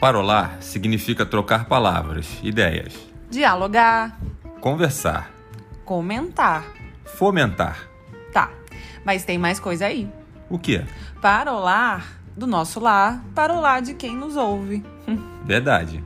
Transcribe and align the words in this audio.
Parolar 0.00 0.58
significa 0.60 1.26
trocar 1.26 1.64
palavras, 1.64 2.38
ideias, 2.42 2.94
Dialogar, 3.30 4.18
conversar, 4.60 5.30
comentar. 5.84 6.64
fomentar. 7.04 7.88
Tá, 8.32 8.50
mas 9.04 9.24
tem 9.24 9.36
mais 9.38 9.58
coisa 9.58 9.86
aí. 9.86 10.08
O 10.48 10.58
quê? 10.58 10.84
Parolar 11.20 12.06
do 12.36 12.46
nosso 12.46 12.78
lar 12.78 13.22
para 13.34 13.52
o 13.52 13.60
lar 13.60 13.82
de 13.82 13.94
quem 13.94 14.14
nos 14.16 14.36
ouve. 14.36 14.84
Verdade. 15.44 16.02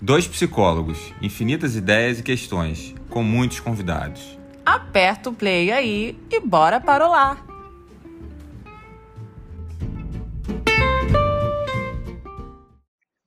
Dois 0.00 0.26
psicólogos, 0.26 1.12
infinitas 1.20 1.76
ideias 1.76 2.20
e 2.20 2.22
questões, 2.22 2.94
com 3.10 3.22
muitos 3.22 3.60
convidados. 3.60 4.38
Aperta 4.64 5.28
o 5.28 5.34
play 5.34 5.70
aí 5.72 6.18
e 6.30 6.40
bora 6.40 6.80
parolar. 6.80 7.49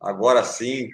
Agora 0.03 0.43
sim, 0.43 0.89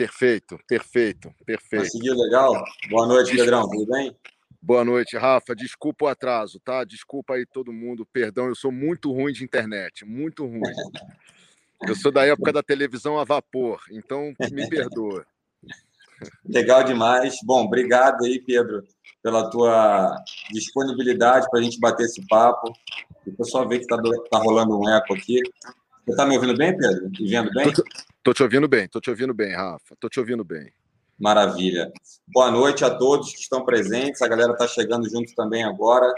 Perfeito, 0.00 0.58
perfeito, 0.66 1.30
perfeito. 1.44 1.82
conseguiu 1.82 2.14
legal? 2.14 2.64
Boa 2.88 3.06
noite, 3.06 3.36
Pedrão, 3.36 3.68
tudo 3.68 3.84
bem? 3.84 4.16
Boa 4.62 4.82
noite, 4.82 5.14
Rafa. 5.14 5.54
Desculpa 5.54 6.06
o 6.06 6.08
atraso, 6.08 6.58
tá? 6.58 6.84
Desculpa 6.84 7.34
aí 7.34 7.44
todo 7.44 7.70
mundo. 7.70 8.06
Perdão, 8.10 8.46
eu 8.46 8.54
sou 8.54 8.72
muito 8.72 9.12
ruim 9.12 9.34
de 9.34 9.44
internet, 9.44 10.06
muito 10.06 10.46
ruim. 10.46 10.62
Eu 11.86 11.94
sou 11.94 12.10
da 12.10 12.24
época 12.24 12.50
da 12.50 12.62
televisão 12.62 13.18
a 13.18 13.24
vapor, 13.24 13.82
então 13.90 14.34
me 14.50 14.66
perdoa. 14.70 15.26
Legal 16.48 16.82
demais. 16.82 17.36
Bom, 17.44 17.66
obrigado 17.66 18.24
aí, 18.24 18.40
Pedro, 18.40 18.82
pela 19.22 19.50
tua 19.50 20.16
disponibilidade 20.50 21.46
para 21.50 21.60
a 21.60 21.62
gente 21.62 21.78
bater 21.78 22.06
esse 22.06 22.26
papo. 22.26 22.72
O 23.26 23.36
pessoal 23.36 23.68
vê 23.68 23.76
que 23.76 23.84
está 23.84 23.98
tá 24.30 24.38
rolando 24.38 24.78
um 24.78 24.88
eco 24.88 25.12
aqui. 25.12 25.42
Você 26.10 26.14
está 26.14 26.26
me 26.26 26.34
ouvindo 26.34 26.56
bem, 26.56 26.76
Pedro? 26.76 27.08
Me 27.08 27.30
vendo 27.30 27.52
bem? 27.52 27.72
Tô, 27.72 27.84
tô 28.24 28.34
te 28.34 28.42
ouvindo 28.42 28.66
bem, 28.66 28.88
tô 28.88 29.00
te 29.00 29.10
ouvindo 29.10 29.32
bem, 29.32 29.54
Rafa. 29.54 29.94
Tô 30.00 30.08
te 30.08 30.18
ouvindo 30.18 30.42
bem. 30.42 30.72
Maravilha. 31.16 31.92
Boa 32.26 32.50
noite 32.50 32.84
a 32.84 32.90
todos 32.90 33.32
que 33.32 33.38
estão 33.38 33.64
presentes. 33.64 34.20
A 34.20 34.26
galera 34.26 34.52
está 34.52 34.66
chegando 34.66 35.08
junto 35.08 35.32
também 35.36 35.62
agora. 35.62 36.12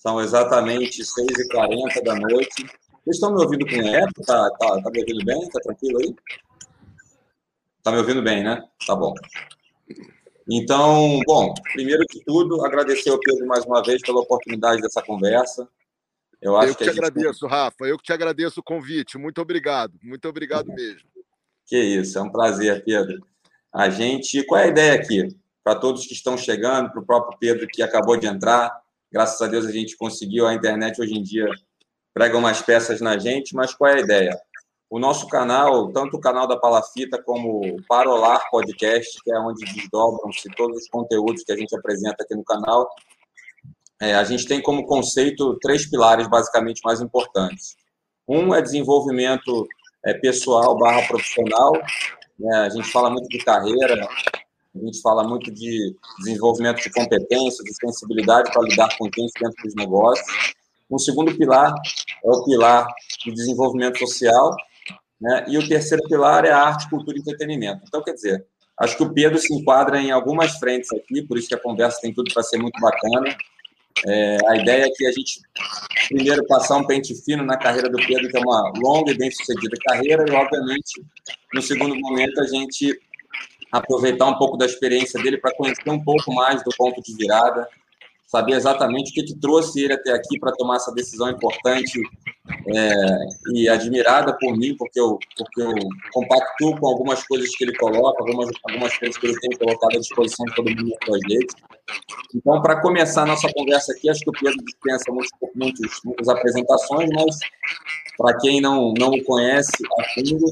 São 0.00 0.22
exatamente 0.22 1.02
6h40 1.02 2.02
da 2.02 2.14
noite. 2.14 2.64
Vocês 3.04 3.16
estão 3.16 3.34
me 3.34 3.42
ouvindo 3.42 3.66
com 3.66 3.82
eco? 3.82 4.22
Tá, 4.24 4.50
tá, 4.58 4.80
tá 4.80 4.90
me 4.90 5.00
ouvindo 5.00 5.22
bem? 5.22 5.48
Tá 5.50 5.60
tranquilo 5.60 5.98
aí? 5.98 6.14
Tá 7.82 7.92
me 7.92 7.98
ouvindo 7.98 8.22
bem, 8.22 8.42
né? 8.42 8.64
Tá 8.86 8.96
bom. 8.96 9.12
Então, 10.50 11.20
bom, 11.26 11.52
primeiro 11.74 12.04
de 12.10 12.24
tudo, 12.24 12.64
agradecer 12.64 13.10
ao 13.10 13.20
Pedro 13.20 13.46
mais 13.46 13.66
uma 13.66 13.82
vez 13.82 14.00
pela 14.00 14.20
oportunidade 14.20 14.80
dessa 14.80 15.02
conversa. 15.02 15.68
Eu 16.40 16.56
acho 16.56 16.68
Eu 16.68 16.74
que 16.74 16.84
que 16.84 16.90
te 16.90 16.94
gente 16.94 17.04
agradeço, 17.04 17.46
Rafa. 17.46 17.84
Eu 17.84 17.98
que 17.98 18.04
te 18.04 18.12
agradeço 18.12 18.60
o 18.60 18.62
convite. 18.62 19.18
Muito 19.18 19.40
obrigado. 19.40 19.98
Muito 20.02 20.28
obrigado 20.28 20.68
mesmo. 20.72 21.08
Que 21.66 21.78
isso, 21.78 22.18
é 22.18 22.22
um 22.22 22.30
prazer, 22.30 22.82
Pedro. 22.84 23.24
A 23.72 23.88
gente, 23.90 24.42
qual 24.44 24.60
é 24.60 24.64
a 24.64 24.68
ideia 24.68 24.94
aqui? 24.94 25.28
Para 25.62 25.78
todos 25.78 26.06
que 26.06 26.14
estão 26.14 26.36
chegando, 26.36 26.90
para 26.90 27.00
o 27.00 27.06
próprio 27.06 27.38
Pedro 27.38 27.68
que 27.68 27.82
acabou 27.82 28.16
de 28.16 28.26
entrar, 28.26 28.80
graças 29.12 29.40
a 29.40 29.46
Deus 29.46 29.66
a 29.66 29.70
gente 29.70 29.96
conseguiu, 29.96 30.46
a 30.46 30.54
internet 30.54 31.00
hoje 31.00 31.14
em 31.14 31.22
dia 31.22 31.46
prega 32.12 32.36
umas 32.36 32.60
peças 32.60 33.00
na 33.00 33.18
gente, 33.18 33.54
mas 33.54 33.72
qual 33.72 33.90
é 33.90 33.96
a 33.96 34.00
ideia? 34.00 34.40
O 34.88 34.98
nosso 34.98 35.28
canal, 35.28 35.92
tanto 35.92 36.16
o 36.16 36.20
canal 36.20 36.48
da 36.48 36.56
Palafita 36.56 37.22
como 37.22 37.60
o 37.60 37.82
Parolar 37.86 38.50
Podcast, 38.50 39.22
que 39.22 39.32
é 39.32 39.38
onde 39.38 39.64
desdobram-se 39.72 40.48
todos 40.56 40.78
os 40.78 40.88
conteúdos 40.88 41.44
que 41.44 41.52
a 41.52 41.56
gente 41.56 41.76
apresenta 41.76 42.24
aqui 42.24 42.34
no 42.34 42.42
canal, 42.42 42.90
é, 44.00 44.14
a 44.14 44.24
gente 44.24 44.46
tem 44.46 44.62
como 44.62 44.86
conceito 44.86 45.58
três 45.60 45.88
pilares 45.88 46.26
basicamente 46.28 46.80
mais 46.84 47.00
importantes. 47.00 47.76
Um 48.26 48.54
é 48.54 48.62
desenvolvimento 48.62 49.66
é, 50.04 50.14
pessoal 50.14 50.78
barra 50.78 51.06
profissional, 51.06 51.72
né? 52.38 52.56
A 52.58 52.70
gente 52.70 52.90
fala 52.90 53.10
muito 53.10 53.28
de 53.28 53.38
carreira, 53.38 54.08
a 54.74 54.78
gente 54.78 55.00
fala 55.02 55.22
muito 55.22 55.50
de 55.50 55.94
desenvolvimento 56.20 56.82
de 56.82 56.90
competência, 56.90 57.62
de 57.62 57.74
sensibilidade 57.74 58.50
para 58.50 58.62
lidar 58.62 58.96
com 58.96 59.04
gente 59.04 59.32
dentro 59.38 59.62
dos 59.62 59.74
negócios. 59.74 60.54
Um 60.90 60.98
segundo 60.98 61.36
pilar 61.36 61.74
é 62.24 62.28
o 62.28 62.44
pilar 62.44 62.86
de 63.22 63.32
desenvolvimento 63.32 63.98
social, 63.98 64.56
né? 65.20 65.44
E 65.48 65.58
o 65.58 65.68
terceiro 65.68 66.02
pilar 66.08 66.46
é 66.46 66.50
a 66.50 66.58
arte, 66.58 66.88
cultura 66.88 67.18
e 67.18 67.20
entretenimento. 67.20 67.82
Então, 67.86 68.02
quer 68.02 68.14
dizer, 68.14 68.46
acho 68.78 68.96
que 68.96 69.02
o 69.02 69.12
Pedro 69.12 69.38
se 69.38 69.52
enquadra 69.52 70.00
em 70.00 70.10
algumas 70.10 70.52
frentes 70.52 70.90
aqui, 70.92 71.22
por 71.22 71.36
isso 71.36 71.48
que 71.48 71.54
a 71.54 71.60
conversa 71.60 72.00
tem 72.00 72.14
tudo 72.14 72.32
para 72.32 72.42
ser 72.42 72.56
muito 72.56 72.80
bacana. 72.80 73.36
É, 74.06 74.38
a 74.46 74.56
ideia 74.56 74.86
é 74.86 74.90
que 74.90 75.06
a 75.06 75.12
gente, 75.12 75.40
primeiro, 76.08 76.46
passar 76.46 76.76
um 76.76 76.86
pente 76.86 77.14
fino 77.22 77.44
na 77.44 77.56
carreira 77.56 77.88
do 77.88 77.98
Pedro, 77.98 78.28
que 78.28 78.36
é 78.36 78.40
uma 78.40 78.72
longa 78.78 79.12
e 79.12 79.18
bem-sucedida 79.18 79.76
carreira, 79.84 80.24
e, 80.26 80.32
obviamente, 80.32 81.02
no 81.52 81.60
segundo 81.60 81.94
momento, 81.96 82.40
a 82.40 82.46
gente 82.46 82.98
aproveitar 83.70 84.26
um 84.26 84.38
pouco 84.38 84.56
da 84.56 84.66
experiência 84.66 85.22
dele 85.22 85.38
para 85.38 85.54
conhecer 85.54 85.88
um 85.88 86.02
pouco 86.02 86.32
mais 86.32 86.62
do 86.64 86.70
ponto 86.76 87.00
de 87.02 87.14
virada, 87.14 87.68
saber 88.30 88.52
exatamente 88.52 89.10
o 89.10 89.14
que, 89.14 89.24
que 89.24 89.40
trouxe 89.40 89.82
ele 89.82 89.92
até 89.92 90.12
aqui 90.12 90.38
para 90.38 90.52
tomar 90.52 90.76
essa 90.76 90.92
decisão 90.92 91.28
importante 91.28 92.00
é, 92.68 92.92
e 93.52 93.68
admirada 93.68 94.36
por 94.38 94.56
mim, 94.56 94.76
porque 94.76 95.00
eu, 95.00 95.18
porque 95.36 95.60
eu 95.60 95.74
compactuo 96.12 96.78
com 96.78 96.86
algumas 96.86 97.26
coisas 97.26 97.48
que 97.56 97.64
ele 97.64 97.76
coloca, 97.76 98.22
algumas, 98.22 98.48
algumas 98.68 98.96
coisas 98.96 99.18
que 99.18 99.26
ele 99.26 99.40
tem 99.40 99.58
colocado 99.58 99.96
à 99.96 99.98
disposição 99.98 100.46
de 100.46 100.54
todo 100.54 100.70
mundo 100.70 100.96
suas 101.04 101.20
redes. 101.28 101.54
Então, 102.32 102.62
para 102.62 102.80
começar 102.80 103.22
a 103.22 103.26
nossa 103.26 103.52
conversa 103.52 103.92
aqui, 103.92 104.08
acho 104.08 104.20
que 104.20 104.30
o 104.30 104.32
Pedro 104.32 104.64
dispensa 104.64 105.10
muitos, 105.10 105.30
muitos, 105.56 106.00
muitas 106.04 106.28
apresentações, 106.28 107.10
mas 107.12 107.36
para 108.16 108.38
quem 108.38 108.60
não, 108.60 108.94
não 108.96 109.10
o 109.10 109.24
conhece 109.24 109.72
a 109.98 110.04
fundo, 110.14 110.46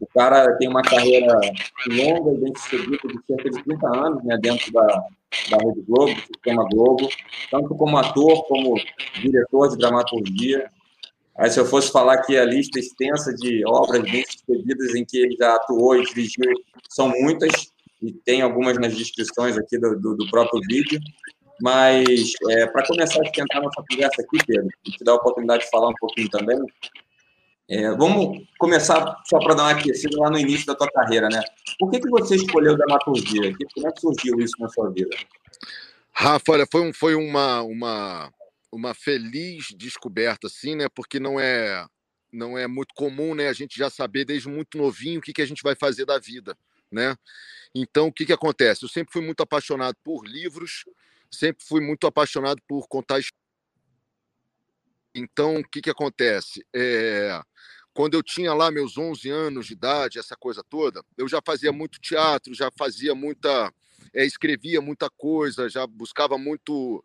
o 0.00 0.06
cara 0.06 0.56
tem 0.56 0.68
uma 0.68 0.80
carreira 0.80 1.38
longa 1.86 2.32
e 2.32 2.40
bem-sucedida 2.40 3.08
de 3.08 3.26
cerca 3.26 3.50
de 3.50 3.62
30 3.62 3.86
anos 3.98 4.24
né, 4.24 4.38
dentro 4.40 4.72
da, 4.72 5.04
da 5.50 5.58
Rede 5.58 5.82
Globo, 5.86 6.14
do 6.14 6.20
Sistema 6.20 6.68
Globo, 6.70 7.08
tanto 7.50 7.74
como 7.74 7.96
ator, 7.96 8.44
como 8.46 8.74
diretor 9.20 9.68
de 9.70 9.78
dramaturgia. 9.78 10.68
Aí, 11.36 11.50
se 11.50 11.58
eu 11.58 11.66
fosse 11.66 11.90
falar 11.90 12.14
aqui 12.14 12.36
a 12.36 12.44
lista 12.44 12.78
extensa 12.78 13.34
de 13.34 13.62
obras 13.66 14.02
bem-sucedidas 14.02 14.94
em 14.94 15.04
que 15.04 15.18
ele 15.18 15.36
já 15.36 15.54
atuou 15.54 15.96
e 15.96 16.04
dirigiu, 16.04 16.52
são 16.88 17.08
muitas, 17.08 17.72
e 18.00 18.12
tem 18.12 18.42
algumas 18.42 18.78
nas 18.78 18.94
descrições 18.94 19.58
aqui 19.58 19.78
do, 19.78 19.98
do, 19.98 20.16
do 20.16 20.30
próprio 20.30 20.60
vídeo. 20.68 21.00
Mas, 21.60 22.32
é, 22.50 22.66
para 22.66 22.86
começar 22.86 23.20
a 23.20 23.24
esquentar 23.24 23.62
nossa 23.62 23.82
conversa 23.88 24.22
aqui, 24.22 24.44
Pedro, 24.46 24.68
e 24.86 24.90
te 24.90 25.04
dar 25.04 25.12
a 25.12 25.16
oportunidade 25.16 25.64
de 25.64 25.70
falar 25.70 25.88
um 25.88 25.94
pouquinho 25.94 26.28
também, 26.28 26.58
é, 27.68 27.90
vamos 27.92 28.46
começar 28.58 29.22
só 29.24 29.38
para 29.38 29.54
dar 29.54 29.62
uma 29.64 29.70
aquecida 29.72 30.18
lá 30.18 30.30
no 30.30 30.38
início 30.38 30.66
da 30.66 30.74
tua 30.74 30.90
carreira, 30.90 31.28
né? 31.28 31.40
Por 31.78 31.90
que, 31.90 32.00
que 32.00 32.08
você 32.10 32.36
escolheu 32.36 32.76
dramaturgia? 32.76 33.54
Como 33.74 33.88
é 33.88 33.92
que 33.92 34.00
surgiu 34.00 34.38
isso 34.38 34.54
na 34.58 34.68
sua 34.68 34.90
vida? 34.90 35.16
Rafa, 36.12 36.52
olha, 36.52 36.66
foi, 36.70 36.80
um, 36.82 36.92
foi 36.92 37.14
uma, 37.14 37.62
uma, 37.62 38.32
uma 38.70 38.94
feliz 38.94 39.68
descoberta, 39.76 40.46
assim, 40.46 40.76
né? 40.76 40.88
Porque 40.94 41.18
não 41.18 41.40
é, 41.40 41.86
não 42.32 42.56
é 42.58 42.66
muito 42.66 42.94
comum, 42.94 43.34
né? 43.34 43.48
A 43.48 43.52
gente 43.52 43.78
já 43.78 43.88
saber 43.88 44.24
desde 44.24 44.48
muito 44.48 44.76
novinho 44.76 45.18
o 45.18 45.22
que, 45.22 45.32
que 45.32 45.42
a 45.42 45.46
gente 45.46 45.62
vai 45.62 45.74
fazer 45.74 46.04
da 46.04 46.18
vida, 46.18 46.56
né? 46.92 47.16
Então, 47.74 48.08
o 48.08 48.12
que, 48.12 48.26
que 48.26 48.32
acontece? 48.32 48.84
Eu 48.84 48.88
sempre 48.88 49.12
fui 49.12 49.22
muito 49.22 49.42
apaixonado 49.42 49.96
por 50.04 50.24
livros, 50.26 50.84
sempre 51.30 51.64
fui 51.64 51.80
muito 51.80 52.06
apaixonado 52.06 52.60
por 52.68 52.86
contar 52.86 53.18
his- 53.18 53.32
Então, 55.14 55.56
o 55.56 55.68
que, 55.68 55.80
que 55.80 55.90
acontece? 55.90 56.66
É, 56.74 57.40
quando 57.92 58.14
eu 58.14 58.22
tinha 58.22 58.52
lá 58.52 58.70
meus 58.70 58.98
11 58.98 59.30
anos 59.30 59.66
de 59.66 59.74
idade, 59.74 60.18
essa 60.18 60.34
coisa 60.36 60.62
toda, 60.68 61.02
eu 61.16 61.28
já 61.28 61.40
fazia 61.44 61.72
muito 61.72 62.00
teatro, 62.00 62.52
já 62.52 62.70
fazia 62.76 63.14
muita. 63.14 63.72
é, 64.12 64.26
escrevia 64.26 64.80
muita 64.80 65.08
coisa, 65.08 65.68
já 65.68 65.86
buscava 65.86 66.36
muito. 66.36 67.04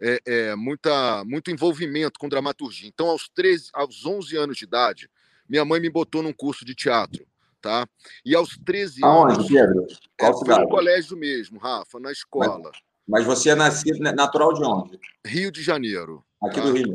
é, 0.00 0.20
é, 0.26 0.54
muita, 0.56 1.22
muito 1.24 1.50
envolvimento 1.50 2.18
com 2.18 2.28
dramaturgia. 2.28 2.88
Então, 2.88 3.08
aos, 3.08 3.28
13, 3.28 3.68
aos 3.74 4.06
11 4.06 4.36
anos 4.36 4.56
de 4.56 4.64
idade, 4.64 5.10
minha 5.48 5.64
mãe 5.64 5.80
me 5.80 5.90
botou 5.90 6.22
num 6.22 6.32
curso 6.32 6.64
de 6.64 6.74
teatro. 6.74 7.26
Tá? 7.60 7.86
E 8.24 8.34
aos 8.34 8.58
13 8.58 9.04
anos. 9.04 9.36
Aonde, 9.36 9.48
Pedro? 9.48 9.86
É, 9.86 9.96
Qual 10.18 10.32
foi 10.32 10.46
cidade? 10.46 10.62
no 10.62 10.68
colégio 10.68 11.16
mesmo, 11.16 11.60
Rafa, 11.60 12.00
na 12.00 12.10
escola. 12.10 12.72
Mas 13.06 13.24
você 13.24 13.50
é 13.50 13.54
nascido 13.54 14.00
né, 14.00 14.10
natural 14.10 14.52
de 14.52 14.64
onde? 14.64 14.98
Rio 15.24 15.52
de 15.52 15.62
Janeiro. 15.62 16.24
Aqui 16.42 16.56
tá? 16.56 16.62
do 16.62 16.72
Rio. 16.72 16.92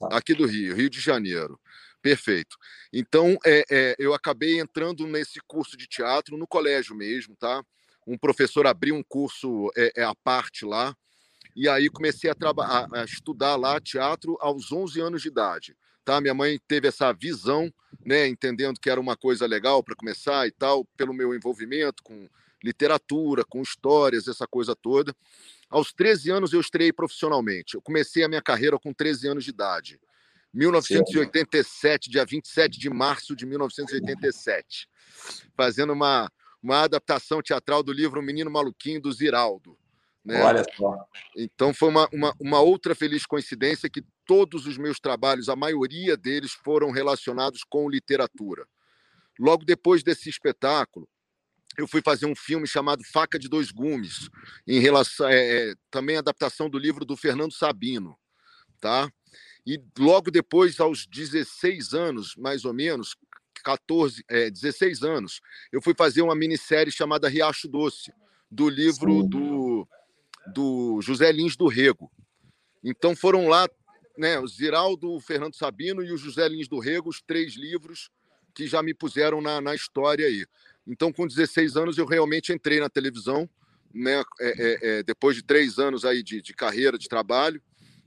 Né? 0.00 0.08
Aqui 0.12 0.34
do 0.34 0.46
Rio, 0.46 0.74
Rio 0.74 0.90
de 0.90 1.00
Janeiro. 1.00 1.58
Perfeito. 2.00 2.56
Então, 2.92 3.36
é, 3.44 3.64
é, 3.70 3.96
eu 3.98 4.14
acabei 4.14 4.60
entrando 4.60 5.06
nesse 5.06 5.40
curso 5.46 5.76
de 5.76 5.86
teatro 5.86 6.36
no 6.36 6.46
colégio 6.46 6.94
mesmo, 6.94 7.34
tá? 7.36 7.62
Um 8.06 8.16
professor 8.16 8.66
abriu 8.66 8.94
um 8.94 9.02
curso 9.02 9.70
é, 9.76 9.92
é, 9.96 10.04
à 10.04 10.14
parte 10.14 10.64
lá, 10.64 10.94
e 11.54 11.68
aí 11.68 11.88
comecei 11.90 12.30
a, 12.30 12.34
a- 12.34 13.00
a 13.00 13.04
estudar 13.04 13.56
lá 13.56 13.80
teatro 13.80 14.36
aos 14.40 14.70
11 14.70 15.00
anos 15.00 15.22
de 15.22 15.28
idade. 15.28 15.76
Tá? 16.04 16.20
Minha 16.20 16.32
mãe 16.34 16.58
teve 16.66 16.88
essa 16.88 17.12
visão, 17.12 17.70
né, 18.04 18.26
entendendo 18.26 18.80
que 18.80 18.88
era 18.88 19.00
uma 19.00 19.16
coisa 19.16 19.44
legal 19.46 19.82
para 19.82 19.96
começar 19.96 20.46
e 20.46 20.50
tal, 20.52 20.84
pelo 20.96 21.12
meu 21.12 21.34
envolvimento 21.34 22.02
com 22.02 22.26
literatura, 22.64 23.44
com 23.44 23.60
histórias, 23.60 24.26
essa 24.26 24.46
coisa 24.46 24.74
toda. 24.74 25.14
Aos 25.68 25.92
13 25.92 26.30
anos 26.30 26.52
eu 26.52 26.60
estreiei 26.60 26.92
profissionalmente. 26.92 27.74
Eu 27.74 27.82
comecei 27.82 28.24
a 28.24 28.28
minha 28.28 28.42
carreira 28.42 28.78
com 28.78 28.92
13 28.92 29.28
anos 29.28 29.44
de 29.44 29.50
idade. 29.50 30.00
1987, 30.52 32.06
Sim. 32.06 32.10
dia 32.10 32.24
27 32.24 32.78
de 32.78 32.88
março 32.88 33.36
de 33.36 33.44
1987, 33.44 34.88
fazendo 35.54 35.92
uma, 35.92 36.30
uma 36.62 36.84
adaptação 36.84 37.42
teatral 37.42 37.82
do 37.82 37.92
livro 37.92 38.22
Menino 38.22 38.50
Maluquinho, 38.50 39.00
do 39.00 39.12
Ziraldo. 39.12 39.78
Né? 40.24 40.42
Olha 40.42 40.64
só. 40.76 41.06
Então 41.36 41.72
foi 41.72 41.88
uma, 41.88 42.08
uma, 42.12 42.34
uma, 42.40 42.60
outra 42.60 42.94
feliz 42.94 43.24
coincidência 43.24 43.88
que 43.88 44.04
todos 44.26 44.66
os 44.66 44.76
meus 44.76 44.98
trabalhos, 44.98 45.48
a 45.48 45.56
maioria 45.56 46.16
deles, 46.16 46.52
foram 46.52 46.90
relacionados 46.90 47.62
com 47.64 47.88
literatura. 47.88 48.66
Logo 49.38 49.64
depois 49.64 50.02
desse 50.02 50.28
espetáculo, 50.28 51.08
eu 51.76 51.86
fui 51.86 52.02
fazer 52.02 52.26
um 52.26 52.34
filme 52.34 52.66
chamado 52.66 53.04
Faca 53.04 53.38
de 53.38 53.48
Dois 53.48 53.70
Gumes, 53.70 54.28
em 54.66 54.80
relação 54.80 55.28
é, 55.28 55.70
é 55.70 55.74
também 55.90 56.16
adaptação 56.16 56.68
do 56.68 56.78
livro 56.78 57.04
do 57.04 57.16
Fernando 57.16 57.52
Sabino, 57.52 58.16
tá? 58.80 59.10
E 59.66 59.80
logo 59.98 60.30
depois, 60.30 60.80
aos 60.80 61.06
16 61.06 61.92
anos, 61.92 62.34
mais 62.36 62.64
ou 62.64 62.72
menos, 62.72 63.16
14, 63.62 64.24
é, 64.28 64.50
16 64.50 65.02
anos, 65.02 65.40
eu 65.70 65.82
fui 65.82 65.94
fazer 65.96 66.22
uma 66.22 66.34
minissérie 66.34 66.92
chamada 66.92 67.28
Riacho 67.28 67.68
Doce, 67.68 68.12
do 68.50 68.68
livro 68.68 69.22
do, 69.24 69.86
do 70.54 71.00
José 71.02 71.30
Lins 71.30 71.56
do 71.56 71.66
Rego. 71.66 72.10
Então 72.82 73.14
foram 73.14 73.48
lá, 73.48 73.68
né, 74.16 74.38
o 74.38 74.46
Ziraldo, 74.46 75.12
o 75.12 75.20
Fernando 75.20 75.54
Sabino 75.54 76.02
e 76.02 76.12
o 76.12 76.16
José 76.16 76.48
Lins 76.48 76.68
do 76.68 76.78
Rego, 76.78 77.10
os 77.10 77.20
três 77.20 77.54
livros 77.54 78.10
que 78.54 78.66
já 78.66 78.82
me 78.82 78.94
puseram 78.94 79.40
na, 79.40 79.60
na 79.60 79.74
história 79.74 80.26
aí. 80.26 80.46
Então, 80.88 81.12
com 81.12 81.26
16 81.26 81.76
anos, 81.76 81.98
eu 81.98 82.06
realmente 82.06 82.50
entrei 82.50 82.80
na 82.80 82.88
televisão, 82.88 83.48
né? 83.92 84.22
É, 84.40 84.48
é, 84.48 84.78
é, 84.82 85.02
depois 85.02 85.36
de 85.36 85.42
três 85.42 85.78
anos 85.78 86.04
aí 86.04 86.22
de, 86.22 86.40
de 86.40 86.54
carreira, 86.54 86.98
de 86.98 87.08
trabalho, 87.08 87.62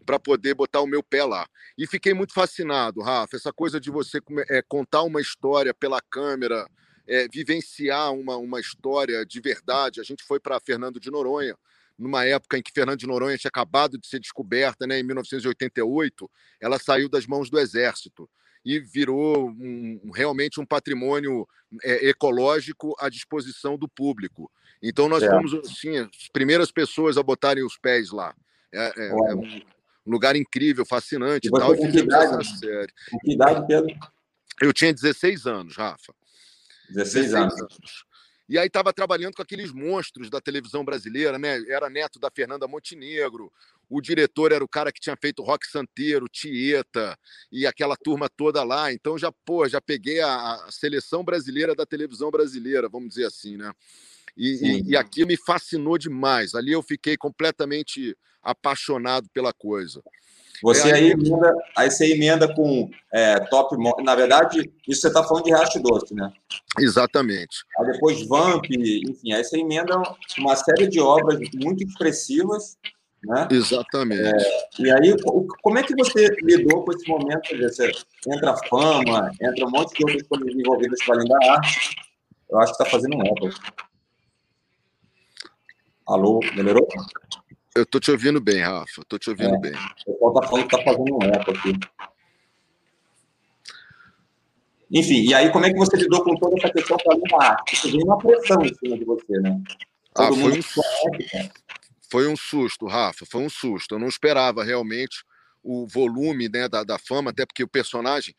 para 0.06 0.19
poder 0.19 0.56
botar 0.56 0.81
o 0.81 0.88
meu 0.88 1.04
pé 1.04 1.24
lá. 1.24 1.48
E 1.78 1.86
fiquei 1.86 2.13
muito 2.13 2.33
fascinado, 2.33 3.01
Rafa, 3.01 3.38
essa 3.38 3.54
coisa 3.54 3.80
de 3.80 3.92
você 3.92 4.19
é, 4.50 4.62
contar 4.63 5.04
uma 5.04 5.22
história 5.22 5.74
pela 5.74 6.01
câmera, 6.01 6.68
é, 7.07 7.28
vivenciar 7.28 8.12
uma, 8.13 8.36
uma 8.38 8.60
história 8.60 9.24
de 9.25 9.39
verdade. 9.39 10.01
A 10.01 10.04
gente 10.04 10.24
foi 10.24 10.39
para 10.39 10.60
Fernando 10.60 11.00
de 11.00 11.12
Noronha, 11.12 11.56
numa 11.98 12.25
época 12.25 12.57
em 12.57 12.63
que 12.63 12.72
Fernando 12.74 12.98
de 12.98 13.06
Noronha 13.06 13.38
tinha 13.38 13.50
acabado 13.50 13.98
de 13.98 14.07
ser 14.07 14.19
descoberta, 14.19 14.88
né, 14.88 15.00
em 15.00 15.04
1988, 15.04 16.30
ela 16.60 16.80
saiu 16.80 17.07
das 17.07 17.28
mãos 17.28 17.48
do 17.50 17.60
Exército 17.60 18.28
e 18.63 18.80
virou 18.80 19.50
um, 19.50 20.12
realmente 20.13 20.60
um 20.60 20.66
patrimônio 20.66 21.48
é, 21.84 22.10
ecológico 22.10 22.96
à 23.00 23.10
disposição 23.10 23.78
do 23.78 23.88
público. 23.90 24.52
Então 24.81 25.08
nós 25.08 25.24
é. 25.24 25.30
fomos 25.30 25.54
assim, 25.54 25.98
as 25.98 26.30
primeiras 26.31 26.72
pessoas 26.72 27.18
a 27.18 27.24
botarem 27.24 27.63
os 27.63 27.78
pés 27.78 28.12
lá. 28.12 28.36
É, 28.74 28.94
é, 28.98 29.08
é 29.10 29.36
um 29.36 29.62
lugar 30.12 30.36
incrível, 30.36 30.86
fascinante. 30.86 31.48
E 31.48 31.52
tal, 31.52 31.75
com 31.75 31.92
que 31.92 32.00
idade? 32.00 32.48
Com 33.10 33.19
que 33.19 33.34
idade, 33.34 33.68
Pedro? 33.68 33.96
Eu 34.62 34.74
tinha 34.74 34.94
16 34.94 35.48
anos, 35.48 35.75
Rafa. 35.75 36.14
16, 36.90 37.31
16 37.31 37.34
anos. 37.34 37.62
anos. 37.62 38.06
E 38.51 38.59
aí 38.59 38.68
estava 38.68 38.92
trabalhando 38.92 39.33
com 39.33 39.42
aqueles 39.42 39.71
monstros 39.71 40.30
da 40.30 40.42
televisão 40.42 40.83
brasileira, 40.83 41.39
né? 41.39 41.63
Era 41.69 41.89
neto 41.89 42.19
da 42.19 42.30
Fernanda 42.30 42.68
Montenegro, 42.68 43.50
o 43.89 44.01
diretor 44.01 44.51
era 44.51 44.62
o 44.62 44.68
cara 44.68 44.92
que 44.92 45.00
tinha 45.00 45.15
feito 45.15 45.42
Rock 45.42 45.65
Santeiro, 45.68 46.27
Tieta 46.27 47.18
e 47.50 47.65
aquela 47.65 47.95
turma 47.95 48.27
toda 48.27 48.62
lá. 48.62 48.92
Então 48.92 49.18
já, 49.18 49.31
pô, 49.45 49.65
já 49.69 49.80
peguei 49.80 50.19
a, 50.19 50.56
a 50.56 50.68
seleção 50.69 51.24
brasileira 51.24 51.74
da 51.74 51.86
televisão 51.86 52.30
brasileira, 52.30 52.89
vamos 52.89 53.07
dizer 53.07 53.25
assim, 53.25 53.56
né? 53.56 53.71
E, 54.36 54.50
e, 54.50 54.89
e 54.89 54.97
aqui 54.97 55.25
me 55.25 55.38
fascinou 55.38 55.97
demais. 55.97 56.54
Ali 56.54 56.74
eu 56.74 56.83
fiquei 56.83 57.15
completamente 57.15 58.18
apaixonado 58.44 59.30
pela 59.33 59.54
coisa. 59.54 60.04
Você 60.62 60.89
é, 60.89 60.94
aí, 60.94 61.12
emenda, 61.12 61.56
aí 61.77 61.89
você 61.89 62.13
emenda 62.13 62.54
com 62.54 62.92
é, 63.13 63.39
top. 63.45 63.77
Na 64.04 64.13
verdade, 64.13 64.69
isso 64.86 65.00
você 65.00 65.07
está 65.07 65.24
falando 65.24 65.45
de 65.45 65.51
Racha 65.51 65.80
Doce, 65.80 66.13
né? 66.13 66.33
Exatamente. 66.79 67.63
Aí 67.77 67.91
depois 67.91 68.25
Vamp, 68.27 68.65
enfim, 68.69 69.33
aí 69.33 69.44
você 69.44 69.59
emenda 69.59 70.01
uma 70.38 70.56
série 70.56 70.88
de 70.88 71.00
obras 71.00 71.39
muito 71.56 71.83
expressivas. 71.83 72.77
Né? 73.23 73.47
Exatamente. 73.51 74.19
É, 74.23 74.81
e 74.81 74.91
aí, 74.91 75.15
como 75.62 75.77
é 75.77 75.83
que 75.83 75.94
você 75.95 76.27
lidou 76.41 76.83
com 76.83 76.91
esse 76.91 77.07
momento? 77.07 77.56
Você 77.56 77.91
entra 78.27 78.51
a 78.51 78.68
fama, 78.68 79.31
entra 79.39 79.68
um 79.68 79.69
monte 79.69 79.95
de 79.95 80.03
outras 80.06 80.27
coisas 80.27 80.56
envolvidas 80.56 81.03
com 81.06 81.13
além 81.13 81.27
da 81.27 81.53
arte. 81.53 81.95
Eu 82.50 82.59
acho 82.59 82.75
que 82.75 82.83
está 82.83 82.85
fazendo 82.85 83.18
um 83.18 83.21
eco. 83.21 83.50
Alô, 86.07 86.39
melhorou? 86.56 86.88
Eu 87.75 87.85
tô 87.85 88.00
te 88.00 88.12
ouvindo 88.12 88.41
bem, 88.41 88.62
Rafa. 88.62 89.03
Tô 89.07 89.19
te 89.19 89.29
ouvindo 89.29 89.56
é, 89.56 89.59
bem. 89.59 89.73
O 90.07 90.13
pessoal 90.13 90.33
tá 90.33 90.47
falando 90.47 90.68
que 90.68 90.77
tá 90.77 90.83
fazendo 90.83 91.15
um 91.15 91.23
eco 91.23 91.51
aqui. 91.51 91.79
Enfim, 94.92 95.22
e 95.24 95.34
aí 95.34 95.52
como 95.52 95.66
é 95.66 95.72
que 95.72 95.78
você 95.78 95.96
lidou 95.96 96.24
com 96.24 96.36
toda 96.36 96.58
essa 96.58 96.72
questão 96.72 96.98
para 96.98 97.46
a 97.46 97.50
arte? 97.52 97.90
Veio 97.90 98.06
uma 98.06 98.18
pressão 98.18 98.62
em 98.62 98.74
cima 98.76 98.98
de 98.98 99.06
você, 99.06 99.40
né? 99.40 99.62
Ah, 100.16 100.28
Todo 100.28 100.34
ah, 100.34 100.40
foi, 100.42 100.60
um, 100.60 101.50
foi 102.10 102.28
um 102.28 102.36
susto, 102.36 102.86
Rafa, 102.86 103.26
foi 103.26 103.42
um 103.42 103.50
susto. 103.50 103.96
Eu 103.96 104.00
não 104.00 104.10
esperava 104.10 104.64
realmente 104.64 105.24
o 105.64 105.88
volume 105.88 106.50
né, 106.50 106.68
da, 106.68 106.84
da 106.84 106.98
fama, 107.00 107.30
até 107.30 107.46
porque 107.46 107.64
o 107.64 107.68
personagem 107.68 108.36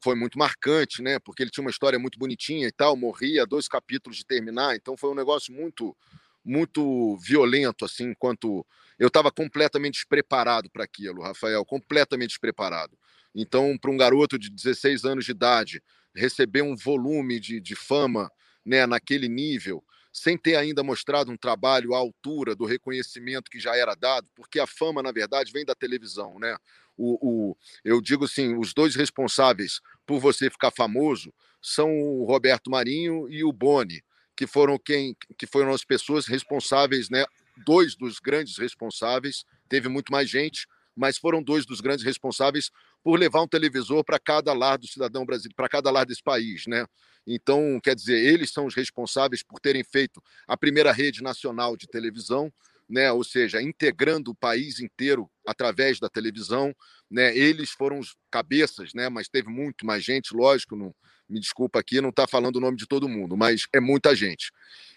foi 0.00 0.14
muito 0.14 0.38
marcante, 0.38 1.02
né? 1.02 1.18
Porque 1.18 1.42
ele 1.42 1.50
tinha 1.50 1.64
uma 1.64 1.70
história 1.70 1.98
muito 1.98 2.18
bonitinha 2.18 2.68
e 2.68 2.72
tal, 2.72 2.96
morria 2.96 3.46
dois 3.46 3.66
capítulos 3.66 4.18
de 4.18 4.24
terminar, 4.24 4.76
então 4.76 4.96
foi 4.96 5.10
um 5.10 5.14
negócio 5.14 5.52
muito 5.52 5.96
muito 6.44 7.16
violento, 7.16 7.84
assim, 7.84 8.10
enquanto 8.10 8.64
eu 8.96 9.08
estava 9.08 9.32
completamente 9.32 9.94
despreparado 9.94 10.70
para 10.70 10.84
aquilo, 10.84 11.20
Rafael, 11.20 11.64
completamente 11.64 12.28
despreparado. 12.28 12.96
Então, 13.36 13.76
para 13.78 13.90
um 13.90 13.96
garoto 13.96 14.38
de 14.38 14.50
16 14.50 15.04
anos 15.04 15.26
de 15.26 15.30
idade 15.30 15.82
receber 16.14 16.62
um 16.62 16.74
volume 16.74 17.38
de, 17.38 17.60
de 17.60 17.76
fama 17.76 18.30
né, 18.64 18.86
naquele 18.86 19.28
nível, 19.28 19.84
sem 20.10 20.38
ter 20.38 20.56
ainda 20.56 20.82
mostrado 20.82 21.30
um 21.30 21.36
trabalho 21.36 21.94
à 21.94 21.98
altura 21.98 22.56
do 22.56 22.64
reconhecimento 22.64 23.50
que 23.50 23.60
já 23.60 23.76
era 23.76 23.94
dado, 23.94 24.30
porque 24.34 24.58
a 24.58 24.66
fama, 24.66 25.02
na 25.02 25.12
verdade, 25.12 25.52
vem 25.52 25.64
da 25.64 25.74
televisão, 25.74 26.38
né? 26.38 26.56
O, 26.96 27.50
o, 27.50 27.56
eu 27.84 28.00
digo 28.00 28.24
assim, 28.24 28.56
os 28.56 28.72
dois 28.72 28.96
responsáveis 28.96 29.82
por 30.06 30.18
você 30.18 30.48
ficar 30.48 30.70
famoso 30.70 31.30
são 31.60 31.90
o 31.90 32.24
Roberto 32.24 32.70
Marinho 32.70 33.28
e 33.28 33.44
o 33.44 33.52
Boni 33.52 34.02
que 34.36 34.46
foram 34.46 34.78
quem 34.78 35.16
que 35.38 35.46
foram 35.46 35.72
as 35.72 35.82
pessoas 35.82 36.26
responsáveis, 36.26 37.08
né? 37.08 37.24
Dois 37.64 37.96
dos 37.96 38.18
grandes 38.18 38.58
responsáveis, 38.58 39.44
teve 39.68 39.88
muito 39.88 40.12
mais 40.12 40.28
gente, 40.28 40.66
mas 40.94 41.16
foram 41.16 41.42
dois 41.42 41.64
dos 41.64 41.80
grandes 41.80 42.04
responsáveis 42.04 42.70
por 43.06 43.20
levar 43.20 43.40
um 43.40 43.46
televisor 43.46 44.02
para 44.02 44.18
cada 44.18 44.52
lar 44.52 44.76
do 44.76 44.88
cidadão 44.88 45.24
brasileiro, 45.24 45.54
para 45.54 45.68
cada 45.68 45.92
lar 45.92 46.04
desse 46.04 46.24
país, 46.24 46.66
né? 46.66 46.84
Então, 47.24 47.78
quer 47.80 47.94
dizer, 47.94 48.18
eles 48.18 48.50
são 48.50 48.66
os 48.66 48.74
responsáveis 48.74 49.44
por 49.44 49.60
terem 49.60 49.84
feito 49.84 50.20
a 50.44 50.56
primeira 50.56 50.90
rede 50.90 51.22
nacional 51.22 51.76
de 51.76 51.86
televisão, 51.86 52.52
né? 52.88 53.12
Ou 53.12 53.22
seja, 53.22 53.62
integrando 53.62 54.32
o 54.32 54.34
país 54.34 54.80
inteiro 54.80 55.30
através 55.46 56.00
da 56.00 56.08
televisão, 56.08 56.74
né? 57.08 57.32
Eles 57.36 57.70
foram 57.70 58.00
os 58.00 58.16
cabeças, 58.28 58.92
né? 58.92 59.08
Mas 59.08 59.28
teve 59.28 59.48
muito 59.48 59.86
mais 59.86 60.02
gente, 60.02 60.34
lógico, 60.34 60.74
não, 60.74 60.92
me 61.28 61.38
desculpa 61.38 61.78
aqui, 61.78 62.00
não 62.00 62.10
está 62.10 62.26
falando 62.26 62.56
o 62.56 62.60
nome 62.60 62.76
de 62.76 62.88
todo 62.88 63.08
mundo, 63.08 63.36
mas 63.36 63.68
é 63.72 63.78
muita 63.78 64.16
gente. 64.16 64.50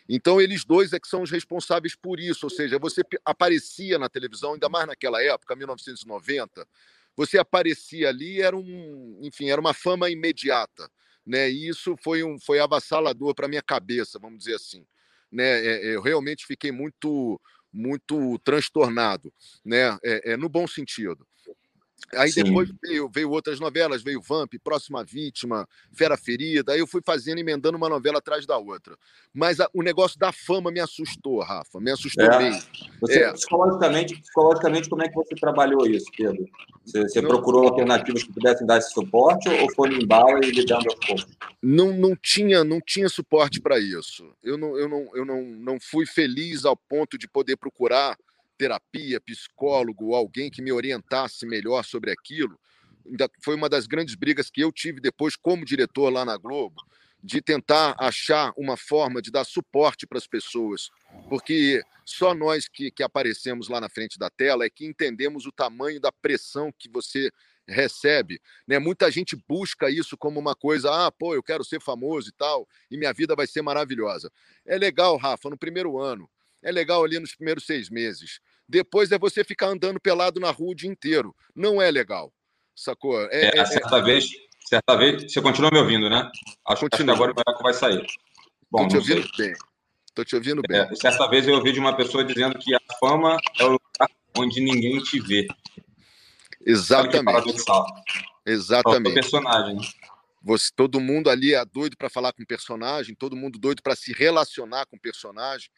Então, 0.08 0.42
eles 0.42 0.66
dois 0.66 0.94
é 0.94 1.00
que 1.00 1.08
são 1.08 1.22
os 1.22 1.30
responsáveis 1.30 1.96
por 1.96 2.20
isso, 2.20 2.48
ou 2.48 2.50
seja, 2.50 2.80
você 2.80 3.04
aparecia 3.24 4.00
na 4.00 4.10
televisão, 4.10 4.54
ainda 4.54 4.68
mais 4.68 4.88
naquela 4.88 5.24
época, 5.24 5.56
1990, 5.56 6.68
você 7.20 7.38
aparecia 7.38 8.08
ali, 8.08 8.42
era 8.42 8.56
um, 8.56 9.20
enfim, 9.22 9.50
era 9.50 9.60
uma 9.60 9.74
fama 9.74 10.10
imediata, 10.10 10.90
né? 11.28 11.52
E 11.52 11.68
isso 11.68 11.98
foi 12.02 12.24
um, 12.24 12.40
foi 12.40 12.62
avassalador 12.62 13.36
para 13.36 13.46
minha 13.50 13.62
cabeça, 13.62 14.18
vamos 14.18 14.40
dizer 14.40 14.56
assim, 14.56 14.86
né? 15.30 15.44
É, 15.44 15.90
é, 15.90 15.96
eu 15.96 16.02
realmente 16.02 16.46
fiquei 16.46 16.72
muito, 16.72 17.38
muito 17.74 18.40
transtornado, 18.40 19.34
né? 19.66 19.98
É, 20.02 20.32
é 20.32 20.38
no 20.38 20.48
bom 20.48 20.66
sentido. 20.66 21.28
Aí 22.16 22.32
Sim. 22.32 22.44
depois 22.44 22.70
veio, 22.82 23.10
veio 23.10 23.30
outras 23.30 23.60
novelas, 23.60 24.02
veio 24.02 24.22
Vamp, 24.22 24.54
Próxima 24.64 25.04
Vítima, 25.04 25.68
Fera 25.92 26.18
Ferida. 26.18 26.74
Aí 26.74 26.80
eu 26.80 26.88
fui 26.88 27.02
fazendo, 27.06 27.40
emendando 27.40 27.78
uma 27.78 27.90
novela 27.90 28.18
atrás 28.18 28.46
da 28.46 28.58
outra. 28.58 28.98
Mas 29.34 29.60
a, 29.60 29.70
o 29.74 29.84
negócio 29.84 30.18
da 30.18 30.32
fama 30.32 30.72
me 30.72 30.80
assustou, 30.80 31.40
Rafa. 31.42 31.80
Me 31.80 31.92
assustou 31.92 32.26
é. 32.26 32.40
mesmo. 32.40 32.64
Você, 33.02 33.24
é. 33.24 33.34
psicologicamente, 33.34 34.20
psicologicamente, 34.22 34.90
como 34.90 35.04
é 35.04 35.10
que 35.10 35.16
você 35.16 35.36
trabalhou 35.36 35.86
isso, 35.86 36.08
Pedro? 36.16 36.46
Você, 36.86 37.04
você 37.04 37.22
não, 37.22 37.30
procurou 37.30 37.68
alternativas 37.68 38.24
que 38.24 38.34
pudessem 38.34 38.66
dar 38.66 38.78
esse 38.80 38.92
suporte 38.92 39.48
ou 39.48 39.72
foi 39.74 39.90
no 39.90 40.02
embalo 40.02 40.44
e 40.44 40.50
lidando 40.50 40.86
aos 40.90 41.06
poucos? 41.06 41.28
Não, 41.62 41.94
não, 41.94 42.16
tinha, 42.16 42.64
não 42.64 42.82
tinha 42.82 43.08
suporte 43.10 43.62
para 43.62 43.78
isso. 43.80 44.34
Eu, 44.44 44.58
não, 44.58 44.78
eu, 44.78 44.90
não, 44.90 45.16
eu 45.16 45.26
não, 45.26 45.44
não 45.44 45.78
fui 45.80 46.06
feliz 46.08 46.66
ao 46.66 46.76
ponto 46.76 47.18
de 47.18 47.28
poder 47.28 47.58
procurar 47.58 48.18
terapia, 48.60 49.22
psicólogo, 49.22 50.14
alguém 50.14 50.52
que 50.52 50.62
me 50.62 50.72
orientasse 50.72 51.46
melhor 51.46 51.86
sobre 51.86 52.12
aquilo. 52.12 52.60
Foi 53.42 53.56
uma 53.56 53.70
das 53.70 53.88
grandes 53.88 54.16
brigas 54.16 54.50
que 54.50 54.62
eu 54.62 54.72
tive 54.72 55.00
depois 55.00 55.38
como 55.38 55.64
diretor 55.64 56.10
lá 56.12 56.26
na 56.26 56.36
Globo, 56.38 56.76
de 57.24 57.42
tentar 57.42 57.96
achar 57.98 58.52
uma 58.58 58.76
forma 58.76 59.22
de 59.22 59.32
dar 59.32 59.46
suporte 59.46 60.06
para 60.06 60.18
as 60.18 60.28
pessoas, 60.28 60.90
porque 61.30 61.82
só 62.06 62.34
nós 62.34 62.68
que, 62.68 62.92
que 62.92 63.04
aparecemos 63.04 63.70
lá 63.70 63.80
na 63.80 63.90
frente 63.90 64.20
da 64.20 64.30
tela 64.30 64.66
é 64.66 64.70
que 64.70 64.86
entendemos 64.86 65.46
o 65.46 65.52
tamanho 65.52 66.00
da 66.00 66.12
pressão 66.12 66.72
que 66.78 66.90
você 66.90 67.32
recebe, 67.68 68.42
né? 68.68 68.80
Muita 68.80 69.12
gente 69.12 69.36
busca 69.48 69.90
isso 69.90 70.18
como 70.18 70.40
uma 70.40 70.56
coisa, 70.56 70.90
ah, 70.92 71.12
pô, 71.12 71.36
eu 71.36 71.44
quero 71.44 71.64
ser 71.64 71.82
famoso 71.82 72.30
e 72.30 72.34
tal, 72.34 72.68
e 72.90 72.98
minha 72.98 73.14
vida 73.14 73.36
vai 73.36 73.48
ser 73.48 73.62
maravilhosa. 73.62 74.32
É 74.66 74.78
legal, 74.78 75.18
Rafa, 75.18 75.50
no 75.50 75.58
primeiro 75.58 76.00
ano. 76.00 76.30
É 76.62 76.72
legal 76.72 77.04
ali 77.04 77.20
nos 77.20 77.36
primeiros 77.36 77.66
seis 77.66 77.90
meses. 77.90 78.40
Depois 78.70 79.12
é 79.12 79.18
você 79.18 79.44
ficar 79.44 79.66
andando 79.66 80.00
pelado 80.00 80.40
na 80.40 80.52
rua 80.52 80.74
o 80.74 80.76
dia 80.76 80.88
inteiro. 80.88 81.36
Não 81.56 81.82
é 81.82 81.90
legal. 81.90 82.32
Sacou? 82.76 83.20
É, 83.32 83.46
é, 83.46 83.58
é 83.58 83.66
certa 83.66 83.98
é... 83.98 84.02
vez, 84.04 84.30
certa 84.64 84.96
vez, 84.96 85.24
você 85.24 85.42
continua 85.42 85.72
me 85.72 85.80
ouvindo, 85.80 86.08
né? 86.08 86.30
Acho, 86.68 86.86
acho 86.86 87.04
que 87.04 87.10
agora 87.10 87.34
o 87.36 87.64
vai 87.64 87.74
sair. 87.74 88.06
Bom, 88.70 88.84
Tô 88.84 88.90
te 88.90 88.98
ouvindo 88.98 89.36
sei. 89.36 89.48
bem. 89.48 89.56
Tô 90.14 90.24
te 90.24 90.36
ouvindo 90.36 90.62
bem. 90.68 90.82
É, 90.82 90.96
certa 90.96 91.28
vez 91.28 91.48
eu 91.48 91.56
ouvi 91.56 91.72
de 91.72 91.80
uma 91.80 91.96
pessoa 91.96 92.24
dizendo 92.24 92.60
que 92.60 92.76
a 92.76 92.80
fama 93.00 93.38
é 93.60 93.64
o 93.64 93.70
lugar 93.70 94.10
onde 94.38 94.62
ninguém 94.62 95.02
te 95.02 95.20
vê. 95.20 95.48
Exatamente. 96.64 97.56
Exatamente. 98.46 99.16
personagem. 99.16 99.78
Né? 99.78 99.82
Você, 100.44 100.70
todo 100.76 101.00
mundo 101.00 101.30
ali 101.30 101.56
é 101.56 101.66
doido 101.66 101.98
para 101.98 102.10
falar 102.10 102.34
com 102.34 102.44
o 102.44 102.48
personagem, 102.48 103.16
todo 103.16 103.36
mundo 103.36 103.58
doido 103.58 103.82
para 103.82 103.96
se 103.96 104.14
relacionar 104.14 104.86
com 104.86 104.96
o 104.96 105.00
personagem. 105.00 105.70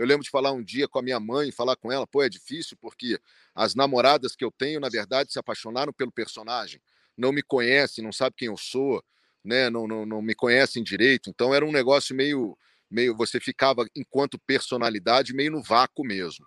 Eu 0.00 0.06
lembro 0.06 0.24
de 0.24 0.30
falar 0.30 0.50
um 0.52 0.64
dia 0.64 0.88
com 0.88 0.98
a 0.98 1.02
minha 1.02 1.20
mãe, 1.20 1.52
falar 1.52 1.76
com 1.76 1.92
ela, 1.92 2.06
pô, 2.06 2.22
é 2.22 2.28
difícil 2.30 2.74
porque 2.80 3.20
as 3.54 3.74
namoradas 3.74 4.34
que 4.34 4.42
eu 4.42 4.50
tenho, 4.50 4.80
na 4.80 4.88
verdade, 4.88 5.30
se 5.30 5.38
apaixonaram 5.38 5.92
pelo 5.92 6.10
personagem, 6.10 6.80
não 7.14 7.32
me 7.32 7.42
conhecem, 7.42 8.02
não 8.02 8.10
sabem 8.10 8.32
quem 8.34 8.48
eu 8.48 8.56
sou, 8.56 9.04
né? 9.44 9.68
Não, 9.68 9.86
não, 9.86 10.06
não 10.06 10.22
me 10.22 10.34
conhecem 10.34 10.82
direito. 10.82 11.28
Então 11.28 11.54
era 11.54 11.66
um 11.66 11.70
negócio 11.70 12.16
meio, 12.16 12.56
meio, 12.90 13.14
você 13.14 13.38
ficava 13.38 13.84
enquanto 13.94 14.38
personalidade 14.38 15.34
meio 15.34 15.50
no 15.50 15.62
vácuo 15.62 16.02
mesmo, 16.02 16.46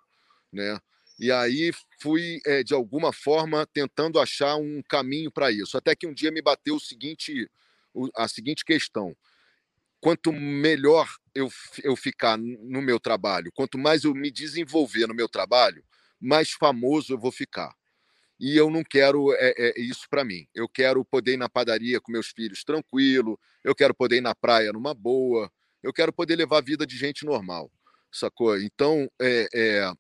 né? 0.52 0.80
E 1.20 1.32
aí 1.32 1.72
fui, 2.02 2.40
é, 2.48 2.64
de 2.64 2.74
alguma 2.74 3.14
forma, 3.14 3.68
tentando 3.72 4.20
achar 4.20 4.56
um 4.56 4.82
caminho 4.90 5.32
para 5.32 5.52
isso. 5.52 5.78
Até 5.78 5.96
que 5.96 6.08
um 6.08 6.14
dia 6.14 6.32
me 6.32 6.42
bateu 6.42 6.78
o 6.78 6.80
seguinte, 6.80 7.48
a 8.16 8.28
seguinte 8.28 8.66
questão. 8.66 9.16
Quanto 10.04 10.34
melhor 10.34 11.08
eu, 11.34 11.50
eu 11.82 11.96
ficar 11.96 12.38
no 12.38 12.82
meu 12.82 13.00
trabalho, 13.00 13.50
quanto 13.54 13.78
mais 13.78 14.04
eu 14.04 14.14
me 14.14 14.30
desenvolver 14.30 15.08
no 15.08 15.14
meu 15.14 15.30
trabalho, 15.30 15.82
mais 16.20 16.52
famoso 16.52 17.14
eu 17.14 17.18
vou 17.18 17.32
ficar. 17.32 17.74
E 18.38 18.58
eu 18.58 18.70
não 18.70 18.84
quero 18.84 19.32
é, 19.36 19.54
é 19.58 19.80
isso 19.80 20.06
para 20.10 20.26
mim. 20.26 20.46
Eu 20.54 20.68
quero 20.68 21.06
poder 21.06 21.36
ir 21.36 21.38
na 21.38 21.48
padaria 21.48 22.02
com 22.02 22.12
meus 22.12 22.28
filhos 22.28 22.66
tranquilo, 22.66 23.40
eu 23.64 23.74
quero 23.74 23.96
poder 23.96 24.18
ir 24.18 24.22
na 24.22 24.36
praia 24.36 24.74
numa 24.74 24.94
boa, 24.94 25.50
eu 25.82 25.94
quero 25.94 26.12
poder 26.12 26.36
levar 26.36 26.58
a 26.58 26.62
vida 26.62 26.86
de 26.86 26.98
gente 26.98 27.24
normal, 27.24 27.72
sacou? 28.12 28.60
Então, 28.60 29.10
é, 29.22 29.48
é 29.54 29.94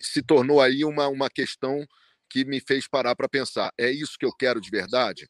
se 0.00 0.22
tornou 0.22 0.62
aí 0.62 0.82
uma, 0.82 1.08
uma 1.08 1.28
questão 1.28 1.86
que 2.30 2.42
me 2.46 2.58
fez 2.58 2.88
parar 2.88 3.14
para 3.14 3.28
pensar: 3.28 3.70
é 3.78 3.90
isso 3.90 4.16
que 4.18 4.24
eu 4.24 4.32
quero 4.32 4.62
de 4.62 4.70
verdade, 4.70 5.28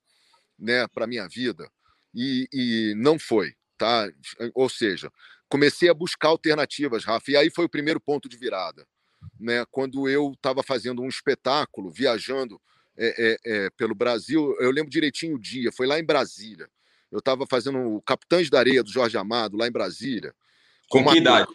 né, 0.57 0.87
para 0.87 1.09
minha 1.09 1.27
vida? 1.27 1.69
E, 2.15 2.47
e 2.53 2.95
não 2.97 3.19
foi, 3.19 3.53
tá? 3.77 4.09
Ou 4.55 4.69
seja, 4.69 5.11
comecei 5.49 5.89
a 5.89 5.95
buscar 5.95 6.29
alternativas, 6.29 7.05
Rafa, 7.05 7.31
e 7.31 7.37
aí 7.37 7.51
foi 7.51 7.65
o 7.65 7.71
primeiro 7.71 8.01
ponto 8.01 8.29
de 8.29 8.37
virada, 8.37 8.87
né? 9.39 9.65
Quando 9.71 10.09
eu 10.09 10.33
estava 10.33 10.63
fazendo 10.63 11.03
um 11.03 11.09
espetáculo, 11.09 11.91
viajando 11.91 12.61
é, 12.97 13.15
é, 13.19 13.39
é, 13.45 13.71
pelo 13.71 13.95
Brasil, 13.95 14.57
eu 14.59 14.71
lembro 14.71 14.91
direitinho 14.91 15.37
o 15.37 15.41
dia, 15.41 15.71
foi 15.71 15.87
lá 15.87 15.99
em 15.99 16.05
Brasília. 16.05 16.69
Eu 17.11 17.19
estava 17.21 17.47
fazendo 17.47 17.79
o 17.79 18.03
Capitães 18.03 18.51
da 18.51 18.59
Areia 18.59 18.83
do 18.83 18.91
Jorge 18.91 19.17
Amado, 19.17 19.57
lá 19.57 19.67
em 19.67 19.73
Brasília. 19.73 20.35
Com, 20.89 21.05
com 21.05 21.13
que 21.13 21.19
idade? 21.19 21.49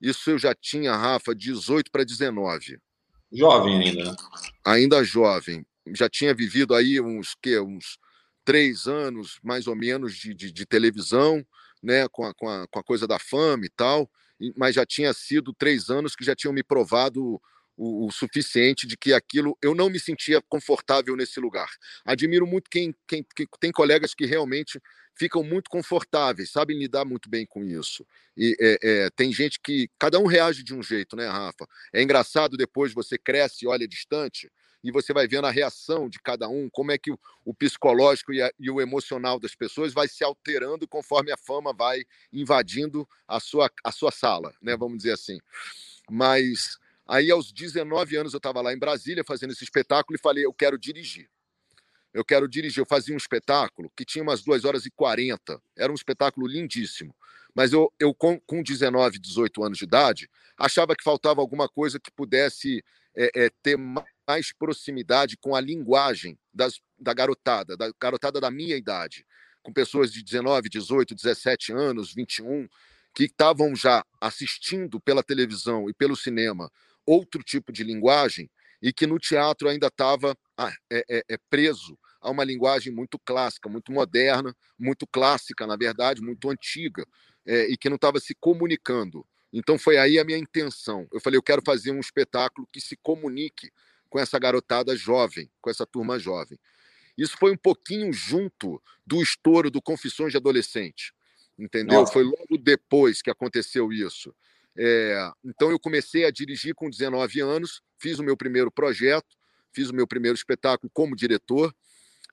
Isso 0.00 0.30
eu 0.30 0.38
já 0.38 0.54
tinha, 0.54 0.94
Rafa, 0.94 1.34
18 1.34 1.90
para 1.90 2.04
19. 2.04 2.78
Jovem 3.32 3.80
ainda, 3.80 4.04
né? 4.04 4.16
Ainda 4.64 5.04
jovem. 5.04 5.64
Já 5.88 6.08
tinha 6.08 6.34
vivido 6.34 6.74
aí 6.74 7.00
uns, 7.00 7.34
que, 7.34 7.58
uns 7.58 7.98
três 8.46 8.86
anos, 8.86 9.40
mais 9.42 9.66
ou 9.66 9.74
menos, 9.74 10.16
de, 10.16 10.32
de, 10.32 10.52
de 10.52 10.64
televisão, 10.64 11.44
né? 11.82 12.08
Com 12.08 12.24
a, 12.24 12.32
com, 12.32 12.48
a, 12.48 12.66
com 12.68 12.78
a 12.78 12.84
coisa 12.84 13.06
da 13.06 13.18
fama 13.18 13.66
e 13.66 13.68
tal. 13.68 14.08
Mas 14.56 14.76
já 14.76 14.86
tinha 14.86 15.12
sido 15.12 15.52
três 15.52 15.90
anos 15.90 16.14
que 16.14 16.24
já 16.24 16.34
tinham 16.34 16.52
me 16.52 16.62
provado 16.62 17.40
o, 17.76 18.06
o, 18.06 18.10
suficiente 18.10 18.86
de 18.86 18.96
que 18.96 19.12
aquilo 19.12 19.56
eu 19.60 19.74
não 19.74 19.90
me 19.90 19.98
sentia 19.98 20.40
confortável 20.48 21.16
nesse 21.16 21.40
lugar. 21.40 21.68
Admiro 22.04 22.46
muito 22.46 22.70
quem, 22.70 22.94
quem, 23.06 23.26
tem 23.60 23.72
colegas 23.72 24.14
que 24.14 24.24
realmente 24.24 24.80
ficam 25.18 25.42
muito 25.42 25.68
confortáveis, 25.70 26.50
sabem 26.50 26.78
lidar 26.78 27.04
muito 27.04 27.28
bem 27.28 27.46
com 27.46 27.64
isso. 27.64 28.06
E 28.36 28.56
é, 28.60 28.78
é, 28.82 29.10
tem 29.10 29.32
gente 29.32 29.58
que 29.60 29.90
cada 29.98 30.18
um 30.18 30.26
reage 30.26 30.62
de 30.62 30.74
um 30.74 30.82
jeito, 30.82 31.16
né, 31.16 31.26
Rafa? 31.26 31.66
É 31.92 32.02
engraçado 32.02 32.56
depois 32.56 32.92
você 32.92 33.18
cresce 33.18 33.64
e 33.64 33.68
olha 33.68 33.88
distante 33.88 34.50
e 34.86 34.92
você 34.92 35.12
vai 35.12 35.26
vendo 35.26 35.46
a 35.46 35.50
reação 35.50 36.08
de 36.08 36.18
cada 36.20 36.48
um, 36.48 36.68
como 36.70 36.92
é 36.92 36.98
que 36.98 37.10
o, 37.44 37.54
psicológico 37.54 38.32
e, 38.32 38.40
a, 38.40 38.50
e, 38.58 38.70
o 38.70 38.80
emocional 38.80 39.38
das 39.38 39.54
pessoas 39.54 39.92
vai 39.92 40.08
se 40.08 40.22
alterando 40.22 40.86
conforme 40.86 41.32
a 41.32 41.36
fama 41.36 41.72
vai 41.72 42.04
invadindo 42.32 43.08
a 43.26 43.40
sua, 43.40 43.70
a 43.84 43.92
sua 43.92 44.10
sala, 44.10 44.54
né? 44.62 44.76
Vamos 44.76 44.98
dizer 44.98 45.12
assim. 45.12 45.38
Mas 46.10 46.78
aí 47.06 47.30
aos 47.30 47.52
19 47.52 48.16
anos 48.16 48.32
eu 48.32 48.38
estava 48.38 48.60
lá 48.60 48.72
em 48.72 48.78
Brasília 48.78 49.24
fazendo 49.24 49.52
esse 49.52 49.64
espetáculo 49.64 50.16
e 50.16 50.20
falei, 50.20 50.44
eu 50.44 50.52
quero 50.52 50.78
dirigir 50.78 51.28
eu 52.16 52.24
quero 52.24 52.48
dirigir. 52.48 52.80
Eu 52.80 52.86
fazia 52.86 53.14
um 53.14 53.18
espetáculo 53.18 53.92
que 53.94 54.02
tinha 54.02 54.22
umas 54.22 54.42
2 54.42 54.64
horas 54.64 54.86
e 54.86 54.90
40. 54.90 55.60
Era 55.76 55.92
um 55.92 55.94
espetáculo 55.94 56.46
lindíssimo. 56.46 57.14
Mas 57.54 57.74
eu, 57.74 57.92
eu 58.00 58.14
com, 58.14 58.40
com 58.40 58.62
19, 58.62 59.18
18 59.18 59.62
anos 59.62 59.78
de 59.78 59.84
idade, 59.84 60.30
achava 60.56 60.96
que 60.96 61.04
faltava 61.04 61.42
alguma 61.42 61.68
coisa 61.68 62.00
que 62.00 62.10
pudesse 62.10 62.82
é, 63.14 63.30
é, 63.34 63.50
ter 63.62 63.76
mais 63.76 64.15
proximidade 64.58 65.36
com 65.36 65.54
a 65.54 65.60
linguagem 65.60 66.38
das, 66.52 66.80
da 66.98 67.14
garotada, 67.14 67.76
da 67.76 67.92
garotada 68.00 68.40
da 68.40 68.50
minha 68.50 68.76
idade, 68.76 69.24
com 69.62 69.72
pessoas 69.72 70.12
de 70.12 70.22
19, 70.22 70.68
18, 70.68 71.14
17 71.14 71.72
anos, 71.72 72.12
21, 72.12 72.68
que 73.14 73.24
estavam 73.24 73.74
já 73.74 74.04
assistindo 74.20 75.00
pela 75.00 75.22
televisão 75.22 75.88
e 75.88 75.94
pelo 75.94 76.16
cinema 76.16 76.70
outro 77.06 77.42
tipo 77.42 77.72
de 77.72 77.84
linguagem 77.84 78.50
e 78.82 78.92
que 78.92 79.06
no 79.06 79.18
teatro 79.18 79.68
ainda 79.68 79.86
estava 79.86 80.36
ah, 80.56 80.72
é, 80.90 81.04
é, 81.08 81.24
é, 81.30 81.38
preso 81.48 81.98
a 82.20 82.30
uma 82.30 82.44
linguagem 82.44 82.92
muito 82.92 83.18
clássica, 83.18 83.68
muito 83.68 83.92
moderna, 83.92 84.54
muito 84.78 85.06
clássica, 85.06 85.66
na 85.66 85.76
verdade, 85.76 86.20
muito 86.20 86.50
antiga, 86.50 87.06
é, 87.46 87.70
e 87.70 87.76
que 87.76 87.88
não 87.88 87.96
estava 87.96 88.18
se 88.18 88.34
comunicando. 88.34 89.24
Então 89.52 89.78
foi 89.78 89.96
aí 89.96 90.18
a 90.18 90.24
minha 90.24 90.38
intenção. 90.38 91.06
Eu 91.12 91.20
falei, 91.20 91.38
eu 91.38 91.42
quero 91.42 91.62
fazer 91.64 91.92
um 91.92 92.00
espetáculo 92.00 92.68
que 92.72 92.80
se 92.80 92.96
comunique 92.96 93.70
com 94.16 94.20
essa 94.20 94.38
garotada 94.38 94.96
jovem, 94.96 95.50
com 95.60 95.68
essa 95.68 95.84
turma 95.84 96.18
jovem. 96.18 96.58
Isso 97.18 97.36
foi 97.36 97.52
um 97.52 97.56
pouquinho 97.56 98.10
junto 98.14 98.82
do 99.06 99.22
estouro 99.22 99.70
do 99.70 99.82
Confissões 99.82 100.32
de 100.32 100.38
Adolescente, 100.38 101.12
entendeu? 101.58 102.00
Nossa. 102.00 102.14
Foi 102.14 102.22
logo 102.22 102.56
depois 102.58 103.20
que 103.20 103.30
aconteceu 103.30 103.92
isso. 103.92 104.34
É, 104.74 105.30
então 105.44 105.70
eu 105.70 105.78
comecei 105.78 106.24
a 106.24 106.30
dirigir 106.30 106.74
com 106.74 106.88
19 106.88 107.40
anos, 107.42 107.82
fiz 107.98 108.18
o 108.18 108.22
meu 108.22 108.38
primeiro 108.38 108.70
projeto, 108.70 109.36
fiz 109.70 109.90
o 109.90 109.94
meu 109.94 110.06
primeiro 110.06 110.34
espetáculo 110.34 110.90
como 110.94 111.14
diretor, 111.14 111.74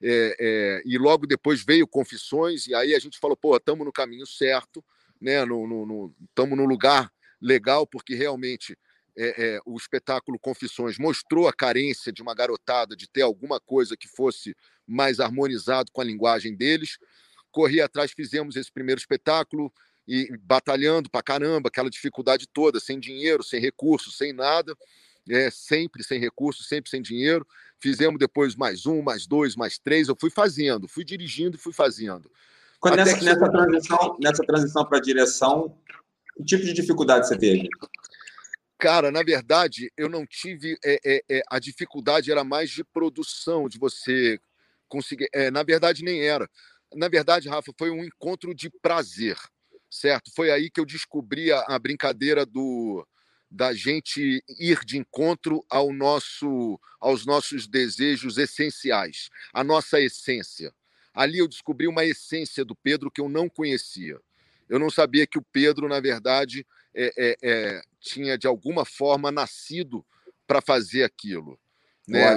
é, 0.02 0.38
é, 0.40 0.82
e 0.86 0.98
logo 0.98 1.28
depois 1.28 1.66
veio 1.66 1.86
Confissões, 1.86 2.66
e 2.66 2.74
aí 2.74 2.96
a 2.96 3.00
gente 3.00 3.20
falou, 3.20 3.36
pô, 3.36 3.58
estamos 3.58 3.86
no 3.86 3.92
caminho 3.92 4.26
certo, 4.26 4.82
né? 5.20 5.42
Estamos 5.42 5.70
no, 5.70 5.86
no, 5.86 6.16
no, 6.38 6.56
no 6.56 6.66
lugar 6.66 7.12
legal, 7.42 7.86
porque 7.86 8.16
realmente 8.16 8.78
é, 9.18 9.56
é, 9.56 9.60
o 9.66 9.78
espetáculo 9.78 10.40
Confissões 10.40 10.98
mostrou 10.98 11.48
a 11.48 11.54
carência 11.54 12.12
de 12.12 12.22
uma 12.22 12.34
garotada 12.34 12.96
de 12.96 13.08
ter 13.08 13.22
alguma 13.22 13.60
coisa 13.60 13.96
que 13.98 14.08
fosse 14.08 14.56
mais 14.88 15.20
harmonizado 15.20 15.92
com 15.92 16.02
a 16.02 16.06
linguagem 16.06 16.56
deles. 16.56 16.98
Corri 17.52 17.82
atrás, 17.82 18.12
fizemos 18.12 18.56
esse 18.56 18.72
primeiro 18.72 19.00
espetáculo 19.00 19.72
e 20.08 20.36
batalhando 20.42 21.10
para 21.10 21.24
caramba, 21.24 21.70
aquela 21.70 21.90
dificuldade 21.90 22.48
toda, 22.52 22.80
sem 22.80 23.00
dinheiro, 23.00 23.44
sem 23.44 23.60
recursos, 23.60 24.18
sem 24.18 24.34
nada 24.34 24.76
é, 25.30 25.50
sempre 25.50 26.04
sem 26.04 26.20
recursos, 26.20 26.68
sempre 26.68 26.90
sem 26.90 27.02
dinheiro. 27.02 27.46
Fizemos 27.80 28.20
depois 28.20 28.56
mais 28.56 28.86
um, 28.86 29.02
mais 29.02 29.26
dois, 29.26 29.56
mais 29.56 29.78
três. 29.78 30.08
Eu 30.08 30.18
fui 30.20 30.30
fazendo, 30.30 30.88
fui 30.88 31.04
dirigindo 31.04 31.56
e 31.56 31.60
fui 31.60 31.74
fazendo. 31.74 32.30
Quando 32.80 32.98
nessa, 32.98 33.16
nessa, 33.16 33.30
chegou... 33.30 33.52
transição, 33.52 34.18
nessa 34.22 34.44
transição 34.44 34.86
para 34.86 34.98
a 34.98 35.02
direção, 35.02 35.78
que 36.36 36.44
tipo 36.44 36.64
de 36.64 36.74
dificuldade 36.74 37.28
você 37.28 37.38
teve? 37.38 37.70
Cara, 38.78 39.12
na 39.12 39.24
verdade, 39.24 39.92
eu 39.98 40.10
não 40.10 40.26
tive. 40.26 40.78
É, 40.84 41.24
é, 41.30 41.42
a 41.50 41.60
dificuldade 41.60 42.32
era 42.32 42.44
mais 42.44 42.70
de 42.70 42.84
produção, 42.84 43.70
de 43.70 43.78
você 43.80 44.40
conseguir. 44.90 45.30
Na 45.52 45.64
verdade, 45.64 46.04
nem 46.04 46.22
era. 46.22 46.50
Na 46.94 47.08
verdade, 47.08 47.50
Rafa, 47.50 47.72
foi 47.78 47.90
um 47.90 48.04
encontro 48.04 48.54
de 48.54 48.70
prazer, 48.70 49.38
certo? 49.90 50.32
Foi 50.36 50.52
aí 50.52 50.70
que 50.70 50.80
eu 50.80 50.86
descobri 50.86 51.52
a, 51.52 51.62
a 51.62 51.80
brincadeira 51.80 52.46
do 52.46 53.06
da 53.50 53.72
gente 53.72 54.44
ir 54.60 54.84
de 54.84 54.98
encontro 54.98 55.64
ao 55.70 55.94
nosso, 55.94 56.80
aos 57.00 57.24
nossos 57.24 57.68
desejos 57.68 58.40
essenciais, 58.40 59.30
a 59.54 59.64
nossa 59.64 60.02
essência. 60.02 60.74
Ali 61.14 61.38
eu 61.38 61.48
descobri 61.48 61.88
uma 61.88 62.04
essência 62.04 62.66
do 62.66 62.76
Pedro 62.76 63.12
que 63.12 63.22
eu 63.22 63.30
não 63.30 63.48
conhecia. 63.48 64.20
Eu 64.68 64.80
não 64.80 64.90
sabia 64.90 65.28
que 65.28 65.38
o 65.38 65.46
Pedro, 65.52 65.88
na 65.88 66.00
verdade, 66.00 66.66
é, 66.96 67.14
é, 67.18 67.38
é, 67.42 67.82
tinha 68.00 68.38
de 68.38 68.48
alguma 68.48 68.86
forma 68.86 69.32
nascido 69.32 70.06
para 70.46 70.62
fazer 70.62 71.04
aquilo. 71.04 71.60
Né? 72.08 72.22
É, 72.22 72.36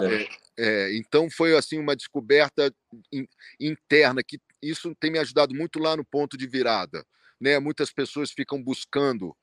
É, 0.59 0.97
então 0.97 1.29
foi 1.31 1.55
assim 1.57 1.79
uma 1.79 1.95
descoberta 1.95 2.75
in, 3.13 3.27
interna 3.61 4.23
que 4.23 4.41
isso 4.63 4.95
tem 4.95 5.11
me 5.11 5.19
ajudado 5.19 5.55
muito 5.55 5.79
lá 5.79 5.97
no 5.97 6.05
ponto 6.05 6.37
de 6.37 6.47
virada. 6.47 7.05
Né? 7.39 7.59
Muitas 7.59 7.93
pessoas 7.93 8.31
ficam 8.31 8.63
buscando 8.63 9.37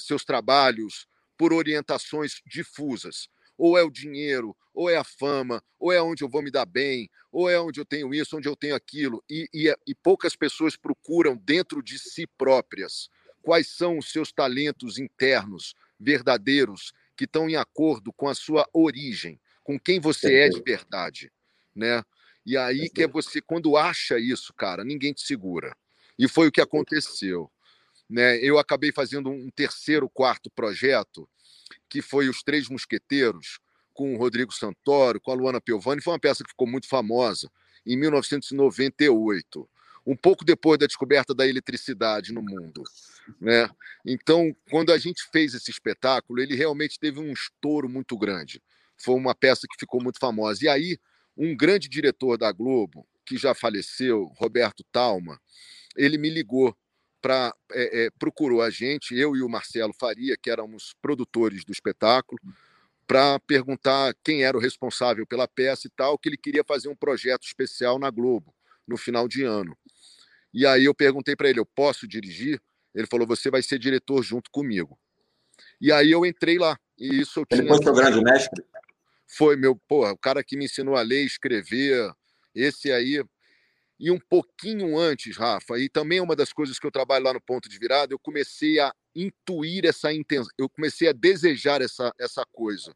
seus 0.00 0.24
trabalhos 0.24 1.06
por 1.36 1.52
orientações 1.52 2.40
difusas. 2.46 3.28
Ou 3.58 3.76
é 3.76 3.82
o 3.82 3.90
dinheiro, 3.90 4.56
ou 4.72 4.88
é 4.88 4.96
a 4.96 5.02
fama, 5.02 5.60
ou 5.78 5.92
é 5.92 6.00
onde 6.00 6.22
eu 6.22 6.28
vou 6.28 6.40
me 6.40 6.50
dar 6.50 6.64
bem, 6.64 7.10
ou 7.32 7.50
é 7.50 7.60
onde 7.60 7.80
eu 7.80 7.84
tenho 7.84 8.14
isso, 8.14 8.36
onde 8.36 8.48
eu 8.48 8.54
tenho 8.54 8.76
aquilo. 8.76 9.22
E, 9.28 9.48
e, 9.52 9.74
e 9.84 9.94
poucas 9.96 10.36
pessoas 10.36 10.76
procuram 10.76 11.36
dentro 11.36 11.82
de 11.82 11.98
si 11.98 12.26
próprias 12.38 13.10
quais 13.48 13.68
são 13.68 13.96
os 13.96 14.12
seus 14.12 14.30
talentos 14.30 14.98
internos, 14.98 15.74
verdadeiros, 15.98 16.92
que 17.16 17.24
estão 17.24 17.48
em 17.48 17.56
acordo 17.56 18.12
com 18.12 18.28
a 18.28 18.34
sua 18.34 18.68
origem, 18.74 19.40
com 19.64 19.80
quem 19.80 19.98
você 19.98 20.34
é 20.40 20.50
de 20.50 20.60
verdade, 20.60 21.32
né? 21.74 22.04
E 22.44 22.58
aí 22.58 22.90
que 22.90 23.04
é 23.04 23.08
você 23.08 23.40
quando 23.40 23.74
acha 23.74 24.18
isso, 24.18 24.52
cara, 24.52 24.84
ninguém 24.84 25.14
te 25.14 25.22
segura. 25.22 25.74
E 26.18 26.28
foi 26.28 26.48
o 26.48 26.52
que 26.52 26.60
aconteceu, 26.60 27.50
né? 28.06 28.36
Eu 28.36 28.58
acabei 28.58 28.92
fazendo 28.92 29.30
um 29.30 29.48
terceiro, 29.48 30.10
quarto 30.10 30.50
projeto, 30.50 31.26
que 31.88 32.02
foi 32.02 32.28
os 32.28 32.42
Três 32.42 32.68
Mosqueteiros, 32.68 33.60
com 33.94 34.14
o 34.14 34.18
Rodrigo 34.18 34.52
Santoro, 34.52 35.22
com 35.22 35.32
a 35.32 35.34
Luana 35.34 35.58
Piovani, 35.58 36.02
foi 36.02 36.12
uma 36.12 36.20
peça 36.20 36.44
que 36.44 36.50
ficou 36.50 36.66
muito 36.66 36.86
famosa 36.86 37.50
em 37.86 37.96
1998 37.96 39.66
um 40.08 40.16
pouco 40.16 40.42
depois 40.42 40.78
da 40.78 40.86
descoberta 40.86 41.34
da 41.34 41.46
eletricidade 41.46 42.32
no 42.32 42.40
mundo. 42.40 42.82
Né? 43.38 43.68
Então, 44.06 44.56
quando 44.70 44.90
a 44.90 44.96
gente 44.96 45.22
fez 45.30 45.52
esse 45.52 45.70
espetáculo, 45.70 46.40
ele 46.40 46.56
realmente 46.56 46.98
teve 46.98 47.20
um 47.20 47.30
estouro 47.30 47.90
muito 47.90 48.16
grande. 48.16 48.62
Foi 48.96 49.14
uma 49.14 49.34
peça 49.34 49.66
que 49.68 49.78
ficou 49.78 50.02
muito 50.02 50.18
famosa. 50.18 50.64
E 50.64 50.68
aí, 50.68 50.98
um 51.36 51.54
grande 51.54 51.90
diretor 51.90 52.38
da 52.38 52.50
Globo, 52.50 53.06
que 53.22 53.36
já 53.36 53.54
faleceu, 53.54 54.32
Roberto 54.38 54.82
Talma, 54.90 55.38
ele 55.94 56.16
me 56.16 56.30
ligou 56.30 56.74
para 57.20 57.54
é, 57.72 58.06
é, 58.06 58.10
procurou 58.18 58.62
a 58.62 58.70
gente, 58.70 59.14
eu 59.14 59.36
e 59.36 59.42
o 59.42 59.48
Marcelo 59.48 59.92
Faria, 59.92 60.38
que 60.40 60.48
éramos 60.48 60.94
produtores 61.02 61.66
do 61.66 61.72
espetáculo, 61.72 62.40
para 63.06 63.38
perguntar 63.40 64.14
quem 64.24 64.42
era 64.42 64.56
o 64.56 64.60
responsável 64.60 65.26
pela 65.26 65.46
peça 65.46 65.86
e 65.86 65.90
tal, 65.90 66.16
que 66.16 66.30
ele 66.30 66.38
queria 66.38 66.64
fazer 66.64 66.88
um 66.88 66.96
projeto 66.96 67.44
especial 67.44 67.98
na 67.98 68.08
Globo 68.08 68.54
no 68.88 68.96
final 68.96 69.28
de 69.28 69.44
ano. 69.44 69.76
E 70.52 70.66
aí 70.66 70.84
eu 70.84 70.94
perguntei 70.94 71.36
para 71.36 71.50
ele: 71.50 71.60
eu 71.60 71.66
posso 71.66 72.08
dirigir? 72.08 72.60
Ele 72.94 73.06
falou: 73.06 73.26
você 73.26 73.50
vai 73.50 73.62
ser 73.62 73.78
diretor 73.78 74.22
junto 74.22 74.50
comigo. 74.50 74.98
E 75.80 75.92
aí 75.92 76.10
eu 76.10 76.24
entrei 76.24 76.58
lá. 76.58 76.78
E 76.98 77.20
isso 77.20 77.40
eu 77.40 77.46
ele 77.50 77.62
tinha. 77.62 77.72
Ele 77.72 77.76
foi 77.76 77.84
seu 77.84 77.94
grande 77.94 78.22
mestre? 78.22 78.64
Foi 79.26 79.56
meu, 79.56 79.76
pô, 79.76 80.08
o 80.10 80.16
cara 80.16 80.42
que 80.42 80.56
me 80.56 80.64
ensinou 80.64 80.96
a 80.96 81.02
ler, 81.02 81.24
escrever. 81.24 82.10
Esse 82.54 82.90
aí. 82.90 83.22
E 84.00 84.10
um 84.12 84.18
pouquinho 84.18 84.96
antes, 84.96 85.36
Rafa, 85.36 85.76
e 85.76 85.88
também 85.88 86.20
uma 86.20 86.36
das 86.36 86.52
coisas 86.52 86.78
que 86.78 86.86
eu 86.86 86.90
trabalho 86.90 87.24
lá 87.24 87.32
no 87.32 87.40
ponto 87.40 87.68
de 87.68 87.76
virada, 87.76 88.14
eu 88.14 88.18
comecei 88.18 88.78
a 88.78 88.94
intuir 89.12 89.84
essa 89.84 90.12
intenção, 90.12 90.52
eu 90.56 90.68
comecei 90.68 91.08
a 91.08 91.12
desejar 91.12 91.82
essa, 91.82 92.14
essa 92.16 92.46
coisa. 92.52 92.94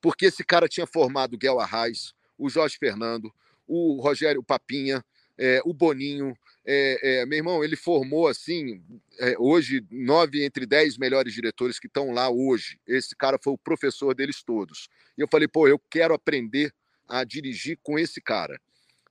Porque 0.00 0.26
esse 0.26 0.44
cara 0.44 0.68
tinha 0.68 0.86
formado 0.86 1.34
o 1.34 1.36
Guel 1.36 1.58
Arraes, 1.58 2.14
o 2.38 2.48
Jorge 2.48 2.76
Fernando, 2.78 3.32
o 3.66 4.00
Rogério 4.00 4.40
Papinha, 4.40 5.04
é, 5.38 5.60
o 5.64 5.74
Boninho, 5.74 6.36
é, 6.64 7.20
é, 7.20 7.26
meu 7.26 7.38
irmão, 7.38 7.62
ele 7.62 7.76
formou 7.76 8.26
assim, 8.26 8.82
hoje, 9.38 9.84
nove 9.90 10.44
entre 10.44 10.66
dez 10.66 10.96
melhores 10.96 11.32
diretores 11.32 11.78
que 11.78 11.86
estão 11.86 12.10
lá 12.12 12.28
hoje. 12.28 12.80
Esse 12.86 13.14
cara 13.14 13.38
foi 13.42 13.52
o 13.52 13.58
professor 13.58 14.14
deles 14.14 14.42
todos. 14.42 14.88
E 15.16 15.20
eu 15.20 15.28
falei, 15.28 15.46
pô, 15.46 15.68
eu 15.68 15.78
quero 15.90 16.14
aprender 16.14 16.72
a 17.08 17.22
dirigir 17.22 17.78
com 17.82 17.98
esse 17.98 18.20
cara. 18.20 18.60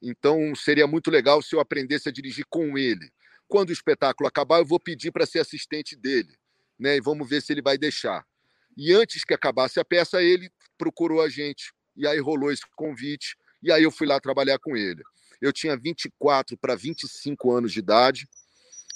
Então 0.02 0.54
seria 0.56 0.86
muito 0.86 1.10
legal 1.10 1.42
se 1.42 1.56
eu 1.56 1.60
aprendesse 1.60 2.10
a 2.10 2.12
dirigir 2.12 2.46
com 2.50 2.78
ele. 2.78 3.10
Quando 3.48 3.70
o 3.70 3.74
espetáculo 3.74 4.28
acabar, 4.28 4.60
eu 4.60 4.66
vou 4.66 4.80
pedir 4.80 5.12
para 5.12 5.26
ser 5.26 5.40
assistente 5.40 5.96
dele, 5.96 6.36
né? 6.78 6.98
E 6.98 7.02
vamos 7.02 7.30
ver 7.30 7.42
se 7.42 7.54
ele 7.54 7.62
vai 7.62 7.78
deixar. 7.78 8.26
E 8.76 8.92
antes 8.92 9.24
que 9.24 9.34
acabasse 9.34 9.80
a 9.80 9.86
peça, 9.86 10.22
ele 10.22 10.52
procurou 10.78 11.22
a 11.22 11.30
gente. 11.30 11.72
E 11.96 12.06
aí 12.08 12.20
rolou 12.20 12.52
esse 12.52 12.64
convite. 12.76 13.38
E 13.64 13.72
aí 13.72 13.84
eu 13.84 13.92
fui 13.92 14.06
lá 14.06 14.20
trabalhar 14.20 14.60
com 14.60 14.76
ele 14.76 15.02
eu 15.42 15.52
tinha 15.54 15.78
24 15.78 16.58
para 16.58 16.76
25 16.76 17.52
anos 17.52 17.72
de 17.72 17.80
idade, 17.80 18.28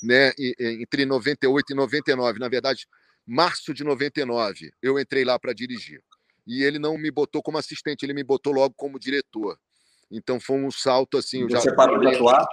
né, 0.01 0.31
entre 0.59 1.05
98 1.05 1.73
e 1.73 1.75
99, 1.75 2.39
na 2.39 2.47
verdade, 2.47 2.87
março 3.25 3.73
de 3.73 3.83
99, 3.83 4.71
eu 4.81 4.99
entrei 4.99 5.23
lá 5.23 5.37
para 5.37 5.53
dirigir. 5.53 6.01
E 6.47 6.63
ele 6.63 6.79
não 6.79 6.97
me 6.97 7.11
botou 7.11 7.43
como 7.43 7.57
assistente, 7.57 8.03
ele 8.03 8.13
me 8.13 8.23
botou 8.23 8.51
logo 8.51 8.73
como 8.75 8.99
diretor. 8.99 9.59
Então 10.09 10.39
foi 10.39 10.57
um 10.57 10.71
salto 10.71 11.17
assim. 11.17 11.47
Você 11.47 11.69
já... 11.69 11.75
parou 11.75 11.99
de 11.99 12.07
atuar? 12.07 12.47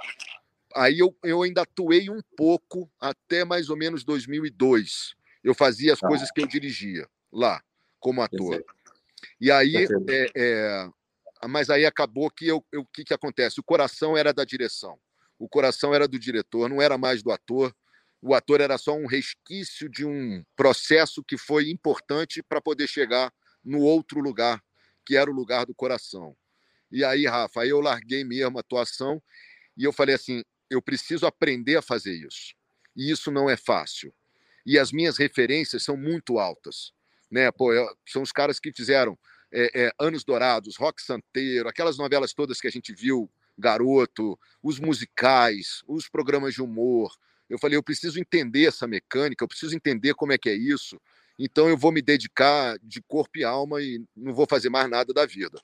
Aí 0.75 0.99
eu, 0.99 1.15
eu 1.23 1.41
ainda 1.41 1.63
atuei 1.63 2.09
um 2.09 2.21
pouco 2.35 2.89
até 2.99 3.43
mais 3.43 3.69
ou 3.69 3.77
menos 3.77 4.03
2002. 4.03 5.15
Eu 5.43 5.55
fazia 5.55 5.93
as 5.93 6.03
ah. 6.03 6.07
coisas 6.07 6.29
que 6.31 6.41
eu 6.41 6.47
dirigia 6.47 7.07
lá, 7.31 7.63
como 7.99 8.21
ator. 8.21 8.63
E 9.41 9.49
aí, 9.51 9.75
é, 9.75 10.31
é, 10.35 10.89
mas 11.45 11.69
aí 11.69 11.85
acabou 11.85 12.29
que 12.31 12.51
o 12.51 12.61
que, 12.93 13.03
que 13.03 13.13
acontece? 13.13 13.59
O 13.59 13.63
coração 13.63 14.17
era 14.17 14.33
da 14.33 14.43
direção, 14.43 14.97
o 15.37 15.47
coração 15.47 15.93
era 15.93 16.07
do 16.07 16.17
diretor, 16.17 16.69
não 16.69 16.81
era 16.81 16.97
mais 16.97 17.21
do 17.21 17.31
ator. 17.31 17.75
O 18.19 18.33
ator 18.33 18.61
era 18.61 18.77
só 18.79 18.95
um 18.95 19.05
resquício 19.05 19.87
de 19.87 20.03
um 20.03 20.43
processo 20.55 21.23
que 21.23 21.37
foi 21.37 21.69
importante 21.69 22.41
para 22.41 22.59
poder 22.59 22.87
chegar 22.87 23.31
no 23.63 23.81
outro 23.81 24.19
lugar, 24.19 24.63
que 25.05 25.15
era 25.15 25.29
o 25.29 25.33
lugar 25.33 25.65
do 25.67 25.75
coração. 25.75 26.35
E 26.91 27.03
aí, 27.03 27.27
Rafa, 27.27 27.65
eu 27.65 27.79
larguei 27.79 28.23
mesmo 28.23 28.57
a 28.57 28.61
atuação 28.61 29.21
e 29.75 29.83
eu 29.83 29.93
falei 29.93 30.15
assim: 30.15 30.43
eu 30.69 30.81
preciso 30.81 31.25
aprender 31.25 31.77
a 31.77 31.81
fazer 31.81 32.13
isso. 32.13 32.55
E 32.95 33.11
isso 33.11 33.31
não 33.31 33.49
é 33.49 33.55
fácil. 33.55 34.13
E 34.65 34.79
as 34.79 34.91
minhas 34.91 35.17
referências 35.17 35.83
são 35.83 35.95
muito 35.95 36.39
altas. 36.39 36.91
Né? 37.29 37.51
Pô, 37.51 37.73
eu, 37.73 37.87
são 38.07 38.21
os 38.21 38.31
caras 38.31 38.59
que 38.59 38.73
fizeram 38.73 39.17
é, 39.51 39.85
é, 39.85 39.91
Anos 39.99 40.23
Dourados, 40.23 40.75
Rock 40.77 41.01
Santeiro, 41.01 41.69
aquelas 41.69 41.97
novelas 41.97 42.33
todas 42.33 42.59
que 42.59 42.67
a 42.67 42.71
gente 42.71 42.93
viu, 42.93 43.29
Garoto, 43.57 44.37
os 44.61 44.79
musicais, 44.79 45.81
os 45.87 46.07
programas 46.07 46.53
de 46.53 46.61
humor. 46.61 47.11
Eu 47.49 47.57
falei, 47.57 47.77
eu 47.77 47.83
preciso 47.83 48.19
entender 48.19 48.65
essa 48.65 48.85
mecânica, 48.85 49.43
eu 49.43 49.47
preciso 49.47 49.75
entender 49.75 50.13
como 50.13 50.33
é 50.33 50.37
que 50.37 50.49
é 50.49 50.55
isso. 50.55 50.99
Então 51.39 51.69
eu 51.69 51.77
vou 51.77 51.91
me 51.91 52.01
dedicar 52.01 52.77
de 52.81 53.01
corpo 53.01 53.37
e 53.37 53.43
alma 53.43 53.81
e 53.81 54.03
não 54.15 54.33
vou 54.33 54.45
fazer 54.47 54.69
mais 54.69 54.89
nada 54.89 55.13
da 55.13 55.25
vida. 55.25 55.59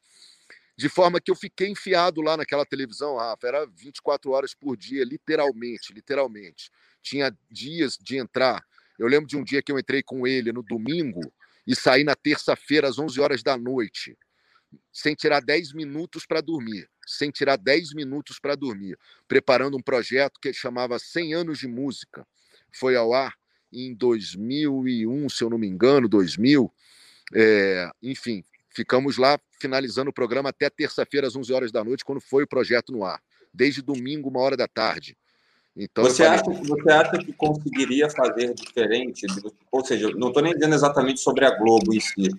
De 0.75 0.89
forma 0.89 1.21
que 1.21 1.29
eu 1.29 1.35
fiquei 1.35 1.69
enfiado 1.69 2.21
lá 2.21 2.35
naquela 2.35 2.65
televisão, 2.65 3.17
Rafa, 3.17 3.47
era 3.47 3.65
24 3.67 4.31
horas 4.31 4.55
por 4.55 4.75
dia, 4.75 5.03
literalmente, 5.03 5.93
literalmente. 5.93 6.71
Tinha 7.01 7.35
dias 7.49 7.97
de 7.97 8.17
entrar. 8.17 8.63
Eu 8.97 9.07
lembro 9.07 9.27
de 9.27 9.37
um 9.37 9.43
dia 9.43 9.61
que 9.61 9.71
eu 9.71 9.77
entrei 9.77 10.01
com 10.01 10.25
ele 10.25 10.51
no 10.51 10.63
domingo, 10.63 11.21
e 11.65 11.75
sair 11.75 12.03
na 12.03 12.15
terça-feira 12.15 12.87
às 12.87 12.99
11 12.99 13.19
horas 13.19 13.43
da 13.43 13.57
noite, 13.57 14.17
sem 14.91 15.15
tirar 15.15 15.41
10 15.41 15.73
minutos 15.73 16.25
para 16.25 16.41
dormir, 16.41 16.89
sem 17.05 17.31
tirar 17.31 17.57
10 17.57 17.93
minutos 17.93 18.39
para 18.39 18.55
dormir, 18.55 18.97
preparando 19.27 19.77
um 19.77 19.81
projeto 19.81 20.39
que 20.41 20.53
chamava 20.53 20.99
100 20.99 21.33
anos 21.33 21.59
de 21.59 21.67
música. 21.67 22.25
Foi 22.71 22.95
ao 22.95 23.13
ar 23.13 23.33
em 23.71 23.93
2001, 23.93 25.29
se 25.29 25.43
eu 25.43 25.49
não 25.49 25.57
me 25.57 25.67
engano, 25.67 26.07
2000. 26.07 26.71
É, 27.33 27.89
enfim, 28.01 28.43
ficamos 28.69 29.17
lá 29.17 29.39
finalizando 29.59 30.09
o 30.09 30.13
programa 30.13 30.49
até 30.49 30.69
terça-feira 30.69 31.27
às 31.27 31.35
11 31.35 31.53
horas 31.53 31.71
da 31.71 31.83
noite, 31.83 32.03
quando 32.03 32.21
foi 32.21 32.43
o 32.43 32.47
projeto 32.47 32.91
no 32.91 33.03
ar. 33.03 33.21
Desde 33.53 33.81
domingo, 33.81 34.29
uma 34.29 34.41
hora 34.41 34.57
da 34.57 34.67
tarde. 34.67 35.17
Então, 35.75 36.03
você, 36.03 36.23
falei... 36.23 36.39
acha, 36.39 36.51
você 36.63 36.91
acha 36.91 37.17
que 37.17 37.33
conseguiria 37.33 38.09
fazer 38.09 38.53
diferente? 38.53 39.25
Ou 39.71 39.83
seja, 39.83 40.09
não 40.15 40.27
estou 40.27 40.43
nem 40.43 40.53
dizendo 40.53 40.75
exatamente 40.75 41.19
sobre 41.19 41.45
a 41.45 41.57
Globo 41.57 41.93
em 41.93 41.99
si. 41.99 42.29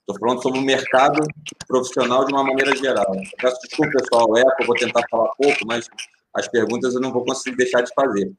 Estou 0.00 0.18
falando 0.18 0.42
sobre 0.42 0.58
o 0.58 0.62
mercado 0.62 1.24
profissional 1.68 2.24
de 2.24 2.32
uma 2.32 2.42
maneira 2.42 2.74
geral. 2.76 3.12
Peço 3.40 3.60
desculpa, 3.62 3.92
pessoal, 3.98 4.36
é, 4.36 4.42
eu 4.60 4.66
vou 4.66 4.74
tentar 4.74 5.02
falar 5.08 5.30
pouco, 5.36 5.58
mas 5.66 5.88
as 6.34 6.48
perguntas 6.48 6.94
eu 6.94 7.00
não 7.00 7.12
vou 7.12 7.24
conseguir 7.24 7.56
deixar 7.56 7.82
de 7.82 7.94
fazer. 7.94 8.32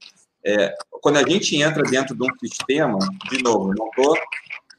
É, 0.45 0.75
quando 1.01 1.17
a 1.17 1.29
gente 1.29 1.55
entra 1.55 1.83
dentro 1.83 2.15
de 2.15 2.23
um 2.23 2.35
sistema, 2.39 2.99
de 3.29 3.41
novo, 3.41 3.73
não 3.73 3.87
estou, 3.87 4.17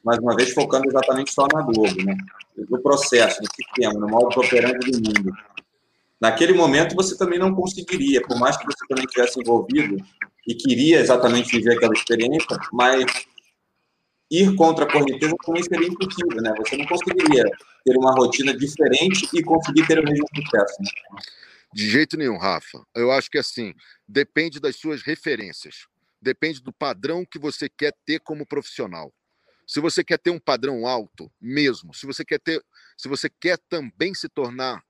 mais 0.03 0.19
uma 0.19 0.35
vez, 0.35 0.53
focando 0.53 0.87
exatamente 0.87 1.33
só 1.33 1.47
na 1.51 1.61
Globo, 1.61 2.03
né? 2.03 2.15
no 2.69 2.79
processo, 2.79 3.41
no 3.41 3.47
sistema, 3.55 3.99
no 3.99 4.07
modo 4.07 4.39
operante 4.39 4.91
do 4.91 4.97
mundo 4.97 5.33
naquele 6.23 6.53
momento 6.53 6.95
você 6.95 7.17
também 7.17 7.37
não 7.37 7.53
conseguiria, 7.53 8.21
por 8.21 8.39
mais 8.39 8.55
que 8.55 8.65
você 8.65 8.87
também 8.87 9.05
tivesse 9.07 9.37
envolvido 9.41 9.97
e 10.47 10.55
queria 10.55 11.01
exatamente 11.01 11.51
viver 11.51 11.75
aquela 11.75 11.93
experiência, 11.93 12.57
mas 12.71 13.03
ir 14.31 14.55
contra 14.55 14.85
a 14.85 14.87
correnteza 14.89 15.35
também 15.45 15.61
seria 15.63 15.89
impossível, 15.89 16.41
né? 16.41 16.53
Você 16.59 16.77
não 16.77 16.85
conseguiria 16.85 17.43
ter 17.83 17.97
uma 17.97 18.13
rotina 18.13 18.55
diferente 18.55 19.27
e 19.33 19.43
conseguir 19.43 19.85
ter 19.85 19.99
o 19.99 20.03
mesmo 20.03 20.25
sucesso. 20.33 20.81
Né? 20.81 21.19
De 21.73 21.89
jeito 21.89 22.15
nenhum, 22.15 22.37
Rafa. 22.37 22.81
Eu 22.95 23.11
acho 23.11 23.29
que 23.29 23.37
assim, 23.37 23.73
depende 24.07 24.61
das 24.61 24.77
suas 24.77 25.01
referências. 25.01 25.87
Depende 26.21 26.63
do 26.63 26.71
padrão 26.71 27.25
que 27.29 27.37
você 27.37 27.67
quer 27.67 27.93
ter 28.05 28.21
como 28.21 28.47
profissional. 28.47 29.13
Se 29.67 29.81
você 29.81 30.05
quer 30.05 30.19
ter 30.19 30.29
um 30.29 30.39
padrão 30.39 30.87
alto, 30.87 31.29
mesmo, 31.41 31.93
se 31.93 32.05
você 32.05 32.23
quer 32.23 32.39
ter 32.39 32.63
se 32.97 33.09
você 33.09 33.29
quer 33.29 33.57
também 33.67 34.13
se 34.13 34.29
tornar 34.29 34.81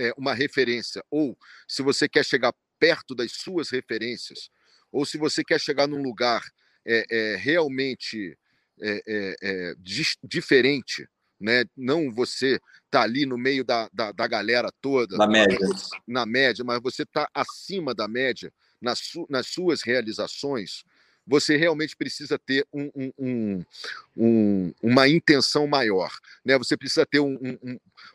é, 0.00 0.12
uma 0.16 0.32
referência, 0.32 1.04
ou 1.10 1.36
se 1.68 1.82
você 1.82 2.08
quer 2.08 2.24
chegar 2.24 2.54
perto 2.78 3.14
das 3.14 3.32
suas 3.32 3.68
referências, 3.70 4.50
ou 4.90 5.04
se 5.04 5.18
você 5.18 5.44
quer 5.44 5.60
chegar 5.60 5.86
num 5.86 6.02
lugar 6.02 6.42
é, 6.86 7.04
é, 7.10 7.36
realmente 7.36 8.36
é, 8.82 9.34
é, 9.42 9.74
diferente, 10.24 11.06
né? 11.38 11.64
não 11.76 12.10
você 12.10 12.58
tá 12.90 13.02
ali 13.02 13.26
no 13.26 13.36
meio 13.36 13.62
da, 13.62 13.88
da, 13.92 14.10
da 14.10 14.26
galera 14.26 14.70
toda, 14.80 15.16
na 15.18 15.26
média, 15.26 15.58
na 16.08 16.26
média, 16.26 16.64
mas 16.64 16.80
você 16.82 17.02
está 17.02 17.28
acima 17.34 17.94
da 17.94 18.08
média 18.08 18.50
nas, 18.80 18.98
su, 19.00 19.26
nas 19.28 19.48
suas 19.48 19.82
realizações, 19.82 20.82
você 21.30 21.56
realmente 21.56 21.96
precisa 21.96 22.36
ter 22.36 22.66
um, 22.72 22.90
um, 23.16 23.64
um, 24.16 24.74
uma 24.82 25.08
intenção 25.08 25.64
maior, 25.64 26.10
né? 26.44 26.58
Você 26.58 26.76
precisa 26.76 27.06
ter 27.06 27.20
um, 27.20 27.38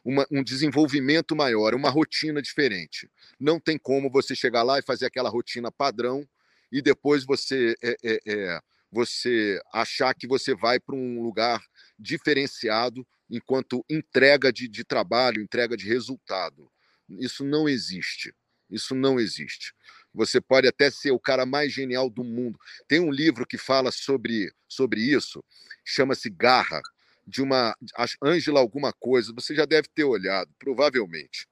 uma, 0.03 0.27
um 0.29 0.43
desenvolvimento 0.43 1.33
maior, 1.33 1.73
uma 1.73 1.89
rotina 1.89 2.41
diferente. 2.41 3.09
Não 3.39 3.57
tem 3.57 3.77
como 3.77 4.11
você 4.11 4.35
chegar 4.35 4.63
lá 4.63 4.79
e 4.79 4.83
fazer 4.83 5.05
aquela 5.05 5.29
rotina 5.29 5.71
padrão 5.71 6.27
e 6.69 6.81
depois 6.81 7.23
você 7.23 7.73
é, 7.81 7.95
é, 8.03 8.19
é 8.25 8.59
você 8.91 9.61
achar 9.73 10.13
que 10.13 10.27
você 10.27 10.53
vai 10.53 10.77
para 10.77 10.95
um 10.95 11.23
lugar 11.23 11.63
diferenciado 11.97 13.07
enquanto 13.29 13.85
entrega 13.89 14.51
de, 14.51 14.67
de 14.67 14.83
trabalho, 14.83 15.41
entrega 15.41 15.77
de 15.77 15.87
resultado. 15.87 16.69
Isso 17.07 17.45
não 17.45 17.69
existe. 17.69 18.35
Isso 18.69 18.93
não 18.93 19.17
existe. 19.21 19.73
Você 20.15 20.39
pode 20.39 20.67
até 20.67 20.89
ser 20.89 21.11
o 21.11 21.19
cara 21.19 21.45
mais 21.45 21.71
genial 21.71 22.09
do 22.09 22.23
mundo. 22.23 22.57
Tem 22.87 22.99
um 22.99 23.11
livro 23.11 23.45
que 23.45 23.57
fala 23.57 23.91
sobre, 23.91 24.51
sobre 24.67 25.01
isso, 25.01 25.43
chama-se 25.83 26.29
Garra, 26.29 26.81
de 27.27 27.41
uma 27.41 27.75
Ângela 28.23 28.59
alguma 28.59 28.93
coisa. 28.93 29.33
Você 29.33 29.55
já 29.55 29.65
deve 29.65 29.87
ter 29.93 30.03
olhado, 30.03 30.51
provavelmente. 30.59 31.47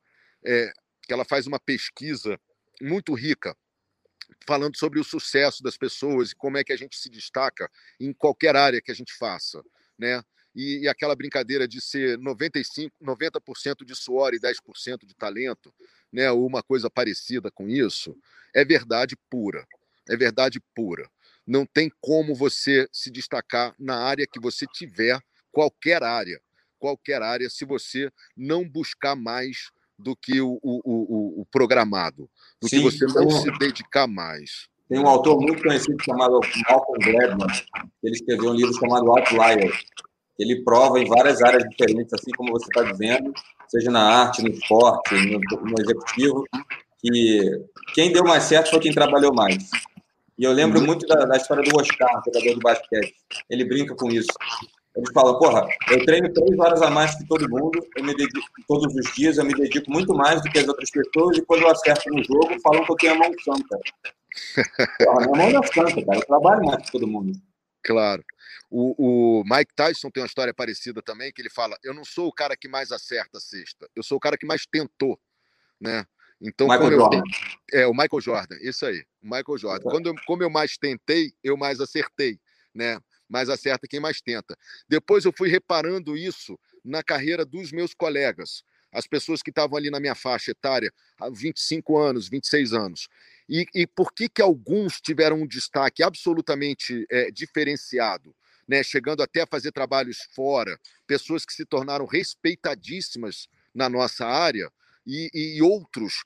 É, 0.45 0.71
que 1.01 1.13
ela 1.13 1.25
faz 1.25 1.47
uma 1.47 1.59
pesquisa 1.59 2.39
muito 2.81 3.13
rica 3.13 3.55
falando 4.47 4.77
sobre 4.77 4.99
o 4.99 5.03
sucesso 5.03 5.61
das 5.63 5.77
pessoas 5.77 6.31
e 6.31 6.35
como 6.35 6.57
é 6.57 6.63
que 6.63 6.73
a 6.73 6.77
gente 6.77 6.97
se 6.97 7.09
destaca 7.09 7.69
em 7.99 8.13
qualquer 8.13 8.55
área 8.55 8.81
que 8.81 8.91
a 8.91 8.95
gente 8.95 9.13
faça, 9.13 9.63
né? 9.97 10.21
E, 10.55 10.83
e 10.83 10.87
aquela 10.87 11.15
brincadeira 11.15 11.67
de 11.67 11.81
ser 11.81 12.17
95, 12.19 12.95
90% 13.03 13.83
de 13.83 13.95
suor 13.95 14.33
e 14.33 14.39
10% 14.39 15.05
de 15.05 15.15
talento, 15.15 15.73
né, 16.13 16.31
ou 16.31 16.45
uma 16.45 16.61
coisa 16.61 16.89
parecida 16.89 17.49
com 17.49 17.67
isso, 17.67 18.15
é 18.53 18.63
verdade 18.63 19.17
pura. 19.29 19.65
É 20.07 20.15
verdade 20.15 20.61
pura. 20.75 21.09
Não 21.45 21.65
tem 21.65 21.91
como 21.99 22.35
você 22.35 22.87
se 22.91 23.09
destacar 23.09 23.73
na 23.79 23.97
área 23.97 24.27
que 24.31 24.39
você 24.39 24.65
tiver, 24.67 25.19
qualquer 25.51 26.03
área, 26.03 26.39
qualquer 26.77 27.21
área, 27.21 27.49
se 27.49 27.65
você 27.65 28.11
não 28.37 28.67
buscar 28.67 29.15
mais 29.15 29.71
do 29.97 30.15
que 30.15 30.39
o, 30.39 30.59
o, 30.61 30.81
o, 30.83 31.41
o 31.41 31.45
programado, 31.45 32.29
do 32.61 32.69
Sim, 32.69 32.77
que 32.77 32.83
você 32.83 33.05
não 33.05 33.29
se 33.29 33.51
dedicar 33.57 34.07
mais. 34.07 34.67
Tem 34.89 34.99
um 34.99 35.07
autor 35.07 35.41
muito 35.41 35.63
conhecido 35.63 35.97
chamado 36.03 36.39
Malcolm 36.69 36.99
Gladwell, 36.99 37.47
ele 38.03 38.15
escreveu 38.15 38.51
um 38.51 38.53
livro 38.53 38.73
chamado 38.73 39.09
Outlier. 39.09 39.71
Ele 40.37 40.63
prova 40.63 40.99
em 40.99 41.05
várias 41.05 41.41
áreas 41.41 41.63
diferentes, 41.69 42.13
assim 42.13 42.31
como 42.31 42.51
você 42.51 42.65
está 42.65 42.91
dizendo, 42.91 43.33
seja 43.67 43.91
na 43.91 44.01
arte, 44.01 44.41
no 44.41 44.49
esporte, 44.49 45.13
no, 45.13 45.39
no 45.39 45.75
executivo, 45.79 46.43
que 46.99 47.65
quem 47.93 48.11
deu 48.11 48.23
mais 48.23 48.43
certo 48.43 48.71
foi 48.71 48.79
quem 48.79 48.93
trabalhou 48.93 49.33
mais. 49.33 49.69
E 50.37 50.43
eu 50.43 50.51
lembro 50.51 50.79
uhum. 50.79 50.85
muito 50.85 51.05
da, 51.05 51.25
da, 51.25 51.37
história 51.37 51.63
do 51.63 51.77
Oscar, 51.77 52.09
jogador 52.25 52.55
de 52.55 52.59
basquete. 52.59 53.13
Ele 53.49 53.65
brinca 53.65 53.95
com 53.95 54.09
isso. 54.09 54.31
Ele 54.95 55.05
fala, 55.13 55.37
porra, 55.39 55.67
eu 55.89 56.05
treino 56.05 56.31
três 56.31 56.59
horas 56.59 56.81
a 56.81 56.89
mais 56.89 57.15
que 57.15 57.27
todo 57.27 57.49
mundo, 57.49 57.79
eu 57.95 58.03
me 58.03 58.15
dedico, 58.15 58.45
todos 58.67 58.93
os 58.93 59.15
dias, 59.15 59.37
eu 59.37 59.45
me 59.45 59.53
dedico 59.53 59.91
muito 59.91 60.13
mais 60.13 60.41
do 60.41 60.49
que 60.49 60.59
as 60.59 60.67
outras 60.67 60.89
pessoas, 60.91 61.37
e 61.37 61.41
quando 61.45 61.63
eu 61.63 61.69
acerto 61.69 62.09
no 62.11 62.23
jogo, 62.23 62.59
falam 62.61 62.85
que 62.85 62.91
eu 62.91 62.95
tenho 62.97 63.13
a 63.13 63.17
mão 63.17 63.31
santa. 63.43 63.79
Porra, 65.03 65.25
minha 65.25 65.35
mão 65.35 65.51
não 65.51 65.63
é 65.63 65.67
santa, 65.67 66.05
cara, 66.05 66.19
eu 66.19 66.25
trabalho 66.25 66.65
mais 66.65 66.85
que 66.85 66.91
todo 66.91 67.07
mundo. 67.07 67.33
Claro. 67.83 68.23
O, 68.75 69.41
o, 69.41 69.43
Mike 69.43 69.71
Tyson 69.75 70.09
tem 70.09 70.23
uma 70.23 70.25
história 70.25 70.51
parecida 70.51 70.99
também, 70.99 71.31
que 71.31 71.39
ele 71.39 71.49
fala: 71.51 71.77
Eu 71.83 71.93
não 71.93 72.03
sou 72.03 72.27
o 72.27 72.33
cara 72.33 72.57
que 72.57 72.67
mais 72.67 72.91
acerta 72.91 73.37
a 73.37 73.41
cesta, 73.41 73.87
eu 73.95 74.01
sou 74.01 74.17
o 74.17 74.19
cara 74.19 74.35
que 74.35 74.47
mais 74.47 74.65
tentou. 74.65 75.19
Né? 75.79 76.03
Então, 76.41 76.67
Michael 76.67 76.91
eu, 76.91 76.97
Jordan. 76.97 77.21
É, 77.71 77.85
o 77.85 77.91
Michael 77.91 78.19
Jordan, 78.19 78.57
isso 78.61 78.83
aí, 78.83 79.05
o 79.21 79.25
Michael 79.27 79.57
Jordan. 79.59 79.89
Quando 79.91 80.07
eu, 80.07 80.15
como 80.25 80.41
eu 80.41 80.49
mais 80.49 80.75
tentei, 80.75 81.33
eu 81.43 81.55
mais 81.55 81.79
acertei, 81.79 82.39
né? 82.73 82.99
Mais 83.29 83.47
acerta 83.47 83.87
quem 83.87 83.99
mais 83.99 84.19
tenta. 84.21 84.57
Depois 84.89 85.23
eu 85.23 85.31
fui 85.31 85.49
reparando 85.49 86.17
isso 86.17 86.59
na 86.83 87.03
carreira 87.03 87.45
dos 87.45 87.71
meus 87.71 87.93
colegas, 87.93 88.63
as 88.91 89.05
pessoas 89.05 89.43
que 89.43 89.51
estavam 89.51 89.77
ali 89.77 89.91
na 89.91 89.99
minha 89.99 90.15
faixa 90.15 90.49
etária, 90.49 90.91
há 91.19 91.29
25 91.29 91.95
anos, 91.95 92.27
26 92.27 92.73
anos. 92.73 93.07
E, 93.47 93.67
e 93.75 93.85
por 93.85 94.11
que 94.11 94.27
que 94.27 94.41
alguns 94.41 94.99
tiveram 94.99 95.43
um 95.43 95.47
destaque 95.47 96.01
absolutamente 96.01 97.05
é, 97.11 97.29
diferenciado? 97.29 98.35
Né, 98.67 98.81
chegando 98.81 99.21
até 99.21 99.41
a 99.41 99.47
fazer 99.47 99.71
trabalhos 99.71 100.19
fora, 100.33 100.79
pessoas 101.05 101.45
que 101.45 101.53
se 101.53 101.65
tornaram 101.65 102.05
respeitadíssimas 102.05 103.47
na 103.75 103.89
nossa 103.89 104.25
área, 104.25 104.71
e, 105.05 105.29
e 105.33 105.61
outros 105.61 106.23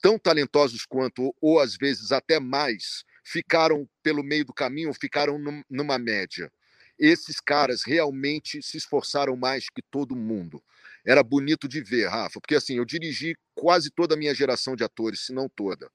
tão 0.00 0.18
talentosos 0.18 0.84
quanto, 0.86 1.34
ou 1.40 1.60
às 1.60 1.76
vezes 1.76 2.12
até 2.12 2.38
mais, 2.38 3.04
ficaram 3.24 3.88
pelo 4.02 4.22
meio 4.22 4.44
do 4.44 4.52
caminho, 4.52 4.92
ficaram 4.94 5.38
numa 5.68 5.98
média. 5.98 6.50
Esses 6.98 7.40
caras 7.40 7.82
realmente 7.84 8.62
se 8.62 8.76
esforçaram 8.76 9.36
mais 9.36 9.68
que 9.68 9.82
todo 9.82 10.16
mundo. 10.16 10.62
Era 11.04 11.22
bonito 11.22 11.68
de 11.68 11.80
ver, 11.80 12.08
Rafa, 12.08 12.40
porque 12.40 12.56
assim, 12.56 12.76
eu 12.76 12.84
dirigi 12.84 13.36
quase 13.54 13.90
toda 13.90 14.14
a 14.14 14.18
minha 14.18 14.34
geração 14.34 14.74
de 14.74 14.82
atores, 14.82 15.26
se 15.26 15.32
não 15.32 15.48
toda. 15.48 15.90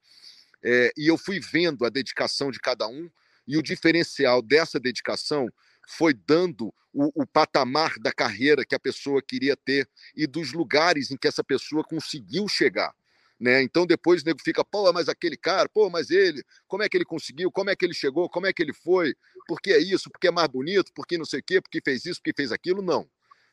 É, 0.63 0.91
e 0.95 1.07
eu 1.07 1.17
fui 1.17 1.39
vendo 1.39 1.85
a 1.85 1.89
dedicação 1.89 2.51
de 2.51 2.59
cada 2.59 2.87
um, 2.87 3.09
e 3.45 3.57
o 3.57 3.61
diferencial 3.61 4.41
dessa 4.41 4.79
dedicação 4.79 5.49
foi 5.87 6.13
dando 6.13 6.73
o, 6.93 7.23
o, 7.23 7.27
patamar 7.27 7.95
da 7.99 8.11
carreira 8.11 8.65
que 8.65 8.75
a 8.75 8.79
pessoa 8.79 9.21
queria 9.21 9.55
ter 9.57 9.87
e 10.15 10.27
dos 10.27 10.53
lugares 10.53 11.11
em 11.11 11.17
que 11.17 11.27
essa 11.27 11.43
pessoa 11.43 11.83
conseguiu 11.83 12.47
chegar. 12.47 12.93
Né? 13.39 13.61
Então 13.63 13.85
depois 13.85 14.21
o 14.21 14.25
nego 14.25 14.39
fica, 14.41 14.63
pô, 14.63 14.93
mas 14.93 15.09
aquele 15.09 15.35
cara, 15.35 15.67
pô, 15.67 15.89
mas 15.89 16.09
ele, 16.09 16.43
como 16.67 16.83
é 16.83 16.89
que 16.89 16.95
ele 16.95 17.05
conseguiu, 17.05 17.51
como 17.51 17.69
é 17.69 17.75
que 17.75 17.83
ele 17.83 17.93
chegou, 17.93 18.29
como 18.29 18.45
é 18.45 18.53
que 18.53 18.61
ele 18.61 18.73
foi, 18.73 19.15
por 19.47 19.59
que 19.59 19.71
é 19.71 19.79
isso, 19.79 20.09
porque 20.09 20.27
é 20.27 20.31
mais 20.31 20.47
bonito, 20.47 20.91
porque 20.95 21.17
não 21.17 21.25
sei 21.25 21.39
o 21.39 21.43
quê, 21.43 21.59
porque 21.59 21.81
fez 21.83 22.05
isso, 22.05 22.21
porque 22.21 22.33
fez 22.35 22.51
aquilo, 22.51 22.81
não. 22.81 23.09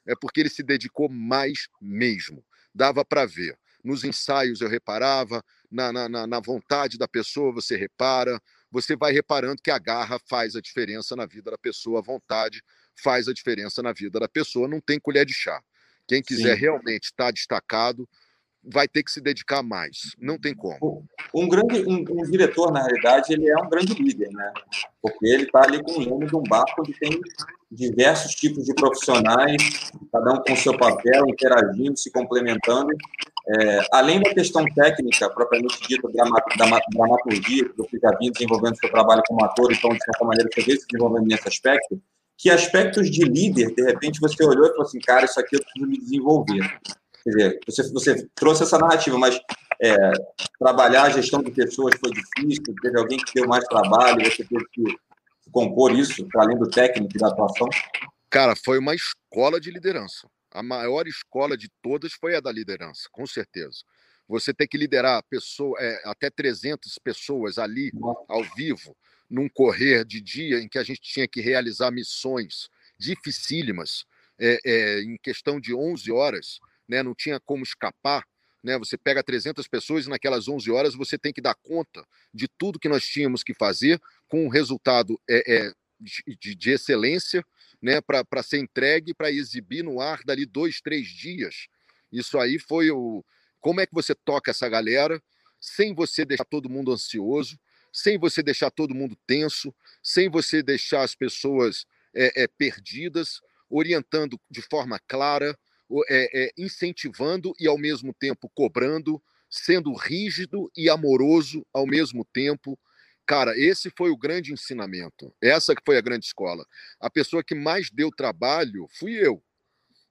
É 0.06 0.14
porque 0.14 0.40
ele 0.40 0.48
se 0.48 0.62
dedicou 0.62 1.08
mais 1.08 1.68
mesmo. 1.80 2.44
Dava 2.74 3.04
para 3.04 3.26
ver. 3.26 3.58
Nos 3.82 4.04
ensaios 4.04 4.60
eu 4.60 4.68
reparava, 4.68 5.42
na, 5.70 5.92
na, 5.92 6.26
na 6.26 6.40
vontade 6.40 6.98
da 6.98 7.08
pessoa 7.08 7.52
você 7.52 7.76
repara, 7.76 8.40
você 8.70 8.96
vai 8.96 9.12
reparando 9.12 9.62
que 9.62 9.70
a 9.70 9.78
garra 9.78 10.18
faz 10.28 10.54
a 10.56 10.60
diferença 10.60 11.16
na 11.16 11.26
vida 11.26 11.50
da 11.50 11.58
pessoa, 11.58 11.98
a 11.98 12.02
vontade 12.02 12.62
faz 12.94 13.28
a 13.28 13.32
diferença 13.32 13.82
na 13.82 13.92
vida 13.92 14.20
da 14.20 14.28
pessoa, 14.28 14.68
não 14.68 14.80
tem 14.80 15.00
colher 15.00 15.26
de 15.26 15.34
chá. 15.34 15.60
Quem 16.06 16.22
quiser 16.22 16.54
Sim. 16.54 16.60
realmente 16.60 17.04
estar 17.04 17.26
tá 17.26 17.30
destacado, 17.30 18.08
vai 18.62 18.86
ter 18.86 19.02
que 19.02 19.10
se 19.10 19.20
dedicar 19.20 19.62
mais. 19.62 20.14
Não 20.18 20.38
tem 20.38 20.54
como. 20.54 21.04
Um 21.34 21.48
grande 21.48 21.82
um, 21.86 22.04
um, 22.10 22.30
diretor, 22.30 22.70
na 22.72 22.82
realidade, 22.82 23.32
ele 23.32 23.48
é 23.48 23.56
um 23.56 23.68
grande 23.68 23.94
líder, 23.94 24.28
né? 24.32 24.52
Porque 25.00 25.26
ele 25.26 25.44
está 25.44 25.62
ali 25.64 25.82
com 25.82 25.92
o 25.92 26.04
nome 26.04 26.26
de 26.26 26.36
um 26.36 26.42
barco 26.42 26.82
onde 26.82 26.92
tem 26.98 27.18
diversos 27.70 28.34
tipos 28.34 28.64
de 28.64 28.74
profissionais, 28.74 29.92
cada 30.12 30.32
um 30.32 30.42
com 30.42 30.56
seu 30.56 30.76
papel, 30.76 31.26
interagindo, 31.28 31.96
se 31.96 32.10
complementando. 32.10 32.90
É, 33.48 33.80
além 33.92 34.20
da 34.20 34.32
questão 34.34 34.64
técnica, 34.74 35.28
propriamente 35.30 35.80
dita, 35.88 36.08
da 36.12 36.24
dramaturgia, 36.92 37.68
que 37.68 37.76
você 37.76 37.98
já 37.98 38.10
vinha 38.18 38.30
desenvolvendo 38.30 38.78
seu 38.78 38.90
trabalho 38.90 39.22
como 39.26 39.44
ator, 39.44 39.72
então, 39.72 39.90
de 39.90 40.02
certa 40.04 40.24
maneira, 40.24 40.48
você 40.52 40.60
veio 40.62 40.80
se 40.80 40.86
desenvolvendo 40.86 41.26
nesse 41.26 41.48
aspecto, 41.48 42.00
que 42.36 42.50
aspectos 42.50 43.10
de 43.10 43.22
líder, 43.24 43.74
de 43.74 43.82
repente, 43.82 44.20
você 44.20 44.44
olhou 44.44 44.66
e 44.66 44.70
falou 44.70 44.82
assim, 44.82 45.00
cara, 45.00 45.24
isso 45.24 45.38
aqui 45.38 45.56
eu 45.56 45.60
preciso 45.60 45.86
me 45.86 45.98
desenvolver. 45.98 46.80
Quer 47.22 47.30
dizer, 47.30 47.60
você, 47.66 47.92
você 47.92 48.28
trouxe 48.34 48.62
essa 48.62 48.78
narrativa, 48.78 49.18
mas 49.18 49.38
é, 49.82 49.96
trabalhar 50.58 51.04
a 51.04 51.10
gestão 51.10 51.42
de 51.42 51.50
pessoas 51.50 51.94
foi 51.98 52.10
difícil, 52.10 52.74
teve 52.82 52.98
alguém 52.98 53.18
que 53.18 53.34
deu 53.34 53.46
mais 53.46 53.64
trabalho, 53.64 54.24
você 54.24 54.44
teve 54.44 54.64
que 54.72 54.84
compor 55.50 55.92
isso, 55.92 56.26
além 56.36 56.56
do 56.58 56.68
técnico 56.68 57.18
da 57.18 57.28
atuação? 57.28 57.68
Cara, 58.30 58.54
foi 58.54 58.78
uma 58.78 58.94
escola 58.94 59.60
de 59.60 59.70
liderança. 59.70 60.28
A 60.50 60.62
maior 60.62 61.06
escola 61.06 61.56
de 61.56 61.68
todas 61.82 62.12
foi 62.12 62.34
a 62.34 62.40
da 62.40 62.50
liderança, 62.50 63.08
com 63.12 63.26
certeza. 63.26 63.84
Você 64.28 64.54
tem 64.54 64.66
que 64.66 64.78
liderar 64.78 65.22
pessoa, 65.24 65.76
é, 65.80 66.02
até 66.04 66.30
300 66.30 66.98
pessoas 66.98 67.58
ali, 67.58 67.90
ao 68.28 68.44
vivo, 68.54 68.96
num 69.28 69.48
correr 69.48 70.04
de 70.04 70.20
dia 70.20 70.60
em 70.60 70.68
que 70.68 70.78
a 70.78 70.82
gente 70.82 71.00
tinha 71.00 71.26
que 71.26 71.40
realizar 71.40 71.90
missões 71.90 72.68
dificílimas, 72.98 74.04
é, 74.38 74.58
é, 74.64 75.00
em 75.02 75.16
questão 75.22 75.60
de 75.60 75.74
11 75.74 76.10
horas, 76.10 76.58
né, 76.88 77.02
não 77.02 77.14
tinha 77.14 77.38
como 77.40 77.62
escapar. 77.62 78.24
Né, 78.62 78.78
você 78.78 78.98
pega 78.98 79.22
300 79.22 79.66
pessoas 79.66 80.04
e 80.04 80.10
naquelas 80.10 80.46
11 80.46 80.70
horas 80.70 80.94
você 80.94 81.16
tem 81.16 81.32
que 81.32 81.40
dar 81.40 81.54
conta 81.54 82.04
de 82.32 82.46
tudo 82.46 82.78
que 82.78 82.90
nós 82.90 83.04
tínhamos 83.04 83.42
que 83.42 83.54
fazer 83.54 83.98
com 84.28 84.44
um 84.44 84.48
resultado 84.48 85.18
é, 85.28 85.72
de, 86.00 86.54
de, 86.54 86.70
excelência 86.70 87.44
né, 87.82 88.00
para 88.00 88.42
ser 88.42 88.58
entregue, 88.58 89.14
para 89.14 89.30
exibir 89.30 89.82
no 89.82 90.00
ar 90.00 90.22
dali 90.24 90.44
dois, 90.44 90.80
três 90.80 91.08
dias. 91.08 91.66
Isso 92.12 92.38
aí 92.38 92.58
foi 92.58 92.90
o. 92.90 93.24
Como 93.60 93.80
é 93.80 93.86
que 93.86 93.94
você 93.94 94.14
toca 94.14 94.50
essa 94.50 94.68
galera 94.68 95.22
sem 95.60 95.94
você 95.94 96.24
deixar 96.24 96.44
todo 96.44 96.70
mundo 96.70 96.92
ansioso, 96.92 97.58
sem 97.92 98.18
você 98.18 98.42
deixar 98.42 98.70
todo 98.70 98.94
mundo 98.94 99.16
tenso, 99.26 99.74
sem 100.02 100.28
você 100.28 100.62
deixar 100.62 101.02
as 101.02 101.14
pessoas 101.14 101.84
é, 102.14 102.44
é, 102.44 102.46
perdidas, 102.46 103.40
orientando 103.68 104.40
de 104.50 104.62
forma 104.62 104.98
clara, 105.06 105.56
é, 106.08 106.44
é, 106.44 106.52
incentivando 106.56 107.52
e 107.58 107.66
ao 107.66 107.76
mesmo 107.76 108.14
tempo 108.14 108.50
cobrando, 108.54 109.22
sendo 109.48 109.92
rígido 109.92 110.70
e 110.76 110.88
amoroso 110.88 111.66
ao 111.72 111.86
mesmo 111.86 112.24
tempo. 112.24 112.78
Cara, 113.30 113.56
esse 113.56 113.92
foi 113.96 114.10
o 114.10 114.16
grande 114.16 114.52
ensinamento. 114.52 115.32
Essa 115.40 115.72
que 115.72 115.82
foi 115.86 115.96
a 115.96 116.00
grande 116.00 116.26
escola. 116.26 116.66
A 116.98 117.08
pessoa 117.08 117.44
que 117.44 117.54
mais 117.54 117.88
deu 117.88 118.10
trabalho 118.10 118.88
fui 118.98 119.12
eu. 119.12 119.40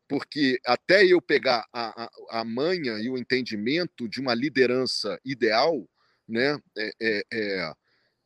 Porque 0.08 0.58
até 0.66 1.04
eu 1.04 1.22
pegar 1.22 1.68
a, 1.74 2.06
a, 2.06 2.40
a 2.40 2.46
manha 2.46 2.94
e 2.94 3.10
o 3.10 3.18
entendimento 3.18 4.08
de 4.08 4.22
uma 4.22 4.34
liderança 4.34 5.20
ideal, 5.26 5.86
né? 6.26 6.58
É, 6.78 6.92
é, 7.02 7.24
é, 7.34 7.74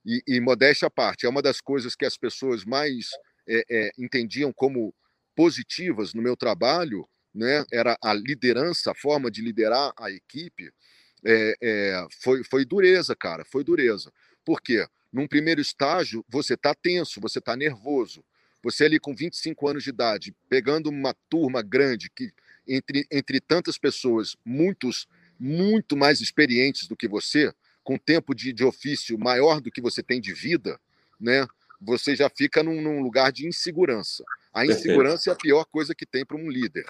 e, 0.06 0.22
e 0.28 0.40
modéstia 0.40 0.88
à 0.88 0.92
parte, 0.92 1.26
é 1.26 1.30
uma 1.30 1.42
das 1.42 1.60
coisas 1.60 1.96
que 1.96 2.06
as 2.06 2.16
pessoas 2.16 2.64
mais 2.64 3.08
é, 3.50 3.66
é, 3.68 3.92
entendiam 3.98 4.54
como 4.54 4.94
positivas 5.36 6.14
no 6.14 6.22
meu 6.22 6.38
trabalho, 6.38 7.10
né? 7.34 7.66
Era 7.74 7.98
a 8.00 8.14
liderança, 8.14 8.92
a 8.92 8.96
forma 8.96 9.32
de 9.32 9.42
liderar 9.42 9.92
a 9.98 10.12
equipe. 10.12 10.72
É, 11.26 11.56
é, 11.64 12.08
foi, 12.22 12.44
foi 12.44 12.64
dureza, 12.64 13.16
cara, 13.16 13.44
foi 13.44 13.64
dureza. 13.64 14.12
Por 14.46 14.62
quê? 14.62 14.86
Num 15.12 15.28
primeiro 15.28 15.62
estágio, 15.62 16.26
você 16.28 16.56
está 16.56 16.74
tenso, 16.74 17.22
você 17.22 17.40
está 17.40 17.56
nervoso. 17.56 18.24
Você 18.64 18.86
ali 18.86 19.00
com 19.00 19.14
25 19.14 19.68
anos 19.68 19.84
de 19.84 19.90
idade, 19.90 20.34
pegando 20.50 20.90
uma 20.90 21.14
turma 21.30 21.62
grande, 21.62 22.10
que 22.10 22.32
entre, 22.68 23.06
entre 23.12 23.42
tantas 23.42 23.78
pessoas, 23.78 24.36
muitos 24.44 25.06
muito 25.38 25.98
mais 25.98 26.22
experientes 26.22 26.88
do 26.88 26.96
que 26.96 27.08
você, 27.08 27.54
com 27.84 27.98
tempo 27.98 28.34
de, 28.34 28.54
de 28.54 28.64
ofício 28.64 29.20
maior 29.20 29.60
do 29.60 29.70
que 29.70 29.82
você 29.82 30.02
tem 30.02 30.22
de 30.22 30.34
vida, 30.34 30.80
né? 31.20 31.46
Você 31.82 32.16
já 32.16 32.30
fica 32.30 32.64
num, 32.64 32.82
num 32.82 33.02
lugar 33.02 33.34
de 33.34 33.46
insegurança. 33.46 34.24
A 34.54 34.66
insegurança 34.66 35.30
é 35.30 35.34
a 35.34 35.36
pior 35.36 35.66
coisa 35.66 35.94
que 35.94 36.06
tem 36.06 36.26
para 36.26 36.38
um 36.38 36.50
líder. 36.50 36.86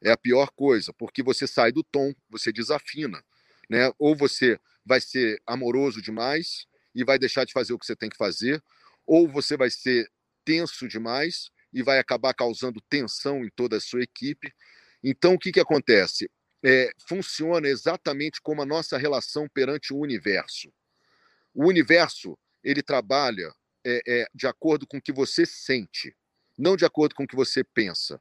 É 0.00 0.12
a 0.12 0.16
pior 0.16 0.50
coisa, 0.52 0.92
porque 0.92 1.22
você 1.22 1.48
sai 1.48 1.72
do 1.72 1.82
tom, 1.82 2.14
você 2.30 2.52
desafina, 2.52 3.20
né? 3.68 3.90
Ou 3.98 4.14
você 4.14 4.60
vai 4.84 5.00
ser 5.00 5.42
amoroso 5.44 6.00
demais 6.00 6.68
e 6.96 7.04
vai 7.04 7.18
deixar 7.18 7.44
de 7.44 7.52
fazer 7.52 7.72
o 7.72 7.78
que 7.78 7.86
você 7.86 7.94
tem 7.94 8.10
que 8.10 8.16
fazer, 8.16 8.60
ou 9.06 9.28
você 9.28 9.56
vai 9.56 9.70
ser 9.70 10.10
tenso 10.44 10.88
demais 10.88 11.50
e 11.72 11.82
vai 11.82 12.00
acabar 12.00 12.34
causando 12.34 12.80
tensão 12.88 13.44
em 13.44 13.50
toda 13.54 13.76
a 13.76 13.80
sua 13.80 14.02
equipe. 14.02 14.52
Então, 15.04 15.34
o 15.34 15.38
que, 15.38 15.52
que 15.52 15.60
acontece? 15.60 16.28
É, 16.64 16.90
funciona 17.08 17.68
exatamente 17.68 18.40
como 18.42 18.62
a 18.62 18.66
nossa 18.66 18.98
relação 18.98 19.48
perante 19.48 19.92
o 19.92 19.98
universo. 19.98 20.72
O 21.54 21.68
universo 21.68 22.36
ele 22.64 22.82
trabalha 22.82 23.52
é, 23.84 24.00
é, 24.04 24.26
de 24.34 24.48
acordo 24.48 24.86
com 24.86 24.96
o 24.96 25.02
que 25.02 25.12
você 25.12 25.46
sente, 25.46 26.16
não 26.58 26.76
de 26.76 26.84
acordo 26.84 27.14
com 27.14 27.22
o 27.22 27.28
que 27.28 27.36
você 27.36 27.62
pensa 27.62 28.20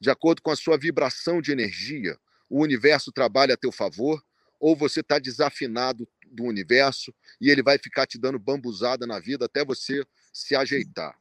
de 0.00 0.10
acordo 0.10 0.42
com 0.42 0.50
a 0.50 0.56
sua 0.56 0.76
vibração 0.76 1.40
de 1.40 1.52
energia, 1.52 2.18
o 2.48 2.62
universo 2.62 3.10
trabalha 3.10 3.54
a 3.54 3.56
teu 3.56 3.72
favor, 3.72 4.22
ou 4.60 4.76
você 4.76 5.00
está 5.00 5.18
desafinado 5.18 6.08
do 6.30 6.44
universo 6.44 7.14
e 7.40 7.50
ele 7.50 7.62
vai 7.62 7.78
ficar 7.78 8.06
te 8.06 8.18
dando 8.18 8.38
bambuzada 8.38 9.06
na 9.06 9.18
vida 9.18 9.46
até 9.46 9.64
você 9.64 10.04
se 10.32 10.54
ajeitar. 10.54 11.18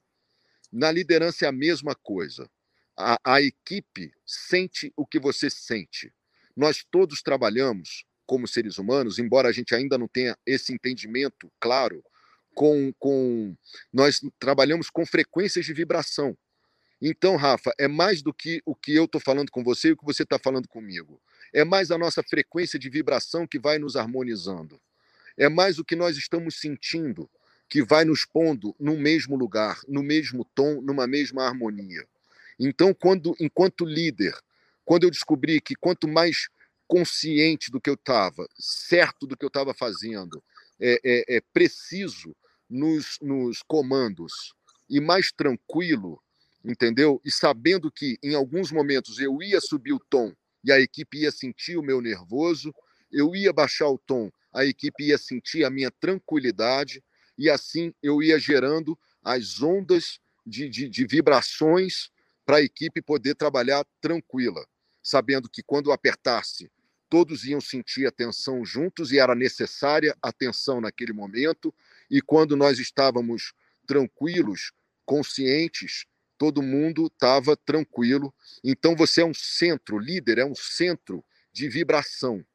Na 0.72 0.92
liderança 0.92 1.46
é 1.46 1.48
a 1.48 1.52
mesma 1.52 1.96
coisa. 1.96 2.50
A, 2.98 3.20
a 3.24 3.42
equipe 3.42 4.12
sente 4.26 4.92
o 4.96 5.06
que 5.06 5.20
você 5.20 5.50
sente. 5.50 6.14
Nós 6.56 6.86
todos 6.90 7.22
trabalhamos 7.22 8.06
como 8.26 8.48
seres 8.48 8.78
humanos, 8.78 9.20
embora 9.20 9.50
a 9.50 9.52
gente 9.52 9.76
ainda 9.76 9.98
não 9.98 10.08
tenha 10.08 10.38
esse 10.46 10.74
entendimento 10.74 11.52
claro, 11.60 12.04
com, 12.54 12.94
com 12.98 13.56
nós 13.94 14.22
trabalhamos 14.40 14.90
com 14.90 15.06
frequências 15.06 15.66
de 15.66 15.74
vibração. 15.74 16.36
Então, 17.02 17.36
Rafa, 17.36 17.74
é 17.78 17.88
mais 17.88 18.22
do 18.22 18.34
que 18.34 18.62
o 18.66 18.74
que 18.74 18.96
eu 18.96 19.06
estou 19.06 19.20
falando 19.20 19.52
com 19.52 19.64
você 19.64 19.90
e 19.90 19.92
o 19.92 19.98
que 19.98 20.06
você 20.06 20.24
está 20.24 20.40
falando 20.40 20.68
comigo. 20.68 21.22
É 21.54 21.64
mais 21.64 21.92
a 21.92 21.98
nossa 21.98 22.24
frequência 22.24 22.80
de 22.80 22.90
vibração 22.90 23.46
que 23.46 23.60
vai 23.60 23.78
nos 23.78 23.96
harmonizando. 23.96 24.82
É 25.38 25.50
mais 25.50 25.80
o 25.80 25.86
que 25.86 25.96
nós 25.96 26.18
estamos 26.18 26.60
sentindo 26.60 27.30
que 27.68 27.84
vai 27.84 28.06
nos 28.06 28.26
pondo 28.26 28.76
no 28.80 28.98
mesmo 28.98 29.36
lugar, 29.36 29.80
no 29.88 30.04
mesmo 30.04 30.46
tom, 30.54 30.82
numa 30.82 31.08
mesma 31.08 31.46
harmonia. 31.46 32.08
Então, 32.60 32.94
quando, 32.94 33.36
enquanto 33.40 33.86
líder, 33.86 34.34
quando 34.84 35.04
eu 35.04 35.12
descobri 35.12 35.60
que 35.60 35.76
quanto 35.76 36.08
mais 36.08 36.48
consciente 36.88 37.72
do 37.72 37.82
que 37.82 37.90
eu 37.90 37.96
estava, 37.96 38.48
certo 38.58 39.26
do 39.26 39.36
que 39.36 39.44
eu 39.44 39.48
estava 39.48 39.74
fazendo, 39.74 40.44
é, 40.80 41.00
é, 41.04 41.38
é 41.38 41.42
preciso 41.54 42.36
nos, 42.70 43.18
nos 43.22 43.62
comandos 43.64 44.54
e 44.90 45.02
mais 45.02 45.32
tranquilo, 45.32 46.22
entendeu? 46.64 47.20
E 47.26 47.32
sabendo 47.32 47.92
que 47.92 48.18
em 48.22 48.36
alguns 48.36 48.72
momentos 48.72 49.20
eu 49.20 49.42
ia 49.42 49.60
subir 49.60 49.94
o 49.94 50.00
tom 50.00 50.34
e 50.64 50.72
a 50.72 50.80
equipe 50.80 51.20
ia 51.20 51.32
sentir 51.32 51.78
o 51.78 51.84
meu 51.84 52.02
nervoso, 52.02 52.74
eu 53.12 53.36
ia 53.36 53.54
baixar 53.54 53.88
o 53.90 53.98
tom, 53.98 54.32
a 54.56 54.66
equipe 54.66 55.04
ia 55.04 55.18
sentir 55.18 55.66
a 55.66 55.70
minha 55.70 55.92
tranquilidade 55.92 57.04
e 57.38 57.50
assim 57.50 57.94
eu 58.02 58.24
ia 58.24 58.40
gerando 58.40 58.98
as 59.22 59.62
ondas 59.62 60.20
de, 60.46 60.70
de, 60.70 60.88
de 60.88 61.06
vibrações 61.06 62.10
para 62.46 62.58
a 62.58 62.62
equipe 62.62 63.02
poder 63.02 63.36
trabalhar 63.36 63.86
tranquila, 64.00 64.66
sabendo 65.04 65.50
que 65.50 65.62
quando 65.62 65.92
apertasse, 65.92 66.72
todos 67.10 67.44
iam 67.44 67.60
sentir 67.60 68.08
a 68.08 68.12
tensão 68.12 68.64
juntos 68.64 69.12
e 69.12 69.20
era 69.20 69.36
necessária 69.36 70.16
a 70.22 70.32
tensão 70.32 70.80
naquele 70.80 71.12
momento, 71.12 71.74
e 72.10 72.22
quando 72.22 72.56
nós 72.56 72.80
estávamos 72.80 73.54
tranquilos, 73.86 74.72
conscientes, 75.06 76.06
todo 76.38 76.62
mundo 76.62 77.08
estava 77.08 77.58
tranquilo. 77.58 78.34
Então 78.64 78.96
você 78.96 79.22
é 79.22 79.26
um 79.26 79.34
centro, 79.34 79.98
líder 79.98 80.38
é 80.38 80.46
um 80.46 80.56
centro 80.56 81.24
de 81.52 81.68
vibração. 81.68 82.46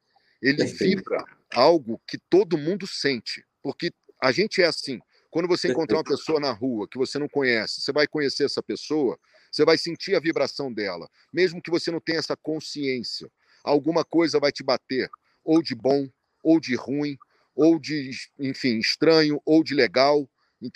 Ele 0.41 0.63
vibra 0.65 1.25
algo 1.53 2.01
que 2.07 2.17
todo 2.29 2.57
mundo 2.57 2.87
sente, 2.87 3.45
porque 3.61 3.91
a 4.21 4.31
gente 4.31 4.61
é 4.61 4.65
assim. 4.65 4.99
Quando 5.29 5.47
você 5.47 5.69
encontrar 5.69 5.97
uma 5.97 6.03
pessoa 6.03 6.39
na 6.39 6.51
rua 6.51 6.87
que 6.89 6.97
você 6.97 7.17
não 7.17 7.29
conhece, 7.29 7.79
você 7.79 7.91
vai 7.93 8.05
conhecer 8.05 8.43
essa 8.45 8.61
pessoa, 8.61 9.17
você 9.49 9.63
vai 9.63 9.77
sentir 9.77 10.15
a 10.15 10.19
vibração 10.19 10.73
dela, 10.73 11.09
mesmo 11.33 11.61
que 11.61 11.71
você 11.71 11.89
não 11.89 12.01
tenha 12.01 12.19
essa 12.19 12.35
consciência. 12.35 13.31
Alguma 13.63 14.03
coisa 14.03 14.39
vai 14.39 14.51
te 14.51 14.63
bater, 14.63 15.09
ou 15.43 15.61
de 15.61 15.73
bom, 15.73 16.09
ou 16.43 16.59
de 16.59 16.75
ruim, 16.75 17.17
ou 17.55 17.79
de, 17.79 18.11
enfim, 18.39 18.77
estranho, 18.79 19.41
ou 19.45 19.63
de 19.63 19.73
legal, 19.73 20.29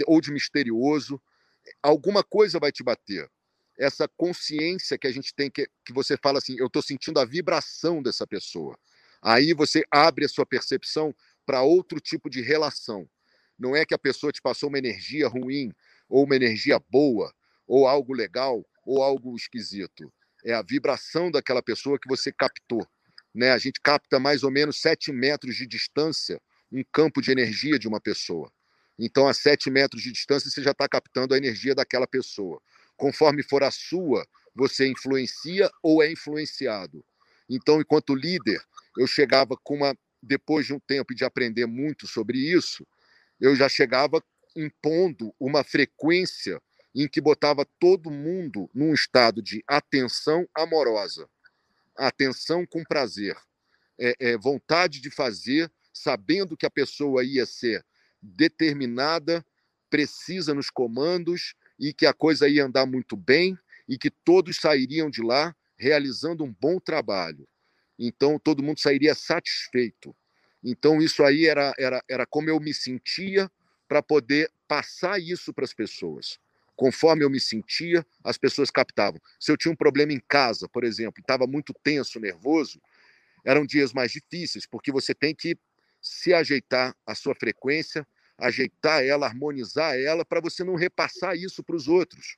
ou 0.07 0.21
de 0.21 0.31
misterioso 0.31 1.21
alguma 1.81 2.23
coisa 2.23 2.59
vai 2.59 2.71
te 2.71 2.83
bater. 2.83 3.29
Essa 3.77 4.07
consciência 4.07 4.97
que 4.97 5.07
a 5.07 5.11
gente 5.11 5.33
tem, 5.33 5.49
que, 5.49 5.67
que 5.85 5.93
você 5.93 6.17
fala 6.17 6.37
assim, 6.37 6.55
eu 6.57 6.67
estou 6.67 6.81
sentindo 6.81 7.19
a 7.19 7.25
vibração 7.25 8.01
dessa 8.01 8.25
pessoa. 8.25 8.77
Aí 9.21 9.53
você 9.53 9.83
abre 9.91 10.25
a 10.25 10.29
sua 10.29 10.45
percepção 10.45 11.13
para 11.45 11.61
outro 11.61 11.99
tipo 11.99 12.29
de 12.29 12.41
relação. 12.41 13.07
Não 13.57 13.75
é 13.75 13.85
que 13.85 13.93
a 13.93 13.99
pessoa 13.99 14.31
te 14.31 14.41
passou 14.41 14.69
uma 14.69 14.77
energia 14.77 15.27
ruim, 15.27 15.71
ou 16.09 16.25
uma 16.25 16.35
energia 16.35 16.79
boa, 16.89 17.33
ou 17.67 17.87
algo 17.87 18.13
legal, 18.13 18.65
ou 18.85 19.01
algo 19.01 19.35
esquisito. 19.35 20.11
É 20.43 20.53
a 20.53 20.61
vibração 20.61 21.31
daquela 21.31 21.63
pessoa 21.63 21.97
que 21.99 22.07
você 22.07 22.31
captou. 22.31 22.85
Né? 23.33 23.51
A 23.51 23.57
gente 23.57 23.79
capta 23.81 24.19
mais 24.19 24.43
ou 24.43 24.51
menos 24.51 24.79
7 24.79 25.11
metros 25.11 25.55
de 25.55 25.65
distância 25.65 26.39
um 26.71 26.83
campo 26.91 27.21
de 27.21 27.31
energia 27.31 27.79
de 27.79 27.87
uma 27.87 28.01
pessoa. 28.01 28.51
Então, 28.97 29.27
a 29.27 29.33
7 29.33 29.69
metros 29.69 30.01
de 30.01 30.11
distância, 30.11 30.49
você 30.49 30.61
já 30.61 30.71
está 30.71 30.87
captando 30.87 31.33
a 31.33 31.37
energia 31.37 31.75
daquela 31.75 32.07
pessoa. 32.07 32.61
Conforme 32.95 33.43
for 33.43 33.63
a 33.63 33.71
sua, 33.71 34.25
você 34.53 34.87
influencia 34.87 35.69
ou 35.83 36.01
é 36.01 36.11
influenciado. 36.11 37.03
Então, 37.49 37.79
enquanto 37.79 38.15
líder, 38.15 38.61
eu 38.97 39.07
chegava 39.07 39.55
com 39.63 39.75
uma. 39.75 39.95
Depois 40.21 40.65
de 40.65 40.73
um 40.73 40.79
tempo 40.79 41.13
de 41.13 41.23
aprender 41.23 41.67
muito 41.67 42.07
sobre 42.07 42.39
isso, 42.39 42.85
eu 43.39 43.55
já 43.55 43.69
chegava 43.69 44.23
impondo 44.55 45.33
uma 45.39 45.63
frequência 45.63 46.59
em 46.95 47.07
que 47.07 47.21
botava 47.21 47.67
todo 47.77 48.09
mundo 48.09 48.69
num 48.73 48.93
estado 48.93 49.41
de 49.41 49.63
atenção 49.67 50.47
amorosa, 50.55 51.29
atenção 51.95 52.65
com 52.65 52.83
prazer, 52.83 53.35
é, 53.99 54.15
é, 54.19 54.37
vontade 54.37 55.01
de 55.01 55.11
fazer, 55.11 55.71
sabendo 55.93 56.57
que 56.57 56.65
a 56.65 56.71
pessoa 56.71 57.23
ia 57.23 57.45
ser 57.45 57.85
determinada, 58.21 59.45
precisa 59.89 60.53
nos 60.53 60.69
comandos 60.69 61.53
e 61.77 61.93
que 61.93 62.05
a 62.05 62.13
coisa 62.13 62.47
ia 62.47 62.65
andar 62.65 62.85
muito 62.85 63.15
bem 63.15 63.57
e 63.87 63.97
que 63.97 64.09
todos 64.09 64.57
sairiam 64.57 65.09
de 65.09 65.21
lá 65.21 65.55
realizando 65.77 66.43
um 66.43 66.53
bom 66.59 66.79
trabalho. 66.79 67.47
Então 67.97 68.39
todo 68.39 68.63
mundo 68.63 68.79
sairia 68.79 69.15
satisfeito. 69.15 70.15
Então 70.63 71.01
isso 71.01 71.23
aí 71.23 71.45
era 71.45 71.73
era, 71.77 72.03
era 72.09 72.25
como 72.25 72.49
eu 72.49 72.59
me 72.59 72.73
sentia 72.73 73.49
para 73.87 74.01
poder 74.01 74.51
passar 74.67 75.19
isso 75.19 75.53
para 75.53 75.65
as 75.65 75.73
pessoas. 75.73 76.39
Conforme 76.75 77.23
eu 77.23 77.29
me 77.29 77.39
sentia, 77.39 78.05
as 78.23 78.37
pessoas 78.37 78.69
captavam. 78.69 79.21
Se 79.39 79.51
eu 79.51 79.57
tinha 79.57 79.71
um 79.71 79.75
problema 79.77 80.11
em 80.11 80.19
casa, 80.19 80.67
por 80.67 80.83
exemplo, 80.83 81.21
estava 81.21 81.47
muito 81.47 81.73
tenso, 81.81 82.19
nervoso, 82.19 82.81
eram 83.45 83.65
dias 83.65 83.93
mais 83.93 84.11
difíceis, 84.11 84.65
porque 84.65 84.91
você 84.91 85.13
tem 85.13 85.33
que 85.33 85.57
se 86.01 86.33
ajeitar 86.33 86.95
a 87.05 87.15
sua 87.15 87.33
frequência, 87.33 88.05
ajeitar 88.37 89.03
ela, 89.05 89.25
harmonizar 89.25 89.97
ela, 89.97 90.25
para 90.25 90.41
você 90.41 90.63
não 90.63 90.75
repassar 90.75 91.35
isso 91.35 91.63
para 91.63 91.75
os 91.75 91.87
outros. 91.87 92.37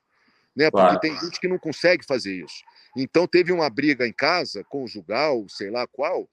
Né? 0.56 0.70
Porque 0.70 0.86
claro. 0.86 1.00
tem 1.00 1.20
gente 1.20 1.40
que 1.40 1.48
não 1.48 1.58
consegue 1.58 2.06
fazer 2.06 2.36
isso. 2.44 2.64
Então, 3.00 3.28
teve 3.28 3.52
uma 3.52 3.70
briga 3.70 4.08
em 4.08 4.12
casa, 4.12 4.64
conjugal, 4.64 5.48
sei 5.48 5.70
lá 5.70 5.86
qual, 5.86 6.28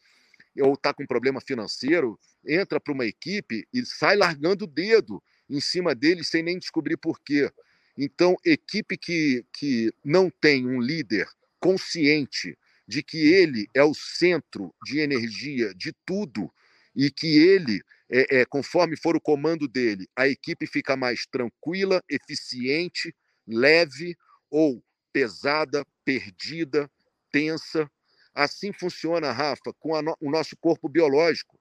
ou 0.58 0.72
está 0.72 0.94
com 0.94 1.06
problema 1.06 1.38
financeiro, 1.38 2.18
entra 2.46 2.80
para 2.80 2.94
uma 2.94 3.04
equipe 3.04 3.68
e 3.70 3.84
sai 3.84 4.16
largando 4.16 4.64
o 4.64 4.68
dedo 4.68 5.22
em 5.48 5.60
cima 5.60 5.94
dele 5.94 6.24
sem 6.24 6.42
nem 6.42 6.58
descobrir 6.58 6.96
por 6.96 7.20
quê. 7.20 7.50
Então, 7.98 8.34
equipe 8.42 8.96
que, 8.96 9.44
que 9.52 9.92
não 10.02 10.30
tem 10.30 10.66
um 10.66 10.80
líder 10.80 11.28
consciente 11.60 12.56
de 12.88 13.02
que 13.02 13.18
ele 13.18 13.68
é 13.74 13.84
o 13.84 13.92
centro 13.92 14.74
de 14.84 15.00
energia 15.00 15.74
de 15.74 15.92
tudo 16.06 16.50
e 16.96 17.10
que 17.10 17.26
ele, 17.26 17.82
é, 18.08 18.40
é, 18.40 18.44
conforme 18.46 18.96
for 18.96 19.16
o 19.16 19.20
comando 19.20 19.68
dele, 19.68 20.08
a 20.16 20.26
equipe 20.26 20.66
fica 20.66 20.96
mais 20.96 21.26
tranquila, 21.26 22.02
eficiente, 22.08 23.14
leve 23.46 24.16
ou 24.50 24.82
pesada, 25.14 25.86
perdida, 26.04 26.90
tensa. 27.30 27.88
Assim 28.34 28.72
funciona, 28.72 29.30
Rafa, 29.30 29.72
com 29.78 30.02
no, 30.02 30.16
o 30.20 30.28
nosso 30.28 30.56
corpo 30.56 30.88
biológico. 30.88 31.56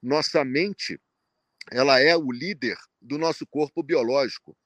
Nossa 0.00 0.44
mente, 0.44 1.00
ela 1.72 2.00
é 2.00 2.16
o 2.16 2.30
líder 2.30 2.78
do 3.02 3.18
nosso 3.18 3.44
corpo 3.44 3.82
biológico. 3.82 4.56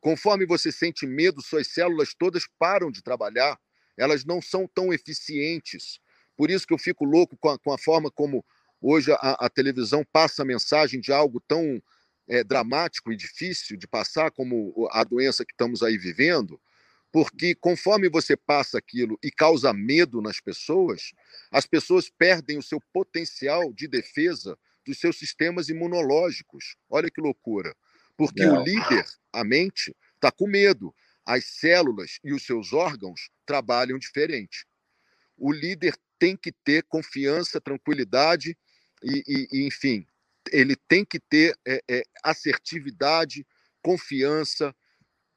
Conforme 0.00 0.44
você 0.44 0.70
sente 0.70 1.06
medo, 1.06 1.40
suas 1.40 1.68
células 1.68 2.14
todas 2.14 2.44
param 2.58 2.90
de 2.90 3.02
trabalhar, 3.02 3.58
elas 3.96 4.22
não 4.22 4.42
são 4.42 4.68
tão 4.68 4.92
eficientes. 4.92 5.98
Por 6.36 6.50
isso 6.50 6.66
que 6.66 6.74
eu 6.74 6.78
fico 6.78 7.06
louco 7.06 7.38
com 7.38 7.48
a, 7.48 7.58
com 7.58 7.72
a 7.72 7.78
forma 7.78 8.10
como 8.10 8.44
hoje 8.82 9.10
a, 9.12 9.16
a, 9.16 9.48
televisão 9.48 10.04
passa 10.12 10.42
a 10.42 10.44
mensagem 10.44 11.00
de 11.00 11.10
algo 11.10 11.40
tão 11.48 11.82
é, 12.28 12.44
dramático 12.44 13.10
e 13.10 13.16
difícil 13.16 13.78
de 13.78 13.88
passar 13.88 14.30
como 14.30 14.88
a 14.92 15.02
doença 15.02 15.44
que 15.44 15.52
estamos 15.52 15.82
aí 15.82 15.96
vivendo, 15.96 16.60
porque 17.10 17.54
conforme 17.54 18.08
você 18.08 18.36
passa 18.36 18.78
aquilo 18.78 19.18
e 19.22 19.30
causa 19.30 19.72
medo 19.72 20.20
nas 20.20 20.40
pessoas, 20.40 21.12
as 21.50 21.66
pessoas 21.66 22.10
perdem 22.10 22.58
o 22.58 22.62
seu 22.62 22.80
potencial 22.92 23.72
de 23.72 23.88
defesa 23.88 24.58
dos 24.84 24.98
seus 24.98 25.18
sistemas 25.18 25.68
imunológicos. 25.68 26.76
Olha 26.88 27.10
que 27.10 27.20
loucura. 27.20 27.74
Porque 28.16 28.44
Não. 28.44 28.60
o 28.60 28.64
líder, 28.64 29.06
a 29.32 29.44
mente, 29.44 29.94
está 30.14 30.30
com 30.30 30.46
medo. 30.46 30.94
As 31.24 31.44
células 31.44 32.18
e 32.24 32.32
os 32.32 32.44
seus 32.44 32.72
órgãos 32.72 33.30
trabalham 33.46 33.98
diferente. 33.98 34.66
O 35.36 35.52
líder 35.52 35.94
tem 36.18 36.36
que 36.36 36.52
ter 36.52 36.82
confiança, 36.84 37.60
tranquilidade 37.60 38.56
e, 39.02 39.22
e, 39.26 39.48
e 39.52 39.66
enfim, 39.66 40.06
ele 40.50 40.74
tem 40.74 41.04
que 41.04 41.20
ter 41.20 41.56
é, 41.66 41.80
é, 41.88 42.02
assertividade, 42.24 43.46
confiança, 43.82 44.74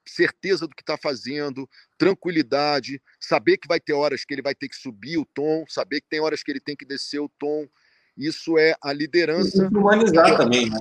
certeza 0.06 0.68
do 0.68 0.76
que 0.76 0.82
está 0.82 0.98
fazendo, 0.98 1.70
tranquilidade, 1.98 3.02
saber 3.20 3.58
que 3.58 3.68
vai 3.68 3.80
ter 3.80 3.94
horas 3.94 4.26
que 4.26 4.34
ele 4.34 4.42
vai 4.42 4.56
ter 4.56 4.68
que 4.68 4.76
subir 4.76 5.18
o 5.18 5.26
tom, 5.26 5.66
saber 5.68 6.02
que 6.02 6.10
tem 6.10 6.20
horas 6.20 6.44
que 6.44 6.52
ele 6.52 6.60
tem 6.60 6.76
que 6.76 6.86
descer 6.86 7.20
o 7.20 7.30
tom. 7.40 7.68
Isso 8.18 8.58
é 8.58 8.76
a 8.82 8.92
liderança. 8.92 9.70
E 9.72 9.78
humanizar 9.78 10.38
também, 10.38 10.70
né? 10.70 10.78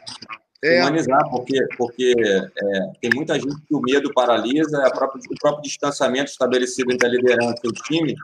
é... 0.62 0.80
humanizar, 0.80 1.28
porque, 1.30 1.66
porque 1.76 2.14
é, 2.18 2.92
tem 3.00 3.10
muita 3.14 3.34
gente 3.34 3.60
que 3.66 3.74
o 3.74 3.80
medo 3.80 4.12
paralisa, 4.12 4.86
a 4.86 4.90
própria, 4.90 5.22
o 5.30 5.38
próprio 5.40 5.62
distanciamento 5.62 6.30
estabelecido 6.30 6.92
entre 6.92 7.06
a 7.06 7.10
liderança 7.10 7.60
e 7.64 7.68
o 7.68 7.72
time 7.72 8.14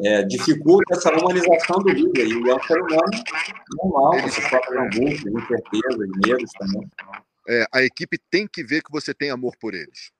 é, 0.00 0.22
dificulta 0.22 0.94
essa 0.94 1.10
humanização 1.12 1.78
do 1.78 1.90
líder. 1.90 2.26
E 2.26 2.50
é 2.50 2.54
um 2.54 2.62
ser 2.62 2.80
humano 2.80 3.10
normal, 3.82 4.20
você 4.22 4.40
sofre 4.42 4.78
angústias, 4.78 5.34
incertezas, 5.34 6.08
medos 6.26 6.50
também. 6.58 6.88
É, 7.48 7.66
a 7.72 7.82
equipe 7.82 8.18
tem 8.30 8.46
que 8.46 8.62
ver 8.62 8.82
que 8.82 8.92
você 8.92 9.12
tem 9.12 9.30
amor 9.30 9.54
por 9.60 9.74
eles. 9.74 10.12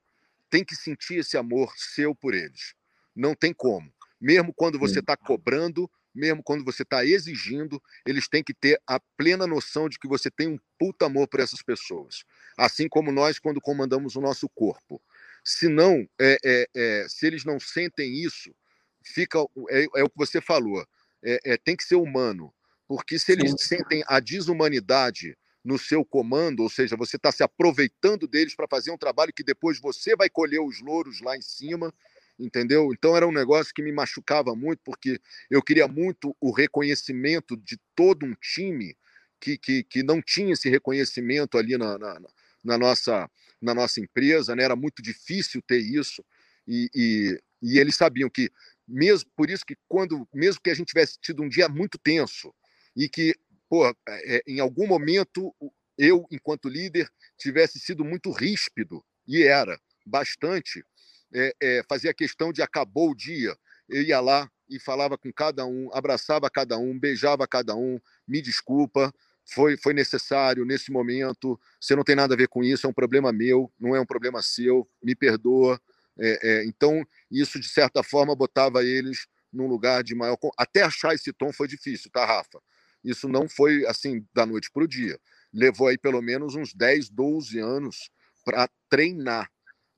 Tem 0.52 0.62
que 0.62 0.76
sentir 0.76 1.14
esse 1.14 1.38
amor 1.38 1.72
seu 1.78 2.14
por 2.14 2.34
eles. 2.34 2.74
Não 3.16 3.34
tem 3.34 3.54
como. 3.54 3.90
Mesmo 4.20 4.52
quando 4.52 4.78
você 4.78 4.98
está 4.98 5.16
cobrando, 5.16 5.90
mesmo 6.14 6.42
quando 6.42 6.62
você 6.62 6.82
está 6.82 7.06
exigindo, 7.06 7.82
eles 8.04 8.28
têm 8.28 8.44
que 8.44 8.52
ter 8.52 8.78
a 8.86 9.00
plena 9.16 9.46
noção 9.46 9.88
de 9.88 9.98
que 9.98 10.06
você 10.06 10.30
tem 10.30 10.48
um 10.48 10.58
puta 10.78 11.06
amor 11.06 11.26
por 11.26 11.40
essas 11.40 11.62
pessoas. 11.62 12.22
Assim 12.54 12.86
como 12.86 13.10
nós, 13.10 13.38
quando 13.38 13.62
comandamos 13.62 14.14
o 14.14 14.20
nosso 14.20 14.46
corpo. 14.50 15.00
Se 15.42 15.68
não, 15.68 16.06
é, 16.20 16.36
é, 16.44 16.66
é, 16.76 17.06
se 17.08 17.26
eles 17.26 17.46
não 17.46 17.58
sentem 17.58 18.14
isso, 18.22 18.54
fica 19.02 19.38
é, 19.70 19.86
é 19.96 20.04
o 20.04 20.10
que 20.10 20.18
você 20.18 20.38
falou, 20.38 20.86
é, 21.24 21.40
é, 21.54 21.56
tem 21.56 21.74
que 21.74 21.82
ser 21.82 21.96
humano. 21.96 22.52
Porque 22.86 23.18
se 23.18 23.32
eles 23.32 23.52
Sim. 23.52 23.56
sentem 23.56 24.04
a 24.06 24.20
desumanidade 24.20 25.34
no 25.64 25.78
seu 25.78 26.04
comando, 26.04 26.60
ou 26.60 26.68
seja, 26.68 26.96
você 26.96 27.16
está 27.16 27.30
se 27.30 27.42
aproveitando 27.42 28.26
deles 28.26 28.54
para 28.54 28.66
fazer 28.68 28.90
um 28.90 28.98
trabalho 28.98 29.32
que 29.32 29.44
depois 29.44 29.80
você 29.80 30.16
vai 30.16 30.28
colher 30.28 30.60
os 30.60 30.80
louros 30.80 31.20
lá 31.20 31.36
em 31.36 31.42
cima, 31.42 31.94
entendeu? 32.38 32.92
Então 32.92 33.16
era 33.16 33.26
um 33.26 33.32
negócio 33.32 33.72
que 33.72 33.82
me 33.82 33.92
machucava 33.92 34.54
muito, 34.56 34.80
porque 34.84 35.20
eu 35.50 35.62
queria 35.62 35.86
muito 35.86 36.36
o 36.40 36.50
reconhecimento 36.50 37.56
de 37.56 37.78
todo 37.94 38.26
um 38.26 38.34
time 38.34 38.96
que, 39.40 39.56
que, 39.56 39.84
que 39.84 40.02
não 40.02 40.20
tinha 40.20 40.52
esse 40.52 40.68
reconhecimento 40.68 41.58
ali 41.58 41.76
na, 41.76 41.98
na, 41.98 42.20
na 42.64 42.78
nossa, 42.78 43.30
na 43.60 43.74
nossa 43.74 44.00
empresa, 44.00 44.56
né? 44.56 44.64
era 44.64 44.76
muito 44.76 45.02
difícil 45.02 45.62
ter 45.62 45.78
isso, 45.78 46.24
e, 46.66 46.88
e, 46.94 47.42
e 47.60 47.78
eles 47.78 47.96
sabiam 47.96 48.30
que, 48.30 48.50
mesmo 48.86 49.30
por 49.36 49.50
isso 49.50 49.64
que 49.64 49.76
quando, 49.88 50.28
mesmo 50.32 50.60
que 50.62 50.70
a 50.70 50.74
gente 50.74 50.88
tivesse 50.88 51.18
tido 51.20 51.42
um 51.42 51.48
dia 51.48 51.68
muito 51.68 51.98
tenso, 51.98 52.54
e 52.96 53.08
que, 53.08 53.34
pô, 53.72 53.88
é, 54.06 54.42
em 54.46 54.60
algum 54.60 54.86
momento 54.86 55.50
eu, 55.96 56.26
enquanto 56.30 56.68
líder, 56.68 57.08
tivesse 57.38 57.80
sido 57.80 58.04
muito 58.04 58.30
ríspido, 58.30 59.02
e 59.26 59.42
era 59.44 59.80
bastante, 60.04 60.84
é, 61.32 61.54
é, 61.58 61.82
fazia 61.88 62.12
questão 62.12 62.52
de 62.52 62.60
acabou 62.60 63.12
o 63.12 63.16
dia, 63.16 63.56
eu 63.88 64.02
ia 64.02 64.20
lá 64.20 64.46
e 64.68 64.78
falava 64.78 65.16
com 65.16 65.32
cada 65.32 65.64
um, 65.64 65.88
abraçava 65.94 66.50
cada 66.50 66.76
um, 66.76 66.98
beijava 66.98 67.48
cada 67.48 67.74
um, 67.74 67.98
me 68.28 68.42
desculpa, 68.42 69.10
foi, 69.46 69.78
foi 69.78 69.94
necessário 69.94 70.66
nesse 70.66 70.92
momento, 70.92 71.58
você 71.80 71.96
não 71.96 72.04
tem 72.04 72.14
nada 72.14 72.34
a 72.34 72.36
ver 72.36 72.48
com 72.48 72.62
isso, 72.62 72.86
é 72.86 72.90
um 72.90 72.92
problema 72.92 73.32
meu, 73.32 73.72
não 73.80 73.96
é 73.96 74.00
um 74.02 74.06
problema 74.06 74.42
seu, 74.42 74.86
me 75.02 75.14
perdoa. 75.14 75.80
É, 76.18 76.38
é, 76.42 76.64
então, 76.66 77.02
isso, 77.30 77.58
de 77.58 77.70
certa 77.70 78.02
forma, 78.02 78.36
botava 78.36 78.84
eles 78.84 79.26
num 79.50 79.66
lugar 79.66 80.04
de 80.04 80.14
maior. 80.14 80.36
Até 80.58 80.82
achar 80.82 81.14
esse 81.14 81.32
tom 81.32 81.50
foi 81.54 81.66
difícil, 81.66 82.10
tá, 82.10 82.26
Rafa? 82.26 82.60
Isso 83.04 83.28
não 83.28 83.48
foi 83.48 83.86
assim 83.86 84.26
da 84.32 84.46
noite 84.46 84.70
para 84.70 84.84
o 84.84 84.88
dia. 84.88 85.18
Levou 85.52 85.88
aí 85.88 85.98
pelo 85.98 86.22
menos 86.22 86.54
uns 86.54 86.72
10, 86.72 87.10
12 87.10 87.58
anos 87.58 88.10
para 88.44 88.68
treinar 88.88 89.50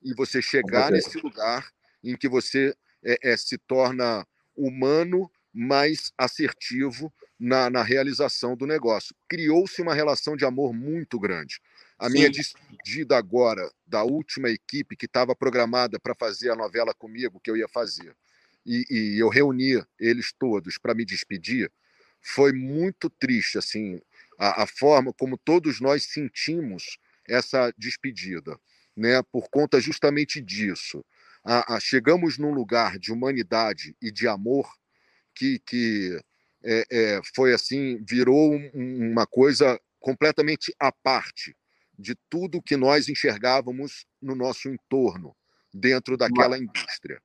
e 0.03 0.15
você 0.15 0.43
chegar 0.43 0.91
nesse 0.91 1.19
lugar 1.19 1.71
em 2.03 2.17
que 2.17 2.29
você 2.29 2.75
é, 3.03 3.33
é, 3.33 3.37
se 3.37 3.57
torna 3.59 4.27
humano, 4.57 5.31
mais 5.53 6.13
assertivo 6.19 7.13
na, 7.39 7.71
na 7.71 7.83
realização 7.83 8.57
do 8.57 8.67
negócio. 8.67 9.15
Criou-se 9.29 9.81
uma 9.81 9.95
relação 9.95 10.37
de 10.37 10.45
amor 10.45 10.75
muito 10.75 11.19
grande. 11.19 11.61
A 11.99 12.09
Sim. 12.09 12.15
minha 12.15 12.31
despedida 12.31 13.17
agora 13.17 13.71
da 13.87 14.03
última 14.03 14.51
equipe 14.51 14.97
que 14.97 15.07
estava 15.07 15.35
programada 15.35 15.99
para 16.01 16.15
fazer 16.15 16.51
a 16.51 16.57
novela 16.57 16.93
comigo, 16.93 17.41
que 17.41 17.51
eu 17.51 17.57
ia 17.57 17.69
fazer, 17.69 18.17
e, 18.67 18.85
e 18.91 19.19
eu 19.23 19.29
reuni 19.29 19.81
eles 19.99 20.33
todos 20.37 20.77
para 20.77 20.95
me 20.95 21.05
despedir, 21.05 21.71
foi 22.25 22.53
muito 22.53 23.11
triste, 23.11 23.59
assim, 23.59 24.01
a, 24.39 24.63
a 24.63 24.67
forma 24.67 25.13
como 25.13 25.39
todos 25.39 25.81
nós 25.81 26.05
sentimos 26.05 26.99
essa 27.29 27.73
despedida 27.77 28.59
né, 28.97 29.23
por 29.23 29.49
conta 29.51 29.81
justamente 29.81 30.41
disso. 30.41 31.05
A, 31.45 31.75
a, 31.75 31.81
chegamos 31.81 32.39
num 32.39 32.53
lugar 32.53 32.99
de 32.99 33.13
humanidade 33.13 33.97
e 34.01 34.11
de 34.11 34.27
amor 34.27 34.69
que, 35.35 35.59
que 35.61 36.19
é, 36.63 36.87
é, 36.91 37.21
foi 37.35 37.53
assim, 37.53 38.03
virou 38.09 38.55
um, 38.55 39.11
uma 39.11 39.27
coisa 39.27 39.79
completamente 40.01 40.75
à 40.79 40.91
parte 40.91 41.55
de 41.99 42.15
tudo 42.29 42.63
que 42.63 42.77
nós 42.77 43.09
enxergávamos 43.09 44.07
no 44.21 44.35
nosso 44.35 44.69
entorno, 44.69 45.37
dentro 45.73 46.17
daquela 46.17 46.59
indústria. 46.59 47.21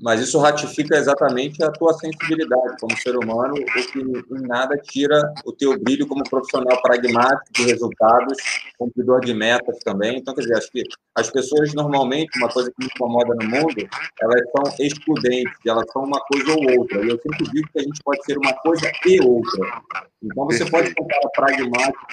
Mas 0.00 0.20
isso 0.20 0.38
ratifica 0.38 0.96
exatamente 0.96 1.62
a 1.62 1.70
tua 1.70 1.94
sensibilidade 1.94 2.76
como 2.80 2.96
ser 2.96 3.16
humano, 3.16 3.54
o 3.54 3.92
que 3.92 4.00
em 4.00 4.46
nada 4.46 4.76
tira 4.76 5.32
o 5.44 5.52
teu 5.52 5.78
brilho 5.78 6.06
como 6.06 6.24
profissional 6.28 6.80
pragmático 6.82 7.52
de 7.52 7.64
resultados, 7.64 8.36
cumpridor 8.76 9.20
de 9.20 9.32
metas 9.32 9.78
também. 9.84 10.18
Então, 10.18 10.34
quer 10.34 10.42
dizer, 10.42 10.56
acho 10.56 10.70
que 10.70 10.82
as 11.14 11.30
pessoas 11.30 11.72
normalmente, 11.74 12.38
uma 12.38 12.48
coisa 12.48 12.70
que 12.70 12.84
me 12.84 12.90
incomoda 12.92 13.34
no 13.34 13.48
mundo, 13.48 13.88
elas 14.20 14.42
são 14.50 14.84
excludentes, 14.84 15.54
elas 15.66 15.84
são 15.92 16.02
uma 16.02 16.20
coisa 16.20 16.52
ou 16.52 16.80
outra. 16.80 17.04
E 17.04 17.08
eu 17.08 17.18
sempre 17.18 17.50
digo 17.50 17.68
que 17.72 17.78
a 17.78 17.82
gente 17.82 18.00
pode 18.04 18.24
ser 18.24 18.36
uma 18.36 18.52
coisa 18.54 18.90
e 19.06 19.20
outra. 19.22 19.82
Então, 20.22 20.44
você 20.46 20.68
pode 20.68 20.88
ser 20.88 21.00
um 21.00 21.06
cara 21.06 21.28
pragmático, 21.34 22.06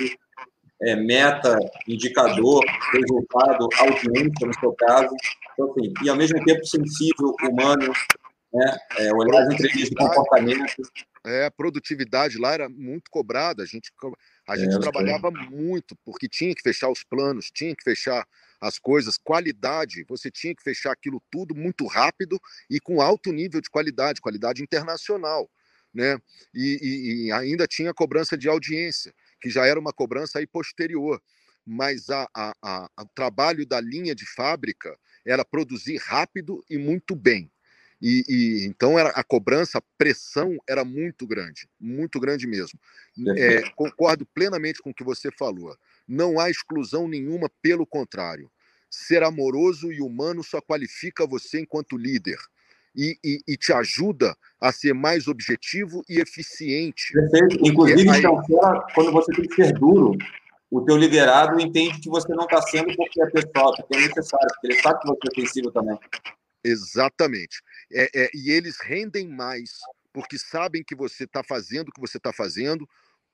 é, 0.83 0.95
meta, 0.95 1.57
indicador, 1.87 2.63
resultado, 2.93 3.69
audiência, 3.77 4.47
no 4.47 4.59
seu 4.59 4.73
caso. 4.73 5.15
Então, 5.53 5.71
assim, 5.71 5.93
e 6.03 6.09
ao 6.09 6.15
mesmo 6.15 6.43
tempo 6.43 6.65
sensível, 6.65 7.35
humano, 7.43 7.93
né? 8.53 8.77
É, 8.97 9.13
olhar 9.13 9.43
as 9.43 9.53
entrevistas 9.53 9.89
de 9.89 9.95
comportamento. 9.95 10.65
É, 11.25 11.45
a 11.45 11.51
produtividade 11.51 12.37
lá 12.37 12.53
era 12.53 12.67
muito 12.67 13.09
cobrada. 13.09 13.63
A 13.63 13.65
gente, 13.65 13.91
a 14.47 14.57
gente 14.57 14.75
é, 14.75 14.79
trabalhava 14.79 15.31
muito, 15.31 15.95
porque 16.03 16.27
tinha 16.27 16.53
que 16.53 16.61
fechar 16.61 16.89
os 16.89 17.03
planos, 17.03 17.49
tinha 17.51 17.75
que 17.75 17.83
fechar 17.83 18.25
as 18.59 18.77
coisas, 18.77 19.17
qualidade, 19.17 20.05
você 20.07 20.29
tinha 20.29 20.53
que 20.53 20.61
fechar 20.61 20.91
aquilo 20.91 21.21
tudo 21.31 21.55
muito 21.55 21.87
rápido 21.87 22.39
e 22.69 22.79
com 22.79 23.01
alto 23.01 23.31
nível 23.31 23.59
de 23.59 23.69
qualidade, 23.71 24.21
qualidade 24.21 24.61
internacional, 24.61 25.49
né? 25.91 26.19
E, 26.53 26.77
e, 26.81 27.25
e 27.25 27.31
ainda 27.31 27.65
tinha 27.65 27.93
cobrança 27.93 28.37
de 28.37 28.47
audiência, 28.47 29.13
que 29.41 29.49
já 29.49 29.65
era 29.65 29.79
uma 29.79 29.91
cobrança 29.91 30.39
aí 30.39 30.47
posterior, 30.47 31.21
mas 31.65 32.09
a, 32.09 32.27
a, 32.35 32.53
a, 32.61 32.89
o 33.01 33.09
trabalho 33.15 33.65
da 33.65 33.81
linha 33.81 34.15
de 34.15 34.25
fábrica 34.25 34.97
era 35.25 35.43
produzir 35.43 35.97
rápido 35.97 36.63
e 36.69 36.77
muito 36.77 37.15
bem. 37.15 37.51
E, 38.01 38.23
e, 38.27 38.65
então 38.65 38.97
era 38.97 39.09
a 39.09 39.23
cobrança, 39.23 39.77
a 39.77 39.83
pressão 39.95 40.57
era 40.67 40.83
muito 40.83 41.27
grande, 41.27 41.69
muito 41.79 42.19
grande 42.19 42.47
mesmo. 42.47 42.79
É, 43.37 43.69
concordo 43.71 44.25
plenamente 44.25 44.81
com 44.81 44.89
o 44.89 44.93
que 44.93 45.03
você 45.03 45.29
falou. 45.31 45.77
Não 46.07 46.39
há 46.39 46.49
exclusão 46.49 47.07
nenhuma, 47.07 47.49
pelo 47.61 47.85
contrário. 47.85 48.51
Ser 48.89 49.23
amoroso 49.23 49.91
e 49.91 50.01
humano 50.01 50.43
só 50.43 50.59
qualifica 50.59 51.27
você 51.27 51.61
enquanto 51.61 51.95
líder 51.95 52.39
e, 52.95 53.17
e, 53.23 53.41
e 53.47 53.57
te 53.57 53.71
ajuda 53.73 54.35
a 54.59 54.71
ser 54.71 54.93
mais 54.93 55.27
objetivo 55.27 56.03
e 56.09 56.19
eficiente. 56.19 57.13
Perfeito. 57.13 57.67
Inclusive, 57.67 58.09
aí... 58.09 58.21
quando 58.93 59.11
você 59.11 59.31
tem 59.33 59.47
que 59.47 59.55
ser 59.55 59.73
duro, 59.73 60.17
o 60.69 60.81
teu 60.81 60.97
liderado 60.97 61.59
entende 61.59 61.99
que 61.99 62.09
você 62.09 62.33
não 62.33 62.45
está 62.45 62.61
sendo 62.61 62.95
porque 62.95 63.21
é 63.21 63.29
pessoal, 63.29 63.73
porque 63.75 63.97
é 63.97 64.07
necessário, 64.07 64.47
porque 64.53 64.67
ele 64.67 64.81
sabe 64.81 64.99
que 65.01 65.07
você 65.07 65.19
é 65.27 65.41
sensível 65.41 65.71
também. 65.71 65.97
Exatamente. 66.63 67.61
É, 67.91 68.09
é, 68.13 68.29
e 68.33 68.51
eles 68.51 68.79
rendem 68.79 69.27
mais 69.27 69.79
porque 70.13 70.37
sabem 70.37 70.83
que 70.83 70.95
você 70.95 71.23
está 71.23 71.43
fazendo 71.43 71.89
o 71.89 71.91
que 71.91 72.01
você 72.01 72.17
está 72.17 72.33
fazendo 72.33 72.87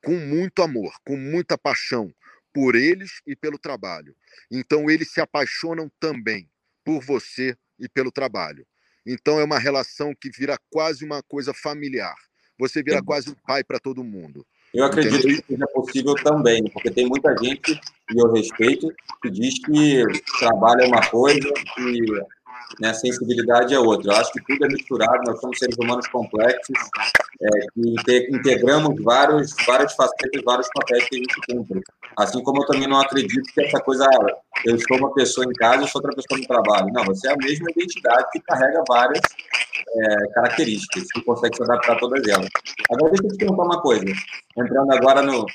com 0.03 0.15
muito 0.15 0.61
amor, 0.61 0.93
com 1.05 1.17
muita 1.17 1.57
paixão 1.57 2.13
por 2.53 2.75
eles 2.75 3.21
e 3.25 3.35
pelo 3.35 3.57
trabalho. 3.57 4.15
Então 4.49 4.89
eles 4.89 5.11
se 5.11 5.19
apaixonam 5.19 5.91
também 5.99 6.49
por 6.83 7.03
você 7.03 7.55
e 7.79 7.89
pelo 7.89 8.11
trabalho. 8.11 8.65
Então 9.07 9.39
é 9.39 9.43
uma 9.43 9.57
relação 9.57 10.13
que 10.13 10.29
vira 10.29 10.57
quase 10.69 11.05
uma 11.05 11.23
coisa 11.23 11.53
familiar. 11.53 12.13
Você 12.59 12.83
vira 12.83 13.01
quase 13.01 13.29
um 13.29 13.35
pai 13.45 13.63
para 13.63 13.79
todo 13.79 14.03
mundo. 14.03 14.45
Eu 14.73 14.83
acredito 14.83 15.15
Entendeu? 15.15 15.41
que 15.41 15.53
seja 15.53 15.67
possível 15.67 16.15
também, 16.15 16.63
porque 16.65 16.91
tem 16.91 17.07
muita 17.07 17.33
gente, 17.37 17.79
e 18.13 18.21
eu 18.21 18.31
respeito, 18.33 18.93
que 19.21 19.29
diz 19.29 19.59
que 19.63 20.03
trabalho 20.39 20.81
é 20.81 20.87
uma 20.87 21.07
coisa 21.09 21.47
e 21.79 22.01
né? 22.79 22.93
sensibilidade 22.93 23.73
é 23.73 23.79
outra. 23.79 24.13
Eu 24.13 24.17
acho 24.17 24.31
que 24.31 24.43
tudo 24.43 24.65
é 24.65 24.67
misturado, 24.67 25.23
nós 25.25 25.39
somos 25.39 25.57
seres 25.57 25.75
humanos 25.77 26.07
complexos, 26.07 26.77
é, 27.41 27.49
que 28.03 28.29
integramos 28.31 29.01
vários, 29.03 29.55
várias 29.65 29.93
facetas, 29.93 30.41
vários 30.43 30.67
papéis 30.73 31.05
que 31.05 31.15
a 31.15 31.19
gente 31.19 31.41
cumpre. 31.47 31.81
Assim 32.17 32.41
como 32.43 32.61
eu 32.63 32.67
também 32.67 32.87
não 32.87 32.99
acredito 32.99 33.53
que 33.53 33.61
essa 33.61 33.79
coisa, 33.79 34.07
eu 34.65 34.77
sou 34.87 34.97
uma 34.97 35.13
pessoa 35.13 35.45
em 35.45 35.53
casa 35.53 35.83
e 35.83 35.87
sou 35.87 36.01
outra 36.01 36.15
pessoa 36.15 36.39
no 36.39 36.47
trabalho. 36.47 36.93
Não, 36.93 37.05
você 37.05 37.27
é 37.27 37.33
a 37.33 37.37
mesma 37.37 37.69
identidade 37.71 38.25
que 38.31 38.39
carrega 38.41 38.83
várias 38.87 39.21
é, 39.95 40.27
características, 40.33 41.11
que 41.11 41.21
consegue 41.21 41.55
se 41.55 41.63
adaptar 41.63 41.93
a 41.93 41.99
todas 41.99 42.27
elas. 42.27 42.49
Agora, 42.91 43.11
deixa 43.11 43.25
eu 43.25 43.31
te 43.31 43.37
perguntar 43.37 43.63
uma 43.63 43.81
coisa, 43.81 44.05
entrando 44.57 44.91
agora 44.93 45.21
no, 45.21 45.45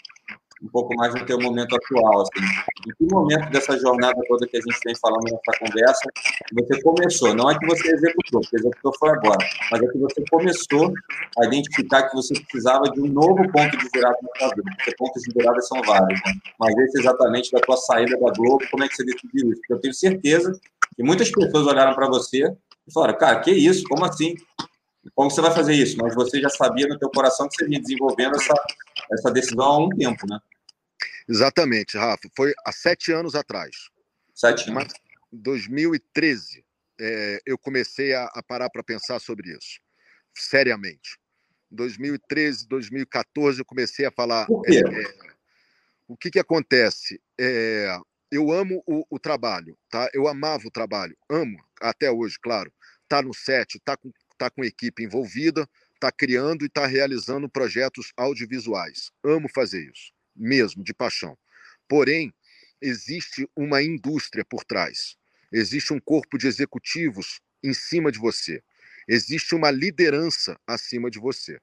um 0.62 0.68
pouco 0.68 0.94
mais 0.94 1.14
no 1.14 1.26
teu 1.26 1.40
momento 1.40 1.74
atual. 1.74 2.22
Assim. 2.22 2.46
Em 2.88 2.94
que 2.94 3.14
momento 3.14 3.50
dessa 3.50 3.76
jornada 3.78 4.20
toda 4.28 4.46
que 4.46 4.56
a 4.56 4.60
gente 4.60 4.78
vem 4.84 4.94
falando 4.96 5.24
nessa 5.24 5.58
conversa, 5.58 6.10
você 6.54 6.82
começou? 6.82 7.34
Não 7.34 7.50
é 7.50 7.58
que 7.58 7.66
você 7.66 7.92
executou, 7.92 8.40
porque 8.40 8.56
executou 8.56 8.92
foi 8.98 9.10
agora, 9.10 9.46
mas 9.70 9.82
é 9.82 9.86
que 9.86 9.98
você 9.98 10.24
começou 10.30 10.92
a 11.38 11.46
identificar 11.46 12.08
que 12.08 12.14
você 12.14 12.34
precisava 12.34 12.84
de 12.84 13.00
um 13.00 13.08
novo 13.08 13.50
ponto 13.50 13.76
de 13.76 13.88
virada 13.92 14.16
na 14.22 14.38
sua 14.38 14.54
porque 14.54 14.94
pontos 14.96 15.22
de 15.22 15.32
virada 15.34 15.60
são 15.62 15.82
vários, 15.82 16.20
né? 16.24 16.32
mas 16.58 16.76
esse 16.78 17.00
exatamente 17.00 17.50
da 17.50 17.60
tua 17.60 17.76
saída 17.76 18.18
da 18.18 18.32
Globo, 18.32 18.64
como 18.70 18.84
é 18.84 18.88
que 18.88 18.94
você 18.94 19.04
decidiu 19.04 19.50
isso? 19.50 19.60
Porque 19.60 19.72
eu 19.72 19.80
tenho 19.80 19.94
certeza 19.94 20.52
que 20.94 21.02
muitas 21.02 21.30
pessoas 21.30 21.66
olharam 21.66 21.94
para 21.94 22.06
você 22.08 22.44
e 22.86 22.92
falaram, 22.92 23.18
cara, 23.18 23.40
que 23.40 23.50
isso? 23.50 23.84
Como 23.84 24.04
assim? 24.04 24.34
Como 25.14 25.30
você 25.30 25.40
vai 25.40 25.50
fazer 25.50 25.74
isso? 25.74 25.96
Mas 26.00 26.14
você 26.14 26.40
já 26.40 26.48
sabia 26.48 26.86
no 26.86 26.98
teu 26.98 27.10
coração 27.10 27.48
que 27.48 27.56
você 27.56 27.66
vinha 27.66 27.80
desenvolvendo 27.80 28.36
essa, 28.36 28.54
essa 29.10 29.30
decisão 29.30 29.64
há 29.64 29.78
um 29.78 29.88
tempo, 29.88 30.26
né? 30.28 30.38
Exatamente, 31.28 31.96
Rafa. 31.96 32.28
Foi 32.36 32.52
há 32.64 32.72
sete 32.72 33.12
anos 33.12 33.34
atrás. 33.34 33.90
Sete 34.34 34.70
anos. 34.70 34.92
Em 35.32 35.38
2013, 35.38 36.64
é, 37.00 37.40
eu 37.46 37.58
comecei 37.58 38.14
a, 38.14 38.24
a 38.26 38.42
parar 38.42 38.70
para 38.70 38.82
pensar 38.82 39.18
sobre 39.18 39.50
isso, 39.50 39.80
seriamente. 40.34 41.18
Em 41.70 41.76
2013, 41.76 42.68
2014, 42.68 43.60
eu 43.60 43.64
comecei 43.64 44.04
a 44.04 44.10
falar. 44.10 44.46
É, 44.66 44.76
é, 44.76 45.32
o 46.06 46.16
que, 46.16 46.30
que 46.30 46.38
acontece? 46.38 47.20
É, 47.40 47.98
eu 48.30 48.52
amo 48.52 48.82
o, 48.86 49.04
o, 49.10 49.18
trabalho, 49.18 49.76
tá? 49.88 50.08
Eu 50.12 50.28
amava 50.28 50.66
o 50.66 50.70
trabalho, 50.70 51.16
amo 51.30 51.58
até 51.80 52.10
hoje, 52.10 52.38
claro. 52.40 52.72
Tá 53.08 53.22
no 53.22 53.34
set, 53.34 53.80
tá 53.80 53.96
com, 53.96 54.10
tá 54.38 54.50
com 54.50 54.64
equipe 54.64 55.02
envolvida, 55.02 55.68
tá 56.02 56.10
criando 56.10 56.64
e 56.64 56.68
tá 56.68 56.84
realizando 56.84 57.48
projetos 57.48 58.12
audiovisuais. 58.16 59.12
Amo 59.24 59.48
fazer 59.48 59.88
isso 59.88 60.12
mesmo, 60.34 60.82
de 60.82 60.92
paixão. 60.92 61.38
Porém, 61.88 62.34
existe 62.80 63.48
uma 63.54 63.80
indústria 63.80 64.44
por 64.44 64.64
trás, 64.64 65.16
existe 65.52 65.92
um 65.92 66.00
corpo 66.00 66.36
de 66.36 66.48
executivos 66.48 67.40
em 67.62 67.72
cima 67.72 68.10
de 68.10 68.18
você, 68.18 68.60
existe 69.06 69.54
uma 69.54 69.70
liderança 69.70 70.58
acima 70.66 71.08
de 71.08 71.20
você. 71.20 71.60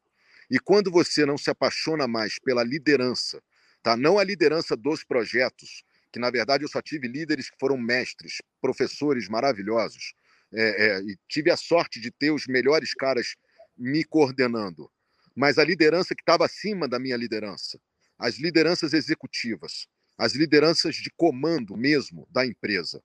E 0.49 0.57
quando 0.57 0.89
você 0.89 1.25
não 1.25 1.37
se 1.37 1.49
apaixona 1.49 2.07
mais 2.07 2.39
pela 2.39 2.63
liderança, 2.63 3.43
tá? 3.83 3.97
não 3.97 4.17
a 4.17 4.23
liderança 4.23 4.73
dos 4.77 5.03
projetos, 5.03 5.83
que 6.13 6.19
na 6.19 6.31
verdade 6.31 6.63
eu 6.63 6.69
só 6.69 6.81
tive 6.81 7.09
líderes 7.09 7.49
que 7.49 7.57
foram 7.59 7.77
mestres, 7.77 8.37
professores 8.61 9.27
maravilhosos, 9.27 10.13
é, 10.53 10.85
é, 10.85 11.01
e 11.01 11.17
tive 11.27 11.51
a 11.51 11.57
sorte 11.57 11.99
de 11.99 12.09
ter 12.09 12.31
os 12.31 12.47
melhores 12.47 12.93
caras 12.93 13.35
me 13.79 14.03
coordenando, 14.03 14.91
mas 15.35 15.57
a 15.57 15.63
liderança 15.63 16.13
que 16.13 16.21
estava 16.21 16.45
acima 16.45 16.87
da 16.87 16.99
minha 16.99 17.15
liderança, 17.15 17.79
as 18.17 18.37
lideranças 18.37 18.93
executivas, 18.93 19.87
as 20.17 20.33
lideranças 20.33 20.95
de 20.95 21.09
comando 21.09 21.77
mesmo 21.77 22.27
da 22.29 22.45
empresa, 22.45 23.01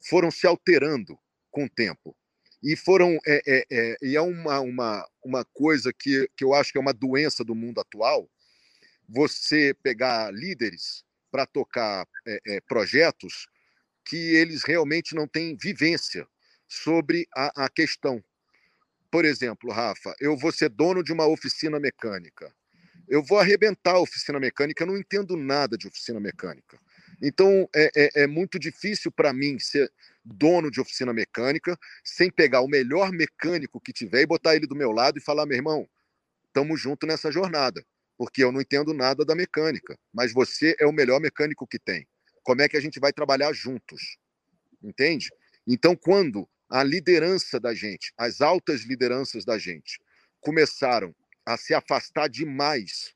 foram 0.00 0.30
se 0.30 0.46
alterando 0.46 1.16
com 1.50 1.64
o 1.64 1.70
tempo. 1.70 2.16
E 2.60 2.74
foram 2.74 3.16
é, 3.24 3.42
é, 3.46 3.66
é, 3.70 3.96
e 4.02 4.16
é 4.16 4.20
uma, 4.20 4.58
uma, 4.58 5.08
uma 5.22 5.44
coisa 5.44 5.92
que, 5.92 6.28
que 6.36 6.42
eu 6.42 6.52
acho 6.52 6.72
que 6.72 6.78
é 6.78 6.80
uma 6.80 6.92
doença 6.92 7.44
do 7.44 7.54
mundo 7.54 7.80
atual, 7.80 8.28
você 9.08 9.72
pegar 9.82 10.32
líderes 10.34 11.04
para 11.30 11.46
tocar 11.46 12.06
é, 12.26 12.40
é, 12.46 12.60
projetos 12.62 13.46
que 14.04 14.16
eles 14.16 14.64
realmente 14.64 15.14
não 15.14 15.28
têm 15.28 15.56
vivência 15.56 16.26
sobre 16.66 17.28
a, 17.34 17.64
a 17.64 17.68
questão. 17.68 18.22
Por 19.10 19.24
exemplo, 19.24 19.72
Rafa, 19.72 20.14
eu 20.20 20.36
vou 20.36 20.52
ser 20.52 20.68
dono 20.68 21.02
de 21.02 21.12
uma 21.12 21.26
oficina 21.26 21.80
mecânica 21.80 22.52
eu 23.08 23.22
vou 23.22 23.38
arrebentar 23.38 23.94
a 23.94 24.00
oficina 24.00 24.38
mecânica, 24.38 24.82
eu 24.82 24.86
não 24.86 24.98
entendo 24.98 25.36
nada 25.36 25.76
de 25.76 25.88
oficina 25.88 26.20
mecânica. 26.20 26.78
Então, 27.22 27.68
é, 27.74 27.90
é, 27.96 28.22
é 28.22 28.26
muito 28.26 28.58
difícil 28.58 29.10
para 29.10 29.32
mim 29.32 29.58
ser 29.58 29.90
dono 30.24 30.70
de 30.70 30.80
oficina 30.80 31.12
mecânica 31.12 31.76
sem 32.04 32.30
pegar 32.30 32.60
o 32.60 32.68
melhor 32.68 33.10
mecânico 33.10 33.80
que 33.80 33.92
tiver 33.92 34.22
e 34.22 34.26
botar 34.26 34.54
ele 34.54 34.66
do 34.66 34.76
meu 34.76 34.92
lado 34.92 35.18
e 35.18 35.22
falar: 35.22 35.46
meu 35.46 35.56
irmão, 35.56 35.88
estamos 36.46 36.80
juntos 36.80 37.08
nessa 37.08 37.32
jornada, 37.32 37.82
porque 38.16 38.44
eu 38.44 38.52
não 38.52 38.60
entendo 38.60 38.92
nada 38.92 39.24
da 39.24 39.34
mecânica, 39.34 39.98
mas 40.12 40.32
você 40.32 40.76
é 40.78 40.86
o 40.86 40.92
melhor 40.92 41.18
mecânico 41.18 41.66
que 41.66 41.78
tem. 41.78 42.06
Como 42.42 42.62
é 42.62 42.68
que 42.68 42.76
a 42.76 42.80
gente 42.80 43.00
vai 43.00 43.12
trabalhar 43.12 43.52
juntos? 43.52 44.18
Entende? 44.82 45.28
Então, 45.66 45.96
quando 45.96 46.48
a 46.68 46.82
liderança 46.82 47.58
da 47.58 47.74
gente, 47.74 48.12
as 48.16 48.40
altas 48.40 48.82
lideranças 48.82 49.44
da 49.44 49.58
gente, 49.58 49.98
começaram 50.40 51.14
a 51.44 51.56
se 51.56 51.74
afastar 51.74 52.28
demais 52.28 53.14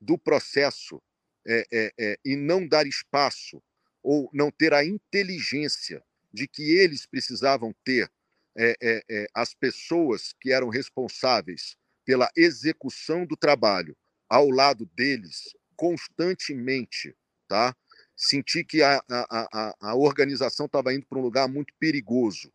do 0.00 0.18
processo 0.18 1.02
é, 1.46 1.66
é, 1.70 1.92
é, 1.98 2.18
e 2.24 2.34
não 2.36 2.66
dar 2.66 2.86
espaço 2.86 3.62
ou 4.02 4.30
não 4.32 4.50
ter 4.50 4.72
a 4.72 4.84
inteligência 4.84 6.02
de 6.32 6.48
que 6.48 6.62
eles 6.78 7.06
precisavam 7.06 7.74
ter 7.84 8.10
é, 8.56 8.74
é, 8.80 9.02
é, 9.10 9.26
as 9.34 9.54
pessoas 9.54 10.32
que 10.40 10.52
eram 10.52 10.68
responsáveis 10.68 11.76
pela 12.04 12.30
execução 12.36 13.26
do 13.26 13.36
trabalho 13.36 13.96
ao 14.28 14.50
lado 14.50 14.86
deles 14.94 15.54
constantemente, 15.76 17.14
tá? 17.48 17.74
Senti 18.16 18.64
que 18.64 18.82
a, 18.82 19.02
a, 19.10 19.48
a, 19.52 19.74
a 19.80 19.94
organização 19.96 20.66
estava 20.66 20.94
indo 20.94 21.06
para 21.06 21.18
um 21.18 21.22
lugar 21.22 21.48
muito 21.48 21.74
perigoso 21.78 22.52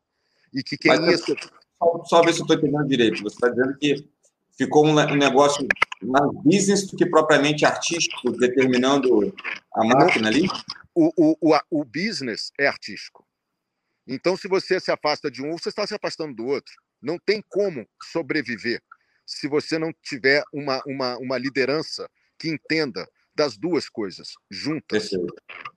e 0.54 0.64
que 0.64 0.78
quem 0.78 0.96
Mas, 0.96 1.28
ia... 1.28 1.36
só, 1.78 2.04
só 2.06 2.22
ver 2.22 2.34
se 2.34 2.40
eu 2.40 2.44
estou 2.44 2.58
entendendo 2.58 2.88
direito. 2.88 3.22
Você 3.24 3.36
está 3.36 3.50
dizendo 3.50 3.78
que 3.78 4.08
ficou 4.58 4.86
um, 4.86 4.92
um 4.92 5.16
negócio 5.16 5.66
mais 6.02 6.32
business 6.44 6.88
do 6.88 6.98
que 6.98 7.06
propriamente 7.06 7.66
artístico, 7.66 8.32
determinando 8.32 9.34
a 9.74 9.84
máquina 9.86 10.30
ali? 10.30 10.48
O, 10.94 11.12
o, 11.16 11.38
o, 11.42 11.60
o 11.72 11.86
business 11.86 12.52
é 12.60 12.68
artístico. 12.68 13.26
Então, 14.08 14.36
se 14.36 14.48
você 14.48 14.80
se 14.80 14.92
afasta 14.92 15.30
de 15.30 15.42
um, 15.44 15.58
você 15.58 15.70
está 15.70 15.86
se 15.86 15.94
afastando 15.94 16.36
do 16.36 16.46
outro. 16.46 16.74
Não 17.02 17.18
tem 17.18 17.44
como 17.48 17.88
sobreviver 18.12 18.82
se 19.26 19.48
você 19.48 19.78
não 19.78 19.94
tiver 20.02 20.44
uma, 20.52 20.82
uma, 20.86 21.18
uma 21.18 21.38
liderança 21.38 22.10
que 22.38 22.50
entenda 22.50 23.08
das 23.36 23.56
duas 23.56 23.88
coisas 23.88 24.34
juntas, 24.50 25.12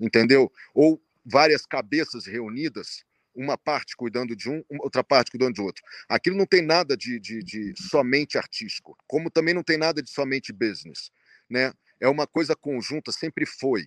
entendeu? 0.01 0.51
Ou 0.75 1.01
várias 1.25 1.67
cabeças 1.67 2.25
reunidas, 2.27 3.05
uma 3.35 3.57
parte 3.57 3.97
cuidando 3.97 4.37
de 4.37 4.51
um, 4.51 4.63
outra 4.81 5.03
parte 5.03 5.31
cuidando 5.31 5.55
de 5.55 5.61
outro. 5.61 5.83
Aquilo 6.09 6.37
não 6.37 6.47
tem 6.47 6.63
nada 6.63 6.97
de, 6.97 7.19
de, 7.19 7.43
de 7.43 7.75
somente 7.77 8.37
artístico, 8.37 8.97
como 9.07 9.31
também 9.31 9.55
não 9.55 9.63
tem 9.63 9.77
nada 9.77 10.03
de 10.03 10.11
somente 10.11 10.53
business, 10.53 11.11
né? 11.49 11.73
É 12.01 12.09
uma 12.09 12.27
coisa 12.27 12.57
conjunta, 12.57 13.13
sempre 13.13 13.47
foi. 13.47 13.87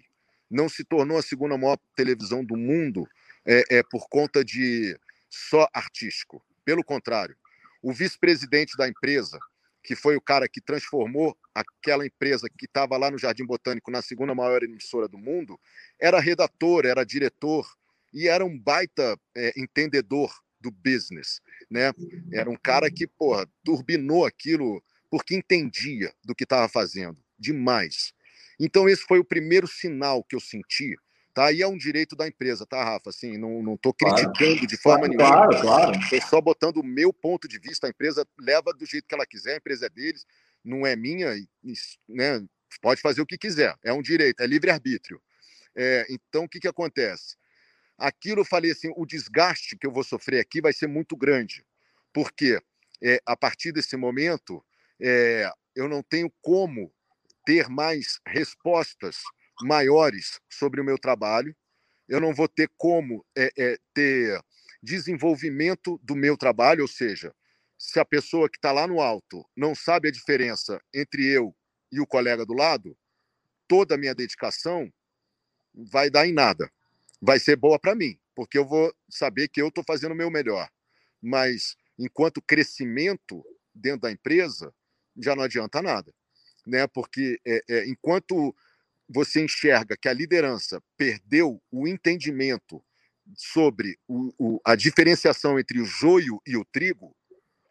Não 0.50 0.70
se 0.70 0.84
tornou 0.84 1.18
a 1.18 1.22
segunda 1.22 1.58
maior 1.58 1.78
televisão 1.96 2.44
do 2.44 2.56
mundo 2.56 3.08
é, 3.46 3.64
é 3.78 3.84
por 3.84 4.08
conta 4.08 4.44
de 4.44 4.98
só 5.30 5.68
artístico. 5.74 6.44
Pelo 6.64 6.84
contrário, 6.84 7.36
o 7.82 7.94
vice-presidente 7.94 8.78
da 8.78 8.88
empresa, 8.88 9.38
que 9.84 9.96
foi 9.96 10.16
o 10.16 10.22
cara 10.22 10.48
que 10.48 10.62
transformou 10.62 11.38
aquela 11.54 12.06
empresa 12.06 12.50
que 12.50 12.66
estava 12.66 12.98
lá 12.98 13.12
no 13.12 13.18
Jardim 13.18 13.46
Botânico 13.46 13.92
na 13.92 14.02
segunda 14.02 14.34
maior 14.34 14.64
emissora 14.64 15.08
do 15.08 15.18
mundo, 15.18 15.60
era 16.00 16.20
redator, 16.20 16.86
era 16.86 17.06
diretor 17.06 17.68
e 18.16 18.28
era 18.28 18.44
um 18.44 18.58
baita 18.58 19.20
é, 19.36 19.54
entendedor 19.56 20.34
do 20.60 20.72
business, 20.72 21.42
né? 21.70 21.94
Era 22.32 22.50
um 22.50 22.56
cara 22.56 22.90
que, 22.90 23.06
porra, 23.06 23.48
turbinou 23.64 24.26
aquilo 24.26 24.82
porque 25.12 25.36
entendia 25.36 26.12
do 26.24 26.34
que 26.34 26.44
estava 26.44 26.68
fazendo, 26.68 27.22
demais. 27.38 28.14
Então 28.60 28.90
esse 28.90 29.04
foi 29.04 29.20
o 29.20 29.26
primeiro 29.26 29.68
sinal 29.68 30.24
que 30.24 30.36
eu 30.36 30.40
senti 30.40 30.96
Tá? 31.36 31.52
E 31.52 31.62
é 31.62 31.68
um 31.68 31.78
direito 31.78 32.16
da 32.16 32.26
empresa, 32.26 32.66
tá, 32.66 32.82
Rafa? 32.82 33.10
Assim, 33.10 33.38
não 33.38 33.74
estou 33.74 33.94
criticando 33.94 34.34
claro. 34.38 34.68
de 34.68 34.78
forma 34.78 35.10
claro, 35.10 35.50
nenhuma. 35.50 35.62
Claro, 35.62 35.92
claro. 35.92 36.00
Estou 36.00 36.22
só 36.22 36.40
botando 36.40 36.78
o 36.78 36.84
meu 36.84 37.12
ponto 37.12 37.46
de 37.46 37.60
vista. 37.60 37.88
A 37.88 37.90
empresa 37.90 38.26
leva 38.40 38.72
do 38.72 38.86
jeito 38.86 39.06
que 39.06 39.14
ela 39.14 39.26
quiser, 39.26 39.56
a 39.56 39.58
empresa 39.58 39.88
é 39.88 39.90
deles, 39.90 40.26
não 40.64 40.88
é 40.88 40.96
minha, 40.96 41.36
né? 42.08 42.42
pode 42.82 43.02
fazer 43.02 43.22
o 43.22 43.26
que 43.26 43.38
quiser. 43.38 43.76
É 43.84 43.92
um 43.92 44.02
direito, 44.02 44.40
é 44.40 44.48
livre-arbítrio. 44.48 45.22
É, 45.76 46.06
então, 46.10 46.46
o 46.46 46.50
que, 46.50 46.62
que 46.62 46.70
acontece? 46.70 47.36
Aquilo 47.98 48.42
eu 48.42 48.46
falei 48.46 48.72
assim: 48.72 48.92
o 48.96 49.06
desgaste 49.06 49.78
que 49.78 49.88
eu 49.88 49.92
vou 49.92 50.04
sofrer 50.04 50.40
aqui 50.40 50.62
vai 50.62 50.74
ser 50.74 50.88
muito 50.88 51.16
grande, 51.16 51.66
porque 52.14 52.60
é, 53.02 53.20
a 53.26 53.36
partir 53.36 53.72
desse 53.72 53.96
momento 53.96 54.64
é, 55.02 55.50
eu 55.76 55.88
não 55.88 56.02
tenho 56.02 56.32
como 56.42 56.92
ter 57.46 57.70
mais 57.70 58.20
respostas 58.28 59.18
maiores 59.62 60.40
sobre 60.50 60.82
o 60.82 60.84
meu 60.84 60.98
trabalho, 60.98 61.56
eu 62.08 62.20
não 62.20 62.34
vou 62.34 62.48
ter 62.48 62.70
como 62.78 63.26
é, 63.38 63.52
é, 63.58 63.78
ter 63.94 64.40
desenvolvimento 64.82 66.00
do 66.04 66.16
meu 66.16 66.38
trabalho, 66.38 66.82
ou 66.82 66.88
seja, 66.88 67.34
se 67.78 68.00
a 68.00 68.06
pessoa 68.06 68.50
que 68.50 68.58
está 68.58 68.72
lá 68.72 68.88
no 68.88 69.02
alto 69.02 69.48
não 69.56 69.74
sabe 69.74 70.08
a 70.08 70.12
diferença 70.12 70.80
entre 70.94 71.26
eu 71.26 71.56
e 71.92 72.00
o 72.00 72.08
colega 72.08 72.46
do 72.46 72.54
lado, 72.54 72.98
toda 73.68 73.96
a 73.96 73.98
minha 73.98 74.16
dedicação 74.16 74.92
vai 75.74 76.10
dar 76.10 76.28
em 76.28 76.34
nada. 76.34 76.72
Vai 77.22 77.40
ser 77.40 77.56
boa 77.56 77.80
para 77.80 77.96
mim, 77.96 78.20
porque 78.36 78.58
eu 78.58 78.66
vou 78.66 78.94
saber 79.10 79.48
que 79.48 79.62
eu 79.62 79.70
estou 79.70 79.84
fazendo 79.86 80.12
o 80.12 80.16
meu 80.16 80.30
melhor. 80.30 80.70
Mas 81.22 81.76
enquanto 81.98 82.42
crescimento 82.42 83.44
dentro 83.74 84.02
da 84.02 84.12
empresa, 84.12 84.74
já 85.18 85.36
não 85.36 85.44
adianta 85.44 85.82
nada, 85.82 86.14
né? 86.66 86.88
Porque 86.88 87.40
é, 87.46 87.64
é, 87.70 87.88
enquanto 87.88 88.56
você 89.08 89.44
enxerga 89.44 89.96
que 89.96 90.10
a 90.10 90.14
liderança 90.14 90.82
perdeu 90.98 91.62
o 91.72 91.88
entendimento 91.88 92.84
sobre 93.36 93.98
o, 94.08 94.34
o, 94.38 94.62
a 94.66 94.76
diferenciação 94.76 95.60
entre 95.60 95.80
o 95.80 95.86
joio 95.86 96.42
e 96.46 96.58
o 96.58 96.66
trigo, 96.66 97.16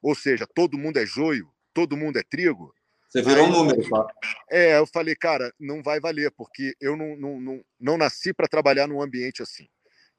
ou 0.02 0.14
seja, 0.14 0.46
todo 0.46 0.78
mundo 0.78 0.98
é 0.98 1.06
joio, 1.06 1.50
todo 1.72 1.96
mundo 1.96 2.18
é 2.18 2.22
trigo. 2.22 2.74
Você 3.14 3.22
virou 3.22 3.44
aí, 3.44 3.50
um 3.50 3.52
número, 3.52 3.88
tá? 3.88 4.06
É, 4.50 4.76
eu 4.76 4.86
falei, 4.88 5.14
cara, 5.14 5.54
não 5.60 5.80
vai 5.80 6.00
valer, 6.00 6.32
porque 6.32 6.74
eu 6.80 6.96
não, 6.96 7.16
não, 7.16 7.40
não, 7.40 7.64
não 7.78 7.96
nasci 7.96 8.34
para 8.34 8.48
trabalhar 8.48 8.88
num 8.88 9.00
ambiente 9.00 9.40
assim, 9.40 9.68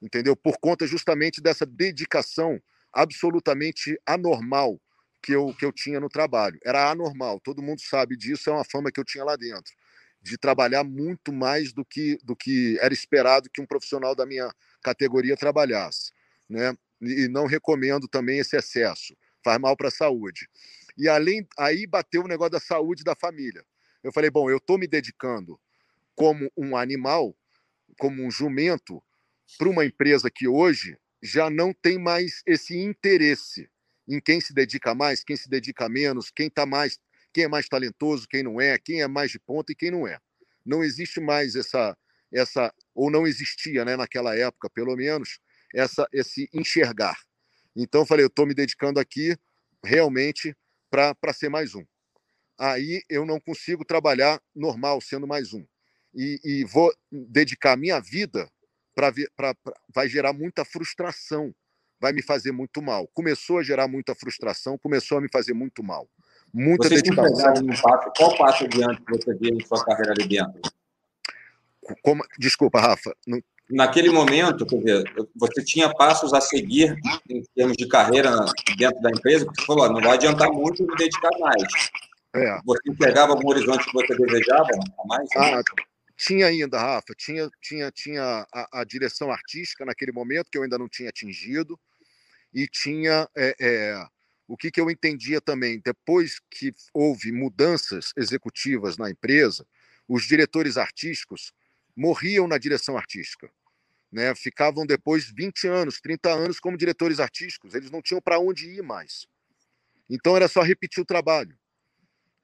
entendeu? 0.00 0.34
Por 0.34 0.56
conta 0.58 0.86
justamente 0.86 1.42
dessa 1.42 1.66
dedicação 1.66 2.58
absolutamente 2.90 4.00
anormal 4.06 4.80
que 5.22 5.32
eu, 5.32 5.54
que 5.58 5.66
eu 5.66 5.72
tinha 5.72 6.00
no 6.00 6.08
trabalho. 6.08 6.58
Era 6.64 6.90
anormal, 6.90 7.38
todo 7.38 7.62
mundo 7.62 7.82
sabe 7.82 8.16
disso, 8.16 8.48
é 8.48 8.54
uma 8.54 8.64
fama 8.64 8.90
que 8.90 8.98
eu 8.98 9.04
tinha 9.04 9.24
lá 9.24 9.36
dentro 9.36 9.74
de 10.22 10.38
trabalhar 10.38 10.82
muito 10.82 11.32
mais 11.32 11.74
do 11.74 11.84
que, 11.84 12.18
do 12.24 12.34
que 12.34 12.78
era 12.80 12.94
esperado 12.94 13.50
que 13.52 13.60
um 13.60 13.66
profissional 13.66 14.14
da 14.14 14.24
minha 14.24 14.50
categoria 14.82 15.36
trabalhasse. 15.36 16.12
Né? 16.48 16.74
E 17.02 17.28
não 17.28 17.46
recomendo 17.46 18.08
também 18.08 18.38
esse 18.38 18.56
excesso, 18.56 19.14
faz 19.44 19.60
mal 19.60 19.76
para 19.76 19.88
a 19.88 19.90
saúde. 19.90 20.48
E 20.96 21.08
além, 21.08 21.46
aí 21.58 21.86
bateu 21.86 22.22
o 22.22 22.28
negócio 22.28 22.52
da 22.52 22.60
saúde 22.60 23.04
da 23.04 23.14
família. 23.14 23.64
Eu 24.02 24.12
falei, 24.12 24.30
bom, 24.30 24.48
eu 24.50 24.58
estou 24.58 24.78
me 24.78 24.86
dedicando 24.86 25.60
como 26.14 26.50
um 26.56 26.76
animal, 26.76 27.36
como 27.98 28.24
um 28.24 28.30
jumento, 28.30 29.02
para 29.58 29.68
uma 29.68 29.84
empresa 29.84 30.30
que 30.30 30.48
hoje 30.48 30.98
já 31.22 31.50
não 31.50 31.72
tem 31.72 31.98
mais 31.98 32.42
esse 32.46 32.76
interesse 32.76 33.68
em 34.08 34.20
quem 34.20 34.40
se 34.40 34.54
dedica 34.54 34.94
mais, 34.94 35.24
quem 35.24 35.36
se 35.36 35.48
dedica 35.48 35.88
menos, 35.88 36.30
quem 36.30 36.46
está 36.46 36.64
mais 36.64 36.98
quem 37.36 37.44
é 37.44 37.48
mais 37.48 37.68
talentoso, 37.68 38.26
quem 38.26 38.42
não 38.42 38.58
é, 38.58 38.78
quem 38.78 39.02
é 39.02 39.06
mais 39.06 39.30
de 39.30 39.38
ponta 39.38 39.70
e 39.70 39.74
quem 39.74 39.90
não 39.90 40.08
é. 40.08 40.18
Não 40.64 40.82
existe 40.82 41.20
mais 41.20 41.54
essa, 41.54 41.94
essa 42.32 42.72
ou 42.94 43.10
não 43.10 43.26
existia, 43.26 43.84
né, 43.84 43.94
naquela 43.94 44.34
época, 44.34 44.70
pelo 44.70 44.96
menos, 44.96 45.38
essa, 45.74 46.08
esse 46.14 46.48
enxergar. 46.50 47.18
Então, 47.76 48.00
eu 48.00 48.06
falei, 48.06 48.24
eu 48.24 48.28
estou 48.28 48.46
me 48.46 48.54
dedicando 48.54 48.98
aqui 48.98 49.36
realmente 49.84 50.56
para 50.90 51.32
ser 51.32 51.48
mais 51.48 51.74
um. 51.74 51.84
Aí 52.58 53.02
eu 53.08 53.26
não 53.26 53.38
consigo 53.38 53.84
trabalhar 53.84 54.40
normal, 54.54 55.00
sendo 55.00 55.26
mais 55.26 55.52
um. 55.52 55.64
E, 56.14 56.40
e 56.42 56.64
vou 56.64 56.92
dedicar 57.10 57.76
minha 57.76 58.00
vida 58.00 58.50
para. 58.94 59.12
Vai 59.94 60.08
gerar 60.08 60.32
muita 60.32 60.64
frustração, 60.64 61.54
vai 62.00 62.12
me 62.12 62.22
fazer 62.22 62.52
muito 62.52 62.80
mal. 62.80 63.06
Começou 63.08 63.58
a 63.58 63.62
gerar 63.62 63.86
muita 63.86 64.14
frustração, 64.14 64.78
começou 64.78 65.18
a 65.18 65.20
me 65.20 65.28
fazer 65.30 65.52
muito 65.52 65.82
mal 65.82 66.08
muita 66.52 66.88
você 66.88 66.96
dedicação. 66.96 67.52
Um 67.62 67.66
passo, 67.66 68.12
qual 68.16 68.36
passo 68.36 68.64
adiante 68.64 69.02
você 69.08 69.34
vê 69.34 69.50
em 69.50 69.60
sua 69.64 69.84
carreira 69.84 70.12
ali 70.12 70.26
dentro? 70.26 70.60
Como, 72.02 72.24
desculpa, 72.38 72.80
Rafa. 72.80 73.14
Não... 73.26 73.40
Naquele 73.68 74.10
momento, 74.10 74.64
dizer, 74.64 75.04
você 75.34 75.64
tinha 75.64 75.92
passos 75.92 76.32
a 76.32 76.40
seguir 76.40 76.96
em 77.28 77.42
termos 77.54 77.76
de 77.76 77.88
carreira 77.88 78.30
dentro 78.78 79.00
da 79.00 79.10
empresa, 79.10 79.44
porque 79.44 79.60
você 79.60 79.66
falou, 79.66 79.92
não 79.92 80.00
vai 80.00 80.14
adiantar 80.14 80.48
muito 80.52 80.86
me 80.86 80.94
dedicar 80.96 81.30
mais. 81.40 81.62
É. 82.34 82.60
Você 82.64 82.80
entregava 82.86 83.32
algum 83.32 83.48
horizonte 83.48 83.84
que 83.84 83.92
você 83.92 84.14
desejava 84.14 84.68
mais? 85.06 85.28
Ah, 85.36 85.62
tinha 86.16 86.46
ainda, 86.46 86.78
Rafa. 86.78 87.12
Tinha, 87.16 87.50
tinha, 87.60 87.90
tinha 87.90 88.46
a, 88.52 88.80
a, 88.80 88.84
direção 88.84 89.30
artística 89.30 89.84
naquele 89.84 90.12
momento, 90.12 90.48
que 90.50 90.58
eu 90.58 90.62
ainda 90.62 90.78
não 90.78 90.88
tinha 90.88 91.08
atingido, 91.08 91.78
e 92.54 92.68
tinha 92.68 93.28
é, 93.36 93.54
é, 93.60 94.06
o 94.46 94.56
que, 94.56 94.70
que 94.70 94.80
eu 94.80 94.90
entendia 94.90 95.40
também, 95.40 95.80
depois 95.84 96.40
que 96.50 96.72
houve 96.94 97.32
mudanças 97.32 98.12
executivas 98.16 98.96
na 98.96 99.10
empresa, 99.10 99.66
os 100.08 100.24
diretores 100.24 100.76
artísticos 100.76 101.52
morriam 101.96 102.46
na 102.46 102.58
direção 102.58 102.96
artística. 102.96 103.50
Né? 104.12 104.34
Ficavam 104.34 104.86
depois 104.86 105.30
20 105.30 105.66
anos, 105.66 106.00
30 106.00 106.30
anos 106.30 106.60
como 106.60 106.76
diretores 106.76 107.18
artísticos, 107.18 107.74
eles 107.74 107.90
não 107.90 108.02
tinham 108.02 108.20
para 108.20 108.38
onde 108.38 108.68
ir 108.68 108.82
mais. 108.82 109.26
Então 110.08 110.36
era 110.36 110.46
só 110.46 110.62
repetir 110.62 111.02
o 111.02 111.06
trabalho. 111.06 111.58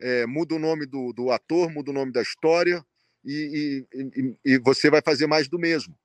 É, 0.01 0.27
muda 0.27 0.55
o 0.55 0.59
nome 0.59 0.87
do, 0.87 1.13
do, 1.13 1.31
ator, 1.31 1.71
muda 1.71 1.91
o 1.91 1.95
nome 1.95 2.11
da 2.11 2.23
história 2.23 2.85
e, 3.25 3.87
e, 3.95 4.01
e, 4.01 4.55
e, 4.55 4.59
você 4.59 4.91
vai 4.91 5.01
fazer 5.01 5.29
mais 5.29 5.49
do 5.49 5.59
mesmo. 5.59 5.97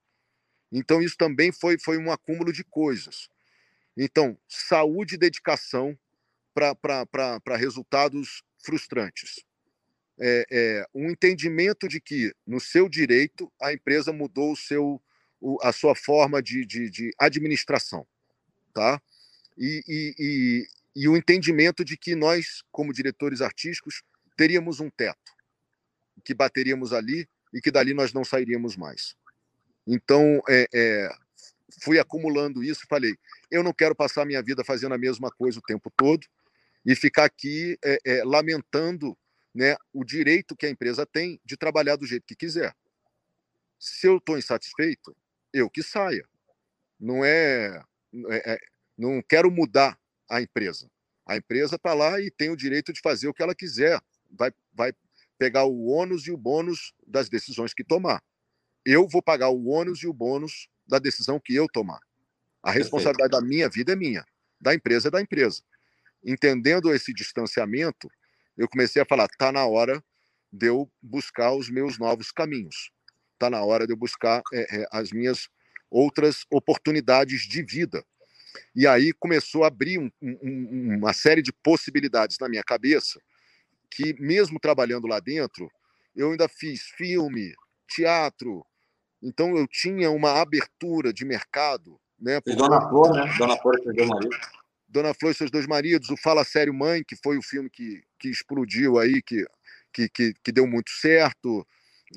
Então 0.72 1.02
isso 1.02 1.18
também 1.18 1.52
foi, 1.52 1.80
foi 1.80 1.98
um 1.98 2.12
acúmulo 2.12 2.54
de 2.54 2.64
coisas. 2.64 3.28
Então, 3.98 4.38
saúde 4.48 5.16
e 5.16 5.18
dedicação 5.18 5.98
para 6.54 7.58
resultados 7.58 8.44
frustrantes. 8.64 9.44
É, 10.20 10.46
é, 10.50 10.86
um 10.96 11.12
entendimento 11.12 11.88
de 11.88 12.02
que, 12.02 12.34
no 12.46 12.60
seu 12.60 12.90
direito, 12.90 13.52
a 13.62 13.72
empresa 13.72 14.12
mudou 14.12 14.52
o 14.52 14.56
seu, 14.56 15.02
o, 15.40 15.58
a 15.62 15.72
sua 15.72 15.96
forma 15.96 16.42
de, 16.42 16.66
de, 16.66 16.90
de 16.90 17.12
administração. 17.20 18.06
Tá? 18.74 19.02
E, 19.58 19.84
e, 19.88 20.16
e, 20.18 20.68
e 20.96 21.08
o 21.08 21.16
entendimento 21.16 21.86
de 21.86 21.96
que 21.98 22.16
nós, 22.16 22.64
como 22.72 22.94
diretores 22.94 23.42
artísticos, 23.42 24.04
teríamos 24.36 24.80
um 24.80 24.90
teto, 24.90 25.32
que 26.24 26.34
bateríamos 26.34 26.94
ali 26.94 27.28
e 27.54 27.62
que 27.62 27.72
dali 27.72 27.94
nós 27.94 28.14
não 28.14 28.24
sairíamos 28.24 28.76
mais. 28.76 29.16
Então, 29.86 30.42
é, 30.50 30.68
é, 30.74 31.10
fui 31.82 32.00
acumulando 32.00 32.64
isso, 32.64 32.86
falei, 32.90 33.16
eu 33.50 33.64
não 33.64 33.74
quero 33.74 33.96
passar 33.96 34.26
minha 34.26 34.42
vida 34.42 34.64
fazendo 34.64 34.94
a 34.94 34.98
mesma 34.98 35.32
coisa 35.32 35.60
o 35.60 35.62
tempo 35.62 35.92
todo, 35.96 36.26
e 36.86 36.96
ficar 36.96 37.26
aqui 37.26 37.78
é, 37.84 38.24
lamentando 38.24 39.18
né, 39.58 39.76
o 39.92 40.04
direito 40.04 40.56
que 40.56 40.68
a 40.68 40.70
empresa 40.70 41.04
tem 41.04 41.42
de 41.44 41.58
trabalhar 41.58 41.96
do 41.96 42.06
jeito 42.06 42.28
que 42.28 42.36
quiser. 42.36 42.76
Se 43.80 44.06
eu 44.06 44.18
estou 44.18 44.38
insatisfeito, 44.38 45.18
eu 45.52 45.68
que 45.68 45.82
saia. 45.82 46.24
Não 47.00 47.26
é, 47.26 47.84
é, 48.30 48.54
é, 48.54 48.60
não 48.96 49.20
quero 49.20 49.50
mudar 49.50 50.00
a 50.30 50.40
empresa. 50.40 50.88
A 51.26 51.36
empresa 51.36 51.76
está 51.76 51.96
lá 51.96 52.22
e 52.22 52.30
tem 52.30 52.52
o 52.52 52.56
direito 52.56 52.94
de 52.94 53.02
fazer 53.02 53.28
o 53.28 53.34
que 53.34 53.42
ela 53.42 53.56
quiser. 53.56 54.00
Vai, 54.30 54.52
vai 54.72 54.94
pegar 55.40 55.66
o 55.66 55.88
ônus 55.88 56.28
e 56.28 56.32
o 56.32 56.38
bônus 56.38 56.94
das 57.08 57.28
decisões 57.28 57.74
que 57.74 57.84
tomar. 57.84 58.24
Eu 58.86 59.08
vou 59.08 59.24
pagar 59.24 59.50
o 59.50 59.70
ônus 59.70 60.04
e 60.04 60.08
o 60.08 60.14
bônus 60.14 60.70
da 60.86 61.00
decisão 61.00 61.40
que 61.40 61.56
eu 61.56 61.68
tomar. 61.68 62.00
A 62.62 62.70
responsabilidade 62.70 63.32
Perfeito. 63.32 63.44
da 63.44 63.48
minha 63.48 63.70
vida 63.70 63.94
é 63.94 63.96
minha, 63.96 64.24
da 64.62 64.76
empresa 64.76 65.08
é 65.08 65.12
da 65.12 65.20
empresa. 65.20 65.64
Entendendo 66.24 66.94
esse 66.94 67.12
distanciamento, 67.12 68.08
eu 68.58 68.68
comecei 68.68 69.02
a 69.02 69.06
falar: 69.06 69.26
está 69.26 69.52
na 69.52 69.66
hora 69.66 70.04
de 70.52 70.68
eu 70.68 70.90
buscar 71.02 71.54
os 71.54 71.70
meus 71.70 71.98
novos 71.98 72.32
caminhos, 72.32 72.92
está 73.34 73.50
na 73.50 73.64
hora 73.64 73.86
de 73.86 73.94
eu 73.94 73.98
buscar 73.98 74.42
é, 74.54 74.82
é, 74.82 74.88
as 74.92 75.12
minhas 75.12 75.50
outras 75.90 76.46
oportunidades 76.52 77.42
de 77.42 77.64
vida. 77.64 78.04
E 78.76 78.88
aí 78.88 79.14
começou 79.14 79.64
a 79.64 79.68
abrir 79.68 80.00
um, 80.00 80.12
um, 80.22 80.98
uma 80.98 81.14
série 81.14 81.42
de 81.42 81.54
possibilidades 81.54 82.38
na 82.40 82.50
minha 82.50 82.64
cabeça, 82.64 83.22
que 83.90 84.20
mesmo 84.20 84.60
trabalhando 84.60 85.08
lá 85.08 85.20
dentro, 85.20 85.70
eu 86.16 86.32
ainda 86.32 86.50
fiz 86.50 86.82
filme, 86.98 87.54
teatro, 87.88 88.66
então 89.22 89.56
eu 89.58 89.68
tinha 89.68 90.12
uma 90.12 90.42
abertura 90.42 91.14
de 91.14 91.26
mercado. 91.26 92.00
Né, 92.20 92.42
por... 92.42 92.56
Dona 92.56 92.82
Flor, 92.90 93.14
né? 93.14 93.36
Dona 93.38 93.58
Flor 93.58 93.76
e 93.80 93.84
seus 93.84 93.96
dois 93.96 94.10
maridos. 94.10 94.38
Dona 94.88 95.14
Flor 95.14 95.32
e 95.32 95.36
seus 95.36 95.52
dois 95.52 95.68
maridos, 95.68 96.10
o 96.10 96.18
Fala 96.18 96.44
Sério 96.44 96.74
Mãe, 96.74 97.04
que 97.04 97.16
foi 97.16 97.38
o 97.38 97.42
filme 97.42 97.70
que, 97.70 98.04
que 98.18 98.30
explodiu 98.30 98.98
aí, 98.98 99.22
que, 99.22 99.46
que, 99.92 100.10
que, 100.10 100.34
que 100.44 100.52
deu 100.52 100.66
muito 100.66 100.92
certo, 100.92 101.68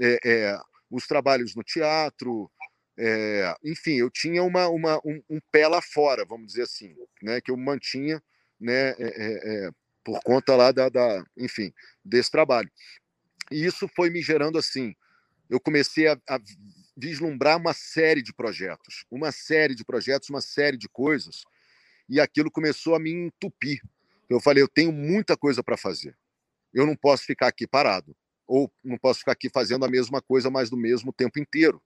é, 0.00 0.20
é, 0.24 0.60
os 0.90 1.06
trabalhos 1.06 1.54
no 1.54 1.62
teatro, 1.62 2.50
é, 2.96 3.54
enfim, 3.64 3.94
eu 3.94 4.10
tinha 4.10 4.42
uma, 4.42 4.68
uma, 4.68 4.98
um, 5.04 5.22
um, 5.30 5.40
pé 5.50 5.66
lá 5.66 5.80
fora, 5.80 6.24
vamos 6.24 6.48
dizer 6.48 6.62
assim, 6.62 6.94
né, 7.22 7.40
que 7.40 7.50
eu 7.50 7.56
mantinha 7.56 8.22
né, 8.60 8.90
é, 8.90 8.94
é, 8.98 9.66
é, 9.66 9.70
por 10.04 10.20
conta 10.22 10.54
lá 10.54 10.70
da, 10.70 10.88
da, 10.88 11.24
enfim, 11.36 11.72
desse 12.04 12.30
trabalho. 12.30 12.70
E 13.50 13.64
isso 13.64 13.88
foi 13.88 14.10
me 14.10 14.22
gerando 14.22 14.58
assim, 14.58 14.94
eu 15.48 15.58
comecei 15.58 16.08
a, 16.08 16.18
a 16.28 16.38
vislumbrar 16.96 17.56
uma 17.56 17.72
série 17.72 18.22
de 18.22 18.32
projetos, 18.32 19.04
uma 19.10 19.32
série 19.32 19.74
de 19.74 19.84
projetos, 19.84 20.28
uma 20.28 20.40
série 20.40 20.76
de 20.76 20.88
coisas, 20.88 21.44
e 22.10 22.20
aquilo 22.20 22.50
começou 22.50 22.96
a 22.96 22.98
me 22.98 23.12
entupir. 23.12 23.80
Eu 24.28 24.40
falei, 24.40 24.62
eu 24.62 24.68
tenho 24.68 24.90
muita 24.90 25.36
coisa 25.36 25.62
para 25.62 25.76
fazer. 25.76 26.16
Eu 26.74 26.84
não 26.84 26.96
posso 26.96 27.24
ficar 27.24 27.46
aqui 27.46 27.66
parado, 27.66 28.14
ou 28.46 28.70
não 28.82 28.98
posso 28.98 29.20
ficar 29.20 29.32
aqui 29.32 29.48
fazendo 29.48 29.84
a 29.84 29.88
mesma 29.88 30.20
coisa, 30.20 30.50
mas 30.50 30.68
do 30.68 30.76
mesmo 30.76 31.12
tempo 31.12 31.38
inteiro. 31.38 31.80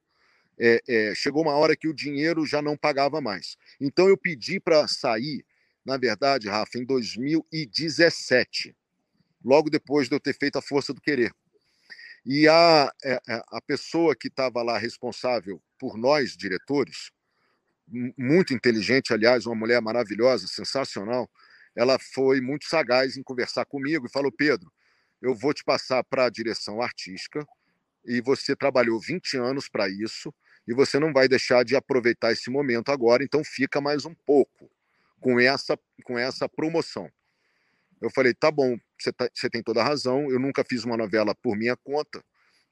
É, 0.58 0.82
é, 0.88 1.14
chegou 1.14 1.42
uma 1.42 1.54
hora 1.54 1.76
que 1.76 1.88
o 1.88 1.94
dinheiro 1.94 2.46
já 2.46 2.62
não 2.62 2.76
pagava 2.76 3.20
mais. 3.20 3.56
Então 3.78 4.08
eu 4.08 4.16
pedi 4.16 4.58
para 4.58 4.88
sair, 4.88 5.44
na 5.84 5.98
verdade, 5.98 6.48
Rafa, 6.48 6.78
em 6.78 6.84
2017, 6.84 8.74
logo 9.44 9.68
depois 9.68 10.08
de 10.08 10.14
eu 10.14 10.20
ter 10.20 10.34
feito 10.34 10.56
a 10.56 10.62
Força 10.62 10.94
do 10.94 11.00
Querer. 11.02 11.34
E 12.24 12.48
a, 12.48 12.90
é, 13.04 13.20
é, 13.28 13.42
a 13.48 13.60
pessoa 13.60 14.16
que 14.16 14.28
estava 14.28 14.62
lá 14.62 14.78
responsável 14.78 15.62
por 15.78 15.98
nós, 15.98 16.34
diretores, 16.34 17.10
muito 17.87 18.55
inteligente, 18.55 19.12
aliás, 19.12 19.47
uma 19.47 19.55
mulher 19.55 19.80
maravilhosa, 19.80 20.47
sensacional, 20.47 21.30
ela 21.76 21.99
foi 21.99 22.41
muito 22.41 22.66
sagaz 22.66 23.16
em 23.16 23.22
conversar 23.22 23.64
comigo 23.64 24.07
e 24.07 24.11
falou: 24.11 24.32
Pedro, 24.32 24.72
eu 25.20 25.35
vou 25.35 25.53
te 25.53 25.64
passar 25.64 26.03
para 26.05 26.26
a 26.26 26.30
direção 26.30 26.80
artística 26.80 27.45
e 28.05 28.20
você 28.20 28.55
trabalhou 28.55 29.01
20 29.01 29.37
anos 29.37 29.68
para 29.68 29.89
isso 29.89 30.32
e 30.66 30.74
você 30.74 30.99
não 30.99 31.12
vai 31.12 31.28
deixar 31.28 31.64
de 31.64 31.76
aproveitar 31.76 32.32
esse 32.32 32.51
momento 32.51 32.91
agora, 32.91 33.22
então 33.22 33.43
fica 33.45 33.80
mais 33.80 34.05
um 34.05 34.14
pouco 34.26 34.70
com 35.20 35.39
essa, 35.39 35.78
com 36.05 36.18
essa 36.18 36.49
promoção. 36.49 37.09
Eu 38.01 38.11
falei, 38.11 38.35
tá 38.35 38.51
bom, 38.51 38.76
você, 38.99 39.12
tá, 39.12 39.28
você 39.32 39.49
tem 39.49 39.62
toda 39.62 39.80
a 39.80 39.85
razão, 39.85 40.30
eu 40.30 40.39
nunca 40.39 40.64
fiz 40.64 40.85
uma 40.85 40.97
novela 40.97 41.35
por 41.35 41.57
minha 41.57 41.76
conta, 41.76 42.22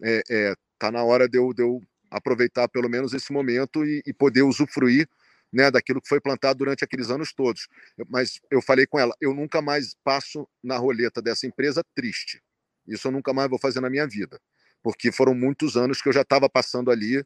é, 0.02 0.22
é, 0.30 0.54
tá 0.78 0.90
na 0.90 1.02
hora 1.02 1.28
de 1.28 1.38
eu, 1.38 1.52
de 1.52 1.62
eu 1.62 1.80
aproveitar 2.16 2.68
pelo 2.68 2.88
menos 2.88 3.12
esse 3.12 3.32
momento 3.32 3.84
e, 3.84 4.02
e 4.06 4.12
poder 4.12 4.42
usufruir 4.42 5.08
né, 5.52 5.70
daquilo 5.70 6.00
que 6.00 6.08
foi 6.08 6.20
plantado 6.20 6.58
durante 6.58 6.84
aqueles 6.84 7.10
anos 7.10 7.32
todos. 7.32 7.68
Mas 8.08 8.40
eu 8.50 8.62
falei 8.62 8.86
com 8.86 8.98
ela, 8.98 9.14
eu 9.20 9.34
nunca 9.34 9.60
mais 9.60 9.94
passo 10.02 10.48
na 10.62 10.78
roleta 10.78 11.20
dessa 11.20 11.46
empresa 11.46 11.84
triste. 11.94 12.42
Isso 12.86 13.08
eu 13.08 13.12
nunca 13.12 13.32
mais 13.32 13.48
vou 13.48 13.58
fazer 13.58 13.80
na 13.80 13.90
minha 13.90 14.06
vida, 14.06 14.40
porque 14.82 15.12
foram 15.12 15.34
muitos 15.34 15.76
anos 15.76 16.00
que 16.00 16.08
eu 16.08 16.12
já 16.12 16.22
estava 16.22 16.48
passando 16.48 16.90
ali 16.90 17.18
é, 17.18 17.24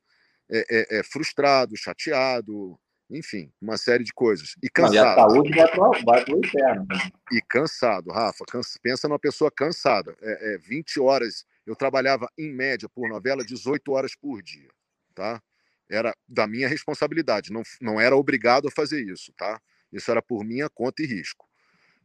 é, 0.50 0.98
é, 0.98 1.02
frustrado, 1.02 1.76
chateado, 1.76 2.78
enfim, 3.08 3.52
uma 3.60 3.76
série 3.76 4.04
de 4.04 4.12
coisas. 4.12 4.54
E 4.62 4.68
cansado. 4.68 4.94
E 4.94 4.98
a 4.98 5.14
saúde 5.14 5.54
vai 5.54 5.70
para 5.70 6.04
vai 6.04 6.24
o 6.24 6.38
inferno. 6.44 6.86
E 7.32 7.40
cansado, 7.40 8.10
Rafa. 8.10 8.44
Cansa, 8.44 8.78
pensa 8.82 9.08
numa 9.08 9.18
pessoa 9.18 9.50
cansada. 9.50 10.16
É, 10.20 10.54
é, 10.54 10.58
20 10.58 11.00
horas. 11.00 11.44
Eu 11.64 11.74
trabalhava, 11.74 12.28
em 12.38 12.52
média, 12.52 12.88
por 12.88 13.08
novela, 13.08 13.44
18 13.44 13.92
horas 13.92 14.14
por 14.14 14.42
dia. 14.42 14.68
Tá? 15.16 15.42
Era 15.90 16.14
da 16.28 16.46
minha 16.46 16.68
responsabilidade. 16.68 17.50
Não, 17.50 17.62
não 17.80 17.98
era 17.98 18.14
obrigado 18.14 18.68
a 18.68 18.70
fazer 18.70 19.02
isso. 19.02 19.32
Tá? 19.32 19.60
Isso 19.90 20.10
era 20.10 20.20
por 20.20 20.44
minha 20.44 20.68
conta 20.68 21.02
e 21.02 21.06
risco. 21.06 21.48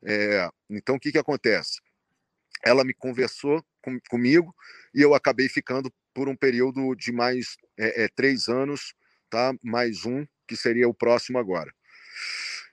É, 0.04 0.50
então, 0.70 0.96
o 0.96 1.00
que, 1.00 1.12
que 1.12 1.18
acontece? 1.18 1.82
Ela 2.64 2.84
me 2.86 2.94
conversou 2.94 3.64
com, 3.82 4.00
comigo 4.10 4.56
e 4.96 5.02
eu 5.02 5.14
acabei 5.14 5.50
ficando 5.50 5.94
por 6.14 6.30
um 6.30 6.36
período 6.36 6.96
de 6.96 7.12
mais 7.12 7.58
é, 7.78 8.04
é, 8.04 8.08
três 8.08 8.48
anos, 8.48 8.94
tá? 9.30 9.54
mais 9.62 10.06
um, 10.06 10.26
que 10.48 10.56
seria 10.56 10.88
o 10.88 10.94
próximo 10.94 11.38
agora. 11.38 11.72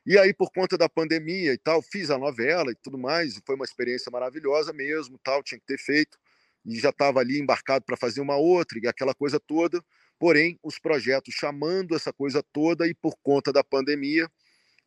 E 0.07 0.17
aí, 0.19 0.33
por 0.33 0.51
conta 0.51 0.79
da 0.79 0.89
pandemia 0.89 1.53
e 1.53 1.59
tal, 1.59 1.83
fiz 1.83 2.11
a 2.11 2.17
novela 2.17 2.71
e 2.71 2.75
tudo 2.75 2.97
mais, 2.97 3.37
e 3.37 3.43
foi 3.45 3.57
uma 3.57 3.65
experiência 3.65 4.11
maravilhosa 4.11 4.73
mesmo, 4.73 5.19
tal, 5.19 5.43
tinha 5.43 5.59
que 5.61 5.67
ter 5.67 5.79
feito, 5.79 6.19
e 6.65 6.79
já 6.79 6.91
estava 6.91 7.21
ali 7.21 7.39
embarcado 7.39 7.85
para 7.85 7.97
fazer 7.97 8.21
uma 8.21 8.37
outra, 8.37 8.79
e 8.83 8.89
aquela 8.89 9.15
coisa 9.15 9.39
toda. 9.39 9.85
Porém, 10.19 10.59
os 10.63 10.79
projetos 10.79 11.35
chamando 11.35 11.95
essa 11.95 12.13
coisa 12.13 12.43
toda, 12.53 12.87
e 12.87 12.95
por 12.95 13.17
conta 13.23 13.53
da 13.53 13.63
pandemia, 13.63 14.29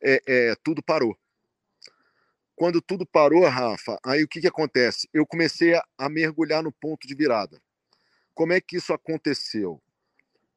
é, 0.02 0.22
é, 0.26 0.54
tudo 0.62 0.82
parou. 0.82 1.16
Quando 2.54 2.82
tudo 2.82 3.06
parou, 3.06 3.46
Rafa, 3.48 3.98
aí 4.04 4.22
o 4.22 4.28
que, 4.28 4.40
que 4.40 4.46
acontece? 4.46 5.08
Eu 5.12 5.26
comecei 5.26 5.74
a, 5.74 5.84
a 5.98 6.08
mergulhar 6.08 6.62
no 6.62 6.70
ponto 6.70 7.06
de 7.08 7.14
virada. 7.14 7.60
Como 8.34 8.52
é 8.52 8.60
que 8.60 8.76
isso 8.76 8.92
aconteceu? 8.92 9.80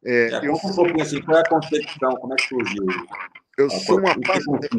É, 0.03 0.29
é, 0.29 0.47
eu 0.47 0.53
um 0.53 0.59
pouquinho 0.59 1.01
assim, 1.01 1.21
qual 1.21 1.37
é 1.37 1.41
a 1.41 1.49
concepção, 1.49 2.15
como 2.17 2.33
é 2.33 2.35
que 2.35 2.47
surgiu? 2.47 2.85
Eu 3.57 3.69
sou, 3.69 3.99
um 3.99 4.07
apaixonado, 4.07 4.69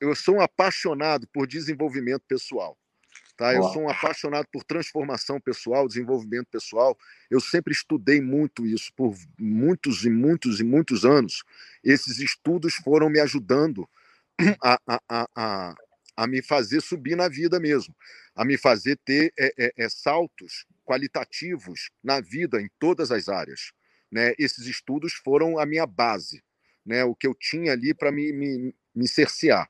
eu 0.00 0.14
sou 0.14 0.34
um 0.36 0.40
apaixonado 0.40 1.26
por 1.32 1.46
desenvolvimento 1.46 2.22
pessoal. 2.28 2.78
Tá? 3.40 3.54
Eu 3.54 3.62
sou 3.62 3.84
um 3.84 3.88
apaixonado 3.88 4.46
por 4.52 4.62
transformação 4.62 5.40
pessoal, 5.40 5.88
desenvolvimento 5.88 6.48
pessoal. 6.48 6.94
Eu 7.30 7.40
sempre 7.40 7.72
estudei 7.72 8.20
muito 8.20 8.66
isso 8.66 8.92
por 8.94 9.16
muitos 9.38 10.04
e 10.04 10.10
muitos 10.10 10.60
e 10.60 10.62
muitos 10.62 11.06
anos. 11.06 11.42
Esses 11.82 12.18
estudos 12.18 12.74
foram 12.74 13.08
me 13.08 13.18
ajudando 13.18 13.88
a, 14.62 14.78
a, 14.86 15.00
a, 15.08 15.26
a, 15.34 15.74
a 16.18 16.26
me 16.26 16.42
fazer 16.42 16.82
subir 16.82 17.16
na 17.16 17.28
vida 17.30 17.58
mesmo, 17.58 17.96
a 18.36 18.44
me 18.44 18.58
fazer 18.58 18.98
ter 19.06 19.32
é, 19.38 19.54
é, 19.56 19.72
é, 19.84 19.88
saltos 19.88 20.66
qualitativos 20.84 21.88
na 22.04 22.20
vida 22.20 22.60
em 22.60 22.68
todas 22.78 23.10
as 23.10 23.30
áreas. 23.30 23.72
Né? 24.12 24.34
Esses 24.38 24.66
estudos 24.66 25.14
foram 25.14 25.58
a 25.58 25.64
minha 25.64 25.86
base, 25.86 26.44
né? 26.84 27.04
o 27.04 27.14
que 27.14 27.26
eu 27.26 27.34
tinha 27.34 27.72
ali 27.72 27.94
para 27.94 28.12
me, 28.12 28.34
me, 28.34 28.74
me 28.94 29.08
cercear. 29.08 29.66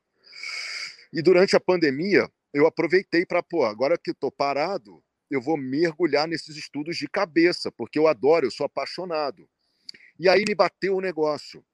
E 1.13 1.23
durante 1.23 1.55
a 1.55 1.61
pandemia, 1.61 2.29
eu 2.53 2.67
aproveitei 2.67 3.25
para, 3.25 3.43
pô, 3.43 3.65
agora 3.65 3.99
que 3.99 4.11
estou 4.11 4.31
parado, 4.31 5.03
eu 5.31 5.41
vou 5.41 5.57
mergulhar 5.57 6.27
nesses 6.27 6.57
estudos 6.57 6.97
de 6.97 7.09
cabeça, 7.09 7.71
porque 7.71 7.99
eu 7.99 8.09
adoro, 8.09 8.47
eu 8.47 8.51
sou 8.51 8.67
apaixonado. 8.67 9.49
E 10.19 10.29
aí 10.29 10.45
me 10.47 10.55
bateu 10.55 10.97
o 10.97 11.01
negócio. 11.01 11.65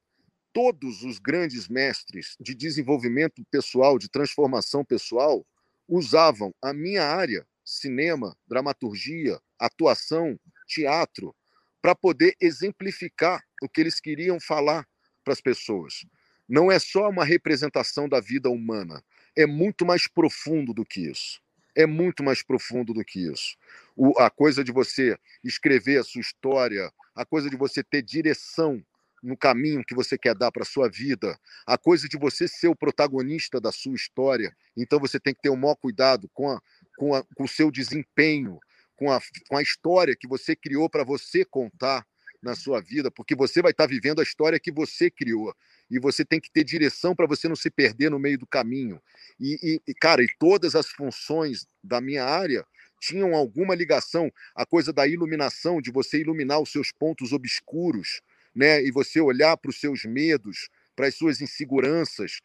Todos 0.53 1.03
os 1.03 1.18
grandes 1.18 1.68
mestres 1.68 2.37
de 2.41 2.55
desenvolvimento 2.55 3.45
pessoal, 3.51 3.99
de 3.99 4.09
transformação 4.09 4.85
pessoal, 4.85 5.47
usavam 5.89 6.55
a 6.62 6.72
minha 6.72 7.05
área, 7.05 7.47
cinema, 7.64 8.37
dramaturgia, 8.47 9.41
atuação, 9.59 10.39
teatro, 10.66 11.35
para 11.81 11.95
poder 11.95 12.35
exemplificar 12.41 13.43
o 13.62 13.68
que 13.68 13.81
eles 13.81 14.01
queriam 14.01 14.39
falar 14.41 14.87
para 15.24 15.33
as 15.33 15.41
pessoas. 15.41 16.07
Não 16.49 16.70
é 16.70 16.79
só 16.79 17.09
uma 17.09 17.24
representação 17.24 18.09
da 18.09 18.20
vida 18.20 18.49
humana, 18.49 19.03
é 19.37 19.47
muito 19.47 19.84
mais 19.84 20.09
profundo 20.09 20.72
do 20.72 20.84
que 20.84 21.01
isso. 21.01 21.41
É 21.74 21.84
muito 21.84 22.24
mais 22.24 22.43
profundo 22.43 22.95
do 22.95 23.05
que 23.05 23.20
isso. 23.30 23.57
O, 23.95 24.18
a 24.18 24.30
coisa 24.30 24.64
de 24.64 24.72
você 24.72 25.16
escrever 25.45 25.99
a 25.99 26.05
sua 26.05 26.20
história, 26.20 26.91
a 27.14 27.24
coisa 27.24 27.51
de 27.51 27.57
você 27.57 27.84
ter 27.84 28.01
direção 28.01 28.82
no 29.22 29.37
caminho 29.37 29.84
que 29.84 29.95
você 29.95 30.16
quer 30.16 30.34
dar 30.34 30.51
para 30.51 30.62
a 30.62 30.66
sua 30.66 30.89
vida, 30.89 31.39
a 31.66 31.76
coisa 31.76 32.09
de 32.09 32.16
você 32.16 32.49
ser 32.49 32.68
o 32.68 32.76
protagonista 32.76 33.61
da 33.61 33.72
sua 33.72 33.95
história. 33.95 34.55
Então 34.76 34.99
você 34.99 35.20
tem 35.20 35.34
que 35.34 35.43
ter 35.43 35.51
o 35.51 35.57
maior 35.57 35.74
cuidado 35.74 36.30
com, 36.32 36.49
a, 36.51 36.61
com, 36.97 37.14
a, 37.14 37.22
com 37.34 37.45
o 37.45 37.49
seu 37.49 37.70
desempenho, 37.70 38.59
com 38.97 39.11
a, 39.12 39.20
com 39.49 39.57
a 39.57 39.62
história 39.62 40.16
que 40.18 40.28
você 40.28 40.57
criou 40.57 40.89
para 40.89 41.05
você 41.05 41.45
contar 41.45 42.07
na 42.43 42.55
sua 42.55 42.80
vida, 42.80 43.11
porque 43.11 43.34
você 43.34 43.61
vai 43.61 43.72
estar 43.72 43.84
tá 43.84 43.91
vivendo 43.91 44.20
a 44.20 44.22
história 44.22 44.61
que 44.61 44.70
você 44.72 45.11
criou. 45.11 45.55
E 45.91 45.99
você 45.99 46.24
tem 46.24 46.41
que 46.41 46.51
ter 46.51 46.64
direção 46.64 47.14
para 47.14 47.26
você 47.26 47.49
não 47.49 47.57
se 47.57 47.70
perder 47.70 48.11
no 48.11 48.18
meio 48.18 48.39
do 48.39 48.47
caminho. 48.47 49.01
E, 49.39 49.80
e, 49.87 49.95
cara, 49.95 50.22
e 50.22 50.28
todas 50.39 50.74
as 50.74 50.89
funções 50.89 51.66
da 51.82 52.01
minha 52.01 52.24
área 52.24 52.66
tinham 53.01 53.34
alguma 53.34 53.74
ligação. 53.74 54.32
A 54.55 54.66
coisa 54.66 54.93
da 54.93 55.07
iluminação, 55.07 55.80
de 55.80 55.91
você 55.91 56.20
iluminar 56.20 56.61
os 56.61 56.72
seus 56.72 56.91
pontos 56.91 57.32
obscuros, 57.32 58.20
né? 58.55 58.82
E 58.82 58.91
você 58.91 59.20
olhar 59.20 59.57
para 59.57 59.70
os 59.70 59.78
seus 59.78 60.05
medos, 60.05 60.68
para 60.97 61.07
as 61.07 61.14
suas 61.14 61.41
inseguranças, 61.41 62.41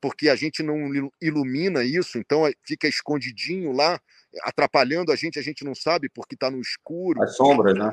porque 0.00 0.28
a 0.28 0.36
gente 0.36 0.62
não 0.62 1.10
ilumina 1.20 1.82
isso, 1.82 2.18
então 2.18 2.42
fica 2.62 2.86
escondidinho 2.86 3.72
lá, 3.72 4.00
atrapalhando 4.42 5.10
a 5.10 5.16
gente, 5.16 5.38
a 5.38 5.42
gente 5.42 5.64
não 5.64 5.74
sabe 5.74 6.08
porque 6.08 6.34
está 6.34 6.50
no 6.50 6.60
escuro. 6.60 7.22
As 7.22 7.36
sombras, 7.36 7.76
né? 7.76 7.92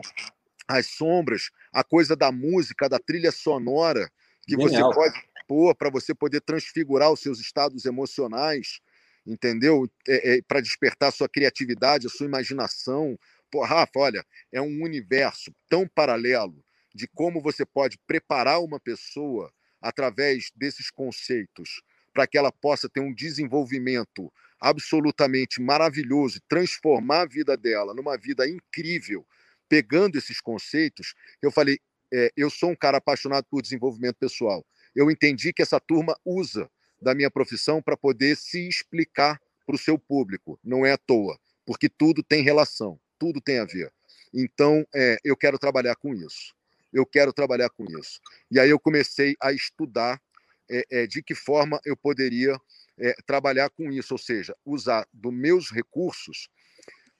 As 0.67 0.87
sombras, 0.87 1.49
a 1.73 1.83
coisa 1.83 2.15
da 2.15 2.31
música, 2.31 2.87
da 2.87 2.99
trilha 2.99 3.31
sonora, 3.31 4.09
que 4.47 4.55
Genial. 4.55 4.91
você 4.91 4.95
pode 4.95 5.23
pôr 5.47 5.75
para 5.75 5.89
você 5.89 6.13
poder 6.13 6.41
transfigurar 6.41 7.11
os 7.11 7.19
seus 7.19 7.39
estados 7.39 7.85
emocionais, 7.85 8.79
entendeu? 9.25 9.89
É, 10.07 10.35
é, 10.35 10.41
para 10.41 10.61
despertar 10.61 11.09
a 11.09 11.11
sua 11.11 11.29
criatividade, 11.29 12.07
a 12.07 12.09
sua 12.09 12.25
imaginação. 12.25 13.17
Pô, 13.51 13.63
Rafa, 13.63 13.99
olha, 13.99 14.25
é 14.51 14.61
um 14.61 14.83
universo 14.83 15.53
tão 15.69 15.87
paralelo 15.87 16.63
de 16.93 17.07
como 17.07 17.41
você 17.41 17.65
pode 17.65 17.97
preparar 18.05 18.61
uma 18.61 18.79
pessoa 18.79 19.51
através 19.81 20.51
desses 20.55 20.89
conceitos 20.89 21.81
para 22.13 22.27
que 22.27 22.37
ela 22.37 22.51
possa 22.51 22.87
ter 22.87 22.99
um 22.99 23.13
desenvolvimento 23.13 24.31
absolutamente 24.59 25.61
maravilhoso, 25.61 26.39
transformar 26.47 27.21
a 27.21 27.27
vida 27.27 27.57
dela 27.57 27.93
numa 27.93 28.17
vida 28.17 28.47
incrível, 28.47 29.25
pegando 29.67 30.17
esses 30.17 30.39
conceitos. 30.39 31.15
Eu 31.41 31.51
falei, 31.51 31.79
é, 32.13 32.31
eu 32.37 32.49
sou 32.49 32.69
um 32.69 32.75
cara 32.75 32.97
apaixonado 32.97 33.45
por 33.49 33.61
desenvolvimento 33.61 34.17
pessoal. 34.17 34.63
Eu 34.95 35.09
entendi 35.09 35.51
que 35.51 35.63
essa 35.63 35.79
turma 35.79 36.15
usa 36.23 36.69
da 37.01 37.15
minha 37.15 37.31
profissão 37.31 37.81
para 37.81 37.97
poder 37.97 38.37
se 38.37 38.67
explicar 38.67 39.41
para 39.65 39.75
o 39.75 39.79
seu 39.79 39.97
público. 39.97 40.59
Não 40.63 40.85
é 40.85 40.91
à 40.91 40.97
toa, 40.97 41.39
porque 41.65 41.89
tudo 41.89 42.21
tem 42.21 42.43
relação, 42.43 42.99
tudo 43.17 43.41
tem 43.41 43.57
a 43.57 43.65
ver. 43.65 43.91
Então, 44.31 44.85
é, 44.93 45.17
eu 45.23 45.35
quero 45.35 45.57
trabalhar 45.57 45.95
com 45.95 46.13
isso. 46.13 46.53
Eu 46.93 47.05
quero 47.05 47.33
trabalhar 47.33 47.69
com 47.69 47.85
isso. 47.99 48.21
E 48.51 48.59
aí 48.59 48.69
eu 48.69 48.79
comecei 48.79 49.35
a 49.41 49.51
estudar 49.51 50.21
é, 50.69 50.85
é, 50.91 51.07
de 51.07 51.23
que 51.23 51.33
forma 51.33 51.79
eu 51.83 51.97
poderia 51.97 52.55
é, 52.99 53.15
trabalhar 53.25 53.71
com 53.71 53.91
isso, 53.91 54.13
ou 54.13 54.17
seja, 54.19 54.55
usar 54.63 55.07
dos 55.11 55.33
meus 55.33 55.71
recursos 55.71 56.47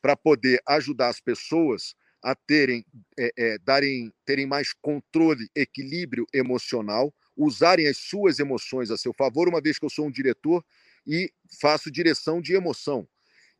para 0.02 0.16
poder 0.16 0.62
ajudar 0.68 1.10
as 1.10 1.20
pessoas 1.20 1.96
a 2.24 2.34
terem, 2.34 2.86
é, 3.19 3.32
é, 3.38 3.57
darem, 3.59 4.11
terem 4.26 4.47
mais 4.47 4.71
controle, 4.74 5.49
equilíbrio 5.53 6.26
emocional, 6.34 7.13
usarem 7.36 7.88
as 7.88 7.97
suas 7.97 8.39
emoções 8.39 8.89
a 8.89 8.97
seu 8.97 9.13
favor, 9.13 9.49
uma 9.49 9.61
vez 9.61 9.78
que 9.78 9.86
eu 9.86 9.89
sou 9.89 10.07
um 10.07 10.11
diretor 10.11 10.63
e 11.05 11.30
faço 11.59 11.91
direção 11.91 12.41
de 12.41 12.53
emoção, 12.53 13.05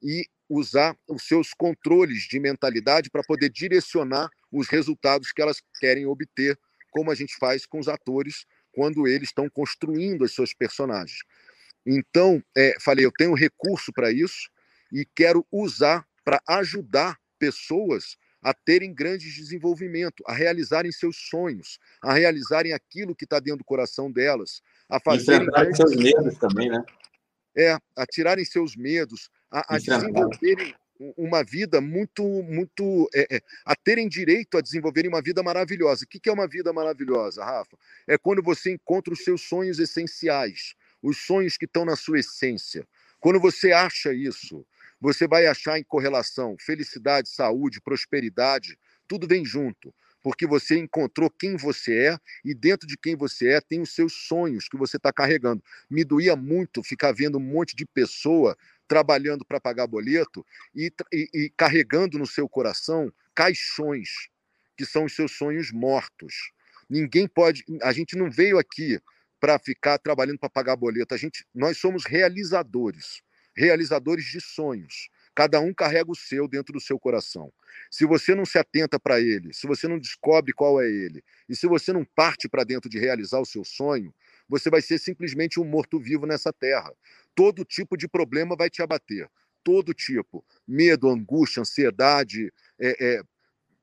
e 0.01 0.26
usar 0.47 0.95
os 1.09 1.24
seus 1.28 1.53
controles 1.53 2.24
de 2.24 2.39
mentalidade 2.39 3.09
para 3.09 3.24
poder 3.24 3.49
direcionar 3.49 4.30
os 4.51 4.70
resultados 4.70 5.32
que 5.32 5.41
elas 5.41 5.61
querem 5.80 6.05
obter, 6.05 6.57
como 6.89 7.11
a 7.11 7.16
gente 7.16 7.36
faz 7.38 7.66
com 7.66 7.80
os 7.80 7.88
atores 7.88 8.45
quando 8.72 9.07
eles 9.07 9.30
estão 9.30 9.49
construindo 9.49 10.24
as 10.24 10.32
suas 10.32 10.53
personagens. 10.53 11.20
Então, 11.86 12.41
é, 12.55 12.76
falei, 12.80 13.05
eu 13.05 13.11
tenho 13.11 13.34
recurso 13.34 13.91
para 13.91 14.11
isso 14.11 14.49
e 14.91 15.05
quero 15.16 15.45
usar 15.51 16.07
para 16.24 16.41
ajudar 16.47 17.20
pessoas 17.38 18.16
a 18.44 18.54
terem 18.54 18.94
grandes 18.94 19.34
desenvolvimento, 19.34 20.24
a 20.28 20.34
realizarem 20.34 20.91
seus 20.91 21.16
sonhos, 21.30 21.80
a 22.04 22.14
realizarem 22.14 22.74
aquilo 22.74 23.16
que 23.16 23.24
está 23.24 23.39
dentro 23.39 23.60
do 23.60 23.64
coração 23.64 24.12
delas, 24.12 24.62
a 24.89 25.00
fazerem 25.00 25.48
grandes... 25.48 25.78
seus 25.78 25.96
medos 25.96 26.38
também, 26.38 26.70
né? 26.70 26.84
É, 27.56 27.78
a 27.96 28.06
tirarem 28.06 28.44
seus 28.44 28.76
medos, 28.76 29.30
a, 29.50 29.76
a 29.76 29.78
desenvolverem 29.78 30.76
uma 31.18 31.44
vida 31.44 31.82
muito, 31.82 32.24
muito, 32.44 33.10
é, 33.14 33.36
é, 33.36 33.41
a 33.66 33.76
terem 33.76 34.08
direito 34.08 34.58
a 34.58 34.62
desenvolverem 34.62 35.10
uma 35.10 35.22
vida 35.22 35.41
maravilhosa. 35.41 36.06
O 36.06 36.08
que, 36.08 36.20
que 36.20 36.30
é 36.30 36.34
uma 36.34 36.48
vida 36.48 36.72
maravilhosa, 36.72 37.44
Rafa? 37.44 37.78
É 38.08 38.18
quando 38.18 38.41
você 38.41 38.72
encontra 38.72 39.14
os 39.14 39.24
seus 39.24 39.41
sonhos 39.41 39.80
essenciais, 39.80 40.76
os 41.02 41.26
sonhos 41.26 41.58
que 41.58 41.66
estão 41.66 41.86
na 41.86 41.96
sua 41.96 42.20
essência. 42.20 42.88
Quando 43.20 43.39
você 43.39 43.72
acha 43.72 44.14
isso, 44.14 44.66
você 45.04 45.28
vai 45.28 45.45
achar 45.45 45.78
em 45.78 45.84
correlação 45.84 46.56
felicidade, 46.58 47.28
saúde, 47.28 47.82
prosperidade, 47.82 48.80
tudo 49.06 49.28
vem 49.28 49.43
junto, 49.43 49.93
porque 50.22 50.47
você 50.47 50.78
encontrou 50.78 51.30
quem 51.30 51.58
você 51.58 52.06
é 52.06 52.18
e 52.45 52.56
dentro 52.56 52.88
de 52.88 52.97
quem 52.97 53.14
você 53.14 53.49
é 53.49 53.60
tem 53.60 53.82
os 53.82 53.93
seus 53.93 54.14
sonhos 54.14 54.70
que 54.70 54.78
você 54.78 54.95
está 54.95 55.12
carregando. 55.12 55.62
Me 55.89 56.06
doía 56.06 56.38
muito 56.38 56.82
ficar 56.82 57.12
vendo 57.12 57.38
um 57.38 57.41
monte 57.41 57.76
de 57.76 57.86
pessoa 57.86 58.58
trabalhando 58.88 59.43
para 59.43 59.60
pagar 59.60 59.88
boleto 59.88 60.45
e, 60.74 60.89
e, 61.12 61.30
e 61.34 61.49
carregando 61.58 62.18
no 62.18 62.26
seu 62.26 62.47
coração 62.47 63.12
caixões 63.36 64.30
que 64.78 64.86
são 64.86 65.04
os 65.04 65.14
seus 65.14 65.34
sonhos 65.34 65.70
mortos. 65.70 66.54
Ninguém 66.89 67.28
pode, 67.28 67.66
a 67.82 67.91
gente 67.91 68.16
não 68.16 68.32
veio 68.32 68.58
aqui 68.58 69.01
para 69.38 69.60
ficar 69.60 69.97
trabalhando 69.97 70.39
para 70.39 70.49
pagar 70.49 70.78
boleto. 70.78 71.14
A 71.14 71.18
gente, 71.18 71.45
nós 71.54 71.78
somos 71.78 72.06
realizadores 72.06 73.22
realizadores 73.56 74.26
de 74.26 74.41
sonhos. 74.41 75.10
Cada 75.36 75.60
um 75.60 75.74
carrega 75.74 76.12
o 76.12 76.16
seu 76.16 76.47
dentro 76.47 76.74
do 76.74 76.80
seu 76.80 76.99
coração. 76.99 77.51
Se 77.89 78.06
você 78.06 78.36
não 78.36 78.45
se 78.45 78.58
atenta 78.58 78.99
para 78.99 79.20
ele, 79.20 79.54
se 79.54 79.66
você 79.66 79.88
não 79.88 79.97
descobre 79.97 80.54
qual 80.54 80.80
é 80.80 80.88
ele, 80.88 81.24
e 81.49 81.56
se 81.56 81.66
você 81.68 81.91
não 81.91 82.06
parte 82.06 82.47
para 82.47 82.64
dentro 82.64 82.89
de 82.89 82.99
realizar 82.99 83.39
o 83.39 83.45
seu 83.45 83.64
sonho, 83.64 84.14
você 84.47 84.70
vai 84.70 84.82
ser 84.82 84.99
simplesmente 84.99 85.60
um 85.60 85.66
morto-vivo 85.66 86.28
nessa 86.28 86.54
terra. 86.54 86.93
Todo 87.34 87.66
tipo 87.66 87.97
de 87.97 88.08
problema 88.08 88.56
vai 88.56 88.70
te 88.70 88.82
abater. 88.82 89.28
Todo 89.64 89.93
tipo. 89.93 90.45
Medo, 90.68 91.10
angústia, 91.10 91.62
ansiedade, 91.62 92.54
é, 92.80 92.95
é, 92.99 93.24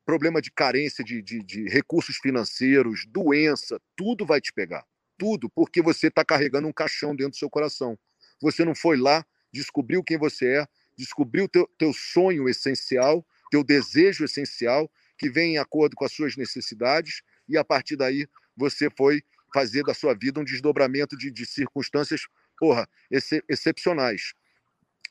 problema 0.04 0.40
de 0.40 0.50
carência 0.50 1.02
de, 1.02 1.20
de, 1.22 1.42
de 1.42 1.68
recursos 1.68 2.16
financeiros, 2.16 3.06
doença, 3.08 3.80
tudo 3.96 4.24
vai 4.24 4.40
te 4.40 4.52
pegar. 4.52 4.84
Tudo, 5.18 5.50
porque 5.50 5.82
você 5.82 6.06
está 6.06 6.24
carregando 6.24 6.68
um 6.68 6.72
caixão 6.72 7.14
dentro 7.14 7.32
do 7.32 7.36
seu 7.36 7.50
coração. 7.50 7.98
Você 8.40 8.64
não 8.64 8.74
foi 8.74 8.96
lá 8.96 9.24
descobriu 9.52 10.02
quem 10.02 10.18
você 10.18 10.60
é, 10.60 10.66
descobriu 10.96 11.48
teu, 11.48 11.68
teu 11.78 11.92
sonho 11.92 12.48
essencial, 12.48 13.26
teu 13.50 13.64
desejo 13.64 14.24
essencial, 14.24 14.90
que 15.18 15.30
vem 15.30 15.54
em 15.54 15.58
acordo 15.58 15.96
com 15.96 16.04
as 16.04 16.12
suas 16.12 16.36
necessidades, 16.36 17.22
e 17.48 17.56
a 17.56 17.64
partir 17.64 17.96
daí 17.96 18.26
você 18.56 18.88
foi 18.96 19.22
fazer 19.52 19.82
da 19.82 19.94
sua 19.94 20.14
vida 20.14 20.40
um 20.40 20.44
desdobramento 20.44 21.16
de, 21.16 21.30
de 21.30 21.44
circunstâncias, 21.46 22.22
porra, 22.58 22.88
ex, 23.10 23.30
excepcionais. 23.48 24.32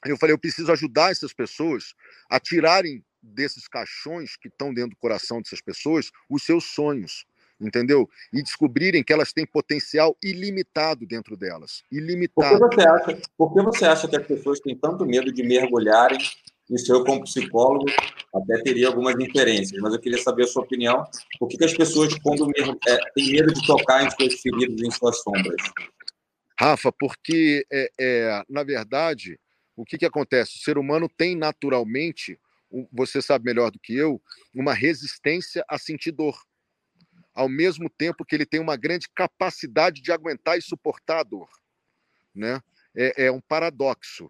Eu 0.06 0.18
falei, 0.18 0.34
eu 0.34 0.40
preciso 0.40 0.72
ajudar 0.72 1.12
essas 1.12 1.34
pessoas 1.34 1.94
a 2.30 2.40
tirarem 2.40 3.04
desses 3.22 3.68
caixões 3.68 4.38
que 4.38 4.48
estão 4.48 4.74
dentro 4.74 4.92
do 4.92 4.96
coração 4.96 5.42
dessas 5.42 5.62
pessoas 5.62 6.10
os 6.30 6.44
seus 6.44 6.66
sonhos, 6.66 7.26
entendeu? 7.60 8.10
E 8.32 8.42
descobrirem 8.42 9.04
que 9.04 9.12
elas 9.12 9.34
têm 9.34 9.46
potencial 9.46 10.18
ilimitado 10.24 11.06
dentro 11.06 11.36
delas. 11.36 11.84
Ilimitado. 11.92 12.60
Por 12.60 12.70
que 12.70 12.76
você 12.76 12.88
acha, 12.88 13.22
por 13.38 13.54
que, 13.54 13.62
você 13.62 13.86
acha 13.86 14.08
que 14.08 14.16
as 14.16 14.26
pessoas 14.26 14.60
têm 14.60 14.76
tanto 14.76 15.06
medo 15.06 15.32
de 15.32 15.44
mergulharem 15.44 16.20
isso 16.70 16.94
eu, 16.94 17.04
como 17.04 17.24
psicólogo, 17.24 17.86
até 18.36 18.62
teria 18.62 18.88
algumas 18.88 19.16
inferências, 19.16 19.82
mas 19.82 19.92
eu 19.92 20.00
queria 20.00 20.22
saber 20.22 20.44
a 20.44 20.48
sua 20.48 20.62
opinião. 20.62 21.04
Por 21.40 21.48
que, 21.48 21.58
que 21.58 21.66
as 21.66 21.74
pessoas, 21.74 22.14
quando 22.20 22.48
é, 22.88 22.98
têm 23.16 23.32
medo 23.32 23.52
de 23.52 23.66
tocar 23.66 24.06
em 24.06 24.12
suas 24.12 24.36
feridas, 24.36 24.80
em 24.80 24.92
suas 24.92 25.20
sombras? 25.24 25.72
Rafa, 26.60 26.92
porque, 26.92 27.66
é, 27.72 27.90
é, 28.00 28.44
na 28.48 28.64
verdade, 28.64 29.40
o 29.76 29.84
que, 29.84 29.98
que 29.98 30.06
acontece? 30.06 30.58
O 30.58 30.60
ser 30.60 30.78
humano 30.78 31.10
tem 31.10 31.36
naturalmente, 31.36 32.40
você 32.92 33.20
sabe 33.20 33.46
melhor 33.46 33.72
do 33.72 33.80
que 33.80 33.96
eu, 33.96 34.22
uma 34.54 34.74
resistência 34.74 35.66
a 35.68 35.80
sentir 35.80 36.12
dor 36.12 36.38
ao 37.40 37.48
mesmo 37.48 37.90
tempo 37.90 38.26
que 38.26 38.36
ele 38.36 38.46
tem 38.46 38.60
uma 38.60 38.76
grande 38.76 39.08
capacidade 39.16 40.02
de 40.02 40.12
aguentar 40.12 40.58
e 40.58 40.62
suportar 40.62 41.20
a 41.20 41.24
dor. 41.24 41.48
Né? 42.36 42.62
É, 42.94 43.28
é 43.28 43.32
um 43.32 43.40
paradoxo. 43.40 44.30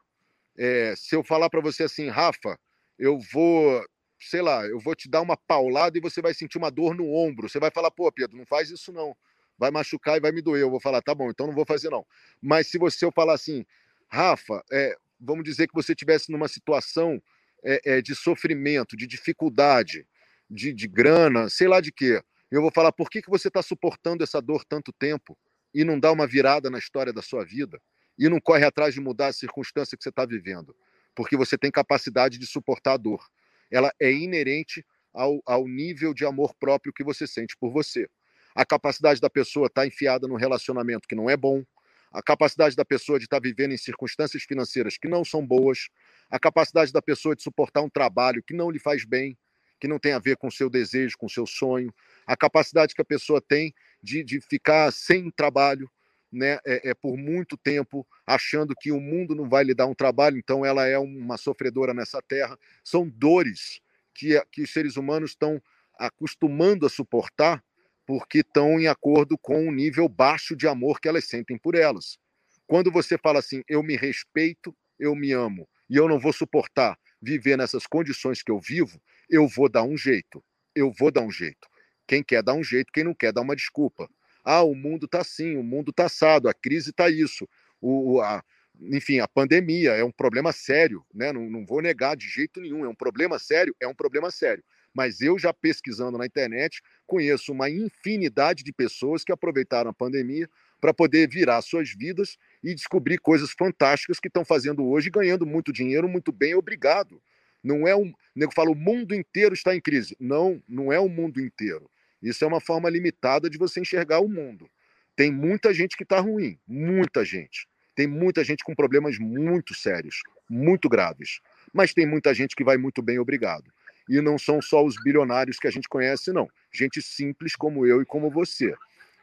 É, 0.56 0.94
se 0.96 1.16
eu 1.16 1.24
falar 1.24 1.50
para 1.50 1.60
você 1.60 1.82
assim, 1.82 2.08
Rafa, 2.08 2.56
eu 3.00 3.18
vou, 3.34 3.84
sei 4.20 4.44
lá, 4.44 4.64
eu 4.68 4.80
vou 4.80 4.94
te 4.94 5.10
dar 5.10 5.22
uma 5.22 5.36
paulada 5.36 5.98
e 5.98 6.02
você 6.02 6.22
vai 6.22 6.36
sentir 6.36 6.60
uma 6.60 6.70
dor 6.70 6.94
no 6.94 7.12
ombro. 7.12 7.50
Você 7.50 7.60
vai 7.60 7.72
falar, 7.72 7.90
pô, 7.90 8.12
Pedro, 8.12 8.38
não 8.38 8.46
faz 8.46 8.70
isso 8.70 8.94
não. 8.94 9.18
Vai 9.58 9.72
machucar 9.72 10.18
e 10.18 10.22
vai 10.22 10.32
me 10.32 10.44
doer. 10.44 10.62
Eu 10.62 10.70
vou 10.70 10.80
falar, 10.80 11.02
tá 11.02 11.16
bom, 11.16 11.32
então 11.32 11.48
não 11.48 11.56
vou 11.56 11.66
fazer 11.66 11.90
não. 11.90 12.06
Mas 12.40 12.68
se 12.68 12.78
você 12.78 13.06
eu 13.06 13.12
falar 13.12 13.34
assim, 13.34 13.66
Rafa, 14.08 14.64
é, 14.72 14.96
vamos 15.20 15.44
dizer 15.44 15.66
que 15.68 15.74
você 15.74 15.94
estivesse 15.94 16.32
numa 16.32 16.48
situação 16.48 17.20
é, 17.64 17.82
é, 17.86 18.02
de 18.04 18.14
sofrimento, 18.14 18.96
de 18.96 19.08
dificuldade, 19.08 20.06
de, 20.48 20.72
de 20.72 20.88
grana, 20.88 21.50
sei 21.50 21.68
lá 21.68 21.82
de 21.82 21.92
quê 21.92 22.22
Eu 22.52 22.62
vou 22.62 22.72
falar 22.72 22.92
por 22.92 23.10
que, 23.10 23.22
que 23.22 23.30
você 23.30 23.48
está 23.48 23.62
suportando 23.62 24.24
essa 24.24 24.42
dor 24.42 24.66
tanto 24.66 24.92
tempo 24.92 25.38
e 25.74 25.84
não 25.84 26.00
dá 26.00 26.12
uma 26.12 26.26
virada 26.26 26.70
na 26.70 26.80
história 26.80 27.14
da 27.14 27.22
sua 27.22 27.46
vida 27.46 27.80
e 28.18 28.28
não 28.28 28.40
corre 28.40 28.66
atrás 28.66 28.94
de 28.94 29.00
mudar 29.00 29.28
a 29.28 29.34
circunstância 29.34 29.96
que 29.96 30.04
você 30.04 30.10
está 30.10 30.26
vivendo, 30.26 30.76
porque 31.16 31.38
você 31.38 31.58
tem 31.58 31.70
capacidade 31.70 32.38
de 32.38 32.48
suportar 32.48 32.94
a 32.94 32.98
dor. 32.98 33.24
Ela 33.72 33.94
é 34.00 34.12
inerente 34.12 34.84
ao, 35.14 35.42
ao 35.46 35.68
nível 35.68 36.14
de 36.14 36.26
amor 36.26 36.54
próprio 36.56 36.92
que 36.92 37.04
você 37.04 37.28
sente 37.28 37.56
por 37.58 37.72
você. 37.72 38.10
A 38.56 38.66
capacidade 38.66 39.22
da 39.22 39.30
pessoa 39.30 39.68
estar 39.68 39.82
tá 39.82 39.88
enfiada 39.88 40.28
num 40.28 40.36
relacionamento 40.36 41.08
que 41.08 41.16
não 41.16 41.30
é 41.30 41.38
bom, 41.38 41.64
a 42.12 42.22
capacidade 42.22 42.76
da 42.76 42.84
pessoa 42.84 43.20
de 43.20 43.26
estar 43.26 43.40
tá 43.40 43.48
vivendo 43.48 43.74
em 43.74 43.78
circunstâncias 43.78 44.44
financeiras 44.44 44.98
que 44.98 45.08
não 45.08 45.24
são 45.24 45.46
boas, 45.46 45.90
a 46.30 46.40
capacidade 46.40 46.92
da 46.92 47.02
pessoa 47.02 47.36
de 47.36 47.44
suportar 47.44 47.82
um 47.82 47.90
trabalho 47.90 48.44
que 48.44 48.56
não 48.56 48.72
lhe 48.72 48.80
faz 48.80 49.06
bem, 49.06 49.38
que 49.80 49.88
não 49.88 50.00
tem 50.00 50.14
a 50.14 50.20
ver 50.20 50.38
com 50.38 50.48
o 50.48 50.52
seu 50.52 50.70
desejo, 50.70 51.18
com 51.18 51.26
o 51.26 51.30
seu 51.30 51.46
sonho, 51.46 51.94
a 52.28 52.36
capacidade 52.36 52.94
que 52.94 53.02
a 53.02 53.06
pessoa 53.06 53.42
tem 53.42 53.74
de, 54.02 54.24
de 54.24 54.42
ficar 54.42 54.92
sem 54.92 55.32
trabalho, 55.32 55.90
né, 56.32 56.60
é, 56.66 56.90
é, 56.90 56.94
por 56.94 57.18
muito 57.18 57.58
tempo, 57.58 58.06
achando 58.26 58.76
que 58.80 58.92
o 58.92 59.00
mundo 59.00 59.34
não 59.34 59.50
vai 59.50 59.64
lhe 59.64 59.74
dar 59.74 59.88
um 59.88 59.96
trabalho, 59.96 60.38
então 60.38 60.64
ela 60.64 60.86
é 60.86 60.98
uma 60.98 61.38
sofredora 61.38 61.94
nessa 61.94 62.22
terra. 62.22 62.58
São 62.84 63.10
dores 63.10 63.82
que, 64.14 64.40
que 64.52 64.62
os 64.62 64.72
seres 64.72 64.96
humanos 64.96 65.32
estão 65.32 65.62
acostumando 65.98 66.86
a 66.86 66.90
suportar 66.90 67.64
porque 68.06 68.40
estão 68.40 68.80
em 68.80 68.88
acordo 68.88 69.38
com 69.38 69.68
o 69.68 69.72
nível 69.72 70.08
baixo 70.10 70.56
de 70.56 70.68
amor 70.68 71.00
que 71.00 71.08
elas 71.08 71.26
sentem 71.26 71.58
por 71.58 71.76
elas. 71.76 72.18
Quando 72.66 72.92
você 72.92 73.18
fala 73.18 73.40
assim, 73.40 73.64
eu 73.68 73.84
me 73.84 73.96
respeito, 73.96 74.76
eu 75.00 75.16
me 75.16 75.32
amo, 75.32 75.68
e 75.90 75.96
eu 75.96 76.08
não 76.08 76.20
vou 76.20 76.34
suportar 76.34 76.98
viver 77.22 77.58
nessas 77.58 77.86
condições 77.86 78.42
que 78.42 78.52
eu 78.52 78.60
vivo, 78.60 79.00
eu 79.30 79.48
vou 79.48 79.70
dar 79.70 79.84
um 79.84 79.98
jeito. 79.98 80.44
Eu 80.76 80.92
vou 80.92 81.12
dar 81.12 81.22
um 81.22 81.32
jeito. 81.32 81.68
Quem 82.08 82.24
quer 82.24 82.42
dar 82.42 82.54
um 82.54 82.64
jeito, 82.64 82.92
quem 82.92 83.04
não 83.04 83.14
quer 83.14 83.32
dar 83.32 83.42
uma 83.42 83.56
desculpa. 83.56 84.10
Ah, 84.44 84.64
o 84.64 84.74
mundo 84.74 85.06
está 85.06 85.22
assim, 85.22 85.56
o 85.58 85.64
mundo 85.64 85.92
está 85.92 86.06
assado, 86.06 86.50
a 86.50 86.54
crise 86.54 86.90
está 86.90 87.10
isso. 87.10 87.48
O, 87.82 88.20
a, 88.22 88.44
enfim, 88.82 89.20
a 89.20 89.28
pandemia 89.28 89.92
é 89.92 90.04
um 90.04 90.12
problema 90.12 90.52
sério, 90.52 91.06
né? 91.14 91.32
Não, 91.32 91.50
não 91.50 91.66
vou 91.66 91.82
negar 91.82 92.16
de 92.16 92.28
jeito 92.28 92.60
nenhum. 92.62 92.86
É 92.86 92.90
um 92.90 92.96
problema 92.96 93.38
sério, 93.38 93.76
é 93.80 93.88
um 93.88 93.94
problema 93.94 94.32
sério. 94.32 94.64
Mas 94.94 95.22
eu 95.22 95.38
já 95.38 95.54
pesquisando 95.54 96.18
na 96.18 96.26
internet, 96.26 96.82
conheço 97.06 97.52
uma 97.52 97.70
infinidade 97.70 98.64
de 98.64 98.74
pessoas 98.74 99.24
que 99.24 99.32
aproveitaram 99.32 99.92
a 99.92 99.94
pandemia 99.94 100.50
para 100.82 100.94
poder 100.94 101.30
virar 101.30 101.62
suas 101.62 101.94
vidas 101.94 102.38
e 102.64 102.74
descobrir 102.74 103.20
coisas 103.20 103.52
fantásticas 103.52 104.20
que 104.20 104.30
estão 104.30 104.44
fazendo 104.44 104.88
hoje, 104.88 105.10
ganhando 105.10 105.46
muito 105.46 105.72
dinheiro, 105.72 106.08
muito 106.08 106.32
bem, 106.32 106.56
obrigado. 106.56 107.22
Não 107.64 107.88
é 107.88 107.96
um. 107.96 108.10
O 108.10 108.16
nego 108.36 108.54
fala, 108.54 108.72
o 108.72 108.76
mundo 108.76 109.14
inteiro 109.14 109.54
está 109.54 109.76
em 109.76 109.82
crise. 109.82 110.16
Não, 110.20 110.62
não 110.68 110.92
é 110.92 111.00
o 111.00 111.10
mundo 111.10 111.42
inteiro. 111.42 111.90
Isso 112.22 112.44
é 112.44 112.48
uma 112.48 112.62
forma 112.62 112.90
limitada 112.90 113.50
de 113.50 113.58
você 113.58 113.80
enxergar 113.80 114.20
o 114.20 114.30
mundo. 114.30 114.70
Tem 115.16 115.32
muita 115.32 115.74
gente 115.74 115.98
que 115.98 116.04
está 116.04 116.20
ruim, 116.20 116.58
muita 116.68 117.26
gente. 117.26 117.68
Tem 117.96 118.08
muita 118.08 118.44
gente 118.44 118.64
com 118.64 118.74
problemas 118.74 119.18
muito 119.18 119.74
sérios, 119.74 120.22
muito 120.50 120.88
graves. 120.88 121.42
Mas 121.74 121.94
tem 121.94 122.06
muita 122.06 122.34
gente 122.34 122.56
que 122.56 122.64
vai 122.64 122.78
muito 122.78 123.02
bem, 123.02 123.20
obrigado. 123.20 123.72
E 124.08 124.22
não 124.22 124.38
são 124.38 124.62
só 124.62 124.84
os 124.84 124.96
bilionários 125.04 125.60
que 125.60 125.68
a 125.68 125.72
gente 125.72 125.88
conhece, 125.88 126.32
não. 126.32 126.50
Gente 126.72 127.02
simples 127.02 127.56
como 127.56 127.86
eu 127.86 128.02
e 128.02 128.06
como 128.06 128.32
você. 128.32 128.74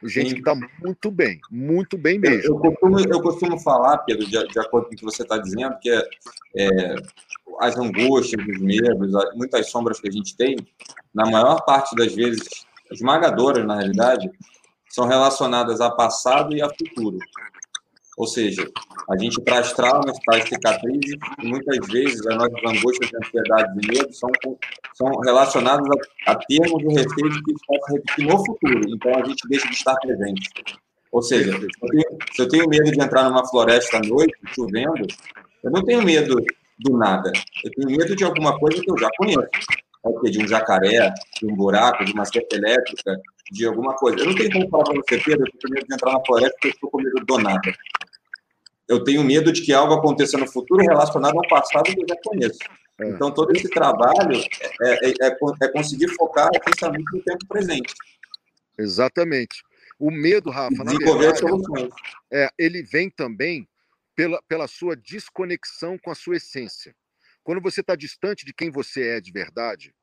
Gente 0.03 0.29
Sim. 0.29 0.33
que 0.35 0.39
está 0.41 0.55
muito 0.83 1.09
bem, 1.09 1.39
muito 1.49 1.97
bem 1.97 2.19
mesmo. 2.19 2.43
Eu, 2.43 2.61
eu, 2.63 2.71
costumo, 2.71 2.99
eu 2.99 3.21
costumo 3.21 3.59
falar, 3.59 3.97
Pedro, 3.99 4.25
de, 4.27 4.47
de, 4.47 4.59
acordo 4.59 4.87
com 4.87 4.93
o 4.93 4.97
que 4.97 5.03
você 5.03 5.23
está 5.23 5.39
dizendo, 5.39 5.75
que 5.79 5.89
é, 5.89 6.07
é, 6.55 6.95
as 7.59 7.75
angústias, 7.77 8.45
os 8.47 8.59
medos, 8.59 9.11
muitas 9.35 9.71
sombras 9.71 9.99
que 9.99 10.07
a 10.07 10.11
gente 10.11 10.37
tem, 10.37 10.55
na 11.13 11.25
maior 11.25 11.65
parte 11.65 11.95
das 11.95 12.13
vezes 12.13 12.47
esmagadoras, 12.91 13.65
na 13.65 13.77
realidade, 13.77 14.29
são 14.87 15.07
relacionadas 15.07 15.81
a 15.81 15.89
passado 15.89 16.55
e 16.55 16.61
a 16.61 16.69
futuro. 16.69 17.17
Ou 18.17 18.25
seja, 18.25 18.67
a 19.11 19.15
gente 19.15 19.39
traz 19.43 19.73
traumas, 19.73 20.17
traz 20.25 20.49
cicatrizes, 20.49 21.17
e 21.39 21.47
muitas 21.47 21.77
vezes 21.87 22.25
as 22.25 22.35
nossas 22.35 22.63
angústias, 22.65 23.11
ansiedades 23.13 23.75
e 23.83 23.87
medos 23.87 24.17
são, 24.17 24.29
são 24.95 25.07
relacionados 25.19 25.87
a, 26.25 26.31
a 26.31 26.35
termos 26.35 26.83
do 26.83 26.89
receio 26.89 27.43
que 27.43 27.51
isso 27.51 27.63
possa 27.67 27.93
repetir 27.93 28.25
no 28.25 28.43
futuro. 28.43 28.81
Então 28.89 29.15
a 29.15 29.23
gente 29.23 29.47
deixa 29.47 29.67
de 29.67 29.75
estar 29.75 29.95
presente. 29.97 30.49
Ou 31.11 31.21
seja, 31.21 31.51
se 31.51 31.65
eu, 31.65 31.89
tenho, 31.89 32.17
se 32.33 32.41
eu 32.41 32.49
tenho 32.49 32.67
medo 32.67 32.91
de 32.91 33.01
entrar 33.01 33.23
numa 33.29 33.47
floresta 33.47 33.97
à 33.97 34.01
noite, 34.01 34.33
chovendo, 34.47 35.05
eu 35.63 35.71
não 35.71 35.83
tenho 35.83 36.01
medo 36.01 36.43
do 36.79 36.97
nada. 36.97 37.31
Eu 37.63 37.71
tenho 37.71 37.97
medo 37.97 38.15
de 38.15 38.23
alguma 38.23 38.57
coisa 38.59 38.81
que 38.81 38.91
eu 38.91 38.97
já 38.97 39.09
conheço 39.15 39.47
de 40.31 40.43
um 40.43 40.47
jacaré, 40.47 41.13
de 41.39 41.45
um 41.45 41.55
buraco, 41.55 42.05
de 42.05 42.13
uma 42.13 42.25
cerca 42.25 42.55
elétrica, 42.55 43.19
de 43.51 43.65
alguma 43.65 43.93
coisa. 43.95 44.19
Eu 44.19 44.27
não 44.27 44.35
tenho 44.35 44.51
como 44.51 44.69
falar 44.69 44.83
para 44.85 44.95
você, 44.95 45.17
Pedro, 45.19 45.45
eu 45.45 45.59
tenho 45.59 45.73
medo 45.73 45.87
de 45.87 45.93
entrar 45.93 46.13
na 46.13 46.25
floresta 46.25 46.51
porque 46.53 46.67
eu 46.67 46.71
estou 46.71 46.89
com 46.89 47.01
medo 47.01 47.25
do 47.25 47.37
nada. 47.39 47.73
Eu 48.87 49.03
tenho 49.03 49.23
medo 49.23 49.51
de 49.51 49.61
que 49.61 49.73
algo 49.73 49.93
aconteça 49.93 50.37
no 50.37 50.47
futuro 50.47 50.81
relacionado 50.81 51.35
ao 51.37 51.47
passado 51.47 51.83
que 51.83 52.01
eu 52.01 52.07
já 52.07 52.15
conheço. 52.23 52.59
É. 52.99 53.09
Então, 53.09 53.31
todo 53.31 53.55
esse 53.55 53.69
trabalho 53.69 54.41
é, 54.81 55.07
é, 55.07 55.09
é, 55.09 55.37
é 55.61 55.67
conseguir 55.69 56.07
focar 56.15 56.49
justamente 56.67 57.05
no 57.13 57.21
tempo 57.21 57.45
presente. 57.47 57.93
Exatamente. 58.77 59.63
O 59.99 60.11
medo, 60.11 60.49
Rafa, 60.49 60.83
na 60.83 60.91
verdade, 60.91 61.41
é, 62.31 62.49
ele 62.57 62.83
vem 62.83 63.09
também 63.09 63.67
pela, 64.15 64.41
pela 64.47 64.67
sua 64.67 64.95
desconexão 64.95 65.97
com 65.97 66.11
a 66.11 66.15
sua 66.15 66.37
essência. 66.37 66.95
Quando 67.43 67.61
você 67.61 67.81
está 67.81 67.95
distante 67.95 68.45
de 68.45 68.53
quem 68.53 68.69
você 68.69 69.09
é 69.09 69.21
de 69.21 69.31
verdade, 69.31 69.93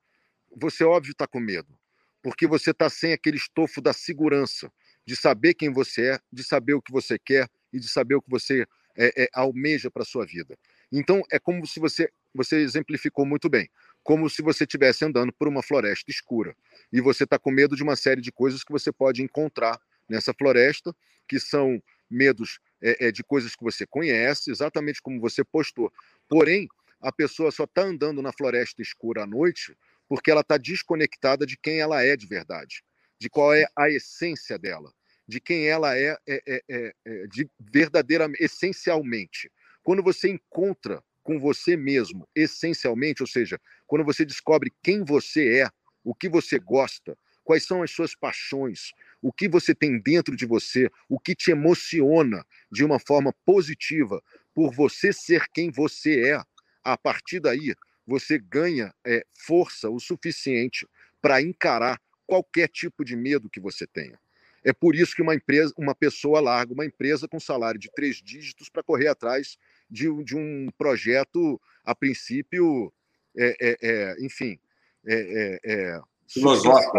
você, 0.56 0.84
óbvio, 0.84 1.12
está 1.12 1.26
com 1.26 1.40
medo, 1.40 1.78
porque 2.22 2.46
você 2.46 2.70
está 2.70 2.88
sem 2.88 3.12
aquele 3.12 3.36
estofo 3.36 3.80
da 3.80 3.92
segurança, 3.92 4.72
de 5.06 5.16
saber 5.16 5.54
quem 5.54 5.72
você 5.72 6.12
é, 6.12 6.20
de 6.32 6.42
saber 6.42 6.74
o 6.74 6.82
que 6.82 6.92
você 6.92 7.18
quer 7.18 7.48
e 7.74 7.80
de 7.80 7.88
saber 7.88 8.14
o 8.14 8.22
que 8.22 8.30
você 8.30 8.64
é, 8.96 9.24
é, 9.24 9.28
almeja 9.34 9.90
para 9.90 10.02
a 10.02 10.06
sua 10.06 10.24
vida. 10.24 10.56
Então, 10.92 11.22
é 11.30 11.38
como 11.40 11.66
se 11.66 11.80
você, 11.80 12.08
você 12.32 12.58
exemplificou 12.58 13.26
muito 13.26 13.48
bem, 13.50 13.68
como 14.04 14.30
se 14.30 14.40
você 14.40 14.62
estivesse 14.62 15.04
andando 15.04 15.32
por 15.32 15.48
uma 15.48 15.62
floresta 15.62 16.10
escura 16.10 16.56
e 16.92 17.00
você 17.00 17.24
está 17.24 17.38
com 17.38 17.50
medo 17.50 17.74
de 17.74 17.82
uma 17.82 17.96
série 17.96 18.20
de 18.20 18.30
coisas 18.30 18.62
que 18.62 18.70
você 18.70 18.92
pode 18.92 19.22
encontrar 19.22 19.80
nessa 20.08 20.32
floresta, 20.32 20.94
que 21.26 21.40
são 21.40 21.82
medos 22.08 22.60
é, 22.80 23.10
de 23.10 23.24
coisas 23.24 23.56
que 23.56 23.64
você 23.64 23.84
conhece, 23.86 24.50
exatamente 24.50 25.02
como 25.02 25.20
você 25.20 25.42
postou. 25.42 25.92
Porém, 26.28 26.68
a 27.00 27.10
pessoa 27.10 27.50
só 27.50 27.64
está 27.64 27.82
andando 27.82 28.22
na 28.22 28.32
floresta 28.32 28.80
escura 28.80 29.24
à 29.24 29.26
noite 29.26 29.76
porque 30.08 30.30
ela 30.30 30.42
está 30.42 30.56
desconectada 30.56 31.44
de 31.44 31.56
quem 31.56 31.80
ela 31.80 32.02
é 32.02 32.16
de 32.16 32.26
verdade, 32.26 32.84
de 33.18 33.28
qual 33.28 33.52
é 33.54 33.66
a 33.76 33.88
essência 33.88 34.58
dela, 34.58 34.92
de 35.26 35.40
quem 35.40 35.66
ela 35.66 35.96
é, 35.96 36.16
é, 36.26 36.42
é, 36.46 36.62
é, 36.68 36.94
é 37.04 37.26
de 37.26 37.48
verdadeiramente, 37.58 38.42
essencialmente. 38.42 39.50
Quando 39.82 40.02
você 40.02 40.28
encontra 40.28 41.02
com 41.22 41.38
você 41.38 41.76
mesmo, 41.76 42.28
essencialmente, 42.34 43.22
ou 43.22 43.26
seja, 43.26 43.58
quando 43.86 44.04
você 44.04 44.24
descobre 44.24 44.72
quem 44.82 45.02
você 45.02 45.62
é, 45.62 45.68
o 46.04 46.14
que 46.14 46.28
você 46.28 46.58
gosta, 46.58 47.16
quais 47.42 47.64
são 47.64 47.82
as 47.82 47.90
suas 47.90 48.14
paixões, 48.14 48.92
o 49.22 49.32
que 49.32 49.48
você 49.48 49.74
tem 49.74 49.98
dentro 49.98 50.36
de 50.36 50.46
você, 50.46 50.90
o 51.08 51.18
que 51.18 51.34
te 51.34 51.50
emociona 51.50 52.44
de 52.70 52.84
uma 52.84 52.98
forma 52.98 53.34
positiva 53.44 54.22
por 54.54 54.72
você 54.72 55.12
ser 55.12 55.46
quem 55.52 55.70
você 55.70 56.32
é, 56.32 56.42
a 56.82 56.96
partir 56.96 57.40
daí 57.40 57.74
você 58.06 58.38
ganha 58.38 58.94
é, 59.04 59.24
força 59.32 59.88
o 59.88 59.98
suficiente 59.98 60.86
para 61.22 61.40
encarar 61.40 61.98
qualquer 62.26 62.68
tipo 62.68 63.04
de 63.04 63.16
medo 63.16 63.48
que 63.48 63.60
você 63.60 63.86
tenha. 63.86 64.18
É 64.64 64.72
por 64.72 64.94
isso 64.94 65.14
que 65.14 65.22
uma 65.22 65.34
empresa, 65.34 65.72
uma 65.76 65.94
pessoa 65.94 66.40
larga 66.40 66.72
uma 66.72 66.86
empresa 66.86 67.28
com 67.28 67.38
salário 67.38 67.78
de 67.78 67.90
três 67.92 68.16
dígitos 68.16 68.68
para 68.68 68.82
correr 68.82 69.08
atrás 69.08 69.58
de, 69.90 70.10
de, 70.24 70.34
um 70.34 70.68
projeto, 70.78 71.60
a 71.84 71.94
princípio, 71.94 72.92
é, 73.36 73.56
é, 73.60 73.76
é 73.82 74.24
enfim, 74.24 74.58
é, 75.06 75.14
é, 75.14 75.72
é 75.72 76.00
filosófico, 76.26 76.98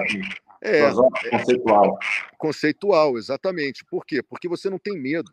filosófico, 0.64 1.30
conceitual. 1.32 2.00
Conceitual, 2.38 3.18
exatamente. 3.18 3.84
Por 3.86 4.06
quê? 4.06 4.22
Porque 4.22 4.48
você 4.48 4.70
não 4.70 4.78
tem 4.78 5.00
medo. 5.00 5.32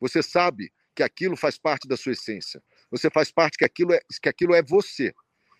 Você 0.00 0.22
sabe 0.22 0.72
que 0.94 1.02
aquilo 1.02 1.36
faz 1.36 1.58
parte 1.58 1.88
da 1.88 1.96
sua 1.96 2.12
essência. 2.12 2.62
Você 2.90 3.10
faz 3.10 3.32
parte 3.32 3.56
que 3.56 3.64
aquilo 3.64 3.92
é, 3.92 4.00
que 4.20 4.28
aquilo 4.28 4.54
é 4.54 4.62
você. 4.62 5.12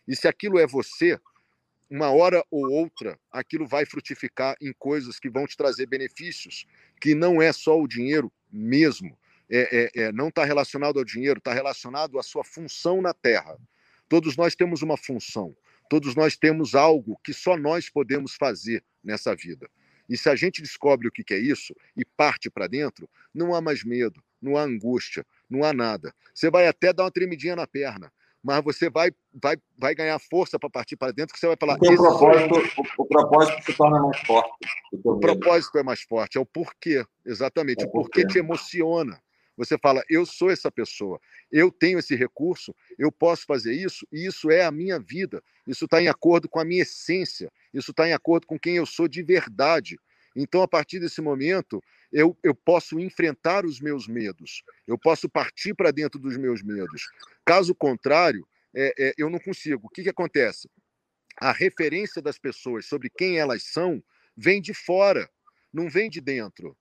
E 0.06 0.14
se 0.14 0.28
aquilo 0.28 0.58
é 0.58 0.66
você, 0.66 1.18
uma 1.92 2.10
hora 2.10 2.42
ou 2.50 2.70
outra, 2.70 3.20
aquilo 3.30 3.66
vai 3.66 3.84
frutificar 3.84 4.56
em 4.62 4.72
coisas 4.72 5.20
que 5.20 5.28
vão 5.28 5.46
te 5.46 5.54
trazer 5.54 5.84
benefícios, 5.84 6.64
que 6.98 7.14
não 7.14 7.42
é 7.42 7.52
só 7.52 7.78
o 7.78 7.86
dinheiro 7.86 8.32
mesmo. 8.50 9.14
É, 9.50 9.90
é, 9.94 10.04
é 10.04 10.12
não 10.12 10.28
está 10.28 10.42
relacionado 10.42 10.98
ao 10.98 11.04
dinheiro, 11.04 11.36
está 11.36 11.52
relacionado 11.52 12.18
à 12.18 12.22
sua 12.22 12.42
função 12.42 13.02
na 13.02 13.12
Terra. 13.12 13.58
Todos 14.08 14.38
nós 14.38 14.54
temos 14.54 14.80
uma 14.80 14.96
função, 14.96 15.54
todos 15.90 16.14
nós 16.14 16.34
temos 16.34 16.74
algo 16.74 17.20
que 17.22 17.34
só 17.34 17.58
nós 17.58 17.90
podemos 17.90 18.36
fazer 18.36 18.82
nessa 19.04 19.36
vida. 19.36 19.68
E 20.08 20.16
se 20.16 20.30
a 20.30 20.34
gente 20.34 20.62
descobre 20.62 21.08
o 21.08 21.12
que 21.12 21.34
é 21.34 21.38
isso 21.38 21.76
e 21.94 22.06
parte 22.06 22.48
para 22.48 22.66
dentro, 22.66 23.06
não 23.34 23.54
há 23.54 23.60
mais 23.60 23.84
medo, 23.84 24.22
não 24.40 24.56
há 24.56 24.62
angústia, 24.62 25.26
não 25.48 25.62
há 25.62 25.74
nada. 25.74 26.14
Você 26.34 26.50
vai 26.50 26.66
até 26.66 26.90
dar 26.90 27.04
uma 27.04 27.10
tremidinha 27.10 27.54
na 27.54 27.66
perna, 27.66 28.10
mas 28.42 28.64
você 28.64 28.90
vai, 28.90 29.12
vai, 29.32 29.56
vai 29.78 29.94
ganhar 29.94 30.18
força 30.18 30.58
para 30.58 30.68
partir 30.68 30.96
para 30.96 31.12
dentro, 31.12 31.32
que 31.32 31.38
você 31.38 31.46
vai 31.46 31.56
falar. 31.56 31.76
o, 31.76 31.78
propósito, 31.78 32.54
o, 32.98 33.02
o, 33.02 33.06
propósito 33.06 33.62
se 33.64 33.74
torna 33.74 34.00
mais 34.00 34.20
forte. 34.20 34.50
O 34.92 35.18
propósito 35.18 35.78
é 35.78 35.82
mais 35.82 36.02
forte, 36.02 36.38
é 36.38 36.40
o 36.40 36.46
porquê, 36.46 37.04
exatamente. 37.24 37.84
É 37.84 37.86
o 37.86 37.90
porquê 37.90 38.26
te 38.26 38.38
emociona. 38.38 39.20
Você 39.56 39.78
fala, 39.78 40.02
eu 40.08 40.24
sou 40.24 40.50
essa 40.50 40.72
pessoa, 40.72 41.20
eu 41.50 41.70
tenho 41.70 41.98
esse 41.98 42.16
recurso, 42.16 42.74
eu 42.98 43.12
posso 43.12 43.44
fazer 43.44 43.74
isso, 43.74 44.06
e 44.10 44.26
isso 44.26 44.50
é 44.50 44.64
a 44.64 44.72
minha 44.72 44.98
vida, 44.98 45.42
isso 45.66 45.84
está 45.84 46.02
em 46.02 46.08
acordo 46.08 46.48
com 46.48 46.58
a 46.58 46.64
minha 46.64 46.82
essência, 46.82 47.52
isso 47.72 47.90
está 47.90 48.08
em 48.08 48.12
acordo 48.12 48.46
com 48.46 48.58
quem 48.58 48.76
eu 48.76 48.86
sou 48.86 49.06
de 49.06 49.22
verdade. 49.22 49.98
Então, 50.34 50.62
a 50.62 50.68
partir 50.68 50.98
desse 50.98 51.20
momento, 51.20 51.82
eu, 52.12 52.36
eu 52.42 52.54
posso 52.54 52.98
enfrentar 52.98 53.64
os 53.64 53.80
meus 53.80 54.06
medos, 54.06 54.62
eu 54.86 54.98
posso 54.98 55.28
partir 55.28 55.74
para 55.74 55.90
dentro 55.90 56.20
dos 56.20 56.36
meus 56.36 56.62
medos. 56.62 57.08
Caso 57.44 57.74
contrário, 57.74 58.46
é, 58.74 58.94
é, 58.98 59.14
eu 59.18 59.28
não 59.28 59.38
consigo. 59.38 59.86
O 59.86 59.88
que, 59.88 60.02
que 60.02 60.08
acontece? 60.08 60.68
A 61.38 61.52
referência 61.52 62.20
das 62.20 62.38
pessoas 62.38 62.86
sobre 62.86 63.10
quem 63.10 63.38
elas 63.38 63.62
são 63.64 64.02
vem 64.36 64.60
de 64.60 64.74
fora, 64.74 65.28
não 65.72 65.88
vem 65.88 66.08
de 66.08 66.20
dentro. 66.20 66.76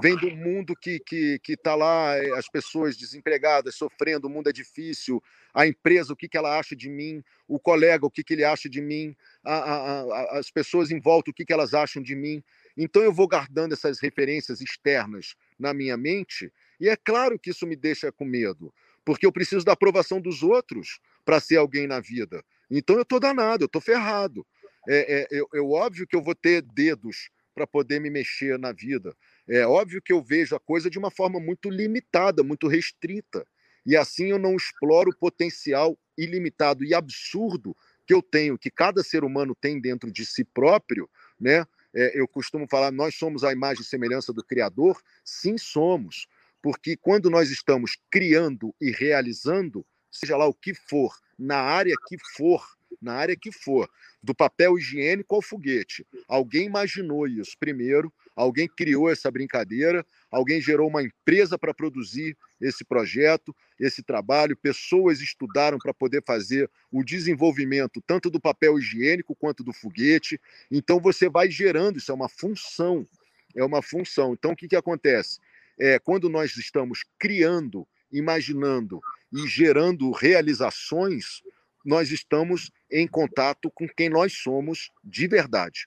Vem 0.00 0.16
do 0.16 0.30
mundo 0.30 0.74
que 0.74 0.98
que 1.00 1.38
que 1.40 1.52
está 1.52 1.74
lá, 1.74 2.16
eh, 2.16 2.30
as 2.30 2.48
pessoas 2.48 2.96
desempregadas, 2.96 3.74
sofrendo, 3.74 4.26
o 4.26 4.30
mundo 4.30 4.48
é 4.48 4.52
difícil, 4.52 5.22
a 5.52 5.66
empresa, 5.66 6.14
o 6.14 6.16
que, 6.16 6.28
que 6.28 6.36
ela 6.36 6.58
acha 6.58 6.74
de 6.74 6.88
mim, 6.88 7.22
o 7.46 7.60
colega, 7.60 8.06
o 8.06 8.10
que, 8.10 8.24
que 8.24 8.32
ele 8.32 8.44
acha 8.44 8.70
de 8.70 8.80
mim, 8.80 9.14
a, 9.44 9.54
a, 9.54 10.00
a, 10.00 10.38
as 10.38 10.50
pessoas 10.50 10.90
em 10.90 10.98
volta, 10.98 11.30
o 11.30 11.34
que, 11.34 11.44
que 11.44 11.52
elas 11.52 11.74
acham 11.74 12.02
de 12.02 12.16
mim. 12.16 12.42
Então 12.76 13.02
eu 13.02 13.12
vou 13.12 13.26
guardando 13.26 13.72
essas 13.72 14.00
referências 14.00 14.60
externas 14.60 15.34
na 15.58 15.72
minha 15.72 15.96
mente, 15.96 16.52
e 16.78 16.88
é 16.88 16.96
claro 16.96 17.38
que 17.38 17.50
isso 17.50 17.66
me 17.66 17.74
deixa 17.74 18.12
com 18.12 18.24
medo, 18.24 18.72
porque 19.04 19.24
eu 19.24 19.32
preciso 19.32 19.64
da 19.64 19.72
aprovação 19.72 20.20
dos 20.20 20.42
outros 20.42 21.00
para 21.24 21.40
ser 21.40 21.56
alguém 21.56 21.86
na 21.86 22.00
vida. 22.00 22.44
Então 22.70 22.96
eu 22.96 23.02
estou 23.02 23.20
danado, 23.20 23.64
eu 23.64 23.66
estou 23.66 23.80
ferrado. 23.80 24.46
É, 24.88 25.26
é, 25.32 25.38
é, 25.38 25.42
é 25.54 25.60
óbvio 25.60 26.06
que 26.06 26.14
eu 26.14 26.22
vou 26.22 26.34
ter 26.34 26.62
dedos 26.62 27.30
para 27.54 27.66
poder 27.66 28.00
me 28.00 28.10
mexer 28.10 28.58
na 28.58 28.70
vida. 28.70 29.16
É 29.48 29.66
óbvio 29.66 30.02
que 30.02 30.12
eu 30.12 30.22
vejo 30.22 30.54
a 30.54 30.60
coisa 30.60 30.90
de 30.90 30.98
uma 30.98 31.10
forma 31.10 31.40
muito 31.40 31.70
limitada, 31.70 32.42
muito 32.42 32.68
restrita. 32.68 33.46
E 33.84 33.96
assim 33.96 34.26
eu 34.26 34.38
não 34.38 34.56
exploro 34.56 35.10
o 35.10 35.16
potencial 35.16 35.98
ilimitado 36.18 36.84
e 36.84 36.92
absurdo 36.92 37.74
que 38.06 38.12
eu 38.12 38.20
tenho, 38.20 38.58
que 38.58 38.70
cada 38.70 39.02
ser 39.02 39.24
humano 39.24 39.54
tem 39.54 39.80
dentro 39.80 40.10
de 40.12 40.26
si 40.26 40.44
próprio, 40.44 41.08
né? 41.40 41.64
É, 41.98 42.20
eu 42.20 42.28
costumo 42.28 42.68
falar, 42.68 42.92
nós 42.92 43.14
somos 43.14 43.42
a 43.42 43.50
imagem 43.50 43.80
e 43.80 43.86
semelhança 43.86 44.30
do 44.30 44.44
Criador? 44.44 45.02
Sim, 45.24 45.56
somos. 45.56 46.26
Porque 46.60 46.94
quando 46.94 47.30
nós 47.30 47.50
estamos 47.50 47.96
criando 48.10 48.74
e 48.78 48.90
realizando, 48.90 49.84
seja 50.10 50.36
lá 50.36 50.46
o 50.46 50.52
que 50.52 50.74
for, 50.74 51.16
na 51.38 51.58
área 51.58 51.94
que 52.06 52.18
for, 52.36 52.75
na 53.00 53.14
área 53.14 53.36
que 53.36 53.52
for, 53.52 53.88
do 54.22 54.34
papel 54.34 54.78
higiênico 54.78 55.34
ao 55.34 55.42
foguete. 55.42 56.06
Alguém 56.26 56.66
imaginou 56.66 57.26
isso 57.26 57.56
primeiro, 57.58 58.12
alguém 58.34 58.68
criou 58.68 59.10
essa 59.10 59.30
brincadeira, 59.30 60.04
alguém 60.30 60.60
gerou 60.60 60.88
uma 60.88 61.02
empresa 61.02 61.58
para 61.58 61.74
produzir 61.74 62.36
esse 62.60 62.84
projeto, 62.84 63.54
esse 63.78 64.02
trabalho, 64.02 64.56
pessoas 64.56 65.20
estudaram 65.20 65.78
para 65.78 65.92
poder 65.92 66.22
fazer 66.26 66.70
o 66.90 67.04
desenvolvimento 67.04 68.02
tanto 68.06 68.30
do 68.30 68.40
papel 68.40 68.78
higiênico 68.78 69.34
quanto 69.34 69.62
do 69.62 69.72
foguete. 69.72 70.40
Então 70.70 70.98
você 70.98 71.28
vai 71.28 71.50
gerando, 71.50 71.98
isso 71.98 72.10
é 72.10 72.14
uma 72.14 72.28
função, 72.28 73.06
é 73.54 73.64
uma 73.64 73.82
função. 73.82 74.32
Então 74.32 74.52
o 74.52 74.56
que, 74.56 74.68
que 74.68 74.76
acontece? 74.76 75.38
É, 75.78 75.98
quando 75.98 76.28
nós 76.28 76.56
estamos 76.56 77.04
criando, 77.18 77.86
imaginando 78.10 79.00
e 79.32 79.46
gerando 79.46 80.10
realizações, 80.10 81.42
nós 81.86 82.10
estamos 82.10 82.72
em 82.90 83.06
contato 83.06 83.70
com 83.70 83.88
quem 83.88 84.10
nós 84.10 84.32
somos 84.32 84.90
de 85.04 85.28
verdade. 85.28 85.86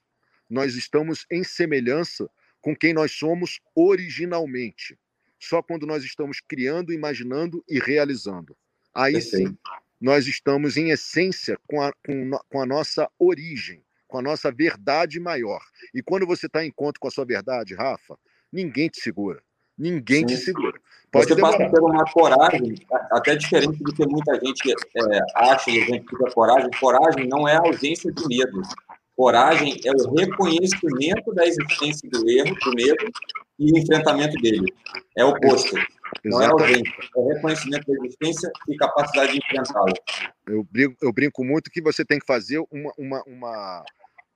Nós 0.50 0.76
estamos 0.76 1.26
em 1.30 1.43
semelhança 1.43 2.30
com 2.62 2.74
quem 2.74 2.93
nós 2.93 3.12
somos 3.12 3.60
originalmente. 3.76 4.97
Só 5.38 5.62
quando 5.62 5.86
nós 5.86 6.06
estamos 6.06 6.39
criando, 6.39 6.93
imaginando 6.93 7.62
e 7.68 7.80
realizando. 7.80 8.56
Aí 8.93 9.22
sim, 9.22 9.58
nós 10.00 10.26
estamos 10.26 10.78
em 10.78 10.89
essência 10.89 11.60
com 11.68 11.82
a, 11.82 11.91
com, 12.06 12.32
com 12.50 12.62
a 12.62 12.66
nossa 12.66 13.10
origem, 13.20 13.84
com 14.08 14.18
a 14.18 14.22
nossa 14.22 14.50
verdade 14.50 15.20
maior. 15.20 15.62
E 15.93 16.02
quando 16.02 16.26
você 16.26 16.45
está 16.45 16.66
em 16.66 16.72
conta 16.72 16.97
com 16.97 17.10
a 17.10 17.12
sua 17.12 17.26
verdade, 17.26 17.76
Rafa, 17.76 18.18
ninguém 18.52 18.88
te 18.88 19.02
segura. 19.02 19.43
Ninguém 19.80 20.26
te 20.26 20.36
segura. 20.36 20.78
Pode 21.10 21.28
Você 21.28 21.36
demorar. 21.36 21.58
passa 21.58 21.70
por 21.72 21.90
uma 21.90 22.04
coragem, 22.12 22.76
até 23.12 23.36
diferente 23.36 23.82
do 23.82 23.94
que 23.94 24.06
muita 24.06 24.34
gente 24.36 24.72
é, 24.72 25.20
acha 25.36 25.72
e 25.72 25.82
a 25.82 25.86
gente 25.86 26.08
fica 26.08 26.30
coragem. 26.32 26.70
Coragem 26.80 27.28
não 27.28 27.48
é 27.48 27.56
a 27.56 27.62
ausência 27.62 28.12
de 28.12 28.28
medo. 28.28 28.62
Coragem 29.16 29.80
é 29.86 29.92
o 29.92 30.14
reconhecimento 30.16 31.34
da 31.34 31.48
existência 31.48 32.10
do 32.10 32.30
erro, 32.30 32.56
do 32.64 32.74
medo 32.74 33.12
e 33.58 33.72
o 33.72 33.78
enfrentamento 33.78 34.36
dele. 34.42 34.72
É 35.18 35.24
o 35.26 35.30
oposto. 35.30 35.76
Não 36.26 36.42
é 36.42 36.48
ausência, 36.48 36.94
é 37.18 37.34
reconhecimento 37.34 37.86
da 37.88 38.06
existência 38.06 38.52
e 38.68 38.76
capacidade 38.76 39.32
de 39.32 39.38
enfrentá-lo. 39.40 39.94
Eu 40.48 40.64
brinco, 40.64 40.96
eu 41.02 41.14
brinco 41.14 41.44
muito 41.44 41.72
que 41.72 41.82
você 41.82 42.04
tem 42.04 42.20
que 42.20 42.26
fazer 42.26 42.60
uma, 42.72 42.92
uma, 42.98 43.24
uma, 43.24 43.86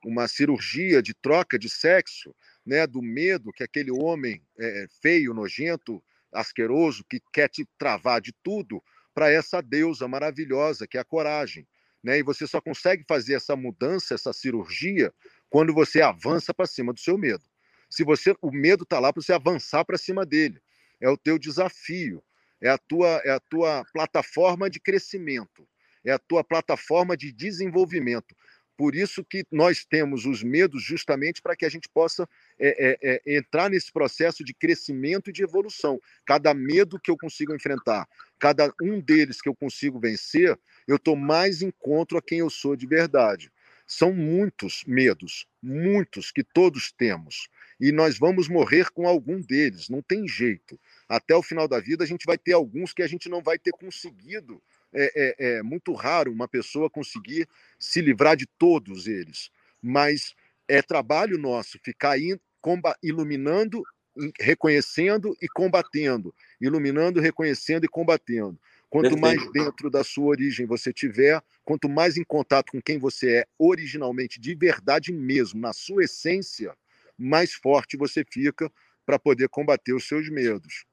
uma 0.04 0.28
cirurgia 0.28 1.02
de 1.02 1.14
troca 1.14 1.58
de 1.58 1.68
sexo 1.68 2.34
né, 2.64 2.86
do 2.86 3.02
medo 3.02 3.52
que 3.52 3.62
aquele 3.62 3.90
homem 3.90 4.42
é, 4.58 4.86
feio, 5.02 5.34
nojento, 5.34 6.02
asqueroso, 6.32 7.04
que 7.08 7.20
quer 7.32 7.48
te 7.48 7.66
travar 7.78 8.20
de 8.20 8.32
tudo, 8.42 8.82
para 9.14 9.30
essa 9.30 9.62
deusa 9.62 10.08
maravilhosa 10.08 10.86
que 10.86 10.98
é 10.98 11.00
a 11.00 11.04
coragem. 11.04 11.66
Né? 12.02 12.18
E 12.18 12.22
você 12.22 12.46
só 12.46 12.60
consegue 12.60 13.04
fazer 13.08 13.34
essa 13.34 13.54
mudança, 13.54 14.14
essa 14.14 14.32
cirurgia, 14.32 15.12
quando 15.48 15.72
você 15.72 16.02
avança 16.02 16.52
para 16.52 16.66
cima 16.66 16.92
do 16.92 16.98
seu 16.98 17.16
medo. 17.16 17.44
Se 17.88 18.02
você, 18.02 18.34
o 18.42 18.50
medo 18.50 18.82
está 18.82 18.98
lá 18.98 19.12
para 19.12 19.22
você 19.22 19.32
avançar 19.32 19.84
para 19.84 19.96
cima 19.96 20.26
dele, 20.26 20.60
é 21.00 21.08
o 21.08 21.16
teu 21.16 21.38
desafio, 21.38 22.22
é 22.60 22.68
a 22.68 22.76
tua, 22.76 23.22
é 23.24 23.30
a 23.30 23.38
tua 23.38 23.84
plataforma 23.92 24.68
de 24.68 24.80
crescimento, 24.80 25.68
é 26.04 26.10
a 26.12 26.18
tua 26.18 26.42
plataforma 26.42 27.16
de 27.16 27.32
desenvolvimento. 27.32 28.34
Por 28.76 28.94
isso 28.96 29.24
que 29.24 29.44
nós 29.52 29.84
temos 29.84 30.26
os 30.26 30.42
medos 30.42 30.82
justamente 30.82 31.40
para 31.40 31.54
que 31.54 31.64
a 31.64 31.68
gente 31.68 31.88
possa 31.88 32.28
é, 32.58 32.68
é, 32.68 32.98
é, 33.02 33.36
entrar 33.36 33.70
nesse 33.70 33.92
processo 33.92 34.44
de 34.44 34.52
crescimento 34.52 35.30
e 35.30 35.32
de 35.32 35.42
evolução. 35.42 36.00
Cada 36.26 36.52
medo 36.52 36.98
que 36.98 37.10
eu 37.10 37.16
consigo 37.16 37.54
enfrentar, 37.54 38.08
cada 38.38 38.72
um 38.82 39.00
deles 39.00 39.40
que 39.40 39.48
eu 39.48 39.54
consigo 39.54 40.00
vencer, 40.00 40.58
eu 40.88 40.96
estou 40.96 41.14
mais 41.14 41.62
encontro 41.62 42.18
a 42.18 42.22
quem 42.22 42.40
eu 42.40 42.50
sou 42.50 42.74
de 42.74 42.86
verdade. 42.86 43.50
São 43.86 44.12
muitos 44.12 44.82
medos, 44.86 45.46
muitos 45.62 46.32
que 46.32 46.42
todos 46.42 46.90
temos. 46.90 47.48
E 47.78 47.92
nós 47.92 48.18
vamos 48.18 48.48
morrer 48.48 48.90
com 48.90 49.06
algum 49.06 49.40
deles, 49.40 49.88
não 49.88 50.00
tem 50.00 50.26
jeito. 50.26 50.80
Até 51.08 51.34
o 51.34 51.42
final 51.42 51.68
da 51.68 51.80
vida, 51.80 52.02
a 52.02 52.06
gente 52.06 52.24
vai 52.24 52.38
ter 52.38 52.52
alguns 52.52 52.92
que 52.92 53.02
a 53.02 53.06
gente 53.06 53.28
não 53.28 53.42
vai 53.42 53.58
ter 53.58 53.72
conseguido 53.72 54.62
é, 54.94 55.12
é, 55.14 55.56
é 55.56 55.62
muito 55.62 55.92
raro 55.92 56.32
uma 56.32 56.48
pessoa 56.48 56.88
conseguir 56.88 57.48
se 57.78 58.00
livrar 58.00 58.36
de 58.36 58.46
todos 58.58 59.06
eles, 59.06 59.50
mas 59.82 60.34
é 60.68 60.80
trabalho 60.80 61.36
nosso 61.38 61.78
ficar 61.82 62.16
iluminando, 63.02 63.82
reconhecendo 64.40 65.36
e 65.42 65.48
combatendo, 65.48 66.34
iluminando, 66.60 67.20
reconhecendo 67.20 67.84
e 67.84 67.88
combatendo. 67.88 68.58
Quanto 68.88 69.18
mais 69.18 69.50
dentro 69.50 69.90
da 69.90 70.04
sua 70.04 70.26
origem 70.26 70.66
você 70.66 70.92
tiver, 70.92 71.42
quanto 71.64 71.88
mais 71.88 72.16
em 72.16 72.22
contato 72.22 72.70
com 72.70 72.80
quem 72.80 72.96
você 72.96 73.38
é 73.38 73.46
originalmente, 73.58 74.40
de 74.40 74.54
verdade 74.54 75.12
mesmo, 75.12 75.60
na 75.60 75.72
sua 75.72 76.04
essência, 76.04 76.74
mais 77.18 77.52
forte 77.54 77.96
você 77.96 78.24
fica 78.24 78.70
para 79.04 79.18
poder 79.18 79.48
combater 79.48 79.92
os 79.92 80.06
seus 80.06 80.30
medos. 80.30 80.84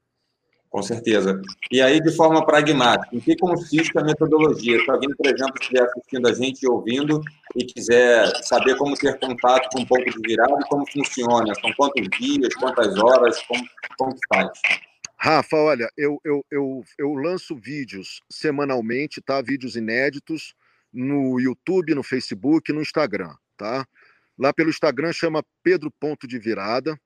Com 0.72 0.82
certeza. 0.82 1.38
E 1.70 1.82
aí, 1.82 2.00
de 2.00 2.10
forma 2.16 2.46
pragmática, 2.46 3.14
em 3.14 3.20
que 3.20 3.36
consiste 3.36 3.92
a 3.98 4.02
metodologia? 4.02 4.82
Se 4.82 4.90
alguém, 4.90 5.14
por 5.14 5.26
exemplo, 5.26 5.54
estiver 5.60 5.82
assistindo 5.82 6.26
a 6.26 6.32
gente 6.32 6.62
e 6.62 6.66
ouvindo 6.66 7.20
e 7.54 7.62
quiser 7.66 8.26
saber 8.42 8.74
como 8.78 8.96
ter 8.96 9.18
contato 9.20 9.68
com 9.70 9.82
um 9.82 9.84
ponto 9.84 10.02
de 10.02 10.18
virada 10.26 10.56
como 10.70 10.90
funciona, 10.90 11.54
são 11.60 11.70
quantos 11.74 12.08
dias, 12.18 12.54
quantas 12.54 12.96
horas, 12.96 13.42
como, 13.42 13.62
como 13.98 14.16
faz? 14.32 14.50
Rafa, 15.18 15.56
olha, 15.58 15.90
eu, 15.94 16.18
eu, 16.24 16.42
eu, 16.50 16.82
eu 16.98 17.12
lanço 17.12 17.54
vídeos 17.54 18.22
semanalmente, 18.30 19.20
tá? 19.20 19.42
Vídeos 19.42 19.76
inéditos 19.76 20.54
no 20.90 21.38
YouTube, 21.38 21.94
no 21.94 22.02
Facebook, 22.02 22.72
no 22.72 22.80
Instagram, 22.80 23.34
tá? 23.58 23.86
Lá 24.38 24.54
pelo 24.54 24.70
Instagram 24.70 25.12
chama 25.12 25.44
Pedro 25.62 25.90
Ponto 25.90 26.26
de 26.26 26.38
Virada, 26.38 26.98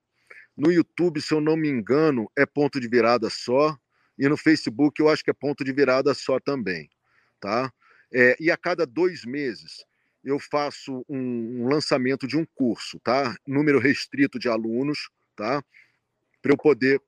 no 0.57 0.71
YouTube, 0.71 1.21
se 1.21 1.33
eu 1.33 1.39
não 1.39 1.55
me 1.55 1.69
engano, 1.69 2.29
é 2.35 2.45
ponto 2.45 2.79
de 2.79 2.87
virada 2.87 3.29
só. 3.29 3.77
E 4.17 4.27
no 4.27 4.35
Facebook 4.35 4.99
eu 4.99 5.09
acho 5.09 5.23
que 5.23 5.29
é 5.29 5.33
ponto 5.33 5.63
de 5.63 5.71
virada 5.71 6.13
só 6.13 6.39
também. 6.39 6.89
Tá? 7.39 7.71
É, 8.11 8.35
e 8.39 8.49
a 8.49 8.57
cada 8.57 8.85
dois 8.85 9.23
meses 9.23 9.85
eu 10.23 10.39
faço 10.39 11.05
um, 11.07 11.61
um, 11.61 11.67
lançamento 11.69 12.27
de 12.27 12.35
um 12.35 12.45
curso, 12.55 12.99
tá? 12.99 13.35
Número 13.47 13.79
restrito 13.79 14.37
de 14.39 14.49
alunos, 14.49 15.09
tá? 15.35 15.63
Para 16.41 16.51
eu 16.51 16.57
poder 16.57 17.01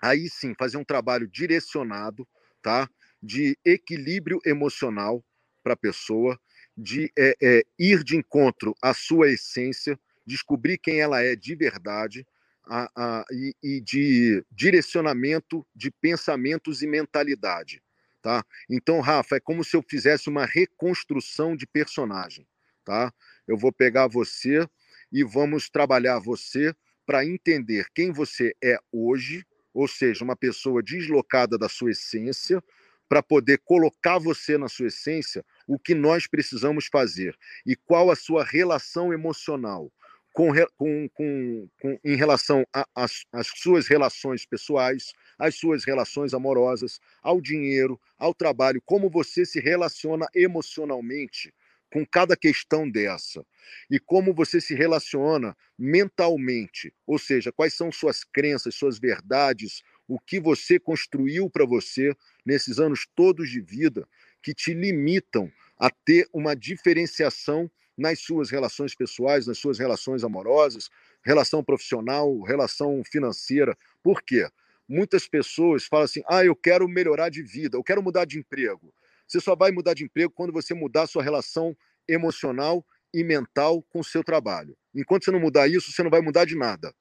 aí 0.00 0.28
sim 0.28 0.54
fazer 0.58 0.76
um 0.76 0.84
trabalho 0.84 1.28
direcionado, 1.28 2.26
tá? 2.62 2.88
de 3.22 3.58
equilíbrio 3.64 4.40
emocional 4.44 5.24
para 5.62 5.72
a 5.72 5.76
pessoa, 5.76 6.38
de 6.76 7.10
é, 7.18 7.36
é, 7.42 7.62
ir 7.78 8.04
de 8.04 8.16
encontro 8.16 8.74
à 8.82 8.94
sua 8.94 9.30
essência, 9.30 9.98
descobrir 10.24 10.78
quem 10.78 11.00
ela 11.00 11.22
é 11.22 11.34
de 11.34 11.54
verdade 11.54 12.26
a, 12.66 12.90
a, 12.96 13.24
e, 13.30 13.54
e, 13.62 13.80
de 13.80 14.44
direcionamento 14.50 15.66
de 15.74 15.90
pensamentos 15.90 16.82
e 16.82 16.86
mentalidade. 16.86 17.82
Tá? 18.20 18.44
Então, 18.68 19.00
Rafa, 19.00 19.36
é 19.36 19.40
como 19.40 19.62
se 19.62 19.76
eu 19.76 19.82
fizesse 19.88 20.28
uma 20.28 20.44
reconstrução 20.44 21.56
de 21.56 21.66
personagem. 21.66 22.46
Tá? 22.84 23.12
Eu 23.46 23.56
vou 23.56 23.72
pegar 23.72 24.08
você 24.08 24.68
e 25.12 25.22
vamos 25.22 25.70
trabalhar 25.70 26.18
você 26.18 26.74
para 27.06 27.24
entender 27.24 27.86
quem 27.94 28.10
você 28.10 28.52
é 28.62 28.78
hoje, 28.90 29.46
ou 29.72 29.86
seja, 29.86 30.24
uma 30.24 30.34
pessoa 30.34 30.82
deslocada 30.82 31.56
da 31.56 31.68
sua 31.68 31.92
essência, 31.92 32.62
para 33.08 33.22
poder 33.22 33.58
colocar 33.64 34.18
você 34.18 34.58
na 34.58 34.68
sua 34.68 34.88
essência 34.88 35.44
o 35.66 35.78
que 35.78 35.94
nós 35.94 36.26
precisamos 36.26 36.86
fazer 36.86 37.36
e 37.64 37.76
qual 37.76 38.10
a 38.10 38.16
sua 38.16 38.44
relação 38.44 39.12
emocional 39.12 39.92
com, 40.36 40.52
com, 40.76 41.08
com, 41.14 41.68
com 41.80 41.98
em 42.04 42.14
relação 42.14 42.62
às 42.94 43.46
suas 43.56 43.88
relações 43.88 44.44
pessoais, 44.44 45.14
às 45.38 45.54
suas 45.54 45.82
relações 45.82 46.34
amorosas, 46.34 47.00
ao 47.22 47.40
dinheiro, 47.40 47.98
ao 48.18 48.34
trabalho, 48.34 48.82
como 48.84 49.08
você 49.08 49.46
se 49.46 49.58
relaciona 49.60 50.26
emocionalmente 50.34 51.54
com 51.90 52.04
cada 52.04 52.36
questão 52.36 52.90
dessa. 52.90 53.46
E 53.90 53.98
como 53.98 54.34
você 54.34 54.60
se 54.60 54.74
relaciona 54.74 55.56
mentalmente, 55.78 56.92
ou 57.06 57.18
seja, 57.18 57.50
quais 57.50 57.72
são 57.72 57.90
suas 57.90 58.22
crenças, 58.22 58.74
suas 58.74 58.98
verdades, 58.98 59.82
o 60.06 60.20
que 60.20 60.38
você 60.38 60.78
construiu 60.78 61.48
para 61.48 61.64
você 61.64 62.14
nesses 62.44 62.78
anos 62.78 63.08
todos 63.14 63.48
de 63.48 63.62
vida 63.62 64.06
que 64.42 64.52
te 64.52 64.74
limitam 64.74 65.50
a 65.78 65.88
ter 65.88 66.28
uma 66.30 66.54
diferenciação 66.54 67.70
nas 67.96 68.20
suas 68.20 68.50
relações 68.50 68.94
pessoais, 68.94 69.46
nas 69.46 69.58
suas 69.58 69.78
relações 69.78 70.22
amorosas, 70.22 70.90
relação 71.22 71.64
profissional, 71.64 72.40
relação 72.42 73.02
financeira. 73.04 73.76
Por 74.02 74.22
quê? 74.22 74.48
Muitas 74.88 75.26
pessoas 75.26 75.86
falam 75.86 76.04
assim: 76.04 76.22
ah, 76.28 76.44
eu 76.44 76.54
quero 76.54 76.88
melhorar 76.88 77.28
de 77.28 77.42
vida, 77.42 77.76
eu 77.76 77.82
quero 77.82 78.02
mudar 78.02 78.24
de 78.24 78.38
emprego. 78.38 78.92
Você 79.26 79.40
só 79.40 79.56
vai 79.56 79.72
mudar 79.72 79.94
de 79.94 80.04
emprego 80.04 80.32
quando 80.32 80.52
você 80.52 80.74
mudar 80.74 81.02
a 81.02 81.06
sua 81.06 81.22
relação 81.22 81.76
emocional 82.08 82.84
e 83.12 83.24
mental 83.24 83.82
com 83.82 84.00
o 84.00 84.04
seu 84.04 84.22
trabalho. 84.22 84.76
Enquanto 84.94 85.24
você 85.24 85.30
não 85.30 85.40
mudar 85.40 85.66
isso, 85.66 85.90
você 85.90 86.02
não 86.02 86.10
vai 86.10 86.20
mudar 86.20 86.44
de 86.44 86.54
nada. 86.54 86.94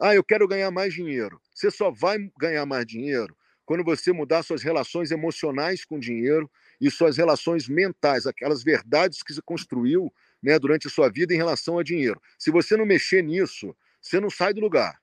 Ah, 0.00 0.14
eu 0.14 0.24
quero 0.24 0.48
ganhar 0.48 0.70
mais 0.70 0.94
dinheiro. 0.94 1.40
Você 1.54 1.70
só 1.70 1.90
vai 1.90 2.18
ganhar 2.38 2.64
mais 2.64 2.86
dinheiro 2.86 3.36
quando 3.66 3.84
você 3.84 4.12
mudar 4.12 4.42
suas 4.42 4.62
relações 4.62 5.10
emocionais 5.10 5.84
com 5.84 5.98
dinheiro 5.98 6.50
e 6.80 6.90
suas 6.90 7.16
relações 7.16 7.68
mentais, 7.68 8.26
aquelas 8.26 8.62
verdades 8.62 9.22
que 9.22 9.34
você 9.34 9.42
construiu 9.42 10.12
né, 10.42 10.58
durante 10.58 10.86
a 10.86 10.90
sua 10.90 11.10
vida 11.10 11.34
em 11.34 11.36
relação 11.36 11.78
a 11.78 11.82
dinheiro. 11.82 12.20
Se 12.38 12.50
você 12.50 12.76
não 12.76 12.86
mexer 12.86 13.22
nisso, 13.22 13.76
você 14.00 14.18
não 14.18 14.30
sai 14.30 14.54
do 14.54 14.60
lugar. 14.60 14.98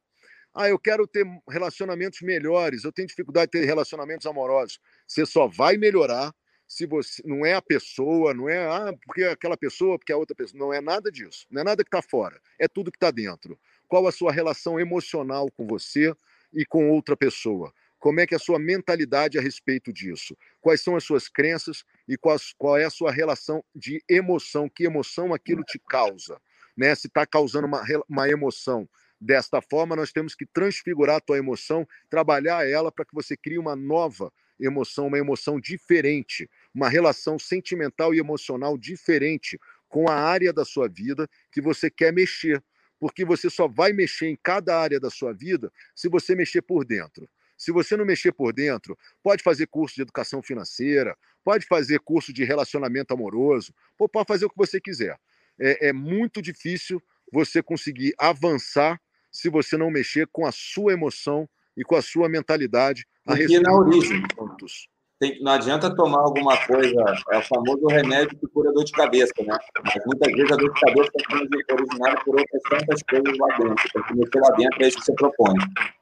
Ah, 0.54 0.68
eu 0.68 0.80
quero 0.80 1.06
ter 1.06 1.24
relacionamentos 1.48 2.22
melhores, 2.22 2.84
eu 2.84 2.92
tenho 2.92 3.08
dificuldade 3.08 3.52
de 3.52 3.60
ter 3.60 3.66
relacionamentos 3.66 4.26
amorosos. 4.26 4.80
Você 5.08 5.24
só 5.26 5.48
vai 5.48 5.78
melhorar 5.78 6.34
se 6.68 6.86
você 6.86 7.22
não 7.24 7.46
é 7.46 7.54
a 7.54 7.62
pessoa, 7.62 8.34
não 8.34 8.50
é 8.50 8.68
ah, 8.68 8.94
porque 9.06 9.24
aquela 9.24 9.56
pessoa, 9.56 9.98
porque 9.98 10.12
é 10.12 10.16
outra 10.16 10.36
pessoa, 10.36 10.60
não 10.60 10.74
é 10.74 10.82
nada 10.82 11.12
disso, 11.12 11.46
não 11.50 11.62
é 11.62 11.64
nada 11.64 11.84
que 11.84 11.88
está 11.88 12.02
fora, 12.02 12.42
é 12.60 12.68
tudo 12.68 12.92
que 12.92 12.98
está 12.98 13.12
dentro. 13.12 13.58
Qual 13.88 14.06
a 14.08 14.12
sua 14.12 14.32
relação 14.32 14.80
emocional 14.80 15.50
com 15.52 15.66
você 15.66 16.14
e 16.52 16.66
com 16.66 16.90
outra 16.90 17.16
pessoa? 17.16 17.72
Como 18.08 18.22
é 18.22 18.26
que 18.26 18.34
é 18.34 18.38
a 18.38 18.40
sua 18.40 18.58
mentalidade 18.58 19.38
a 19.38 19.42
respeito 19.42 19.92
disso? 19.92 20.34
Quais 20.62 20.82
são 20.82 20.96
as 20.96 21.04
suas 21.04 21.28
crenças 21.28 21.84
e 22.08 22.16
qual, 22.16 22.38
qual 22.58 22.78
é 22.78 22.86
a 22.86 22.90
sua 22.90 23.12
relação 23.12 23.62
de 23.76 24.02
emoção? 24.08 24.70
Que 24.70 24.86
emoção 24.86 25.34
aquilo 25.34 25.62
te 25.62 25.78
causa? 25.78 26.40
Né? 26.78 26.96
Se 26.96 27.08
está 27.08 27.26
causando 27.26 27.68
uma, 27.68 27.84
uma 28.08 28.30
emoção 28.30 28.88
desta 29.20 29.62
forma, 29.62 29.94
nós 29.94 30.14
temos 30.14 30.36
que 30.36 30.46
transfigurar 30.46 31.18
a 31.18 31.20
tua 31.20 31.38
emoção, 31.38 31.86
trabalhar 32.10 32.66
ela 32.66 32.94
para 32.94 33.04
que 33.04 33.14
você 33.14 33.36
crie 33.36 33.60
uma 33.60 33.76
nova 33.76 34.32
emoção, 34.58 35.08
uma 35.08 35.20
emoção 35.20 35.60
diferente, 35.60 36.50
uma 36.74 36.88
relação 36.88 37.38
sentimental 37.38 38.14
e 38.14 38.20
emocional 38.20 38.78
diferente 38.78 39.60
com 39.90 40.08
a 40.08 40.16
área 40.16 40.54
da 40.54 40.64
sua 40.64 40.88
vida 40.88 41.30
que 41.52 41.60
você 41.60 41.90
quer 41.90 42.14
mexer. 42.14 42.64
Porque 43.02 43.26
você 43.26 43.50
só 43.50 43.68
vai 43.68 43.92
mexer 43.92 44.28
em 44.28 44.40
cada 44.42 44.80
área 44.80 44.98
da 44.98 45.10
sua 45.10 45.34
vida 45.34 45.70
se 45.94 46.08
você 46.08 46.34
mexer 46.36 46.62
por 46.62 46.86
dentro. 46.86 47.28
Se 47.58 47.72
você 47.72 47.98
não 47.98 48.06
mexer 48.06 48.32
por 48.32 48.54
dentro, 48.54 48.98
pode 49.24 49.42
fazer 49.42 49.68
curso 49.68 49.96
de 49.96 50.04
educação 50.04 50.42
financeira, 50.42 51.18
pode 51.44 51.66
fazer 51.66 52.00
curso 52.00 52.32
de 52.32 52.44
relacionamento 52.44 53.14
amoroso, 53.14 53.74
pode 53.98 54.28
fazer 54.28 54.46
o 54.46 54.50
que 54.50 54.58
você 54.58 54.80
quiser. 54.80 55.20
É, 55.60 55.90
é 55.90 55.94
muito 55.94 56.42
difícil 56.42 57.02
você 57.32 57.64
conseguir 57.64 58.14
avançar 58.18 59.02
se 59.32 59.50
você 59.50 59.76
não 59.76 59.90
mexer 59.90 60.28
com 60.28 60.46
a 60.46 60.52
sua 60.52 60.94
emoção 60.94 61.50
e 61.76 61.84
com 61.84 61.96
a 61.96 62.02
sua 62.02 62.30
mentalidade 62.30 63.06
a 63.26 63.36
na 63.62 63.74
origem. 63.74 64.24
Pontos. 64.36 64.88
Tem, 65.20 65.42
não 65.42 65.54
adianta 65.54 65.96
tomar 65.96 66.20
alguma 66.20 66.56
coisa, 66.68 67.04
é 67.32 67.38
o 67.40 67.42
famoso 67.42 67.88
remédio 67.88 68.38
que 68.38 68.48
cura 68.48 68.72
dor 68.72 68.84
de 68.84 68.92
cabeça, 68.92 69.34
né? 69.40 69.58
Mas 69.84 70.06
muitas 70.06 70.32
vezes 70.32 70.52
a 70.52 70.56
dor 70.56 70.72
de 70.72 70.80
cabeça 70.80 71.12
está 71.16 71.74
originada 71.74 72.24
por 72.24 72.40
outras 72.40 72.62
tantas 72.70 73.02
coisas 73.04 73.38
lá 73.40 73.58
dentro. 73.58 73.90
Tem 73.94 74.04
que 74.04 74.16
meter 74.16 74.42
lá 74.42 74.50
dentro, 74.52 74.84
é 74.84 74.88
isso 74.88 74.98
que 75.00 75.06
você 75.06 75.14
propõe. 75.16 75.56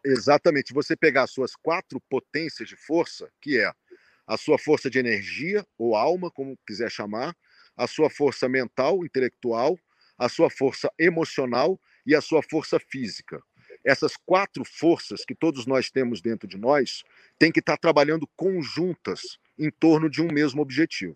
Exatamente. 0.03 0.74
Você 0.74 0.97
pegar 0.97 1.24
as 1.24 1.32
suas 1.32 1.55
quatro 1.55 2.01
potências 2.09 2.68
de 2.68 2.76
força, 2.76 3.30
que 3.41 3.57
é 3.57 3.72
a 4.28 4.38
sua 4.38 4.57
força 4.57 4.89
de 4.89 4.99
energia, 4.99 5.66
ou 5.78 5.95
alma, 5.95 6.30
como 6.30 6.57
quiser 6.68 6.91
chamar, 6.91 7.34
a 7.78 7.88
sua 7.88 8.09
força 8.09 8.49
mental, 8.49 9.05
intelectual, 9.05 9.78
a 10.18 10.28
sua 10.28 10.49
força 10.49 10.91
emocional 10.99 11.80
e 12.05 12.13
a 12.13 12.22
sua 12.22 12.41
força 12.43 12.80
física. 12.80 13.41
Essas 13.86 14.17
quatro 14.17 14.65
forças 14.65 15.23
que 15.23 15.36
todos 15.36 15.67
nós 15.67 15.91
temos 15.91 16.19
dentro 16.19 16.47
de 16.47 16.57
nós 16.57 17.03
têm 17.38 17.51
que 17.51 17.59
estar 17.59 17.77
trabalhando 17.77 18.27
conjuntas 18.36 19.38
em 19.57 19.69
torno 19.69 20.09
de 20.09 20.21
um 20.21 20.27
mesmo 20.27 20.61
objetivo. 20.61 21.15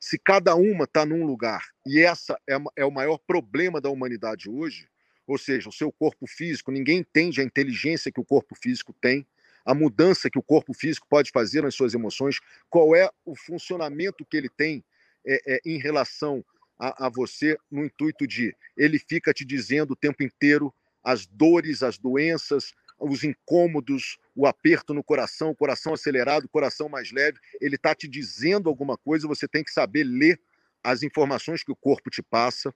Se 0.00 0.18
cada 0.18 0.56
uma 0.56 0.84
está 0.84 1.06
num 1.06 1.24
lugar, 1.24 1.62
e 1.86 2.00
essa 2.00 2.36
é, 2.48 2.56
é 2.76 2.84
o 2.84 2.90
maior 2.90 3.18
problema 3.18 3.80
da 3.80 3.90
humanidade 3.90 4.50
hoje, 4.50 4.88
ou 5.26 5.38
seja, 5.38 5.68
o 5.68 5.72
seu 5.72 5.92
corpo 5.92 6.26
físico, 6.26 6.72
ninguém 6.72 6.98
entende 6.98 7.40
a 7.40 7.44
inteligência 7.44 8.10
que 8.10 8.20
o 8.20 8.24
corpo 8.24 8.56
físico 8.56 8.92
tem, 9.00 9.24
a 9.64 9.74
mudança 9.74 10.28
que 10.28 10.38
o 10.38 10.42
corpo 10.42 10.74
físico 10.74 11.06
pode 11.08 11.30
fazer 11.30 11.62
nas 11.62 11.74
suas 11.74 11.94
emoções, 11.94 12.40
qual 12.68 12.96
é 12.96 13.08
o 13.24 13.36
funcionamento 13.36 14.24
que 14.24 14.36
ele 14.36 14.48
tem 14.48 14.82
é, 15.24 15.54
é, 15.54 15.60
em 15.64 15.78
relação 15.78 16.44
a, 16.78 17.06
a, 17.06 17.08
você, 17.08 17.56
no 17.70 17.84
intuito 17.84 18.26
de 18.26 18.56
ele 18.76 18.98
fica 18.98 19.32
te 19.32 19.44
dizendo 19.44 19.92
o 19.92 19.96
tempo 19.96 20.22
inteiro 20.22 20.74
as 21.02 21.26
dores, 21.26 21.82
as 21.82 21.98
doenças, 21.98 22.72
os 22.98 23.24
incômodos, 23.24 24.18
o 24.34 24.46
aperto 24.46 24.92
no 24.92 25.02
coração, 25.02 25.50
o 25.50 25.56
coração 25.56 25.94
acelerado, 25.94 26.44
o 26.44 26.48
coração 26.48 26.88
mais 26.88 27.10
leve, 27.10 27.38
ele 27.60 27.76
está 27.76 27.94
te 27.94 28.06
dizendo 28.06 28.68
alguma 28.68 28.96
coisa, 28.98 29.26
você 29.26 29.48
tem 29.48 29.64
que 29.64 29.72
saber 29.72 30.04
ler 30.04 30.40
as 30.84 31.02
informações 31.02 31.62
que 31.62 31.72
o 31.72 31.76
corpo 31.76 32.10
te 32.10 32.22
passa. 32.22 32.74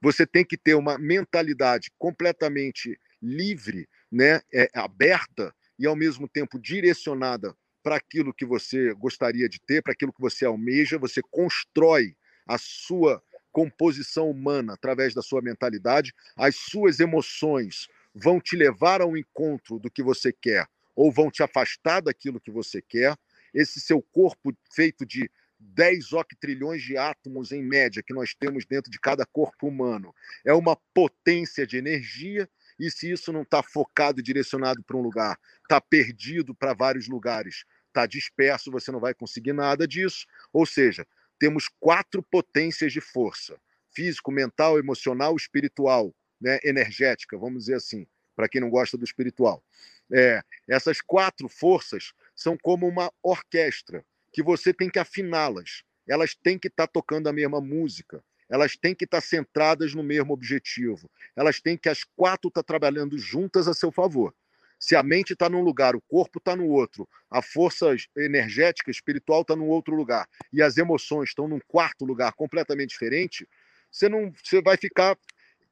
Você 0.00 0.26
tem 0.26 0.44
que 0.44 0.56
ter 0.56 0.74
uma 0.74 0.98
mentalidade 0.98 1.90
completamente 1.98 2.98
livre, 3.20 3.86
né, 4.10 4.40
é, 4.52 4.70
aberta 4.74 5.54
e 5.78 5.86
ao 5.86 5.94
mesmo 5.94 6.26
tempo 6.28 6.58
direcionada 6.58 7.54
para 7.82 7.96
aquilo 7.96 8.34
que 8.34 8.44
você 8.44 8.94
gostaria 8.94 9.48
de 9.48 9.60
ter, 9.60 9.82
para 9.82 9.92
aquilo 9.92 10.12
que 10.12 10.20
você 10.20 10.44
almeja. 10.44 10.98
Você 10.98 11.20
constrói 11.30 12.14
a 12.46 12.58
sua 12.58 13.22
composição 13.52 14.30
humana 14.30 14.74
através 14.74 15.14
da 15.14 15.22
sua 15.22 15.42
mentalidade, 15.42 16.12
as 16.36 16.56
suas 16.56 17.00
emoções 17.00 17.88
vão 18.14 18.40
te 18.40 18.56
levar 18.56 19.00
ao 19.00 19.16
encontro 19.16 19.78
do 19.78 19.90
que 19.90 20.02
você 20.02 20.32
quer 20.32 20.66
ou 20.94 21.12
vão 21.12 21.30
te 21.30 21.42
afastar 21.42 22.00
daquilo 22.00 22.40
que 22.40 22.50
você 22.50 22.82
quer. 22.82 23.16
Esse 23.54 23.80
seu 23.80 24.02
corpo 24.02 24.52
feito 24.72 25.06
de 25.06 25.30
10 25.58 26.12
octrilhões 26.14 26.82
de 26.82 26.96
átomos 26.96 27.52
em 27.52 27.62
média 27.62 28.02
que 28.02 28.14
nós 28.14 28.34
temos 28.34 28.64
dentro 28.64 28.90
de 28.90 28.98
cada 28.98 29.26
corpo 29.26 29.68
humano 29.68 30.14
é 30.44 30.54
uma 30.54 30.76
potência 30.94 31.66
de 31.66 31.76
energia 31.76 32.48
e 32.78 32.90
se 32.90 33.12
isso 33.12 33.30
não 33.30 33.42
está 33.42 33.62
focado 33.62 34.20
e 34.20 34.22
direcionado 34.22 34.82
para 34.82 34.96
um 34.96 35.02
lugar, 35.02 35.38
está 35.62 35.78
perdido 35.80 36.54
para 36.54 36.72
vários 36.72 37.08
lugares, 37.08 37.64
está 37.88 38.06
disperso, 38.06 38.70
você 38.70 38.90
não 38.90 38.98
vai 38.98 39.12
conseguir 39.12 39.52
nada 39.52 39.86
disso. 39.86 40.26
Ou 40.50 40.64
seja, 40.64 41.06
temos 41.40 41.68
quatro 41.80 42.22
potências 42.22 42.92
de 42.92 43.00
força: 43.00 43.58
físico, 43.92 44.30
mental, 44.30 44.78
emocional, 44.78 45.34
espiritual, 45.34 46.14
né? 46.40 46.60
energética, 46.62 47.36
vamos 47.36 47.64
dizer 47.64 47.74
assim, 47.74 48.06
para 48.36 48.48
quem 48.48 48.60
não 48.60 48.70
gosta 48.70 48.96
do 48.96 49.04
espiritual. 49.04 49.64
É, 50.12 50.42
essas 50.68 51.00
quatro 51.00 51.48
forças 51.48 52.12
são 52.36 52.56
como 52.56 52.86
uma 52.86 53.12
orquestra 53.22 54.04
que 54.32 54.42
você 54.42 54.72
tem 54.72 54.88
que 54.88 54.98
afiná-las. 54.98 55.82
Elas 56.06 56.34
têm 56.34 56.58
que 56.58 56.68
estar 56.68 56.86
tá 56.86 56.92
tocando 56.92 57.28
a 57.28 57.32
mesma 57.32 57.60
música. 57.60 58.22
Elas 58.48 58.76
têm 58.76 58.94
que 58.94 59.04
estar 59.04 59.20
tá 59.20 59.26
centradas 59.26 59.94
no 59.94 60.02
mesmo 60.02 60.32
objetivo. 60.32 61.08
Elas 61.36 61.60
têm 61.60 61.76
que 61.76 61.88
as 61.88 62.04
quatro 62.04 62.48
estar 62.48 62.62
tá 62.62 62.66
trabalhando 62.66 63.16
juntas 63.16 63.68
a 63.68 63.74
seu 63.74 63.92
favor. 63.92 64.34
Se 64.80 64.96
a 64.96 65.02
mente 65.02 65.34
está 65.34 65.48
num 65.48 65.60
lugar, 65.60 65.94
o 65.94 66.00
corpo 66.00 66.38
está 66.38 66.56
no 66.56 66.66
outro, 66.66 67.06
a 67.30 67.42
força 67.42 67.94
energética, 68.16 68.90
espiritual 68.90 69.42
está 69.42 69.54
num 69.54 69.68
outro 69.68 69.94
lugar 69.94 70.26
e 70.50 70.62
as 70.62 70.78
emoções 70.78 71.28
estão 71.28 71.46
num 71.46 71.60
quarto 71.68 72.06
lugar 72.06 72.32
completamente 72.32 72.90
diferente, 72.90 73.46
você 73.92 74.08
não, 74.08 74.32
você 74.42 74.62
vai 74.62 74.78
ficar 74.78 75.18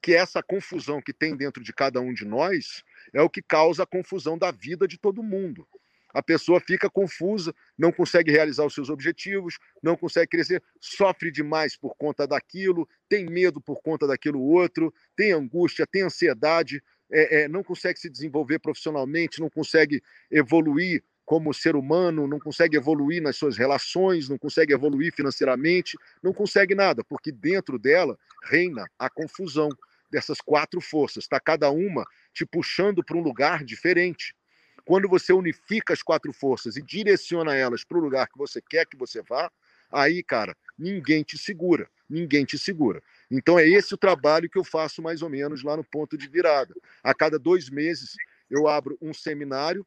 que 0.03 0.15
essa 0.15 0.43
confusão 0.43 1.01
que 1.01 1.13
tem 1.13 1.35
dentro 1.35 1.65
de 1.65 1.73
cada 1.73 2.01
um 2.01 2.13
de 2.13 2.27
nós 2.27 2.85
é 3.15 3.23
o 3.23 3.31
que 3.31 3.41
causa 3.41 3.83
a 3.83 3.87
confusão 3.87 4.37
da 4.37 4.51
vida 4.51 4.87
de 4.87 4.99
todo 4.99 5.23
mundo. 5.23 5.67
A 6.13 6.23
pessoa 6.23 6.61
fica 6.61 6.89
confusa, 6.89 7.55
não 7.77 7.93
consegue 7.93 8.31
realizar 8.31 8.65
os 8.65 8.75
seus 8.75 8.89
objetivos, 8.89 9.59
não 9.83 9.97
consegue 9.97 10.29
crescer, 10.29 10.63
sofre 10.81 11.31
demais 11.31 11.77
por 11.77 11.95
conta 11.97 12.27
daquilo, 12.27 12.89
tem 13.09 13.27
medo 13.27 13.61
por 13.61 13.83
conta 13.83 14.07
daquilo 14.07 14.41
outro, 14.41 14.93
tem 15.15 15.33
angústia, 15.33 15.87
tem 15.87 16.03
ansiedade, 16.03 16.83
é, 17.11 17.43
é, 17.43 17.49
não 17.49 17.63
consegue 17.63 17.99
se 17.99 18.09
desenvolver 18.09 18.59
profissionalmente, 18.59 19.41
não 19.41 19.51
consegue 19.51 20.03
evoluir 20.31 21.03
como 21.25 21.53
ser 21.53 21.77
humano, 21.77 22.27
não 22.27 22.39
consegue 22.39 22.77
evoluir 22.77 23.23
nas 23.23 23.37
suas 23.37 23.57
relações, 23.59 24.29
não 24.31 24.39
consegue 24.39 24.73
evoluir 24.73 25.13
financeiramente, 25.15 25.97
não 26.23 26.33
consegue 26.33 26.75
nada, 26.75 27.05
porque 27.05 27.31
dentro 27.31 27.79
dela 27.79 28.19
reina 28.45 28.87
a 28.99 29.11
confusão 29.11 29.69
dessas 30.11 30.41
quatro 30.41 30.81
forças, 30.81 31.25
está 31.25 31.39
cada 31.39 31.71
uma 31.71 32.07
te 32.33 32.47
puxando 32.47 33.05
para 33.05 33.17
um 33.17 33.21
lugar 33.21 33.63
diferente. 33.63 34.35
Quando 34.87 35.07
você 35.07 35.35
unifica 35.35 35.93
as 35.93 36.03
quatro 36.03 36.33
forças 36.33 36.79
e 36.79 36.83
direciona 36.83 37.55
elas 37.55 37.85
para 37.85 37.99
o 37.99 38.01
lugar 38.01 38.27
que 38.27 38.39
você 38.39 38.63
quer 38.63 38.87
que 38.87 38.97
você 38.97 39.21
vá, 39.21 39.51
aí, 39.93 40.23
cara, 40.23 40.57
ninguém 40.79 41.23
te 41.23 41.37
segura, 41.37 41.91
ninguém 42.09 42.47
te 42.47 42.59
segura. 42.59 43.03
Então 43.31 43.59
é 43.59 43.69
esse 43.69 43.95
o 43.95 43.99
trabalho 43.99 44.49
que 44.49 44.59
eu 44.59 44.65
faço 44.65 45.03
mais 45.03 45.23
ou 45.23 45.29
menos 45.29 45.63
lá 45.63 45.77
no 45.77 45.85
ponto 45.85 46.17
de 46.17 46.29
virada. 46.29 46.75
A 47.03 47.15
cada 47.15 47.39
dois 47.39 47.69
meses 47.69 48.15
eu 48.51 48.67
abro 48.67 48.97
um 49.01 49.13
seminário 49.13 49.87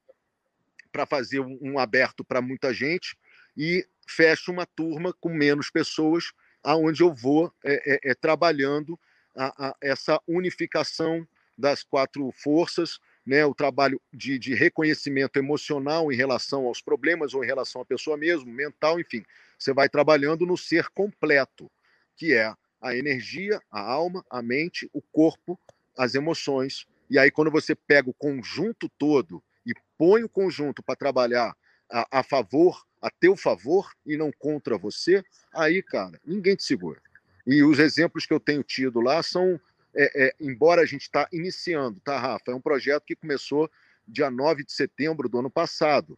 para 0.91 1.05
fazer 1.05 1.39
um, 1.39 1.80
aberto 1.80 2.23
para 2.23 2.41
muita 2.41 2.73
gente 2.73 3.18
e 3.57 3.88
fecho 4.07 4.51
uma 4.51 4.65
turma 4.65 5.13
com 5.19 5.30
menos 5.30 5.69
pessoas, 5.69 6.31
aonde 6.61 7.01
eu 7.01 7.13
vou 7.13 7.51
é, 7.63 7.95
é, 7.95 8.11
é 8.11 8.15
trabalhando 8.15 8.99
a, 9.35 9.69
a, 9.69 9.76
essa 9.81 10.22
unificação 10.27 11.26
das 11.57 11.81
quatro 11.81 12.31
forças 12.31 12.99
né, 13.26 13.45
o 13.45 13.53
trabalho 13.53 14.01
de, 14.11 14.39
de 14.39 14.53
reconhecimento 14.53 15.38
emocional 15.38 16.11
em 16.11 16.15
relação 16.15 16.65
aos 16.65 16.81
problemas 16.81 17.34
ou 17.34 17.43
em 17.43 17.47
relação 17.47 17.81
à 17.81 17.85
pessoa 17.85 18.18
mesmo, 18.18 18.51
mental, 18.51 18.99
enfim. 18.99 19.23
Você 19.57 19.73
vai 19.73 19.88
trabalhando 19.88 20.45
no 20.45 20.57
ser 20.57 20.89
completo, 20.89 21.69
que 22.15 22.34
é 22.34 22.53
a 22.81 22.95
energia, 22.95 23.61
a 23.69 23.79
alma, 23.79 24.25
a 24.29 24.41
mente, 24.41 24.89
o 24.93 25.01
corpo, 25.01 25.59
as 25.97 26.15
emoções. 26.15 26.85
E 27.09 27.19
aí, 27.19 27.29
quando 27.29 27.51
você 27.51 27.75
pega 27.75 28.09
o 28.09 28.13
conjunto 28.13 28.89
todo 28.97 29.43
e 29.65 29.73
põe 29.97 30.23
o 30.23 30.29
conjunto 30.29 30.81
para 30.81 30.95
trabalhar 30.95 31.55
a, 31.89 32.19
a 32.19 32.23
favor, 32.23 32.83
a 33.01 33.09
teu 33.09 33.35
favor 33.35 33.91
e 34.05 34.17
não 34.17 34.31
contra 34.31 34.77
você, 34.77 35.23
aí, 35.53 35.81
cara, 35.83 36.19
ninguém 36.25 36.55
te 36.55 36.63
segura. 36.63 37.01
E 37.45 37.63
os 37.63 37.79
exemplos 37.79 38.25
que 38.25 38.33
eu 38.33 38.39
tenho 38.39 38.63
tido 38.63 39.01
lá 39.01 39.21
são 39.21 39.59
é, 39.93 40.27
é, 40.27 40.35
embora 40.39 40.81
a 40.81 40.85
gente 40.85 41.01
está 41.01 41.27
iniciando, 41.31 41.99
tá, 41.99 42.17
Rafa? 42.17 42.51
É 42.51 42.55
um 42.55 42.61
projeto 42.61 43.03
que 43.05 43.15
começou 43.15 43.69
dia 44.07 44.31
9 44.31 44.63
de 44.63 44.71
setembro 44.71 45.27
do 45.27 45.39
ano 45.39 45.49
passado. 45.49 46.17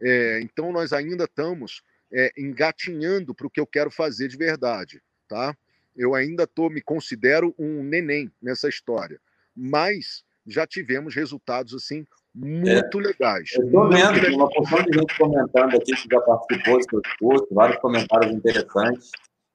É, 0.00 0.40
então, 0.42 0.72
nós 0.72 0.92
ainda 0.92 1.24
estamos 1.24 1.82
é, 2.12 2.32
engatinhando 2.36 3.34
para 3.34 3.46
o 3.46 3.50
que 3.50 3.60
eu 3.60 3.66
quero 3.66 3.90
fazer 3.90 4.28
de 4.28 4.36
verdade, 4.36 5.02
tá? 5.28 5.56
Eu 5.96 6.14
ainda 6.14 6.46
tô, 6.46 6.68
me 6.68 6.80
considero 6.80 7.54
um 7.58 7.82
neném 7.82 8.30
nessa 8.42 8.68
história, 8.68 9.20
mas 9.54 10.24
já 10.46 10.66
tivemos 10.66 11.14
resultados 11.14 11.74
assim 11.74 12.04
muito 12.34 12.98
legais. 12.98 13.50
Eu 13.56 13.66
estou 13.66 13.88
vendo 13.88 14.34
uma 14.34 14.48
porção 14.50 14.82
de 14.82 14.98
gente 14.98 15.16
comentando 15.16 15.76
aqui 15.76 15.94
que 15.94 16.08
já 16.10 16.20
participou 16.20 16.78
do 16.80 17.02
curso, 17.18 17.46
vários 17.52 17.78
comentários 17.78 18.32
interessantes. 18.34 19.10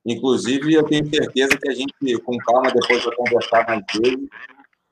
Inclusive, 0.05 0.73
eu 0.73 0.83
tenho 0.83 1.05
certeza 1.09 1.57
que 1.61 1.69
a 1.69 1.73
gente, 1.73 2.17
com 2.23 2.37
calma, 2.37 2.71
depois 2.71 3.03
vai 3.03 3.15
conversar 3.15 3.67
mais 3.67 3.83
vezes, 4.01 4.29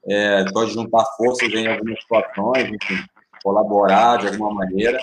é, 0.06 0.46
pode 0.52 0.72
juntar 0.74 1.06
forças 1.18 1.50
em 1.50 1.68
algumas 1.68 2.00
situações, 2.02 2.70
enfim, 2.70 3.04
colaborar 3.42 4.18
de 4.18 4.28
alguma 4.28 4.54
maneira. 4.54 5.00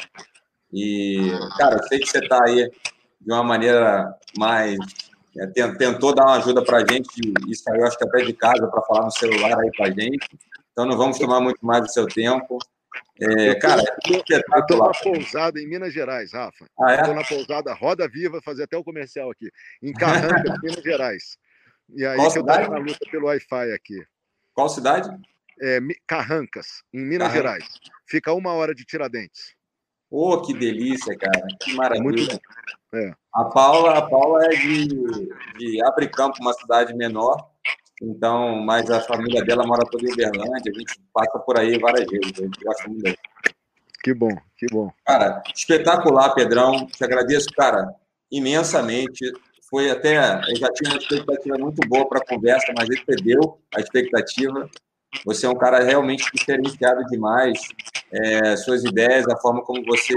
E, 0.72 1.30
cara, 1.56 1.76
eu 1.76 1.82
sei 1.84 1.98
que 2.00 2.06
você 2.06 2.18
está 2.18 2.44
aí 2.44 2.70
de 3.20 3.32
uma 3.32 3.42
maneira 3.42 4.14
mais. 4.36 4.78
É, 5.36 5.46
tentou 5.46 6.14
dar 6.14 6.26
uma 6.26 6.36
ajuda 6.36 6.64
para 6.64 6.78
a 6.78 6.80
gente 6.80 7.08
e 7.48 7.56
saiu, 7.56 7.84
acho 7.84 7.98
que 7.98 8.04
até 8.04 8.22
de 8.22 8.32
casa, 8.34 8.66
para 8.68 8.82
falar 8.82 9.04
no 9.04 9.10
celular 9.10 9.58
aí 9.58 9.70
para 9.76 9.88
a 9.88 9.90
gente. 9.90 10.28
Então, 10.72 10.86
não 10.86 10.96
vamos 10.96 11.18
tomar 11.18 11.40
muito 11.40 11.64
mais 11.64 11.82
do 11.82 11.90
seu 11.90 12.06
tempo. 12.06 12.58
É, 13.20 13.54
cara, 13.56 13.82
eu 14.08 14.18
estou 14.18 14.78
na 14.78 14.92
pousada 14.92 15.60
em 15.60 15.68
Minas 15.68 15.92
Gerais, 15.92 16.32
Rafa. 16.32 16.66
Ah, 16.80 16.92
é? 16.92 17.00
Estou 17.00 17.14
na 17.14 17.24
pousada 17.24 17.74
Roda 17.74 18.08
Viva, 18.08 18.40
fazer 18.42 18.64
até 18.64 18.76
o 18.76 18.84
comercial 18.84 19.30
aqui, 19.30 19.50
em 19.82 19.92
Carranca, 19.92 20.56
Minas 20.62 20.82
Gerais. 20.82 21.36
E 21.90 22.04
aí 22.04 22.16
Qual 22.16 22.32
que 22.32 22.38
eu 22.38 22.46
estou 22.46 22.70
na 22.70 22.78
luta 22.78 23.10
pelo 23.10 23.26
Wi-Fi 23.26 23.72
aqui. 23.72 24.04
Qual 24.52 24.68
cidade? 24.68 25.10
É, 25.60 25.78
Carrancas, 26.06 26.82
em 26.92 27.00
Minas 27.00 27.28
Carrancas. 27.28 27.34
Gerais. 27.34 27.80
Fica 28.08 28.32
uma 28.32 28.52
hora 28.52 28.74
de 28.74 28.84
Tiradentes. 28.84 29.54
Oh, 30.10 30.40
que 30.40 30.54
delícia, 30.54 31.16
cara. 31.16 31.46
Que 31.60 31.72
é 31.72 31.74
maravilha. 31.74 32.40
É. 32.94 33.12
A 33.34 33.44
Paula, 33.46 33.98
a 33.98 34.02
Paula 34.02 34.44
é 34.44 34.50
de, 34.50 34.86
de 35.58 35.84
Abre 35.84 36.08
Campo, 36.08 36.38
uma 36.40 36.52
cidade 36.52 36.94
menor. 36.94 37.50
Então, 38.02 38.56
mas 38.56 38.90
a 38.90 39.00
família 39.00 39.44
dela 39.44 39.66
mora 39.66 39.84
toda 39.90 40.04
em 40.06 40.12
Uberlândia, 40.12 40.72
a 40.72 40.78
gente 40.78 41.00
passa 41.12 41.38
por 41.38 41.58
aí 41.58 41.78
várias 41.78 42.06
vezes, 42.10 42.32
a 42.38 42.42
gente 42.42 42.64
gosta 42.64 42.88
muito 42.88 43.02
dele. 43.02 43.18
Que 44.02 44.12
bom, 44.12 44.36
que 44.56 44.66
bom. 44.70 44.92
Cara, 45.06 45.42
espetacular, 45.54 46.34
Pedrão. 46.34 46.86
Te 46.86 47.02
agradeço, 47.02 47.48
cara, 47.56 47.94
imensamente. 48.30 49.32
Foi 49.70 49.90
até. 49.90 50.18
Eu 50.50 50.56
já 50.56 50.68
tinha 50.72 50.90
uma 50.90 50.98
expectativa 50.98 51.56
muito 51.58 51.88
boa 51.88 52.06
para 52.06 52.18
a 52.18 52.26
conversa, 52.26 52.72
mas 52.76 52.88
excedeu 52.90 53.58
a 53.74 53.80
expectativa. 53.80 54.68
Você 55.24 55.46
é 55.46 55.48
um 55.48 55.56
cara 55.56 55.82
realmente 55.82 56.24
diferenciado 56.34 57.04
demais. 57.06 57.58
É, 58.12 58.56
suas 58.56 58.84
ideias, 58.84 59.26
a 59.28 59.36
forma 59.36 59.62
como 59.62 59.84
você 59.84 60.14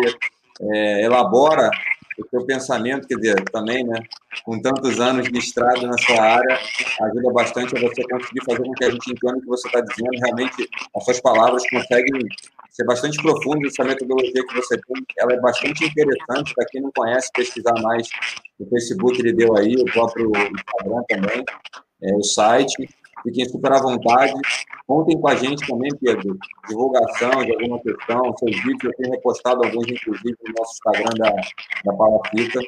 é, 0.61 1.03
elabora 1.03 1.69
o 2.17 2.29
seu 2.29 2.45
pensamento, 2.45 3.07
quer 3.07 3.15
dizer, 3.15 3.43
também, 3.51 3.83
né? 3.83 3.99
Com 4.43 4.59
tantos 4.59 4.99
anos 4.99 5.29
de 5.31 5.37
estrada 5.37 5.85
na 5.85 5.97
sua 5.97 6.19
área, 6.19 6.59
ajuda 7.01 7.31
bastante 7.31 7.77
a 7.77 7.79
você 7.79 8.03
conseguir 8.03 8.43
fazer 8.43 8.63
com 8.63 8.73
que 8.73 8.85
a 8.85 8.91
gente 8.91 9.11
entenda 9.11 9.37
o 9.37 9.41
que 9.41 9.47
você 9.47 9.67
está 9.67 9.81
dizendo. 9.81 10.09
Realmente, 10.25 10.69
as 10.95 11.05
suas 11.05 11.21
palavras 11.21 11.63
conseguem 11.69 12.21
ser 12.71 12.85
bastante 12.85 13.21
profundas. 13.21 13.73
Essa 13.73 13.83
metodologia 13.83 14.45
que 14.47 14.55
você 14.55 14.77
tem, 14.77 15.05
ela 15.19 15.33
é 15.33 15.39
bastante 15.39 15.85
interessante. 15.85 16.53
Para 16.55 16.65
quem 16.65 16.81
não 16.81 16.91
conhece, 16.95 17.31
pesquisar 17.33 17.73
mais 17.81 18.07
no 18.59 18.67
Facebook, 18.67 19.19
ele 19.19 19.33
deu 19.33 19.55
aí, 19.55 19.75
o 19.75 19.85
próprio 19.85 20.31
Instagram 20.31 21.03
também, 21.07 21.45
é, 22.03 22.13
o 22.15 22.23
site. 22.23 22.89
Fiquem 23.27 23.49
super 23.49 23.73
à 23.73 23.81
vontade. 23.81 24.31
Contem 24.87 25.19
com 25.19 25.27
a 25.27 25.35
gente 25.35 25.67
também, 25.67 25.89
Pedro. 25.99 26.37
Divulgação 26.69 27.43
de 27.43 27.51
alguma 27.51 27.77
questão, 27.81 28.37
seus 28.37 28.55
vídeos. 28.63 28.83
Eu 28.83 28.93
tenho 28.93 29.11
repostado 29.11 29.65
alguns, 29.65 29.85
inclusive, 29.85 30.37
no 30.47 30.53
nosso 30.57 30.71
Instagram 30.75 31.13
da, 31.17 31.35
da 31.83 31.97
Palafita. 31.97 32.61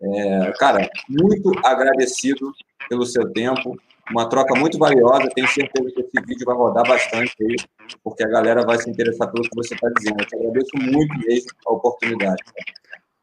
É, 0.00 0.52
cara, 0.52 0.88
muito 1.08 1.50
agradecido 1.64 2.52
pelo 2.88 3.04
seu 3.04 3.28
tempo. 3.32 3.76
Uma 4.08 4.28
troca 4.28 4.54
muito 4.54 4.78
valiosa. 4.78 5.28
Tenho 5.34 5.48
certeza 5.48 5.90
que 5.90 6.00
esse 6.00 6.26
vídeo 6.26 6.46
vai 6.46 6.54
rodar 6.54 6.86
bastante 6.86 7.34
aí, 7.40 7.56
porque 8.04 8.22
a 8.22 8.28
galera 8.28 8.64
vai 8.64 8.78
se 8.78 8.88
interessar 8.88 9.32
pelo 9.32 9.42
que 9.42 9.56
você 9.56 9.74
está 9.74 9.88
dizendo. 9.96 10.20
Eu 10.20 10.26
te 10.26 10.36
agradeço 10.36 10.76
muito 10.76 11.18
mesmo 11.26 11.50
a 11.66 11.72
oportunidade. 11.72 12.40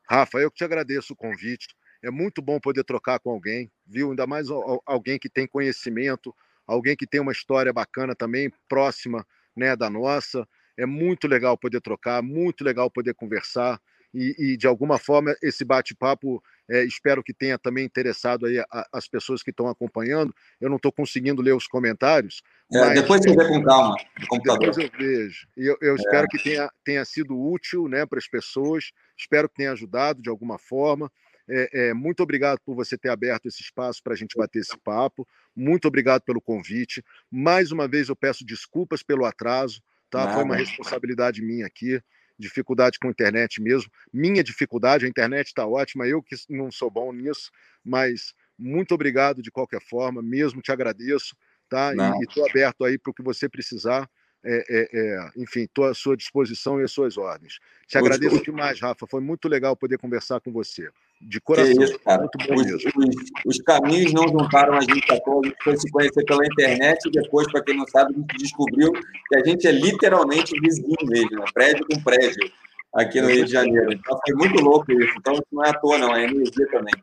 Rafa, 0.09 0.39
eu 0.39 0.51
que 0.51 0.57
te 0.57 0.65
agradeço 0.65 1.13
o 1.13 1.15
convite. 1.15 1.67
É 2.03 2.11
muito 2.11 2.41
bom 2.41 2.59
poder 2.59 2.83
trocar 2.83 3.17
com 3.19 3.29
alguém, 3.29 3.71
viu? 3.87 4.09
Ainda 4.09 4.27
mais 4.27 4.47
alguém 4.85 5.17
que 5.17 5.29
tem 5.29 5.47
conhecimento, 5.47 6.35
alguém 6.67 6.95
que 6.95 7.07
tem 7.07 7.21
uma 7.21 7.31
história 7.31 7.71
bacana 7.71 8.15
também, 8.15 8.51
próxima 8.67 9.25
né, 9.55 9.75
da 9.75 9.89
nossa. 9.89 10.47
É 10.77 10.85
muito 10.85 11.27
legal 11.27 11.57
poder 11.57 11.81
trocar, 11.81 12.21
muito 12.21 12.63
legal 12.63 12.89
poder 12.89 13.13
conversar. 13.13 13.79
E, 14.13 14.35
e 14.37 14.57
de 14.57 14.67
alguma 14.67 14.99
forma 14.99 15.33
esse 15.41 15.63
bate-papo 15.63 16.43
é, 16.69 16.85
espero 16.85 17.21
que 17.21 17.33
tenha 17.33 17.57
também 17.57 17.83
interessado 17.83 18.45
aí 18.45 18.57
a, 18.59 18.87
as 18.93 19.05
pessoas 19.05 19.43
que 19.43 19.49
estão 19.49 19.67
acompanhando. 19.67 20.33
Eu 20.59 20.69
não 20.69 20.77
estou 20.77 20.91
conseguindo 20.91 21.41
ler 21.41 21.53
os 21.53 21.67
comentários. 21.67 22.41
É, 22.73 22.93
depois 22.93 23.21
você 23.21 23.35
vê 23.35 23.47
com 23.47 23.61
calma. 23.61 23.95
Depois 24.17 24.77
eu 24.77 24.89
vejo. 24.97 25.47
E 25.57 25.65
eu, 25.65 25.77
eu 25.81 25.93
é. 25.93 25.95
espero 25.95 26.27
que 26.27 26.41
tenha, 26.41 26.69
tenha 26.85 27.03
sido 27.03 27.37
útil 27.37 27.89
né, 27.89 28.05
para 28.05 28.19
as 28.19 28.27
pessoas. 28.27 28.91
Espero 29.17 29.49
que 29.49 29.55
tenha 29.55 29.73
ajudado 29.73 30.21
de 30.21 30.29
alguma 30.29 30.57
forma. 30.57 31.11
É, 31.53 31.89
é, 31.89 31.93
muito 31.93 32.23
obrigado 32.23 32.59
por 32.65 32.73
você 32.73 32.97
ter 32.97 33.09
aberto 33.09 33.47
esse 33.47 33.61
espaço 33.61 34.01
para 34.01 34.13
a 34.13 34.15
gente 34.15 34.37
bater 34.37 34.59
esse 34.59 34.77
papo. 34.77 35.27
Muito 35.53 35.85
obrigado 35.85 36.21
pelo 36.21 36.39
convite. 36.39 37.03
Mais 37.29 37.73
uma 37.73 37.89
vez 37.89 38.07
eu 38.07 38.15
peço 38.15 38.45
desculpas 38.45 39.03
pelo 39.03 39.25
atraso, 39.25 39.81
tá? 40.09 40.19
Nada. 40.19 40.33
Foi 40.33 40.43
uma 40.43 40.55
responsabilidade 40.55 41.41
minha 41.41 41.65
aqui, 41.65 42.01
dificuldade 42.39 42.97
com 42.97 43.09
a 43.09 43.11
internet 43.11 43.61
mesmo. 43.61 43.91
Minha 44.13 44.41
dificuldade, 44.41 45.05
a 45.05 45.09
internet 45.09 45.47
está 45.47 45.67
ótima, 45.67 46.07
eu 46.07 46.23
que 46.23 46.35
não 46.49 46.71
sou 46.71 46.89
bom 46.89 47.11
nisso, 47.11 47.51
mas 47.83 48.33
muito 48.57 48.95
obrigado 48.95 49.41
de 49.41 49.51
qualquer 49.51 49.81
forma, 49.81 50.21
mesmo 50.21 50.61
te 50.61 50.71
agradeço, 50.71 51.35
tá? 51.67 51.93
Não. 51.93 52.21
E 52.21 52.23
estou 52.23 52.47
aberto 52.49 52.85
aí 52.85 52.97
para 52.97 53.11
o 53.11 53.13
que 53.13 53.21
você 53.21 53.49
precisar. 53.49 54.09
é, 54.43 54.65
é, 54.69 54.89
é, 54.93 55.31
enfim, 55.37 55.63
estou 55.63 55.85
à 55.85 55.93
sua 55.93 56.15
disposição 56.15 56.79
e 56.79 56.83
às 56.83 56.91
suas 56.91 57.17
ordens. 57.17 57.59
Te 57.87 57.97
agradeço 57.97 58.41
demais, 58.41 58.79
Rafa. 58.79 59.05
Foi 59.05 59.21
muito 59.21 59.47
legal 59.47 59.75
poder 59.75 59.99
conversar 59.99 60.39
com 60.39 60.51
você. 60.51 60.89
De 61.21 61.39
coração. 61.39 61.75
Que 61.75 61.83
isso, 61.83 61.99
cara. 61.99 62.25
Os, 62.25 62.85
os, 62.85 63.15
os, 63.45 63.57
caminhos 63.59 64.11
não 64.11 64.27
juntaram 64.27 64.73
a 64.73 64.81
gente 64.81 65.11
a 65.11 65.19
todos. 65.19 65.45
A 65.45 65.49
gente 65.49 65.63
foi 65.63 65.77
se 65.77 65.91
conhecer 65.91 66.25
pela 66.25 66.45
internet 66.45 67.07
e 67.07 67.11
depois, 67.11 67.49
para 67.51 67.63
quem 67.63 67.77
não 67.77 67.87
sabe, 67.87 68.13
a 68.13 68.17
gente 68.17 68.37
descobriu 68.37 68.91
que 68.91 69.35
a 69.35 69.43
gente 69.43 69.67
é 69.67 69.71
literalmente 69.71 70.59
vizinho 70.59 70.97
mesmo, 71.03 71.39
né? 71.39 71.45
prédio 71.53 71.85
com 71.85 72.01
prédio, 72.01 72.51
aqui 72.95 73.21
no 73.21 73.29
Rio 73.29 73.45
de 73.45 73.51
Janeiro. 73.51 73.93
Então 73.93 74.19
foi 74.25 74.35
muito 74.35 74.61
louco 74.61 74.91
isso. 74.91 75.13
Então 75.17 75.33
isso 75.33 75.47
não 75.51 75.63
é 75.63 75.69
à 75.69 75.73
toa, 75.73 75.97
não. 75.97 76.15
É 76.15 76.23
energia 76.23 76.67
também. 76.69 76.93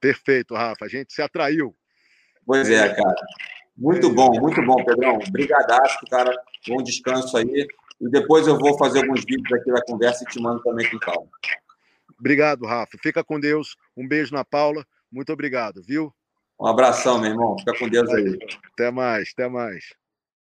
Perfeito, 0.00 0.54
Rafa. 0.54 0.86
A 0.86 0.88
gente 0.88 1.12
se 1.12 1.20
atraiu. 1.20 1.74
Pois 2.46 2.70
é, 2.70 2.88
cara. 2.94 3.16
Muito 3.76 4.10
bom, 4.10 4.30
muito 4.40 4.60
bom, 4.64 4.82
Pedrão. 4.82 5.18
Brigadaço, 5.30 5.98
cara. 6.10 6.32
Bom 6.66 6.82
descanso 6.82 7.36
aí. 7.36 7.66
E 8.00 8.08
depois 8.08 8.46
eu 8.46 8.58
vou 8.58 8.78
fazer 8.78 9.00
alguns 9.00 9.24
vídeos 9.24 9.52
aqui 9.52 9.70
da 9.70 9.82
conversa 9.82 10.24
e 10.24 10.26
te 10.26 10.40
mando 10.40 10.62
também 10.62 10.88
com 10.90 10.98
calma. 10.98 11.28
Obrigado, 12.18 12.66
Rafa. 12.66 12.98
Fica 13.02 13.22
com 13.22 13.38
Deus. 13.38 13.76
Um 13.96 14.06
beijo 14.06 14.34
na 14.34 14.44
Paula. 14.44 14.84
Muito 15.10 15.32
obrigado, 15.32 15.82
viu? 15.82 16.12
Um 16.60 16.66
abração, 16.66 17.20
meu 17.20 17.30
irmão. 17.30 17.56
Fica 17.58 17.78
com 17.78 17.88
Deus 17.88 18.10
aí. 18.10 18.38
Até 18.72 18.90
mais, 18.90 19.30
até 19.32 19.48
mais. 19.48 19.84